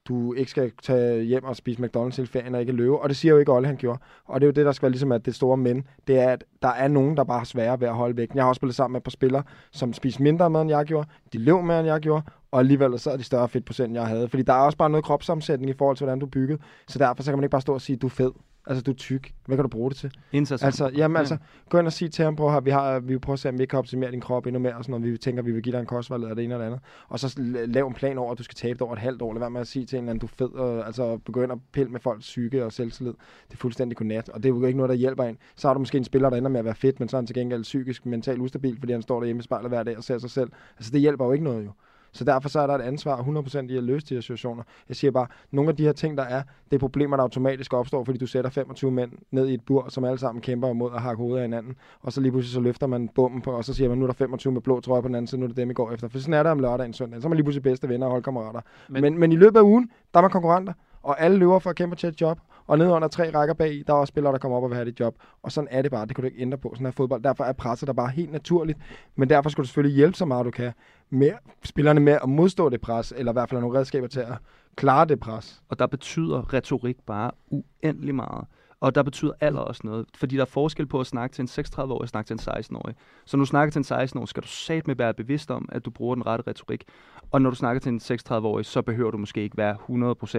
du 0.09 0.33
ikke 0.33 0.51
skal 0.51 0.73
tage 0.83 1.23
hjem 1.23 1.45
og 1.45 1.57
spise 1.57 1.83
McDonald's 1.83 2.17
hele 2.17 2.27
ferien 2.27 2.55
og 2.55 2.61
ikke 2.61 2.73
løbe, 2.73 2.99
og 2.99 3.09
det 3.09 3.17
siger 3.17 3.33
jo 3.33 3.39
ikke 3.39 3.53
Olle, 3.53 3.67
han 3.67 3.77
gjorde. 3.77 3.99
Og 4.25 4.41
det 4.41 4.47
er 4.47 4.49
jo 4.49 4.53
det, 4.53 4.67
der 4.67 4.73
skal 4.73 4.83
være 4.83 4.91
ligesom 4.91 5.13
at 5.13 5.27
det 5.27 5.35
store 5.35 5.57
men, 5.57 5.87
det 6.07 6.19
er, 6.19 6.29
at 6.29 6.45
der 6.63 6.69
er 6.69 6.89
nogen, 6.89 7.17
der 7.17 7.25
bare 7.25 7.39
har 7.39 7.45
sværere 7.45 7.81
ved 7.81 7.89
at 7.89 7.95
holde 7.95 8.17
vægten. 8.17 8.37
Jeg 8.37 8.45
har 8.45 8.49
også 8.49 8.59
spillet 8.59 8.75
sammen 8.75 8.93
med 8.93 9.01
et 9.01 9.05
par 9.05 9.11
spillere, 9.11 9.43
som 9.73 9.93
spiser 9.93 10.23
mindre 10.23 10.51
mad, 10.51 10.63
end 10.63 10.71
jeg 10.71 10.85
gjorde, 10.85 11.09
de 11.33 11.39
løb 11.39 11.65
mere, 11.65 11.81
end 11.81 11.89
jeg 11.89 12.01
gjorde, 12.01 12.23
og 12.51 12.59
alligevel 12.59 12.99
så 12.99 13.11
er 13.11 13.17
de 13.17 13.23
større 13.23 13.49
fedtprocent, 13.49 13.95
jeg 13.95 14.07
havde. 14.07 14.29
Fordi 14.29 14.43
der 14.43 14.53
er 14.53 14.59
også 14.61 14.79
bare 14.79 14.91
noget 14.91 15.05
kropssammensætning 15.05 15.71
i 15.71 15.75
forhold 15.79 15.97
til, 15.97 16.05
hvordan 16.05 16.19
du 16.19 16.27
er 16.27 16.31
bygget. 16.31 16.61
Så 16.89 16.99
derfor 16.99 17.23
så 17.23 17.31
kan 17.31 17.39
man 17.39 17.45
ikke 17.45 17.51
bare 17.51 17.61
stå 17.61 17.75
og 17.75 17.81
sige, 17.81 17.97
du 17.97 18.07
er 18.07 18.11
fed. 18.11 18.31
Altså, 18.69 18.83
du 18.83 18.91
er 18.91 18.95
tyk. 18.95 19.33
Hvad 19.47 19.57
kan 19.57 19.63
du 19.63 19.69
bruge 19.69 19.91
det 19.91 19.99
til? 19.99 20.11
Indsats. 20.33 20.63
Altså, 20.63 20.91
jamen, 20.97 21.17
altså, 21.17 21.37
gå 21.69 21.79
ind 21.79 21.87
og 21.87 21.93
sige 21.93 22.09
til 22.09 22.25
ham, 22.25 22.37
prøv 22.37 22.51
her, 22.51 22.61
vi, 22.61 22.71
har, 22.71 23.01
vi 23.01 23.07
vil 23.07 23.21
prøve 23.21 23.33
at 23.35 23.39
se, 23.39 23.49
om 23.49 23.59
vi 23.59 23.67
kan 23.67 23.79
optimere 23.79 24.11
din 24.11 24.21
krop 24.21 24.47
endnu 24.47 24.61
mere, 24.61 24.77
og 24.77 24.85
sådan 24.85 25.01
noget. 25.01 25.13
Vi 25.13 25.19
tænker, 25.19 25.43
vi 25.43 25.53
vil 25.53 25.63
give 25.63 25.73
dig 25.73 25.81
en 25.81 25.87
kostvejleder, 25.87 26.35
det 26.35 26.45
ene 26.45 26.55
eller 26.55 26.65
det 26.65 26.73
andet. 26.73 26.81
Og 27.09 27.21
så 27.21 27.27
la- 27.27 27.65
lav 27.67 27.87
en 27.87 27.95
plan 27.95 28.19
over, 28.19 28.33
at 28.33 28.39
du 28.39 28.43
skal 28.43 28.55
tabe 28.55 28.79
dig 28.79 28.83
over 28.83 28.93
et 28.93 28.99
halvt 28.99 29.23
år. 29.23 29.33
Lad 29.33 29.41
være 29.41 29.51
med 29.51 29.61
at 29.61 29.67
sige 29.67 29.87
til 29.87 29.97
en 29.97 30.05
eller 30.05 30.11
anden, 30.11 30.21
du 30.21 30.27
er 30.27 30.31
fed, 30.39 30.55
og 30.55 30.87
altså 30.87 31.17
begynde 31.17 31.53
at 31.53 31.59
pille 31.73 31.93
med 31.93 32.01
folks 32.01 32.21
psyke 32.25 32.65
og 32.65 32.73
selvtillid. 32.73 33.13
Det 33.49 33.53
er 33.53 33.57
fuldstændig 33.57 33.97
godnat, 33.97 34.29
og 34.29 34.43
det 34.43 34.49
er 34.49 34.55
jo 34.55 34.65
ikke 34.67 34.77
noget, 34.77 34.91
der 34.91 34.97
hjælper 34.97 35.25
en. 35.25 35.39
Så 35.57 35.69
har 35.69 35.75
du 35.75 35.79
måske 35.81 35.99
en 35.99 36.05
spiller, 36.05 36.31
der 36.31 36.37
ender 36.37 36.51
med 36.51 36.59
at 36.59 36.65
være 36.65 36.75
fedt, 36.75 37.01
men 37.01 37.09
så 37.09 37.17
er 37.17 37.21
han 37.21 37.27
til 37.27 37.35
gengæld 37.37 37.63
psykisk, 37.63 38.07
mentalt 38.07 38.41
ustabil, 38.41 38.77
fordi 38.79 38.93
han 38.93 39.03
står 39.03 39.21
derhjemme 39.21 39.41
i 39.41 39.43
spejlet 39.43 39.71
hver 39.71 39.83
dag 39.83 39.97
og 39.97 40.05
ser 40.05 40.19
sig 40.19 40.31
selv. 40.31 40.51
Altså, 40.77 40.91
det 40.91 41.01
hjælper 41.01 41.25
jo 41.25 41.33
ikke 41.33 41.45
noget 41.45 41.65
jo. 41.65 41.71
Så 42.13 42.25
derfor 42.25 42.49
så 42.49 42.61
er 42.61 42.67
der 42.67 42.75
et 42.75 42.83
ansvar 42.83 43.17
100% 43.17 43.59
i 43.59 43.77
at 43.77 43.83
løse 43.83 44.07
de 44.07 44.15
her 44.15 44.21
situationer. 44.21 44.63
Jeg 44.89 44.97
siger 44.97 45.11
bare, 45.11 45.27
nogle 45.51 45.71
af 45.71 45.77
de 45.77 45.85
her 45.85 45.93
ting, 45.93 46.19
der 46.19 46.23
er, 46.23 46.43
det 46.71 46.77
er 46.77 46.79
problemer, 46.79 47.17
der 47.17 47.23
automatisk 47.23 47.73
opstår, 47.73 48.05
fordi 48.05 48.19
du 48.19 48.27
sætter 48.27 48.51
25 48.51 48.91
mænd 48.91 49.13
ned 49.31 49.49
i 49.49 49.55
et 49.55 49.61
bur, 49.67 49.87
som 49.89 50.05
alle 50.05 50.19
sammen 50.19 50.41
kæmper 50.43 50.71
imod 50.71 50.91
at 50.95 51.03
hakke 51.03 51.23
hovedet 51.23 51.37
af 51.37 51.45
hinanden. 51.45 51.77
Og 52.01 52.13
så 52.13 52.21
lige 52.21 52.33
pludselig 52.33 52.53
så 52.53 52.61
løfter 52.61 52.87
man 52.87 53.09
bomben 53.09 53.43
på, 53.43 53.53
og 53.53 53.65
så 53.65 53.75
siger 53.75 53.89
man, 53.89 53.99
nu 53.99 54.05
er 54.05 54.09
der 54.09 54.15
25 54.15 54.53
med 54.53 54.61
blå 54.61 54.81
trøje 54.81 55.03
på 55.03 55.09
den 55.09 55.15
anden 55.15 55.27
side, 55.27 55.41
nu 55.41 55.45
er 55.45 55.49
det 55.49 55.57
dem, 55.57 55.71
I 55.71 55.75
går 55.75 55.93
efter. 55.93 56.09
For 56.09 56.19
sådan 56.19 56.35
er 56.35 56.43
det 56.43 56.53
om 56.53 56.59
lørdagen 56.59 56.93
søndag. 56.93 57.23
Så 57.23 57.27
er 57.27 57.29
man 57.29 57.37
lige 57.37 57.45
pludselig 57.45 57.63
bedste 57.63 57.89
venner 57.89 58.07
og 58.07 58.13
holdkammerater. 58.13 58.61
Men, 58.89 59.03
men, 59.03 59.19
men 59.19 59.33
i 59.33 59.37
løbet 59.37 59.57
af 59.59 59.63
ugen, 59.63 59.91
der 60.15 60.21
er 60.21 60.23
man 60.23 60.31
konkurrenter, 60.31 60.73
og 61.03 61.21
alle 61.21 61.37
løber 61.37 61.59
for 61.59 61.71
at 61.71 61.77
kæmpe 61.77 61.97
til 61.97 62.09
et 62.09 62.21
job. 62.21 62.39
Og 62.69 62.79
nede 62.79 62.91
under 62.91 63.09
tre 63.09 63.35
rækker 63.35 63.55
bag, 63.55 63.83
der 63.87 63.93
er 63.93 63.97
også 63.97 64.11
spillere, 64.11 64.33
der 64.33 64.39
kommer 64.39 64.57
op 64.57 64.63
og 64.63 64.71
vil 64.71 64.77
have 64.77 64.91
det 64.91 65.01
job. 65.01 65.15
Og 65.43 65.53
sådan 65.53 65.69
er 65.71 65.83
det 65.83 65.91
bare. 65.91 66.07
Det 66.07 66.17
kan 66.17 66.23
du 66.23 66.27
ikke 66.27 66.41
ændre 66.41 66.59
på. 66.59 66.73
Sådan 66.75 66.87
er 66.87 66.91
fodbold. 66.91 67.23
Derfor 67.23 67.45
er 67.45 67.53
presset 67.53 67.87
der 67.87 67.93
bare 67.93 68.09
helt 68.09 68.33
naturligt. 68.33 68.79
Men 69.17 69.31
derfor 69.31 69.51
skal 69.51 69.63
du 69.63 69.67
selvfølgelig 69.67 69.97
hjælpe 69.97 70.17
så 70.17 70.25
meget, 70.25 70.47
du 70.47 70.51
kan 70.51 70.73
med 71.11 71.33
spillerne 71.65 72.01
med 72.01 72.19
at 72.23 72.29
modstå 72.29 72.69
det 72.69 72.81
pres, 72.81 73.13
eller 73.17 73.33
i 73.33 73.35
hvert 73.35 73.49
fald 73.49 73.59
have 73.59 73.63
nogle 73.63 73.79
redskaber 73.79 74.09
til 74.09 74.21
at 74.21 74.35
klare 74.77 75.05
det 75.05 75.21
pres. 75.21 75.63
Og 75.69 75.79
der 75.79 75.87
betyder 75.87 76.55
retorik 76.55 76.97
bare 77.07 77.31
uendelig 77.51 78.15
meget. 78.15 78.45
Og 78.81 78.95
der 78.95 79.03
betyder 79.03 79.33
alder 79.41 79.61
også 79.61 79.81
noget, 79.85 80.07
fordi 80.15 80.37
der 80.37 80.43
er 80.43 80.47
forskel 80.47 80.87
på 80.87 81.01
at 81.01 81.07
snakke 81.07 81.35
til 81.35 81.43
en 81.43 81.49
36-årig 81.49 82.01
og 82.01 82.09
snakke 82.09 82.29
til 82.29 82.35
en 82.35 82.41
16-årig. 82.41 82.95
Så 83.27 83.37
når 83.37 83.45
du 83.45 83.49
snakker 83.49 83.73
til 83.73 83.79
en 83.79 84.03
16-årig, 84.03 84.29
skal 84.29 84.43
du 84.43 84.49
sat 84.49 84.87
med 84.87 84.97
være 84.97 85.15
bevidst 85.15 85.51
om, 85.51 85.69
at 85.73 85.85
du 85.85 85.91
bruger 85.91 86.15
den 86.15 86.27
rette 86.27 86.45
retorik. 86.47 86.85
Og 87.31 87.43
når 87.43 87.51
du 87.51 87.57
snakker 87.57 87.81
til 87.81 87.93
en 87.93 88.01
36-årig, 88.01 88.65
så 88.65 88.83
behøver 88.83 89.11
du 89.11 89.19
måske 89.19 89.43
ikke 89.43 89.57
være 89.57 89.77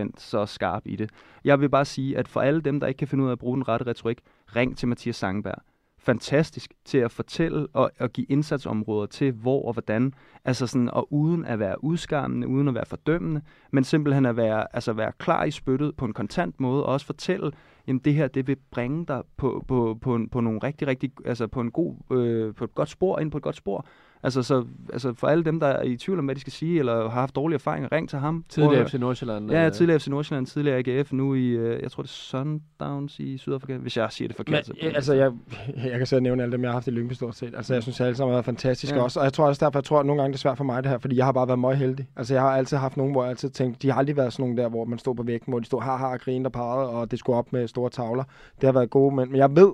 100% 0.07 0.09
så 0.17 0.45
skarp 0.45 0.81
i 0.85 0.95
det. 0.95 1.09
Jeg 1.43 1.61
vil 1.61 1.69
bare 1.69 1.85
sige, 1.85 2.17
at 2.17 2.27
for 2.27 2.41
alle 2.41 2.61
dem, 2.61 2.79
der 2.79 2.87
ikke 2.87 2.97
kan 2.97 3.07
finde 3.07 3.23
ud 3.23 3.29
af 3.29 3.31
at 3.31 3.39
bruge 3.39 3.57
den 3.57 3.67
rette 3.67 3.87
retorik, 3.87 4.19
ring 4.55 4.77
til 4.77 4.87
Mathias 4.87 5.15
Sangberg 5.15 5.61
fantastisk 5.99 6.73
til 6.85 6.97
at 6.97 7.11
fortælle 7.11 7.67
og, 7.73 7.91
og 7.99 8.11
give 8.11 8.25
indsatsområder 8.29 9.05
til, 9.05 9.31
hvor 9.31 9.65
og 9.65 9.73
hvordan. 9.73 10.13
Altså 10.45 10.67
sådan, 10.67 10.89
og 10.89 11.13
uden 11.13 11.45
at 11.45 11.59
være 11.59 11.83
udskammende, 11.83 12.47
uden 12.47 12.67
at 12.67 12.73
være 12.73 12.85
fordømmende, 12.85 13.41
men 13.71 13.83
simpelthen 13.83 14.25
at 14.25 14.37
være, 14.37 14.75
altså 14.75 14.93
være 14.93 15.11
klar 15.17 15.43
i 15.43 15.51
spyttet 15.51 15.95
på 15.95 16.05
en 16.05 16.13
kontant 16.13 16.59
måde, 16.59 16.85
og 16.85 16.93
også 16.93 17.05
fortælle, 17.05 17.51
jamen 17.89 18.01
det 18.05 18.13
her, 18.13 18.27
det 18.27 18.47
vil 18.47 18.57
bringe 18.71 19.05
dig 19.05 19.23
på, 19.37 19.65
på, 19.67 19.97
på, 20.01 20.15
en, 20.15 20.29
på 20.29 20.41
nogle 20.41 20.59
rigtig, 20.63 20.87
rigtig, 20.87 21.11
altså 21.25 21.47
på 21.47 21.61
en 21.61 21.71
god, 21.71 21.95
øh, 22.11 22.55
på 22.55 22.63
et 22.63 22.75
godt 22.75 22.89
spor, 22.89 23.19
ind 23.19 23.31
på 23.31 23.37
et 23.37 23.43
godt 23.43 23.55
spor. 23.55 23.85
Altså, 24.23 24.43
så, 24.43 24.65
altså 24.93 25.13
for 25.13 25.27
alle 25.27 25.43
dem, 25.43 25.59
der 25.59 25.67
er 25.67 25.83
i 25.83 25.97
tvivl 25.97 26.19
om, 26.19 26.25
hvad 26.25 26.35
de 26.35 26.39
skal 26.41 26.53
sige, 26.53 26.79
eller 26.79 27.01
har 27.01 27.19
haft 27.19 27.35
dårlige 27.35 27.55
erfaringer, 27.55 27.91
ring 27.91 28.09
til 28.09 28.19
ham. 28.19 28.45
Tidligere 28.49 28.89
FC 28.89 28.93
Nordsjælland. 28.93 29.51
Ja, 29.51 29.65
øh, 29.65 29.71
tidligere 29.71 29.99
FC 29.99 30.07
Nordsjælland, 30.07 30.45
tidligere 30.47 30.77
AGF, 30.77 31.11
nu 31.13 31.33
i, 31.33 31.47
øh, 31.47 31.81
jeg 31.83 31.91
tror 31.91 32.03
det 32.03 32.09
er 32.09 32.13
Sundowns 32.13 33.19
i 33.19 33.37
Sydafrika, 33.37 33.77
hvis 33.77 33.97
jeg 33.97 34.11
siger 34.11 34.27
det 34.27 34.37
forkert. 34.37 34.53
Men, 34.53 34.63
så- 34.63 34.73
ja, 34.83 34.89
altså, 34.89 35.13
jeg, 35.13 35.31
jeg 35.91 35.97
kan 35.97 36.07
selv 36.07 36.21
nævne 36.21 36.43
alle 36.43 36.51
dem, 36.51 36.61
jeg 36.61 36.69
har 36.69 36.73
haft 36.73 36.87
i 36.87 36.91
Lyngby 36.91 37.13
stort 37.13 37.35
set. 37.35 37.55
Altså, 37.55 37.73
jeg 37.73 37.83
synes, 37.83 38.01
alle 38.01 38.15
sammen 38.15 38.31
har 38.31 38.35
været 38.35 38.45
fantastiske 38.45 38.93
Ja. 38.95 38.99
ja. 38.99 39.03
også. 39.03 39.19
Og 39.19 39.23
jeg 39.23 39.33
tror 39.33 39.47
også 39.47 39.65
derfor, 39.65 39.79
jeg 39.79 39.83
tror, 39.83 39.99
at 39.99 40.05
nogle 40.05 40.21
gange 40.21 40.31
det 40.33 40.37
er 40.37 40.41
svært 40.41 40.57
for 40.57 40.63
mig 40.63 40.83
det 40.83 40.91
her, 40.91 40.97
fordi 40.97 41.15
jeg 41.17 41.25
har 41.25 41.31
bare 41.31 41.47
været 41.47 41.59
meget 41.59 41.77
heldig. 41.77 42.07
Altså, 42.15 42.33
jeg 42.33 42.41
har 42.43 42.49
altid 42.49 42.77
haft 42.77 42.97
nogen, 42.97 43.11
hvor 43.11 43.23
jeg 43.23 43.29
altid 43.29 43.49
tænkte, 43.49 43.79
de 43.81 43.91
har 43.91 43.99
aldrig 43.99 44.17
været 44.17 44.33
sådan 44.33 44.43
nogle 44.43 44.61
der, 44.63 44.69
hvor 44.69 44.85
man 44.85 44.99
stod 44.99 45.15
på 45.15 45.23
væggen, 45.23 45.51
hvor 45.51 45.59
de 45.59 45.65
stod 45.65 45.81
har 45.81 45.97
har 45.97 46.07
og 46.07 46.19
grinede 46.19 46.47
og 46.47 46.51
pegede, 46.51 46.89
og 46.89 47.11
det 47.11 47.19
skulle 47.19 47.37
op 47.37 47.53
med 47.53 47.67
store 47.67 47.89
tavler. 47.89 48.23
Det 48.61 48.63
har 48.67 48.71
været 48.71 48.89
gode, 48.89 49.15
men, 49.15 49.29
men 49.31 49.37
jeg 49.37 49.55
ved, 49.55 49.71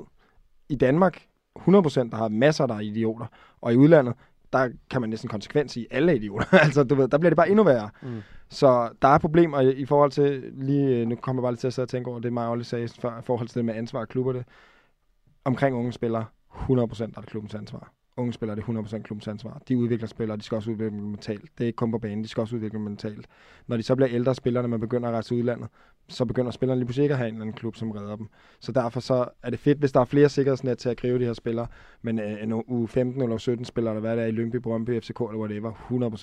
i 0.69 0.75
Danmark, 0.75 1.21
100% 1.59 1.63
der 2.09 2.15
har 2.15 2.27
masser, 2.29 2.65
der 2.65 2.75
er 2.75 2.79
idioter. 2.79 3.25
Og 3.61 3.73
i 3.73 3.75
udlandet, 3.75 4.13
der 4.55 4.69
kan 4.89 5.01
man 5.01 5.09
næsten 5.09 5.29
konsekvent 5.29 5.71
sige, 5.71 5.87
alle 5.91 6.11
er 6.11 6.15
idioter. 6.15 6.57
altså, 6.65 6.83
du 6.83 6.95
ved, 6.95 7.07
der 7.07 7.17
bliver 7.17 7.29
det 7.29 7.37
bare 7.37 7.49
endnu 7.49 7.63
værre. 7.63 7.89
Mm. 8.01 8.21
Så 8.49 8.89
der 9.01 9.07
er 9.07 9.17
problemer 9.17 9.59
i, 9.59 9.73
i 9.73 9.85
forhold 9.85 10.11
til, 10.11 10.43
lige, 10.53 11.05
nu 11.05 11.15
kommer 11.15 11.41
jeg 11.41 11.43
bare 11.45 11.51
lige 11.51 11.59
til 11.59 11.67
at 11.67 11.73
sidde 11.73 11.85
og 11.85 11.89
tænke 11.89 12.09
over 12.09 12.19
det, 12.19 12.37
og 12.37 12.51
Olle 12.51 12.63
sagde 12.63 12.87
før, 12.87 13.19
i 13.19 13.21
forhold 13.21 13.47
til 13.47 13.55
det 13.55 13.65
med 13.65 13.73
ansvar 13.73 13.99
og 13.99 14.07
klubber 14.07 14.33
det. 14.33 14.45
Omkring 15.45 15.75
unge 15.75 15.93
spillere, 15.93 16.25
100% 16.51 16.63
er 16.71 17.07
det 17.07 17.25
klubbens 17.25 17.55
ansvar. 17.55 17.91
Unge 18.17 18.33
spillere, 18.33 18.55
det 18.55 18.63
er 18.67 18.81
100% 18.81 19.01
klubbens 19.01 19.27
ansvar. 19.27 19.61
De 19.67 19.77
udvikler 19.77 20.07
spillere, 20.07 20.37
de 20.37 20.41
skal 20.43 20.55
også 20.55 20.71
udvikle 20.71 20.97
dem 20.97 21.05
mentalt. 21.05 21.41
Det 21.57 21.63
er 21.63 21.65
ikke 21.67 21.77
kun 21.77 21.91
på 21.91 21.99
banen, 21.99 22.23
de 22.23 22.27
skal 22.27 22.41
også 22.41 22.55
udvikle 22.55 22.77
dem 22.77 22.81
mentalt. 22.81 23.27
Når 23.67 23.77
de 23.77 23.83
så 23.83 23.95
bliver 23.95 24.09
ældre 24.11 24.35
spillere, 24.35 24.63
når 24.63 24.69
man 24.69 24.79
begynder 24.79 25.07
at 25.07 25.13
rejse 25.13 25.29
til 25.29 25.37
udlandet, 25.37 25.67
så 26.07 26.25
begynder 26.25 26.51
spillerne 26.51 26.79
lige 26.79 26.85
pludselig 26.85 27.03
ikke 27.03 27.13
at 27.13 27.17
have 27.17 27.27
en 27.27 27.33
eller 27.33 27.43
anden 27.43 27.55
klub, 27.55 27.75
som 27.75 27.91
redder 27.91 28.15
dem. 28.15 28.27
Så 28.59 28.71
derfor 28.71 28.99
så 28.99 29.27
er 29.43 29.49
det 29.49 29.59
fedt, 29.59 29.77
hvis 29.79 29.91
der 29.91 29.99
er 29.99 30.05
flere 30.05 30.29
sikkerhedsnet 30.29 30.77
til 30.77 30.89
at 30.89 30.97
gribe 30.97 31.19
de 31.19 31.25
her 31.25 31.33
spillere. 31.33 31.67
Men 32.01 32.19
øh, 32.19 32.43
en 32.43 32.53
u 32.53 32.87
15 32.87 33.21
eller 33.21 33.37
17 33.37 33.65
spillere, 33.65 33.93
eller 33.93 34.01
hvad 34.01 34.17
det 34.17 34.23
er 34.23 34.27
i 34.27 34.31
Lyngby, 34.31 34.55
Brøndby, 34.55 35.01
FCK 35.01 35.19
eller 35.19 35.37
whatever, 35.37 35.71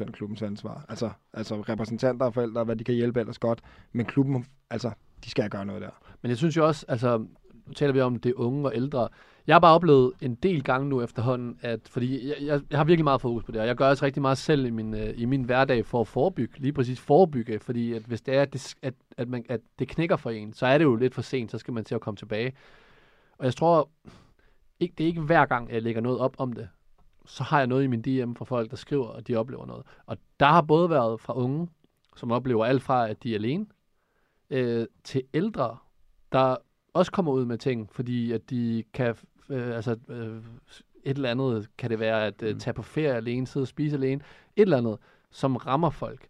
100% 0.09 0.11
klubbens 0.11 0.43
ansvar. 0.43 0.85
Altså, 0.89 1.11
altså 1.33 1.61
repræsentanter 1.61 2.27
og 2.27 2.35
forældre, 2.35 2.65
hvad 2.65 2.77
de 2.77 2.85
kan 2.85 2.95
hjælpe 2.95 3.21
ellers 3.21 3.39
godt. 3.39 3.61
Men 3.93 4.07
klubben, 4.07 4.47
altså, 4.71 4.91
de 5.25 5.31
skal 5.31 5.51
gøre 5.51 5.67
noget 5.67 5.83
der. 5.83 5.91
Men 6.23 6.29
jeg 6.31 6.37
synes 6.37 6.57
jo 6.57 6.67
også, 6.67 6.87
altså, 6.89 7.19
nu 7.67 7.73
taler 7.73 7.93
vi 7.93 8.01
om 8.01 8.17
det 8.17 8.35
unge 8.35 8.69
og 8.69 8.73
ældre. 8.77 9.09
Jeg 9.47 9.55
har 9.55 9.61
bare 9.61 9.75
oplevet 9.75 10.13
en 10.21 10.35
del 10.35 10.63
gange 10.63 10.89
nu 10.89 11.03
efterhånden, 11.03 11.59
at, 11.61 11.81
fordi 11.89 12.29
jeg, 12.29 12.37
jeg, 12.41 12.61
jeg 12.71 12.79
har 12.79 12.85
virkelig 12.85 13.05
meget 13.05 13.21
fokus 13.21 13.45
på 13.45 13.53
det, 13.53 13.61
og 13.61 13.67
jeg 13.67 13.77
gør 13.77 13.89
også 13.89 14.05
rigtig 14.05 14.23
meget 14.23 14.39
selv 14.39 14.67
i 14.67 14.71
min, 14.71 14.95
øh, 14.95 15.15
i 15.17 15.25
min 15.25 15.43
hverdag 15.43 15.87
for 15.87 16.01
at 16.01 16.09
forebygge, 16.09 16.59
lige 16.59 16.73
præcis 16.73 17.01
forebygge, 17.01 17.59
fordi 17.59 17.93
at 17.93 18.03
hvis 18.03 18.21
det 18.21 18.35
er, 18.35 18.43
at 18.43 18.53
det, 18.53 18.75
at, 18.83 18.95
at, 19.17 19.29
man, 19.29 19.45
at 19.49 19.61
det 19.79 19.89
knækker 19.89 20.17
for 20.17 20.31
en, 20.31 20.53
så 20.53 20.67
er 20.67 20.79
det 20.79 20.85
jo 20.85 20.97
lidt 20.97 21.15
for 21.15 21.23
sent, 21.23 21.51
så 21.51 21.59
skal 21.59 21.75
man 21.75 21.85
til 21.85 21.95
at 21.95 22.01
komme 22.01 22.17
tilbage. 22.17 22.53
Og 23.39 23.45
jeg 23.45 23.55
tror, 23.55 23.91
ikke, 24.81 24.95
det 24.99 25.05
er 25.05 25.09
ikke 25.09 25.21
hver 25.21 25.47
gang, 25.47 25.71
jeg 25.71 25.83
lægger 25.83 26.01
noget 26.01 26.19
op 26.19 26.35
om 26.39 26.53
det, 26.53 26.69
så 27.27 27.43
har 27.43 27.59
jeg 27.59 27.67
noget 27.67 27.85
i 27.85 27.87
min 27.87 28.03
DM 28.03 28.35
fra 28.35 28.45
folk, 28.45 28.71
der 28.71 28.77
skriver, 28.77 29.07
og 29.07 29.29
de 29.29 29.37
oplever 29.37 29.67
noget. 29.67 29.87
Og 30.07 30.17
der 30.41 30.47
har 30.47 30.63
både 30.63 30.91
været 30.91 31.21
fra 31.21 31.37
unge, 31.37 31.69
som 32.17 32.33
oplever 32.33 32.65
alt 32.65 32.83
fra, 32.83 33.09
at 33.09 33.23
de 33.23 33.31
er 33.31 33.39
alene, 33.39 33.67
øh, 34.51 34.87
til 35.05 35.23
ældre, 35.35 35.77
der 36.33 36.57
også 36.95 37.13
kommer 37.13 37.33
ud 37.33 37.45
med 37.45 37.59
ting, 37.59 37.91
fordi 37.93 38.33
at 38.33 38.51
de 38.51 38.85
kan, 38.93 39.17
øh, 39.49 39.77
altså 39.77 39.97
øh, 40.09 40.37
et 41.05 41.17
eller 41.17 41.31
andet 41.31 41.69
kan 41.79 41.91
det 41.91 41.99
være 42.01 42.27
at 42.27 42.43
øh, 42.43 42.53
Mm. 42.53 42.59
tage 42.59 42.75
på 42.75 42.83
ferie 42.83 43.15
alene, 43.15 43.47
sidde 43.47 43.65
og 43.65 43.69
spise 43.69 43.97
alene, 43.97 44.21
et 44.57 44.63
eller 44.63 44.79
andet, 44.79 44.99
som 45.31 45.57
rammer 45.57 45.91
folk. 45.91 46.27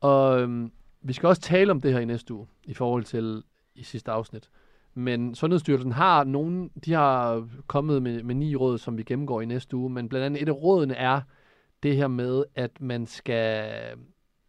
Og 0.00 0.40
øhm, 0.40 0.72
vi 1.02 1.12
skal 1.12 1.26
også 1.26 1.42
tale 1.42 1.70
om 1.70 1.80
det 1.80 1.92
her 1.92 2.00
i 2.00 2.04
næste 2.04 2.34
uge, 2.34 2.46
i 2.64 2.74
forhold 2.74 3.04
til 3.04 3.42
i 3.74 3.82
sidste 3.82 4.10
afsnit. 4.10 4.50
Men 4.94 5.34
Sundhedsstyrelsen 5.34 5.92
har 5.92 6.24
nogen, 6.24 6.70
de 6.84 6.92
har 6.92 7.48
kommet 7.66 8.02
med, 8.02 8.22
med 8.22 8.34
ni 8.34 8.56
råd, 8.56 8.78
som 8.78 8.98
vi 8.98 9.02
gennemgår 9.02 9.40
i 9.40 9.44
næste 9.44 9.76
uge, 9.76 9.90
men 9.90 10.08
blandt 10.08 10.26
andet 10.26 10.42
et 10.42 10.48
af 10.48 10.52
rådene 10.52 10.94
er 10.94 11.20
det 11.82 11.96
her 11.96 12.08
med, 12.08 12.44
at 12.54 12.80
man 12.80 13.06
skal 13.06 13.70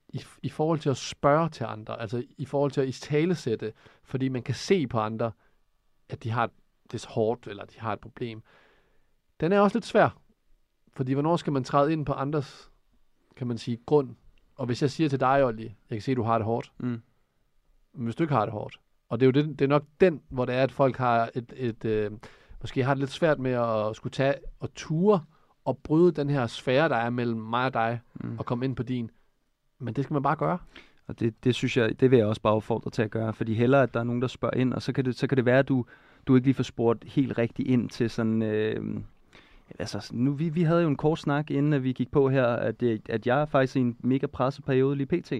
i, 0.09 0.21
i 0.43 0.49
forhold 0.49 0.79
til 0.79 0.89
at 0.89 0.97
spørge 0.97 1.49
til 1.49 1.63
andre, 1.63 2.01
altså 2.01 2.23
i 2.37 2.45
forhold 2.45 2.71
til 2.71 2.81
at 2.81 2.87
istalesætte, 2.87 3.73
fordi 4.03 4.29
man 4.29 4.43
kan 4.43 4.55
se 4.55 4.87
på 4.87 4.99
andre, 4.99 5.31
at 6.09 6.23
de 6.23 6.29
har 6.29 6.49
det 6.91 7.05
er 7.05 7.09
hårdt, 7.09 7.47
eller 7.47 7.65
de 7.65 7.79
har 7.79 7.93
et 7.93 7.99
problem. 7.99 8.43
Den 9.39 9.51
er 9.51 9.59
også 9.59 9.77
lidt 9.77 9.85
svær, 9.85 10.17
fordi 10.93 11.13
hvornår 11.13 11.35
skal 11.37 11.53
man 11.53 11.63
træde 11.63 11.93
ind 11.93 12.05
på 12.05 12.13
andres, 12.13 12.71
kan 13.35 13.47
man 13.47 13.57
sige, 13.57 13.77
grund? 13.85 14.15
Og 14.55 14.65
hvis 14.65 14.81
jeg 14.81 14.91
siger 14.91 15.09
til 15.09 15.19
dig, 15.19 15.45
Olli, 15.45 15.63
jeg 15.63 15.73
kan 15.95 16.01
se, 16.01 16.11
at 16.11 16.17
du 16.17 16.23
har 16.23 16.37
det 16.37 16.45
hårdt, 16.45 16.71
Mm. 16.77 17.01
men 17.93 18.03
hvis 18.03 18.15
du 18.15 18.23
ikke 18.23 18.33
har 18.33 18.45
det 18.45 18.51
hårdt, 18.53 18.79
og 19.09 19.19
det 19.19 19.25
er 19.25 19.27
jo 19.27 19.31
det, 19.47 19.59
det 19.59 19.65
er 19.65 19.69
nok 19.69 19.83
den, 20.01 20.21
hvor 20.29 20.45
det 20.45 20.55
er, 20.55 20.63
at 20.63 20.71
folk 20.71 20.97
har 20.97 21.29
et, 21.35 21.53
et 21.55 21.85
øh, 21.85 22.11
måske 22.61 22.83
har 22.83 22.93
det 22.93 22.99
lidt 22.99 23.11
svært 23.11 23.39
med 23.39 23.51
at 23.51 23.95
skulle 23.95 24.11
tage 24.11 24.35
og 24.59 24.73
ture 24.75 25.23
og 25.65 25.77
bryde 25.77 26.11
den 26.11 26.29
her 26.29 26.47
sfære, 26.47 26.89
der 26.89 26.95
er 26.95 27.09
mellem 27.09 27.39
mig 27.39 27.65
og 27.65 27.73
dig, 27.73 27.99
Mm. 28.13 28.39
og 28.39 28.45
komme 28.45 28.65
ind 28.65 28.75
på 28.75 28.83
din. 28.83 29.11
Men 29.79 29.93
det 29.93 30.03
skal 30.03 30.13
man 30.13 30.23
bare 30.23 30.35
gøre. 30.35 30.57
Og 31.07 31.19
det, 31.19 31.43
det 31.43 31.55
synes 31.55 31.77
jeg, 31.77 31.99
det 31.99 32.11
vil 32.11 32.17
jeg 32.17 32.27
også 32.27 32.41
bare 32.41 32.53
opfordre 32.53 32.91
til 32.91 33.01
at 33.01 33.11
gøre, 33.11 33.33
fordi 33.33 33.53
hellere, 33.53 33.83
at 33.83 33.93
der 33.93 33.99
er 33.99 34.03
nogen, 34.03 34.21
der 34.21 34.27
spørger 34.27 34.57
ind, 34.57 34.73
og 34.73 34.81
så 34.81 34.93
kan 34.93 35.05
det, 35.05 35.15
så 35.15 35.27
kan 35.27 35.35
det 35.37 35.45
være, 35.45 35.59
at 35.59 35.67
du, 35.67 35.85
du 36.27 36.35
ikke 36.35 36.47
lige 36.47 36.55
får 36.55 36.63
spurgt 36.63 37.03
helt 37.07 37.37
rigtigt 37.37 37.67
ind 37.67 37.89
til 37.89 38.09
sådan... 38.09 38.41
Øh, 38.41 38.83
altså, 39.79 40.09
nu, 40.13 40.31
vi, 40.33 40.49
vi 40.49 40.61
havde 40.63 40.81
jo 40.81 40.87
en 40.87 40.95
kort 40.95 41.19
snak, 41.19 41.51
inden 41.51 41.73
at 41.73 41.83
vi 41.83 41.91
gik 41.93 42.11
på 42.11 42.29
her, 42.29 42.45
at, 42.45 42.79
det, 42.79 43.01
at 43.09 43.27
jeg 43.27 43.41
er 43.41 43.45
faktisk 43.45 43.75
i 43.75 43.79
en 43.79 43.95
mega 43.99 44.27
presset 44.27 44.65
periode 44.65 44.95
lige 44.95 45.07
pt. 45.21 45.33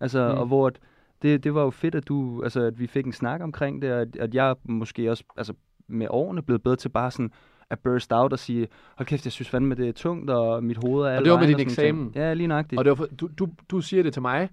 Altså, 0.00 0.32
Mm. 0.32 0.38
og 0.38 0.46
hvor 0.46 0.66
at 0.66 0.78
det, 1.22 1.44
det 1.44 1.54
var 1.54 1.62
jo 1.62 1.70
fedt, 1.70 1.94
at, 1.94 2.08
du, 2.08 2.42
altså, 2.42 2.62
at 2.62 2.80
vi 2.80 2.86
fik 2.86 3.06
en 3.06 3.12
snak 3.12 3.40
omkring 3.42 3.82
det, 3.82 3.92
og 3.92 4.00
at, 4.00 4.16
at 4.16 4.34
jeg 4.34 4.54
måske 4.64 5.10
også 5.10 5.24
altså, 5.36 5.52
med 5.88 6.06
årene 6.10 6.42
blevet 6.42 6.62
bedre 6.62 6.76
til 6.76 6.88
bare 6.88 7.10
sådan 7.10 7.30
at 7.70 7.78
burst 7.78 8.12
out 8.12 8.32
og 8.32 8.38
sige, 8.38 8.68
hold 8.96 9.06
kæft, 9.06 9.24
jeg 9.26 9.32
synes 9.32 9.48
fandme, 9.48 9.74
det 9.74 9.88
er 9.88 9.92
tungt, 9.92 10.30
og 10.30 10.64
mit 10.64 10.76
hoved 10.84 11.04
er 11.06 11.10
alle 11.10 11.24
det 11.24 11.32
var 11.32 11.38
med 11.38 11.46
vejen," 11.46 11.58
din 11.58 11.66
og 11.66 11.72
eksamen. 11.72 12.04
ting. 12.12 12.16
Ja, 12.16 12.34
lige 12.34 12.46
nøjagtigt. 12.46 12.78
Og 12.78 12.84
det 12.84 12.90
var 12.90 12.94
for, 12.94 13.06
du, 13.06 13.28
du, 13.38 13.48
du 13.70 13.80
siger 13.80 14.02
det 14.02 14.12
til 14.12 14.22
mig. 14.22 14.48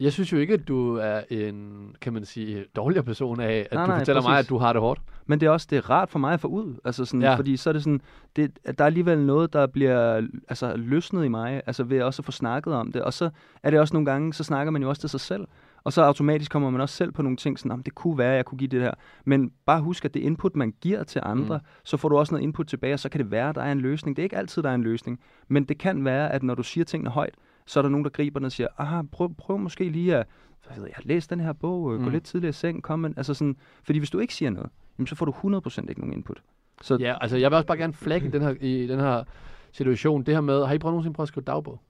Jeg 0.00 0.12
synes 0.12 0.32
jo 0.32 0.38
ikke, 0.38 0.54
at 0.54 0.68
du 0.68 0.96
er 0.96 1.20
en, 1.30 1.88
kan 2.00 2.12
man 2.12 2.24
sige, 2.24 2.64
dårligere 2.76 3.04
person 3.04 3.40
af, 3.40 3.66
at 3.70 3.72
Nej, 3.72 3.84
du 3.84 3.88
nej, 3.90 3.98
fortæller 3.98 4.22
mig, 4.22 4.28
præcis. 4.30 4.46
at 4.46 4.50
du 4.50 4.58
har 4.58 4.72
det 4.72 4.82
hårdt. 4.82 5.00
Men 5.26 5.40
det 5.40 5.46
er 5.46 5.50
også 5.50 5.66
det 5.70 5.76
er 5.78 5.90
rart 5.90 6.10
for 6.10 6.18
mig 6.18 6.32
at 6.34 6.40
få 6.40 6.48
ud, 6.48 6.74
altså 6.84 7.04
sådan, 7.04 7.22
Ja. 7.22 7.34
fordi 7.34 7.56
så 7.56 7.70
er 7.70 7.72
det 7.72 7.82
sådan, 7.82 8.00
det, 8.36 8.58
at 8.64 8.78
der 8.78 8.84
er 8.84 8.86
alligevel 8.86 9.18
noget, 9.26 9.52
der 9.52 9.66
bliver 9.66 10.22
altså, 10.48 10.76
løsnet 10.76 11.24
i 11.24 11.28
mig, 11.28 11.62
altså 11.66 11.84
ved 11.84 12.02
også 12.02 12.20
at 12.20 12.24
få 12.24 12.32
snakket 12.32 12.74
om 12.74 12.92
det. 12.92 13.02
Og 13.02 13.12
så 13.12 13.30
er 13.62 13.70
det 13.70 13.80
også 13.80 13.94
nogle 13.94 14.06
gange, 14.06 14.34
så 14.34 14.44
snakker 14.44 14.70
man 14.70 14.82
jo 14.82 14.88
også 14.88 15.00
til 15.00 15.10
sig 15.10 15.20
selv. 15.20 15.46
Og 15.84 15.92
så 15.92 16.02
automatisk 16.02 16.50
kommer 16.50 16.70
man 16.70 16.80
også 16.80 16.94
selv 16.96 17.12
på 17.12 17.22
nogle 17.22 17.36
ting, 17.36 17.58
sådan, 17.58 17.68
"Nå, 17.68 17.76
men 17.76 17.82
det 17.82 17.94
kunne 17.94 18.18
være, 18.18 18.30
at 18.30 18.36
jeg 18.36 18.44
kunne 18.44 18.58
give 18.58 18.68
det 18.68 18.80
her. 18.80 18.90
Men 19.24 19.50
bare 19.66 19.80
husk, 19.80 20.04
at 20.04 20.14
det 20.14 20.20
input, 20.20 20.56
man 20.56 20.74
giver 20.80 21.02
til 21.04 21.20
andre, 21.24 21.56
mm. 21.58 21.64
så 21.84 21.96
får 21.96 22.08
du 22.08 22.18
også 22.18 22.34
noget 22.34 22.42
input 22.42 22.66
tilbage, 22.66 22.94
og 22.94 23.00
så 23.00 23.08
kan 23.08 23.20
det 23.20 23.30
være, 23.30 23.48
at 23.48 23.54
der 23.54 23.62
er 23.62 23.72
en 23.72 23.80
løsning. 23.80 24.16
Det 24.16 24.22
er 24.22 24.24
ikke 24.24 24.36
altid, 24.36 24.62
der 24.62 24.70
er 24.70 24.74
en 24.74 24.82
løsning. 24.82 25.20
Men 25.48 25.64
det 25.64 25.78
kan 25.78 26.04
være, 26.04 26.32
at 26.32 26.42
når 26.42 26.54
du 26.54 26.62
siger 26.62 26.84
tingene 26.84 27.10
højt, 27.10 27.34
så 27.66 27.80
er 27.80 27.82
der 27.82 27.88
nogen, 27.88 28.04
der 28.04 28.10
griber 28.10 28.38
den 28.40 28.44
og 28.46 28.52
siger, 28.52 28.68
aha, 28.78 29.02
prøv, 29.12 29.34
prøv 29.34 29.58
måske 29.58 29.88
lige 29.88 30.16
at, 30.16 30.26
hvad 30.66 30.76
ved 30.76 30.84
jeg, 30.86 31.06
læse 31.06 31.28
den 31.30 31.40
her 31.40 31.52
bog, 31.52 31.90
mm. 31.92 31.98
gå 31.98 32.04
Mm. 32.04 32.10
lidt 32.10 32.24
tidligere 32.24 32.48
i 32.48 32.52
seng, 32.52 32.82
kom 32.82 32.98
med, 32.98 33.10
altså 33.16 33.34
sådan, 33.34 33.56
fordi 33.82 33.98
hvis 33.98 34.10
du 34.10 34.18
ikke 34.18 34.34
siger 34.34 34.50
noget, 34.50 34.70
jamen, 34.98 35.06
så 35.06 35.14
får 35.14 35.26
du 35.26 35.32
100% 35.32 35.80
ikke 35.88 36.00
nogen 36.00 36.12
input. 36.12 36.42
Så 36.82 36.96
Ja, 37.00 37.16
altså 37.20 37.36
jeg 37.36 37.50
vil 37.50 37.56
også 37.56 37.66
bare 37.66 37.78
gerne 37.78 37.92
flagge 37.92 38.28
i 38.28 38.30
den 38.30 38.42
her, 38.42 38.54
i 38.60 38.86
den 38.86 39.00
her 39.00 39.24
situation. 39.72 40.22
Det 40.22 40.34
her 40.34 40.40
med, 40.40 40.66
har 40.66 40.74
I 40.74 40.78
prøvet 40.78 40.92
nogensinde 40.92 41.14
prøvet 41.14 41.24
at 41.24 41.28
skrive 41.28 41.44
dagbog? 41.44 41.80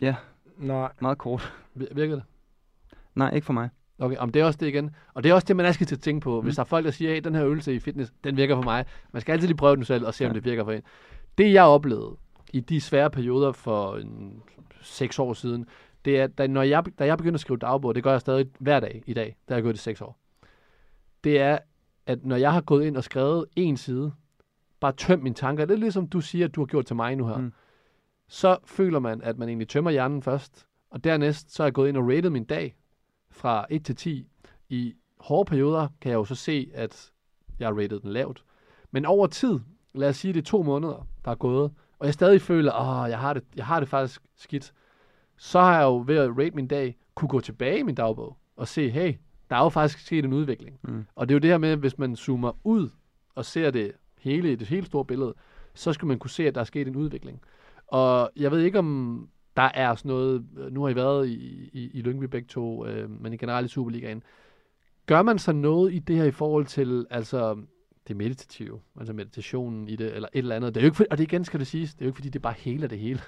Ja. 0.00 0.14
Nej. 0.58 0.92
Meget 1.00 1.18
kort. 1.18 1.54
vir- 1.78 1.94
virker 1.94 2.14
det? 2.14 2.24
Nej, 3.14 3.30
ikke 3.34 3.44
for 3.44 3.52
mig. 3.52 3.68
Okay, 3.98 4.16
om 4.16 4.32
det 4.32 4.42
er 4.42 4.46
også 4.46 4.58
det 4.60 4.66
igen. 4.68 4.90
Og 5.14 5.22
det 5.22 5.30
er 5.30 5.34
også 5.34 5.44
det, 5.46 5.56
man 5.56 5.66
er 5.66 5.72
skal 5.72 5.86
til 5.86 5.94
at 5.94 6.00
tænke 6.00 6.20
på. 6.24 6.40
Hvis 6.40 6.52
Mm. 6.52 6.54
der 6.56 6.60
er 6.62 6.64
folk, 6.64 6.84
der 6.84 6.90
siger, 6.90 7.16
at 7.16 7.24
den 7.24 7.34
her 7.34 7.44
øvelse 7.44 7.74
i 7.74 7.78
fitness, 7.78 8.12
den 8.24 8.36
virker 8.36 8.54
for 8.56 8.62
mig. 8.62 8.84
Man 9.12 9.20
skal 9.22 9.32
altid 9.32 9.48
lige 9.48 9.56
prøve 9.56 9.76
den 9.76 9.84
selv 9.84 10.06
og 10.06 10.14
se, 10.14 10.24
om 10.26 10.30
Ja. 10.30 10.34
det 10.34 10.44
virker 10.44 10.64
for 10.64 10.72
en. 10.72 10.82
Det, 11.38 11.52
jeg 11.52 11.64
oplevede 11.64 12.16
i 12.52 12.60
de 12.60 12.80
svære 12.80 13.10
perioder 13.10 13.52
for 13.52 13.96
en, 13.96 14.42
seks 14.82 15.18
år 15.18 15.32
siden, 15.32 15.66
det 16.04 16.20
er, 16.20 16.26
da, 16.26 16.46
når 16.46 16.62
jeg, 16.62 16.84
da 16.98 17.06
jeg 17.06 17.18
begyndte 17.18 17.36
at 17.36 17.40
skrive 17.40 17.58
dagbog, 17.58 17.94
det 17.94 18.02
gør 18.02 18.10
jeg 18.10 18.20
stadig 18.20 18.50
hver 18.58 18.80
dag 18.80 19.02
i 19.06 19.14
dag, 19.14 19.36
der 19.48 19.54
har 19.54 19.56
jeg 19.56 19.62
gået 19.62 19.74
i 19.74 19.78
seks 19.78 20.00
år, 20.00 20.18
det 21.24 21.40
er, 21.40 21.58
at 22.06 22.24
når 22.24 22.36
jeg 22.36 22.52
har 22.52 22.60
gået 22.60 22.84
ind 22.84 22.96
og 22.96 23.04
skrevet 23.04 23.44
en 23.56 23.76
side, 23.76 24.12
bare 24.80 24.92
tømt 24.92 25.22
mine 25.22 25.34
tanker, 25.34 25.64
det 25.64 25.74
er 25.74 25.78
ligesom 25.78 26.08
du 26.08 26.20
siger, 26.20 26.44
at 26.46 26.54
du 26.54 26.60
har 26.60 26.66
gjort 26.66 26.86
til 26.86 26.96
mig 26.96 27.16
nu 27.16 27.26
her, 27.26 27.36
mm. 27.36 27.52
så 28.28 28.56
føler 28.64 28.98
man, 28.98 29.22
at 29.22 29.38
man 29.38 29.48
egentlig 29.48 29.68
tømmer 29.68 29.90
hjernen 29.90 30.22
først, 30.22 30.66
og 30.90 31.04
dernæst 31.04 31.54
så 31.54 31.62
er 31.62 31.66
jeg 31.66 31.74
gået 31.74 31.88
ind 31.88 31.96
og 31.96 32.08
rated 32.08 32.30
min 32.30 32.44
dag 32.44 32.76
fra 33.30 33.66
1 33.70 33.84
til 33.84 33.96
10. 33.96 34.28
I 34.68 34.94
hårde 35.18 35.48
perioder 35.48 35.88
kan 36.00 36.10
jeg 36.10 36.16
jo 36.16 36.24
så 36.24 36.34
se, 36.34 36.70
at 36.74 37.12
jeg 37.58 37.68
har 37.68 37.74
rated 37.74 38.00
den 38.00 38.10
lavt. 38.10 38.44
Men 38.90 39.04
over 39.04 39.26
tid, 39.26 39.60
lad 39.94 40.08
os 40.08 40.16
sige, 40.16 40.34
det 40.34 40.40
er 40.40 40.44
to 40.44 40.62
måneder, 40.62 41.06
der 41.24 41.30
er 41.30 41.34
gået, 41.34 41.72
og 42.02 42.06
jeg 42.06 42.14
stadig 42.14 42.42
føler, 42.42 42.72
at 42.72 43.10
jeg, 43.10 43.18
har 43.18 43.32
det, 43.32 43.44
jeg 43.56 43.66
har 43.66 43.80
det 43.80 43.88
faktisk 43.88 44.22
skidt, 44.36 44.72
så 45.36 45.60
har 45.60 45.76
jeg 45.76 45.84
jo 45.84 46.04
ved 46.06 46.16
at 46.16 46.30
rate 46.38 46.50
min 46.50 46.66
dag, 46.66 46.96
kunne 47.14 47.28
gå 47.28 47.40
tilbage 47.40 47.78
i 47.78 47.82
min 47.82 47.94
dagbog 47.94 48.36
og 48.56 48.68
se, 48.68 48.90
hey, 48.90 49.14
der 49.50 49.56
er 49.56 49.62
jo 49.62 49.68
faktisk 49.68 50.06
sket 50.06 50.24
en 50.24 50.32
udvikling. 50.32 50.78
Mm. 50.82 51.04
Og 51.14 51.28
det 51.28 51.32
er 51.32 51.36
jo 51.36 51.38
det 51.38 51.50
her 51.50 51.58
med, 51.58 51.76
hvis 51.76 51.98
man 51.98 52.16
zoomer 52.16 52.52
ud 52.64 52.90
og 53.34 53.44
ser 53.44 53.70
det 53.70 53.92
hele 54.18 54.52
i 54.52 54.54
det 54.54 54.66
helt 54.66 54.86
store 54.86 55.04
billede, 55.04 55.34
så 55.74 55.92
skal 55.92 56.08
man 56.08 56.18
kunne 56.18 56.30
se, 56.30 56.46
at 56.46 56.54
der 56.54 56.60
er 56.60 56.64
sket 56.64 56.88
en 56.88 56.96
udvikling. 56.96 57.40
Og 57.86 58.30
jeg 58.36 58.50
ved 58.50 58.60
ikke, 58.60 58.78
om 58.78 59.28
der 59.56 59.70
er 59.74 59.94
sådan 59.94 60.08
noget, 60.08 60.46
nu 60.70 60.82
har 60.82 60.88
I 60.88 60.94
været 60.94 61.28
i, 61.28 61.70
i, 61.72 61.90
i 61.94 62.00
Lyngby 62.00 62.24
begge 62.24 62.48
to, 62.48 62.86
øh, 62.86 63.10
men 63.10 63.32
i 63.32 63.36
generelt 63.36 63.66
i 63.66 63.68
Superligaen. 63.68 64.22
Gør 65.06 65.22
man 65.22 65.38
så 65.38 65.52
noget 65.52 65.92
i 65.92 65.98
det 65.98 66.16
her 66.16 66.24
i 66.24 66.30
forhold 66.30 66.66
til, 66.66 67.06
altså 67.10 67.56
det 68.08 68.16
meditative, 68.16 68.80
altså 68.98 69.12
meditationen 69.12 69.88
i 69.88 69.96
det, 69.96 70.14
eller 70.14 70.28
et 70.32 70.38
eller 70.38 70.56
andet. 70.56 70.74
Det 70.74 70.80
er 70.80 70.84
jo 70.84 70.86
ikke, 70.86 70.96
for, 70.96 71.04
og 71.10 71.18
det 71.18 71.24
igen 71.24 71.44
skal 71.44 71.60
det 71.60 71.66
siges, 71.66 71.94
det 71.94 72.00
er 72.00 72.04
jo 72.04 72.08
ikke 72.08 72.16
fordi, 72.16 72.28
det 72.28 72.42
bare 72.42 72.54
heler 72.58 72.88
det 72.88 72.98
hele. 72.98 73.20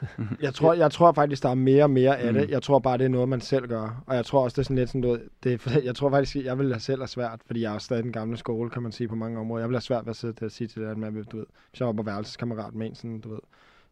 Jeg 0.43 0.55
tror, 0.55 0.75
jeg 0.75 0.91
tror 0.91 1.13
faktisk, 1.13 1.43
der 1.43 1.49
er 1.49 1.55
mere 1.55 1.83
og 1.83 1.91
mere 1.91 2.19
af 2.19 2.33
Mm. 2.35 2.39
det. 2.41 2.51
Jeg 2.51 2.63
tror 2.63 2.79
bare, 2.79 2.99
det 2.99 3.05
er 3.05 3.09
noget, 3.09 3.29
man 3.29 3.41
selv 3.41 3.69
gør. 3.69 4.03
Og 4.07 4.17
jeg 4.17 4.25
tror 4.27 4.45
også, 4.45 4.55
det 4.55 4.59
er 4.59 4.65
sådan 4.65 4.77
lidt 4.77 4.89
sådan 4.89 5.01
noget... 5.01 5.23
Det 5.45 5.67
er, 5.67 5.81
jeg 5.85 5.95
tror 5.95 6.11
faktisk, 6.11 6.37
jeg 6.45 6.59
vil 6.59 6.67
have 6.73 6.81
selv 6.81 7.01
have 7.01 7.09
svært, 7.09 7.41
fordi 7.47 7.61
jeg 7.61 7.75
er 7.75 7.79
stadig 7.79 8.05
den 8.05 8.13
gamle 8.13 8.37
skole, 8.37 8.71
kan 8.71 8.83
man 8.83 8.93
sige, 8.93 9.09
på 9.09 9.15
mange 9.15 9.39
områder. 9.41 9.63
Jeg 9.63 9.69
vil 9.69 9.75
have 9.77 9.81
svært 9.83 10.07
ved 10.07 10.11
at 10.11 10.17
sidde 10.17 10.33
til 10.33 10.45
at 10.45 10.53
sige 10.53 10.69
til 10.69 10.83
det, 10.83 10.89
at 10.89 10.99
man, 10.99 11.25
du 11.33 11.37
ved, 11.37 11.47
hvis 11.71 11.81
jeg 11.81 11.87
var 11.87 11.93
på 11.93 12.03
værelseskammerat 12.03 12.75
med 12.75 12.87
en, 12.87 12.95
sådan, 12.95 13.21
du 13.21 13.29
ved, 13.31 13.39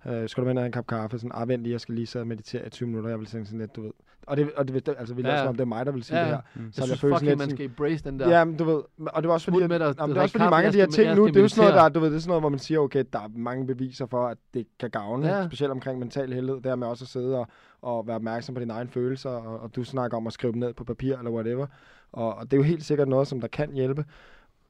øh, 0.07 0.29
skal 0.29 0.41
du 0.43 0.47
med 0.47 0.55
have 0.55 0.67
en 0.67 0.73
kop 0.73 0.87
kaffe? 0.87 1.19
Sådan, 1.19 1.31
ah, 1.35 1.49
vent 1.49 1.63
lige, 1.63 1.73
jeg 1.73 1.81
skal 1.81 1.95
lige 1.95 2.07
sidde 2.07 2.23
og 2.23 2.27
meditere 2.27 2.67
i 2.67 2.71
20 2.71 2.87
minutter. 2.89 3.11
Jeg 3.11 3.19
vil 3.19 3.27
tænke 3.27 3.47
sådan 3.47 3.61
lidt, 3.61 3.77
du 3.77 3.83
ved. 3.83 3.91
Og 4.27 4.37
det, 4.37 4.53
og 4.57 4.69
det, 4.69 4.89
altså, 4.99 5.15
vi 5.15 5.23
Ja, 5.23 5.29
lader 5.29 5.49
om, 5.49 5.55
det 5.55 5.61
er 5.61 5.65
mig, 5.67 5.87
der 5.87 5.93
vil 5.93 6.03
sige 6.05 6.19
Ja, 6.19 6.25
det 6.25 6.31
her. 6.35 6.41
Mm. 6.55 6.73
Så 6.73 6.83
jeg 6.83 6.89
jeg 6.89 6.97
synes 6.99 7.01
fucking, 7.01 7.29
lidt 7.29 7.39
man 7.39 7.51
skal 7.51 7.65
embrace 7.67 8.05
den 8.05 8.21
der. 8.21 8.29
Ja, 8.39 8.45
men 8.45 8.57
du 8.57 8.65
ved, 8.65 8.83
og 9.07 9.23
det 9.23 9.29
var 9.29 9.35
også 9.35 9.45
fordi, 9.51 9.63
at, 9.63 9.69
med 9.69 9.79
dig, 9.79 9.95
jamen, 9.99 10.15
det 10.15 10.19
er 10.19 10.23
også 10.23 10.33
fordi 10.39 10.51
mange 10.51 10.67
af 10.67 10.73
de 10.73 10.79
her 10.79 10.87
ting 10.87 11.15
nu, 11.15 11.27
det 11.27 11.37
er 11.37 11.41
jo 11.41 11.49
sådan 11.49 11.71
noget, 11.71 11.83
der, 11.83 11.89
du 11.89 12.01
ved, 12.01 12.11
det 12.11 12.17
er 12.17 12.21
sådan 12.21 12.29
noget, 12.31 12.43
hvor 12.43 12.49
man 12.49 12.59
siger, 12.59 12.81
okay, 12.81 13.05
der 13.13 13.19
er 13.19 13.29
mange 13.37 13.67
beviser 13.67 14.07
for, 14.07 14.27
at 14.27 14.39
det 14.55 14.67
kan 14.81 14.91
gavne, 14.91 15.27
Ja. 15.29 15.47
specielt 15.47 15.71
omkring 15.71 15.99
mental 15.99 16.33
helhed, 16.33 16.61
der 16.61 16.77
med 16.77 16.87
også 16.87 17.05
at 17.05 17.09
sidde 17.09 17.39
og, 17.39 17.47
og 17.83 18.07
være 18.07 18.17
opmærksom 18.17 18.55
på 18.55 18.61
dine 18.61 18.73
egne 18.73 18.91
følelser, 18.91 19.31
og, 19.31 19.61
og 19.61 19.77
du 19.77 19.85
snakker 19.85 20.17
om 20.17 20.27
at 20.27 20.33
skrive 20.33 20.53
dem 20.53 20.61
ned 20.61 20.73
på 20.75 20.85
papir, 20.85 21.17
eller 21.19 21.31
whatever, 21.31 21.67
og, 22.13 22.35
og 22.35 22.45
det 22.45 22.53
er 22.53 22.57
jo 22.57 22.63
helt 22.63 22.85
sikkert 22.85 23.09
noget, 23.09 23.29
som 23.29 23.41
der 23.41 23.49
kan 23.49 23.73
hjælpe. 23.73 24.05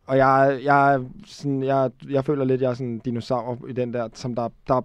Og 0.06 0.16
jeg, 0.16 0.60
jeg, 0.64 1.00
sådan, 1.26 1.62
jeg, 1.62 1.90
jeg 2.10 2.24
føler 2.24 2.44
lidt, 2.44 2.60
jeg 2.60 2.70
er 2.70 2.74
sådan 2.74 2.86
en 2.86 2.98
dinosaur 2.98 3.66
i 3.68 3.72
den 3.72 3.94
der, 3.94 4.08
som 4.14 4.34
der, 4.34 4.48
der 4.68 4.74
er, 4.74 4.82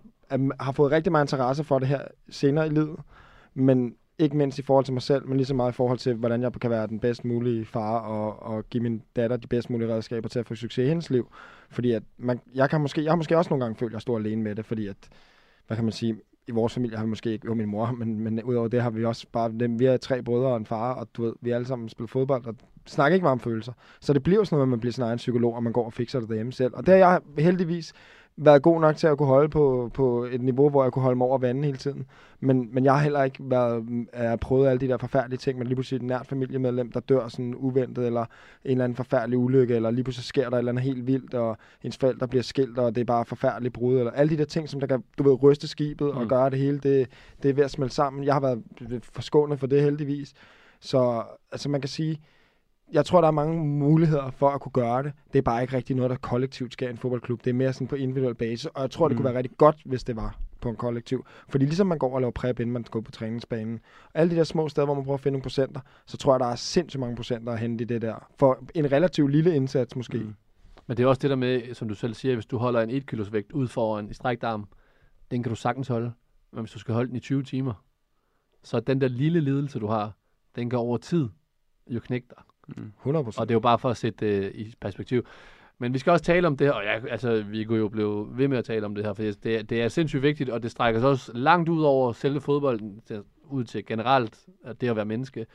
har 0.59 0.71
fået 0.71 0.91
rigtig 0.91 1.11
meget 1.11 1.23
interesse 1.23 1.63
for 1.63 1.79
det 1.79 1.87
her 1.87 2.01
senere 2.29 2.67
i 2.67 2.69
livet, 2.69 2.99
men 3.53 3.95
ikke 4.19 4.37
mindst 4.37 4.59
i 4.59 4.61
forhold 4.61 4.85
til 4.85 4.93
mig 4.93 5.01
selv, 5.01 5.27
men 5.27 5.37
lige 5.37 5.45
så 5.45 5.53
meget 5.53 5.71
i 5.71 5.75
forhold 5.75 5.97
til, 5.97 6.13
hvordan 6.13 6.41
jeg 6.41 6.53
kan 6.53 6.69
være 6.69 6.87
den 6.87 6.99
bedst 6.99 7.25
mulige 7.25 7.65
far 7.65 7.99
og, 7.99 8.43
og 8.43 8.69
give 8.69 8.83
min 8.83 9.01
datter 9.15 9.37
de 9.37 9.47
bedst 9.47 9.69
mulige 9.69 9.93
redskaber 9.93 10.29
til 10.29 10.39
at 10.39 10.47
få 10.47 10.55
succes 10.55 10.85
i 10.85 10.87
hendes 10.87 11.09
liv. 11.09 11.31
Fordi 11.69 11.91
at 11.91 12.03
man, 12.17 12.39
jeg, 12.55 12.69
kan 12.69 12.81
måske, 12.81 13.03
jeg 13.03 13.11
har 13.11 13.15
måske 13.15 13.37
også 13.37 13.49
nogle 13.49 13.65
gange 13.65 13.77
følt, 13.79 13.89
at 13.89 13.93
jeg 13.93 14.01
står 14.01 14.17
alene 14.17 14.43
med 14.43 14.55
det, 14.55 14.65
fordi 14.65 14.87
at, 14.87 14.97
hvad 15.67 15.77
kan 15.77 15.83
man 15.83 15.91
sige, 15.91 16.15
i 16.47 16.51
vores 16.51 16.73
familie 16.73 16.97
har 16.97 17.03
vi 17.03 17.09
måske 17.09 17.31
ikke, 17.31 17.45
jo 17.45 17.53
min 17.53 17.69
mor, 17.69 17.91
men, 17.91 18.19
men 18.19 18.43
udover 18.43 18.67
det 18.67 18.81
har 18.81 18.89
vi 18.89 19.05
også 19.05 19.27
bare, 19.31 19.51
dem, 19.59 19.79
vi 19.79 19.85
er 19.85 19.97
tre 19.97 20.23
brødre 20.23 20.47
og 20.47 20.57
en 20.57 20.65
far, 20.65 20.93
og 20.93 21.07
du 21.13 21.23
ved, 21.23 21.33
vi 21.41 21.51
alle 21.51 21.67
sammen 21.67 21.89
spiller 21.89 22.07
fodbold, 22.07 22.45
og 22.45 22.55
snakker 22.85 23.13
ikke 23.13 23.23
meget 23.23 23.31
om 23.31 23.39
følelser. 23.39 23.73
Så 24.01 24.13
det 24.13 24.23
bliver 24.23 24.43
sådan 24.43 24.55
noget, 24.55 24.65
at 24.65 24.69
man 24.69 24.79
bliver 24.79 24.93
sin 24.93 25.03
egen 25.03 25.17
psykolog, 25.17 25.55
og 25.55 25.63
man 25.63 25.73
går 25.73 25.85
og 25.85 25.93
fikser 25.93 26.19
det 26.19 26.29
derhjemme 26.29 26.51
selv. 26.51 26.73
Og 26.75 26.85
det 26.85 26.93
har 26.93 26.99
jeg 26.99 27.21
heldigvis 27.43 27.93
været 28.37 28.61
god 28.61 28.81
nok 28.81 28.95
til 28.95 29.07
at 29.07 29.17
kunne 29.17 29.27
holde 29.27 29.49
på, 29.49 29.91
på 29.93 30.23
et 30.31 30.41
niveau, 30.41 30.69
hvor 30.69 30.83
jeg 30.83 30.91
kunne 30.91 31.03
holde 31.03 31.17
mig 31.17 31.27
over 31.27 31.37
vandet 31.37 31.65
hele 31.65 31.77
tiden. 31.77 32.05
Men, 32.39 32.69
men 32.73 32.85
jeg 32.85 32.93
har 32.93 32.99
heller 32.99 33.23
ikke 33.23 33.37
været, 33.39 33.85
jeg 34.17 34.29
har 34.29 34.35
prøvet 34.35 34.67
alle 34.67 34.79
de 34.79 34.87
der 34.87 34.97
forfærdelige 34.97 35.37
ting, 35.37 35.57
men 35.57 35.67
lige 35.67 35.75
pludselig 35.75 35.97
et 35.97 36.03
nært 36.03 36.27
familiemedlem, 36.27 36.91
der 36.91 36.99
dør 36.99 37.27
sådan 37.27 37.55
uventet, 37.55 38.05
eller 38.05 38.21
en 38.21 38.27
eller 38.71 38.83
anden 38.83 38.95
forfærdelig 38.95 39.39
ulykke, 39.39 39.75
eller 39.75 39.91
lige 39.91 40.03
pludselig 40.03 40.25
sker 40.25 40.49
der 40.49 40.57
et 40.57 40.59
eller 40.59 40.71
andet 40.71 40.83
helt 40.83 41.07
vildt, 41.07 41.33
og 41.33 41.57
ens 41.83 41.97
forældre 41.97 42.27
bliver 42.27 42.43
skilt, 42.43 42.77
og 42.77 42.95
det 42.95 43.01
er 43.01 43.05
bare 43.05 43.25
forfærdeligt 43.25 43.73
brud, 43.73 43.97
eller 43.99 44.11
alle 44.11 44.29
de 44.29 44.37
der 44.37 44.45
ting, 44.45 44.69
som 44.69 44.79
der 44.79 44.87
kan, 44.87 45.03
du 45.17 45.23
ved, 45.23 45.43
ryste 45.43 45.67
skibet 45.67 46.11
og 46.11 46.21
Mm. 46.21 46.29
gøre 46.29 46.49
det 46.49 46.59
hele, 46.59 46.77
det, 46.79 47.07
det 47.43 47.49
er 47.49 47.53
ved 47.53 47.63
at 47.63 47.71
smelte 47.71 47.95
sammen. 47.95 48.23
Jeg 48.23 48.33
har 48.33 48.41
været 48.41 48.63
forskånet 49.03 49.59
for 49.59 49.67
det 49.67 49.81
heldigvis. 49.81 50.33
Så 50.79 51.23
altså 51.51 51.69
man 51.69 51.81
kan 51.81 51.87
sige, 51.89 52.19
jeg 52.93 53.05
tror, 53.05 53.21
der 53.21 53.27
er 53.27 53.31
mange 53.31 53.65
muligheder 53.65 54.31
for 54.31 54.49
at 54.49 54.61
kunne 54.61 54.71
gøre 54.71 55.03
det. 55.03 55.13
Det 55.33 55.37
er 55.39 55.41
bare 55.43 55.61
ikke 55.61 55.75
rigtig 55.77 55.95
noget, 55.95 56.09
der 56.09 56.17
kollektivt 56.17 56.73
sker 56.73 56.87
i 56.87 56.91
en 56.91 56.97
fodboldklub. 56.97 57.43
Det 57.43 57.49
er 57.49 57.53
mere 57.53 57.73
sådan 57.73 57.87
på 57.87 57.95
individuel 57.95 58.35
basis, 58.35 58.65
og 58.65 58.81
jeg 58.81 58.91
tror, 58.91 59.07
det 59.07 59.15
Mm. 59.15 59.17
kunne 59.17 59.25
være 59.33 59.37
rigtig 59.37 59.57
godt, 59.57 59.77
hvis 59.85 60.03
det 60.03 60.15
var 60.15 60.37
på 60.61 60.69
en 60.69 60.75
kollektiv. 60.75 61.25
Fordi 61.49 61.65
ligesom 61.65 61.87
man 61.87 61.97
går 61.97 62.15
og 62.15 62.21
laver 62.21 62.31
prep, 62.31 62.59
inden 62.59 62.73
man 62.73 62.83
går 62.83 63.01
på 63.01 63.11
træningsbanen, 63.11 63.79
og 64.05 64.11
alle 64.21 64.31
de 64.31 64.35
der 64.35 64.43
små 64.43 64.69
steder, 64.69 64.85
hvor 64.85 64.95
man 64.95 65.03
prøver 65.03 65.17
at 65.17 65.21
finde 65.21 65.33
nogle 65.33 65.43
procenter, 65.43 65.81
så 66.05 66.17
tror 66.17 66.33
jeg, 66.33 66.39
der 66.39 66.45
er 66.45 66.55
sindssygt 66.55 66.99
mange 66.99 67.15
procenter 67.15 67.53
at 67.53 67.59
hente 67.59 67.81
i 67.81 67.87
det 67.87 68.01
der. 68.01 68.27
For 68.39 68.63
en 68.75 68.91
relativt 68.91 69.31
lille 69.31 69.55
indsats 69.55 69.95
måske. 69.95 70.17
Mm. 70.17 70.33
Men 70.87 70.97
det 70.97 71.03
er 71.03 71.07
også 71.07 71.19
det 71.19 71.29
der 71.29 71.35
med, 71.35 71.73
som 71.73 71.87
du 71.89 71.95
selv 71.95 72.13
siger, 72.13 72.33
hvis 72.33 72.45
du 72.45 72.57
holder 72.57 72.81
en 72.81 72.89
1 72.89 73.07
kilos 73.07 73.33
vægt 73.33 73.51
ud 73.51 73.67
foran 73.67 74.09
i 74.09 74.13
strækt 74.13 74.43
arm, 74.43 74.67
den 75.31 75.43
kan 75.43 75.49
du 75.49 75.55
sagtens 75.55 75.87
holde. 75.87 76.11
Men 76.51 76.61
hvis 76.61 76.71
du 76.71 76.79
skal 76.79 76.93
holde 76.93 77.07
den 77.07 77.15
i 77.17 77.19
20 77.19 77.43
timer, 77.43 77.73
så 78.63 78.79
den 78.79 79.01
der 79.01 79.07
lille 79.07 79.39
lidelse, 79.41 79.79
du 79.79 79.87
har, 79.87 80.11
den 80.55 80.69
kan 80.69 80.79
over 80.79 80.97
tid 80.97 81.29
jo 81.89 81.99
knække 81.99 82.27
dig. 82.29 82.43
100%. 82.69 82.77
Og 83.07 83.33
det 83.39 83.51
er 83.51 83.53
jo 83.55 83.59
bare 83.59 83.79
for 83.79 83.89
at 83.89 83.97
sætte 83.97 84.25
det 84.27 84.51
i 84.55 84.73
perspektiv. 84.81 85.25
Men 85.79 85.93
vi 85.93 85.99
skal 85.99 86.11
også 86.11 86.25
tale 86.25 86.47
om 86.47 86.57
det 86.57 86.67
her, 86.67 86.73
og 86.73 86.83
ja, 86.83 86.99
altså, 87.11 87.43
vi 87.49 87.63
kunne 87.63 87.77
jo 87.79 87.87
blive 87.89 88.27
ved 88.37 88.47
med 88.47 88.57
at 88.57 88.65
tale 88.65 88.85
om 88.85 88.95
det 88.95 89.05
her, 89.05 89.13
for 89.13 89.23
det, 89.23 89.45
er- 89.45 89.63
det 89.63 89.81
er 89.81 89.87
sindssygt 89.87 90.21
vigtigt, 90.23 90.49
og 90.49 90.63
det 90.63 90.71
strækker 90.71 90.99
sig 91.01 91.09
også 91.09 91.31
langt 91.35 91.69
ud 91.69 91.83
over 91.83 92.13
selve 92.13 92.41
fodbolden, 92.41 93.01
til, 93.05 93.21
ud 93.43 93.63
til 93.63 93.85
generelt 93.85 94.45
at 94.63 94.81
det 94.81 94.89
at 94.89 94.95
være 94.95 95.05
menneske. 95.05 95.45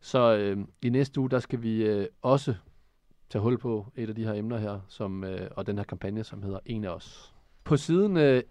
Så 0.00 0.36
øh, 0.36 0.58
i 0.82 0.88
næste 0.88 1.20
uge, 1.20 1.30
der 1.30 1.38
skal 1.38 1.62
vi 1.62 1.82
øh, 1.86 2.06
også 2.22 2.54
tage 3.30 3.42
hul 3.42 3.58
på 3.58 3.86
et 3.96 4.08
af 4.08 4.14
de 4.14 4.24
her 4.24 4.32
emner 4.32 4.58
her, 4.58 4.80
som, 4.88 5.24
øh, 5.24 5.50
og 5.56 5.66
den 5.66 5.76
her 5.76 5.84
kampagne, 5.84 6.24
som 6.24 6.42
hedder 6.42 6.58
En 6.66 6.84
af 6.84 6.88
os. 6.90 7.34
På 7.64 7.76
siden 7.76 8.16
øh, 8.16 8.42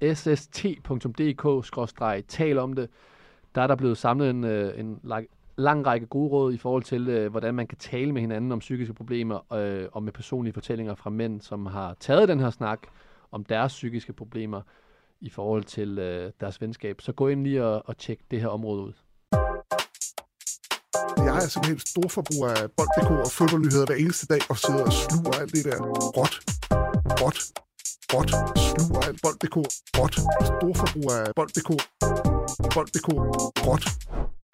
sst.dk-tal 1.22 2.58
om 2.58 2.74
det, 2.74 2.90
der 3.56 3.62
er 3.62 3.68
der 3.68 3.76
blevet 3.76 3.98
samlet 3.98 4.30
en, 4.30 4.44
øh, 4.44 4.80
en 4.80 5.00
lang, 5.60 5.86
række 5.86 6.06
gode 6.06 6.30
råd 6.30 6.54
i 6.54 6.58
forhold 6.58 6.84
til, 6.84 7.10
øh, 7.10 7.32
hvordan 7.32 7.56
man 7.56 7.68
kan 7.68 7.78
tale 7.78 8.14
med 8.14 8.22
hinanden 8.22 8.52
om 8.52 8.60
psykiske 8.60 8.94
problemer, 8.94 9.54
øh, 9.54 9.88
og 9.92 10.04
med 10.04 10.14
personlige 10.14 10.54
fortællinger 10.54 10.96
fra 10.96 11.10
mænd, 11.10 11.42
som 11.42 11.66
har 11.66 11.96
taget 12.00 12.30
den 12.30 12.40
her 12.40 12.50
snak 12.50 12.80
om 13.32 13.44
deres 13.44 13.74
psykiske 13.74 14.14
problemer 14.14 14.62
i 15.22 15.30
forhold 15.30 15.64
til 15.64 16.00
øh, 16.00 16.32
deres 16.40 16.62
venskab. 16.62 17.02
Så 17.02 17.12
gå 17.12 17.28
ind 17.28 17.44
lige 17.44 17.66
og, 17.66 17.84
og 17.86 17.98
tjek 17.98 18.20
det 18.32 18.42
her 18.42 18.48
område 18.48 18.82
ud. 18.82 18.94
Jeg 21.18 21.36
er 21.36 21.48
simpelthen 21.48 21.80
storforbruger 21.80 22.50
af 22.50 22.72
bold.dk 22.78 23.12
og 23.12 23.32
fodboldnyheder 23.32 23.86
hver 23.86 23.96
eneste 23.96 24.26
dag, 24.34 24.42
og 24.50 24.58
sidder 24.58 24.84
og 24.86 24.94
sluger 24.94 25.34
alt 25.42 25.52
det 25.56 25.66
der 25.66 25.78
råt, 26.18 26.36
råt, 27.22 27.40
råt, 28.14 28.30
sluger 28.70 29.02
alt 29.08 29.20
bold.dk, 29.24 29.58
råt, 30.00 30.16
storforbruger 30.50 31.16
af 31.26 31.32
bold.dk, 31.36 31.70
bold.dk, 32.74 33.10
råt. 33.68 33.84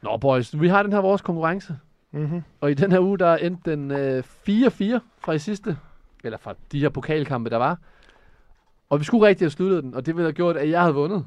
Nå 0.06 0.18
boys, 0.18 0.62
vi 0.62 0.68
har 0.68 0.84
den 0.84 0.94
her 0.94 1.00
vores 1.00 1.22
konkurrence, 1.22 1.78
Mm-hmm. 2.12 2.44
og 2.62 2.72
i 2.72 2.74
den 2.74 2.92
her 2.92 3.00
uge, 3.00 3.18
der 3.20 3.36
endte 3.36 3.72
den 3.72 3.92
øh, 3.92 4.24
4-4 4.50 5.00
fra 5.20 5.32
i 5.32 5.40
sidste, 5.40 5.78
eller 6.24 6.38
fra 6.38 6.54
de 6.72 6.80
her 6.80 6.90
pokalkampe, 6.90 7.50
der 7.50 7.58
var. 7.58 7.78
Og 8.90 9.00
vi 9.00 9.04
skulle 9.06 9.28
rigtig 9.28 9.46
have 9.46 9.52
sluttet 9.52 9.84
den, 9.84 9.94
og 9.94 10.06
det 10.06 10.16
ville 10.16 10.26
have 10.26 10.34
gjort, 10.34 10.58
at 10.58 10.70
jeg 10.70 10.82
havde 10.82 10.94
vundet. 10.94 11.26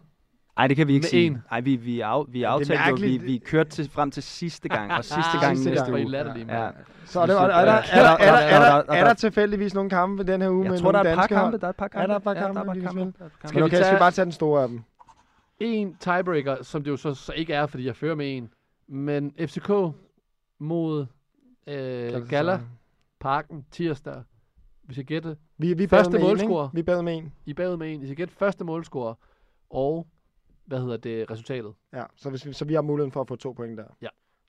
Nej, 0.57 0.67
det 0.67 0.77
kan 0.77 0.87
vi 0.89 0.93
ikke 0.93 1.05
Med 1.05 1.09
sige. 1.09 1.27
en. 1.27 1.43
Nej, 1.51 1.61
vi, 1.61 1.77
vi, 1.77 2.01
af, 2.01 2.25
vi 2.29 2.43
er 2.43 2.49
aftalte 2.49 2.83
jo, 2.89 2.97
vi, 3.01 3.17
vi 3.17 3.39
kørte 3.39 3.71
til, 3.71 3.91
frem 3.91 4.11
til 4.11 4.23
sidste 4.23 4.69
gang, 4.69 4.93
og 4.93 5.05
sidste 5.05 5.21
Ah, 5.35 5.41
gang 5.41 5.57
sidste 5.57 5.71
næste 5.71 5.85
gang. 5.93 6.05
Uge. 6.05 6.11
mand. 6.11 6.51
Ja. 6.51 6.69
Så 7.05 7.21
er, 7.21 7.27
det, 7.27 7.35
er, 7.37 7.47
der, 7.47 7.55
er, 7.55 7.65
der, 7.65 7.73
er, 7.73 8.03
der, 8.03 8.11
er, 8.11 8.31
der, 8.31 8.39
er, 8.39 8.83
der, 8.83 8.93
er 8.93 9.05
der 9.05 9.15
tilfældigvis 9.15 9.75
nogle 9.75 9.91
kampe 9.91 10.25
den 10.25 10.43
her 10.43 10.51
uge 10.51 10.65
Jeg 10.65 10.71
med 10.73 10.81
tror, 10.81 10.93
der 10.93 10.99
nogle 10.99 11.09
er 11.09 11.13
et 11.13 11.17
par 11.17 11.23
danske 11.23 11.37
hold? 11.37 11.45
kampe. 11.53 11.59
Der 11.61 11.67
er 11.67 11.71
et 11.71 11.77
par 11.77 11.89
kampe. 11.89 12.03
Er 12.03 12.07
der 12.07 12.17
et 12.17 12.23
par 12.23 12.35
Ja, 12.35 12.41
kampe, 12.41 12.55
der 12.61 12.65
er 12.65 12.65
et 12.65 12.67
par 12.67 12.75
vi 12.75 12.81
kan 12.81 12.87
kampe. 12.89 13.01
spille? 13.01 13.13
Der 13.19 13.25
er 13.25 13.29
par 13.41 13.49
Skal 13.49 13.49
kampe. 13.49 13.57
Vi 13.57 13.63
okay, 13.63 13.83
skal 13.85 13.95
vi 13.95 13.99
bare 13.99 14.11
tage 14.11 14.25
den 14.25 14.33
store 14.33 14.63
af 14.63 14.69
dem? 14.69 14.83
En 15.61 15.97
tiebreaker, 16.01 16.63
som 16.63 16.85
det 16.85 16.91
jo 16.91 16.97
så, 16.97 17.15
så 17.15 17.33
ikke 17.33 17.53
er, 17.55 17.67
fordi 17.67 17.87
jeg 17.87 17.97
fører 17.97 18.15
med 18.15 18.37
en. 18.37 18.49
Men 18.89 19.35
FCK 19.39 19.71
mod 20.59 21.07
øh, 21.67 22.29
Gala 22.29 22.61
Parken 23.21 23.67
tirsdag. 23.71 24.23
Vi 24.83 24.95
skal 24.95 25.05
gætte. 25.05 25.37
Vi, 25.59 25.75
vi 25.75 25.87
Første 25.87 26.19
målscorer. 26.19 26.69
Vi 26.75 26.83
bad 26.83 27.03
med 27.03 27.17
en. 27.17 27.33
I 27.47 27.51
er 27.51 27.55
bagud 27.55 27.77
med 27.77 27.95
en. 27.95 28.03
I 28.03 28.07
skal 28.07 28.17
gætte 28.17 28.35
første 28.35 28.65
målscorer. 28.65 29.15
Og 29.71 30.07
hvad 30.65 30.81
hedder 30.81 30.97
det, 30.97 31.31
resultatet. 31.31 31.75
Ja, 31.93 32.05
så, 32.17 32.31
hvis 32.31 32.47
vi, 32.47 32.53
så 32.53 32.65
vi 32.65 32.75
har 32.75 32.83
muligheden 32.83 33.13
for 33.13 33.21
at 33.21 33.29
få 33.29 33.37
to 33.37 33.53
point 33.53 33.79
der. 33.79 33.85
Ja. 34.03 34.09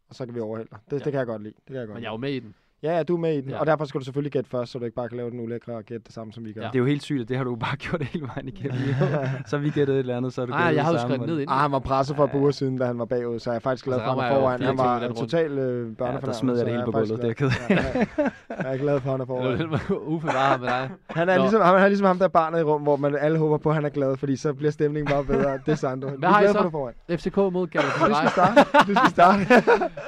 Og 0.09 0.15
så 0.15 0.25
kan 0.25 0.35
vi 0.35 0.39
overhælde 0.39 0.69
dig. 0.71 0.79
Det, 0.85 0.91
Ja. 0.91 0.97
det 1.03 1.11
kan 1.11 1.19
jeg 1.19 1.25
godt 1.25 1.43
lide. 1.43 1.53
Det 1.57 1.65
kan 1.65 1.75
jeg 1.75 1.87
godt 1.87 1.95
Men 1.95 2.03
jeg 2.03 2.09
er 2.09 2.13
jo 2.13 2.17
med 2.17 2.31
i 2.31 2.39
den. 2.39 2.55
Ja, 2.84 2.95
ja, 2.97 3.03
du 3.03 3.15
er 3.15 3.19
med 3.19 3.34
i 3.38 3.41
den, 3.41 3.49
Ja. 3.49 3.55
ja. 3.55 3.59
og 3.59 3.65
derfor 3.67 3.86
skal 3.86 3.99
du 3.99 4.05
selvfølgelig 4.05 4.32
gætte 4.32 4.49
først, 4.49 4.71
så 4.71 4.80
du 4.80 4.86
ikke 4.86 4.95
bare 4.95 5.07
kan 5.09 5.17
lave 5.17 5.32
den 5.32 5.39
ulækre 5.39 5.73
og 5.73 5.84
gætte 5.84 6.03
det 6.05 6.13
samme, 6.13 6.34
som 6.34 6.45
vi 6.45 6.53
gør. 6.53 6.61
Ja. 6.61 6.67
Det 6.67 6.75
er 6.75 6.80
jo 6.80 6.86
helt 6.86 7.03
sygt, 7.03 7.21
at 7.21 7.30
det 7.30 7.38
har 7.38 7.43
du 7.43 7.55
bare 7.55 7.75
gjort 7.86 8.03
hele 8.03 8.27
vejen 8.36 8.47
igennem. 8.47 8.77
så 9.49 9.57
vi 9.57 9.69
gættet 9.69 9.93
et 9.95 9.99
eller 9.99 10.17
andet, 10.17 10.34
så 10.34 10.41
er 10.41 10.45
du 10.45 10.51
gættet 10.53 10.75
jeg 10.75 10.86
har 10.86 10.91
jo 10.91 10.99
skrevet 10.99 11.19
ned 11.27 11.34
inden. 11.39 11.49
Ah, 11.49 11.59
han 11.59 11.71
var 11.71 11.80
presset 11.80 12.15
for 12.15 12.23
et 12.23 12.32
par 12.32 12.39
uger 12.39 12.51
siden, 12.51 12.77
da 12.77 12.86
han 12.86 12.99
var 12.99 13.05
bagud, 13.05 13.39
så 13.39 13.49
jeg 13.49 13.55
er 13.55 13.59
faktisk 13.59 13.86
glad 13.86 13.99
for, 13.99 14.11
at 14.11 14.23
han 14.23 14.34
foran. 14.36 14.61
Han 14.61 14.77
24 14.77 14.77
var 14.86 14.97
i 14.97 15.03
den 15.03 15.07
runde. 15.11 15.19
total 15.21 15.51
øh, 15.51 15.95
børnefornærmet. 15.95 16.25
der 16.25 16.32
smed 16.32 16.57
jeg 16.57 16.65
det 16.65 16.73
hele 16.73 16.86
på 16.86 16.91
gulvet, 16.91 17.21
det 17.21 17.41
er. 17.41 17.51
Ja, 17.69 17.75
ja. 17.75 18.30
Jeg 18.63 18.73
er 18.73 18.77
glad 18.77 18.99
for, 19.01 19.13
at 19.13 19.19
han 19.19 19.36
er 19.51 19.57
Det 19.57 19.71
var 19.71 19.77
foran. 19.77 20.01
Uffe 20.07 20.27
var 20.27 20.57
med 20.57 20.67
dig. 20.67 20.89
Han 21.09 21.30
er, 21.30 21.38
ligesom, 21.38 21.61
han 21.61 21.75
er 21.75 21.88
ligesom 21.88 22.07
ham, 22.07 22.17
der 22.17 22.25
er 22.25 22.30
barnet 22.30 22.59
i 22.59 22.63
rum, 22.63 22.82
hvor 22.82 22.95
man 22.95 23.15
alle 23.15 23.38
håber 23.38 23.57
på, 23.57 23.69
at 23.69 23.75
han 23.75 23.86
er 23.86 23.89
glad, 23.89 24.17
fordi 24.17 24.36
så 24.36 24.53
bliver 24.53 24.71
stemningen 24.71 25.11
bare 25.13 25.23
bedre. 25.25 25.59
Det 25.65 25.71
er 25.71 25.75
Sandro. 25.75 26.09
Vi 26.09 26.15
er 26.23 26.27
har 26.27 26.41
I 26.41 26.47
så? 26.47 26.91
FCK 27.17 27.38
mod 27.38 27.67
Galatasaray. 27.67 28.09
Du 28.09 28.15
skal 28.15 28.30
starte. 28.30 28.61
Du 28.88 28.95
skal 28.95 29.09
starte. 29.09 29.39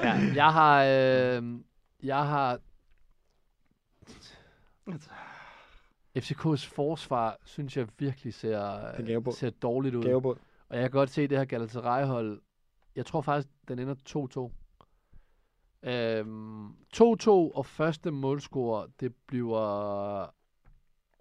ja, 0.04 0.14
jeg 0.36 0.46
har... 0.46 0.84
Øh, 1.38 1.42
jeg 2.04 2.28
har... 2.28 2.60
FCK's 6.18 6.76
forsvar, 6.76 7.38
synes 7.44 7.78
jeg 7.78 7.88
virkelig 7.98 8.34
ser, 8.34 8.58
er 8.58 9.32
ser 9.32 9.50
dårligt 9.50 9.96
ud. 9.96 10.04
Gavebåd. 10.04 10.38
Og 10.70 10.76
jeg 10.76 10.84
kan 10.84 10.92
godt 10.92 11.10
se 11.10 11.28
det 11.28 11.38
her 11.38 11.46
Galatasaray-hold. 11.46 12.42
Jeg 12.96 13.06
tror 13.06 13.22
faktisk, 13.22 13.48
den 13.68 13.80
ender 13.80 13.96
2-2. 15.84 15.90
Øhm, 15.90 16.70
2-2 16.70 17.30
og 17.30 17.66
første 17.66 18.12
målscorer, 18.12 18.88
det 19.00 19.16
bliver 19.16 20.34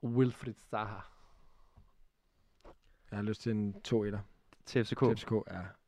Wilfried 0.03 0.55
Zaha. 0.70 0.99
Jeg 3.11 3.18
har 3.18 3.22
lyst 3.22 3.41
til 3.41 3.53
en 3.53 3.74
2-1'er 3.89 4.18
Til 4.66 4.85
FCK. 4.85 4.99
til 4.99 5.16
FCK. 5.16 5.33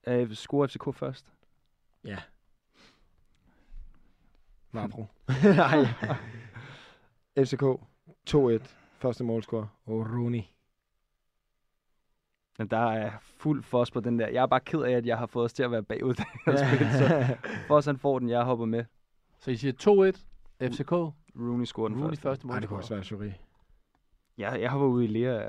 Ja. 0.06 0.20
Øh, 0.20 0.32
score 0.34 0.68
FCK 0.68 0.94
først. 0.94 1.32
Vavro. 4.72 5.06
Nej. 5.56 5.86
FCK 7.44 7.62
2-1. 8.30 8.60
Første 8.98 9.24
målscorer. 9.24 9.66
Og 9.86 9.94
Rooney. 9.94 10.42
Men 12.58 12.68
der 12.68 12.92
er 12.92 13.10
fuld 13.38 13.62
fos 13.62 13.90
på 13.90 14.00
den 14.00 14.18
der. 14.18 14.28
Jeg 14.28 14.42
er 14.42 14.46
bare 14.46 14.60
ked 14.60 14.80
af, 14.80 14.90
at 14.90 15.06
jeg 15.06 15.18
har 15.18 15.26
fået 15.26 15.44
os 15.44 15.52
til 15.52 15.62
at 15.62 15.70
være 15.70 15.82
bagud, 15.82 16.14
jeg 16.46 16.58
spillet. 16.58 16.92
Så 16.94 17.36
Foss 17.68 17.86
han 17.86 17.98
får 17.98 18.18
den, 18.18 18.28
jeg 18.28 18.42
hopper 18.42 18.64
med. 18.64 18.84
Så 19.40 19.50
I 19.50 19.56
siger 19.56 20.12
2-1, 20.62 20.66
FCK, 20.68 20.92
Rooney 20.92 21.64
scorer 21.64 21.88
den 21.88 21.96
Rooney 21.96 22.08
første. 22.08 22.22
første 22.22 22.46
Nej, 22.46 22.60
det 22.60 22.68
kunne 22.68 22.78
også 22.78 22.94
være 22.94 23.04
Jury. 23.10 23.30
Ja, 24.38 24.50
jeg 24.50 24.70
hopper 24.70 24.86
ud 24.86 25.02
i 25.02 25.06
Lea. 25.06 25.32
Ja. 25.32 25.48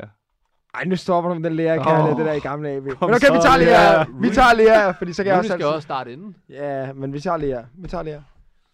Ej, 0.73 0.83
nu 0.85 0.95
stopper 0.95 1.29
du 1.29 1.39
med 1.39 1.49
den 1.49 1.55
lærer, 1.55 1.83
kærlighed, 1.83 2.11
Åh. 2.11 2.17
det 2.17 2.25
der 2.25 2.33
i 2.33 2.39
gamle 2.39 2.69
AB. 2.69 2.83
Men 2.83 2.93
okay, 3.01 3.13
vi 3.13 3.19
så, 3.19 3.41
tager 3.43 3.57
Lea. 3.57 4.03
Lea. 4.03 4.05
Vi 4.21 4.29
tager 4.29 4.53
Lea, 4.53 4.91
fordi 4.91 5.13
så 5.13 5.23
kan 5.23 5.29
jeg 5.29 5.35
Rooney 5.37 5.49
også... 5.49 5.57
skal 5.57 5.65
også 5.65 5.81
starte 5.81 6.13
inden. 6.13 6.35
Ja, 6.49 6.93
men 6.93 7.13
vi 7.13 7.19
tager 7.19 7.37
Lea. 7.37 7.63
Vi 7.73 7.87
tager 7.87 8.03
Lea. 8.03 8.21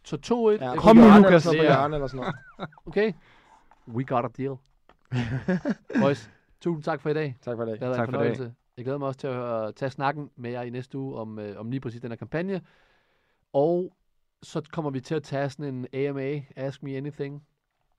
Så 0.10 0.18
2-1. 0.62 0.64
Ja, 0.64 0.76
kom 0.76 0.96
nu, 0.98 1.04
Lukas. 1.18 1.46
Eller 1.48 1.62
hjørnet 1.62 1.96
eller 1.96 2.08
sådan 2.08 2.18
noget. 2.58 2.70
Okay. 2.86 3.14
We 3.88 4.04
got 4.04 4.26
a 4.26 4.28
deal. 4.38 4.56
Boys, 6.02 6.30
tusind 6.62 6.84
tak 6.84 7.02
for 7.02 7.10
i 7.10 7.14
dag. 7.14 7.38
Tak 7.42 7.58
for 7.58 7.64
i 7.64 7.66
dag. 7.66 7.74
Det 7.74 7.82
har 7.82 7.88
været 7.90 7.98
Tak 7.98 8.08
en 8.08 8.14
for 8.14 8.20
dag. 8.20 8.36
fornøjelse. 8.36 8.54
Jeg 8.78 8.86
glæder 8.86 8.98
mig 9.00 9.08
også 9.08 9.20
til 9.20 9.28
at 9.28 9.34
høre, 9.34 9.72
tage 9.72 9.90
snakken 9.90 10.30
med 10.36 10.52
jer 10.52 10.62
i 10.62 10.70
næste 10.70 10.98
uge 10.98 11.16
om, 11.16 11.40
øh, 11.40 11.60
om 11.60 11.70
lige 11.72 11.80
præcis 11.82 12.02
den 12.02 12.12
her 12.12 12.16
kampagne. 12.16 12.62
Og 13.54 13.94
så 14.44 14.62
kommer 14.72 14.92
vi 14.92 15.00
til 15.00 15.16
at 15.16 15.24
tage 15.24 15.50
sådan 15.50 15.76
en 15.76 15.88
AMA, 15.94 16.42
Ask 16.56 16.84
Me 16.84 16.98
Anything 16.98 17.44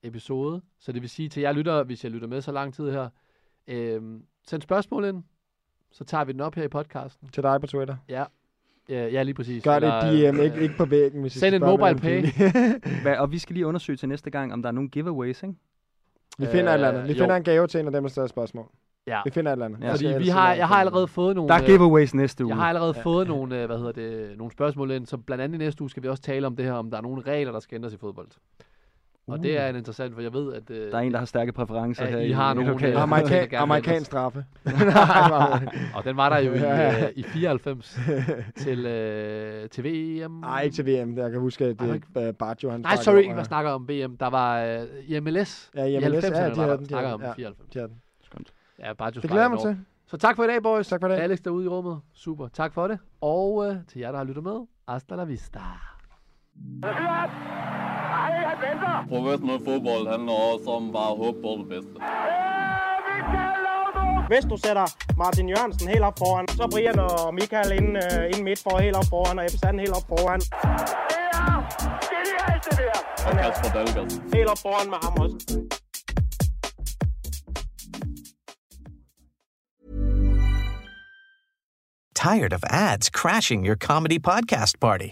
episode. 0.02 0.62
Så 0.78 0.92
det 0.92 1.02
vil 1.02 1.10
sige 1.10 1.28
til 1.28 1.40
jer 1.40 1.52
lytter, 1.52 1.82
hvis 1.82 2.04
jeg 2.04 2.12
lytter 2.12 2.28
med 2.28 2.40
så 2.40 2.52
lang 2.52 2.74
tid 2.74 2.90
her, 2.90 3.08
øh, 3.66 4.02
send 4.46 4.62
spørgsmål 4.62 5.04
ind, 5.04 5.24
så 5.90 6.04
tager 6.04 6.24
vi 6.24 6.32
den 6.32 6.40
op 6.40 6.54
her 6.54 6.62
i 6.64 6.68
podcasten. 6.68 7.28
Til 7.28 7.42
dig 7.42 7.60
på 7.60 7.66
Twitter. 7.66 7.96
Ja, 8.08 8.24
ja, 8.90 9.08
ja 9.08 9.22
lige 9.22 9.34
præcis. 9.34 9.62
Gør 9.64 9.78
det 9.78 9.92
Eller, 10.02 10.30
DM, 10.32 10.38
øh, 10.38 10.44
ikke, 10.44 10.60
ikke 10.60 10.76
på 10.76 10.84
væggen, 10.84 11.20
hvis 11.20 11.32
Send 11.32 11.54
en 11.54 11.60
mobile 11.60 11.96
pay. 11.98 12.24
Hvad, 13.02 13.16
og 13.16 13.32
vi 13.32 13.38
skal 13.38 13.54
lige 13.54 13.66
undersøge 13.66 13.96
til 13.96 14.08
næste 14.08 14.30
gang, 14.30 14.52
om 14.52 14.62
der 14.62 14.68
er 14.68 14.72
nogle 14.72 14.88
giveaways, 14.88 15.42
ikke? 15.42 15.54
Vi 16.38 16.46
finder 16.46 16.70
et 16.70 16.74
eller 16.74 16.88
andet. 16.88 17.04
Vi 17.04 17.10
Øh, 17.10 17.14
finder 17.18 17.34
jo. 17.34 17.36
en 17.36 17.42
gave 17.44 17.66
til 17.66 17.80
en 17.80 17.86
af 17.86 17.92
dem, 17.92 18.02
der 18.02 18.08
stiller 18.08 18.26
spørgsmål. 18.26 18.66
Ja, 19.06 19.20
Vi 19.24 19.30
finder 19.30 19.50
et 19.50 19.54
eller 19.54 19.64
andet. 19.66 19.80
Ja. 19.80 19.86
Jeg 19.86 19.96
skal 19.98 20.12
fordi 20.12 20.24
vi 20.24 20.28
har, 20.28 20.54
jeg 20.54 20.68
har 20.68 20.74
allerede 20.74 21.06
fået 21.08 21.36
nogle... 21.36 21.48
Der 21.48 21.54
er 21.54 21.60
øh, 21.62 21.66
giveaways 21.66 22.14
næste 22.14 22.44
uge. 22.44 22.54
Jeg 22.54 22.62
har 22.62 22.68
allerede 22.68 22.94
ja. 22.96 23.02
fået 23.02 23.28
nogle, 23.28 23.60
øh, 23.60 23.66
hvad 23.66 23.78
hedder 23.78 23.92
det, 23.92 24.38
nogle 24.38 24.52
spørgsmål 24.52 24.90
ind, 24.90 25.06
så 25.06 25.16
blandt 25.16 25.44
andet 25.44 25.54
i 25.54 25.58
næste 25.58 25.82
uge 25.82 25.90
skal 25.90 26.02
vi 26.02 26.08
også 26.08 26.22
tale 26.22 26.46
om 26.46 26.56
det 26.56 26.64
her, 26.64 26.72
om 26.72 26.90
der 26.90 26.98
er 26.98 27.02
nogle 27.02 27.22
regler, 27.22 27.52
der 27.52 27.60
skal 27.60 27.74
ændres 27.74 27.92
i 27.94 27.96
fodbold. 27.96 28.28
Og 29.32 29.38
Uh. 29.38 29.42
det 29.42 29.58
er 29.58 29.68
en 29.68 29.76
interessant, 29.76 30.14
for 30.14 30.22
jeg 30.22 30.32
ved, 30.32 30.52
at... 30.54 30.70
Øh, 30.70 30.90
Der 30.92 30.96
er 30.98 31.02
en, 31.02 31.12
der 31.12 31.18
har 31.18 31.24
stærke 31.26 31.52
præferencer 31.52 32.06
her 32.06 32.18
I 32.18 32.26
i, 32.28 32.32
har 32.32 32.52
i 32.52 32.54
nogle, 32.54 32.70
lokalet. 32.70 32.94
øh, 32.96 33.02
Amerika- 33.02 33.56
amerikansk 33.64 34.06
straffe. 34.06 34.44
Og 35.96 36.04
den 36.04 36.16
var 36.16 36.28
der 36.28 36.38
jo 36.38 36.52
i, 36.52 36.58
øh, 37.04 37.10
i 37.16 37.22
94 37.22 37.98
til, 38.56 38.86
øh, 38.86 39.68
til 39.68 39.84
VM. 39.84 40.30
Nej, 40.32 40.62
ikke 40.62 40.74
til 40.74 40.86
VM. 40.86 41.14
Der 41.16 41.22
jeg 41.22 41.30
kan 41.32 41.40
huske, 41.40 41.64
at 41.64 41.80
det 41.80 42.02
er 42.16 42.32
Baggio, 42.32 42.70
han 42.70 42.80
Nej, 42.80 42.96
sorry, 42.96 43.24
over. 43.26 43.36
jeg 43.36 43.46
snakker 43.46 43.70
om 43.70 43.88
VM. 43.88 44.16
Der 44.16 44.26
var 44.30 44.62
øh, 44.62 44.86
i 45.06 45.20
MLS. 45.20 45.70
Ja, 45.74 45.84
i 45.84 45.94
I 45.94 45.98
MLS, 46.08 46.24
90'erne 46.24 46.36
ja, 46.36 46.42
var 46.42 46.48
de 46.48 46.54
der, 46.56 46.62
havde 46.62 46.76
den. 46.76 46.84
de 46.84 46.88
snakker 46.88 47.10
om 47.12 47.22
ja, 47.22 47.32
94. 47.32 47.68
de 47.74 47.80
den. 47.80 48.46
Ja, 48.78 48.92
bare 48.92 49.10
Det 49.10 49.22
glæder 49.30 49.48
mig 49.48 49.58
til. 49.60 49.78
Så 50.06 50.16
tak 50.16 50.36
for 50.36 50.44
i 50.44 50.46
dag, 50.46 50.62
boys. 50.62 50.88
Tak 50.88 51.00
for 51.00 51.08
i 51.08 51.10
dag. 51.10 51.20
Alex 51.20 51.38
derude 51.44 51.64
i 51.64 51.68
rummet. 51.68 52.00
Super. 52.14 52.48
Tak 52.48 52.72
for 52.72 52.88
det. 52.88 52.98
Og 53.20 53.66
øh, 53.68 53.76
til 53.88 54.00
jer, 54.00 54.10
der 54.10 54.18
har 54.18 54.24
lyttet 54.24 54.44
med. 54.44 54.66
Hasta 54.88 55.14
la 55.16 55.24
vista. 55.24 55.60
Professionel 59.08 59.60
fodbold 59.64 60.08
handler 60.12 60.32
også 60.32 60.70
om 60.70 60.92
bare 60.92 61.10
at 61.10 61.16
håbe 61.16 61.38
på 61.42 61.50
det 61.60 61.68
bedste. 61.68 61.94
Hvis 64.30 64.44
du 64.50 64.56
sætter 64.56 64.86
Martin 65.16 65.48
Jørgensen 65.48 65.88
helt 65.88 66.04
op 66.08 66.18
foran, 66.18 66.48
så 66.48 66.68
Brian 66.72 66.98
og 66.98 67.34
Michael 67.34 67.72
ind, 67.72 67.90
uh, 67.96 68.24
ind 68.32 68.44
midt 68.44 68.60
for 68.62 68.78
helt 68.78 68.96
op 68.96 69.04
foran, 69.10 69.38
og 69.38 69.44
Ebbe 69.44 69.80
helt 69.80 69.96
op 69.98 70.06
foran. 70.08 70.40
Og 73.26 73.32
Kasper 73.38 73.70
Dahlgaard. 73.74 74.10
Helt 74.34 74.48
op 74.48 74.58
foran 74.58 74.90
med 74.90 74.98
ham 75.02 75.14
også. 75.24 75.36
Tired 82.14 82.52
of 82.52 82.62
ads 82.64 83.08
crashing 83.10 83.66
your 83.66 83.76
comedy 83.76 84.18
podcast 84.18 84.78
party? 84.80 85.08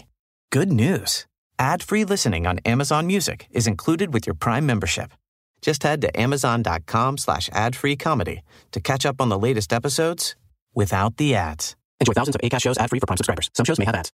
Good 0.51 0.71
news. 0.71 1.28
Ad-free 1.59 2.05
listening 2.05 2.47
on 2.47 2.59
Amazon 2.59 3.05
Music 3.05 3.47
is 3.51 3.67
included 3.67 4.13
with 4.13 4.25
your 4.25 4.33
Prime 4.33 4.65
membership. 4.65 5.11
Just 5.61 5.83
head 5.83 5.99
to 6.01 6.19
amazon.com 6.19 7.17
slash 7.17 7.49
ad-free 7.51 7.97
comedy 7.97 8.41
to 8.71 8.79
catch 8.79 9.05
up 9.05 9.19
on 9.19 9.27
the 9.27 9.37
latest 9.37 9.73
episodes 9.73 10.37
without 10.73 11.17
the 11.17 11.35
ads. 11.35 11.75
Enjoy 11.99 12.13
thousands 12.13 12.35
of 12.37 12.41
ACAST 12.41 12.61
shows 12.61 12.77
ad-free 12.77 13.01
for 13.01 13.07
Prime 13.07 13.17
subscribers. 13.17 13.49
Some 13.53 13.65
shows 13.65 13.77
may 13.77 13.83
have 13.83 13.95
ads. 13.95 14.09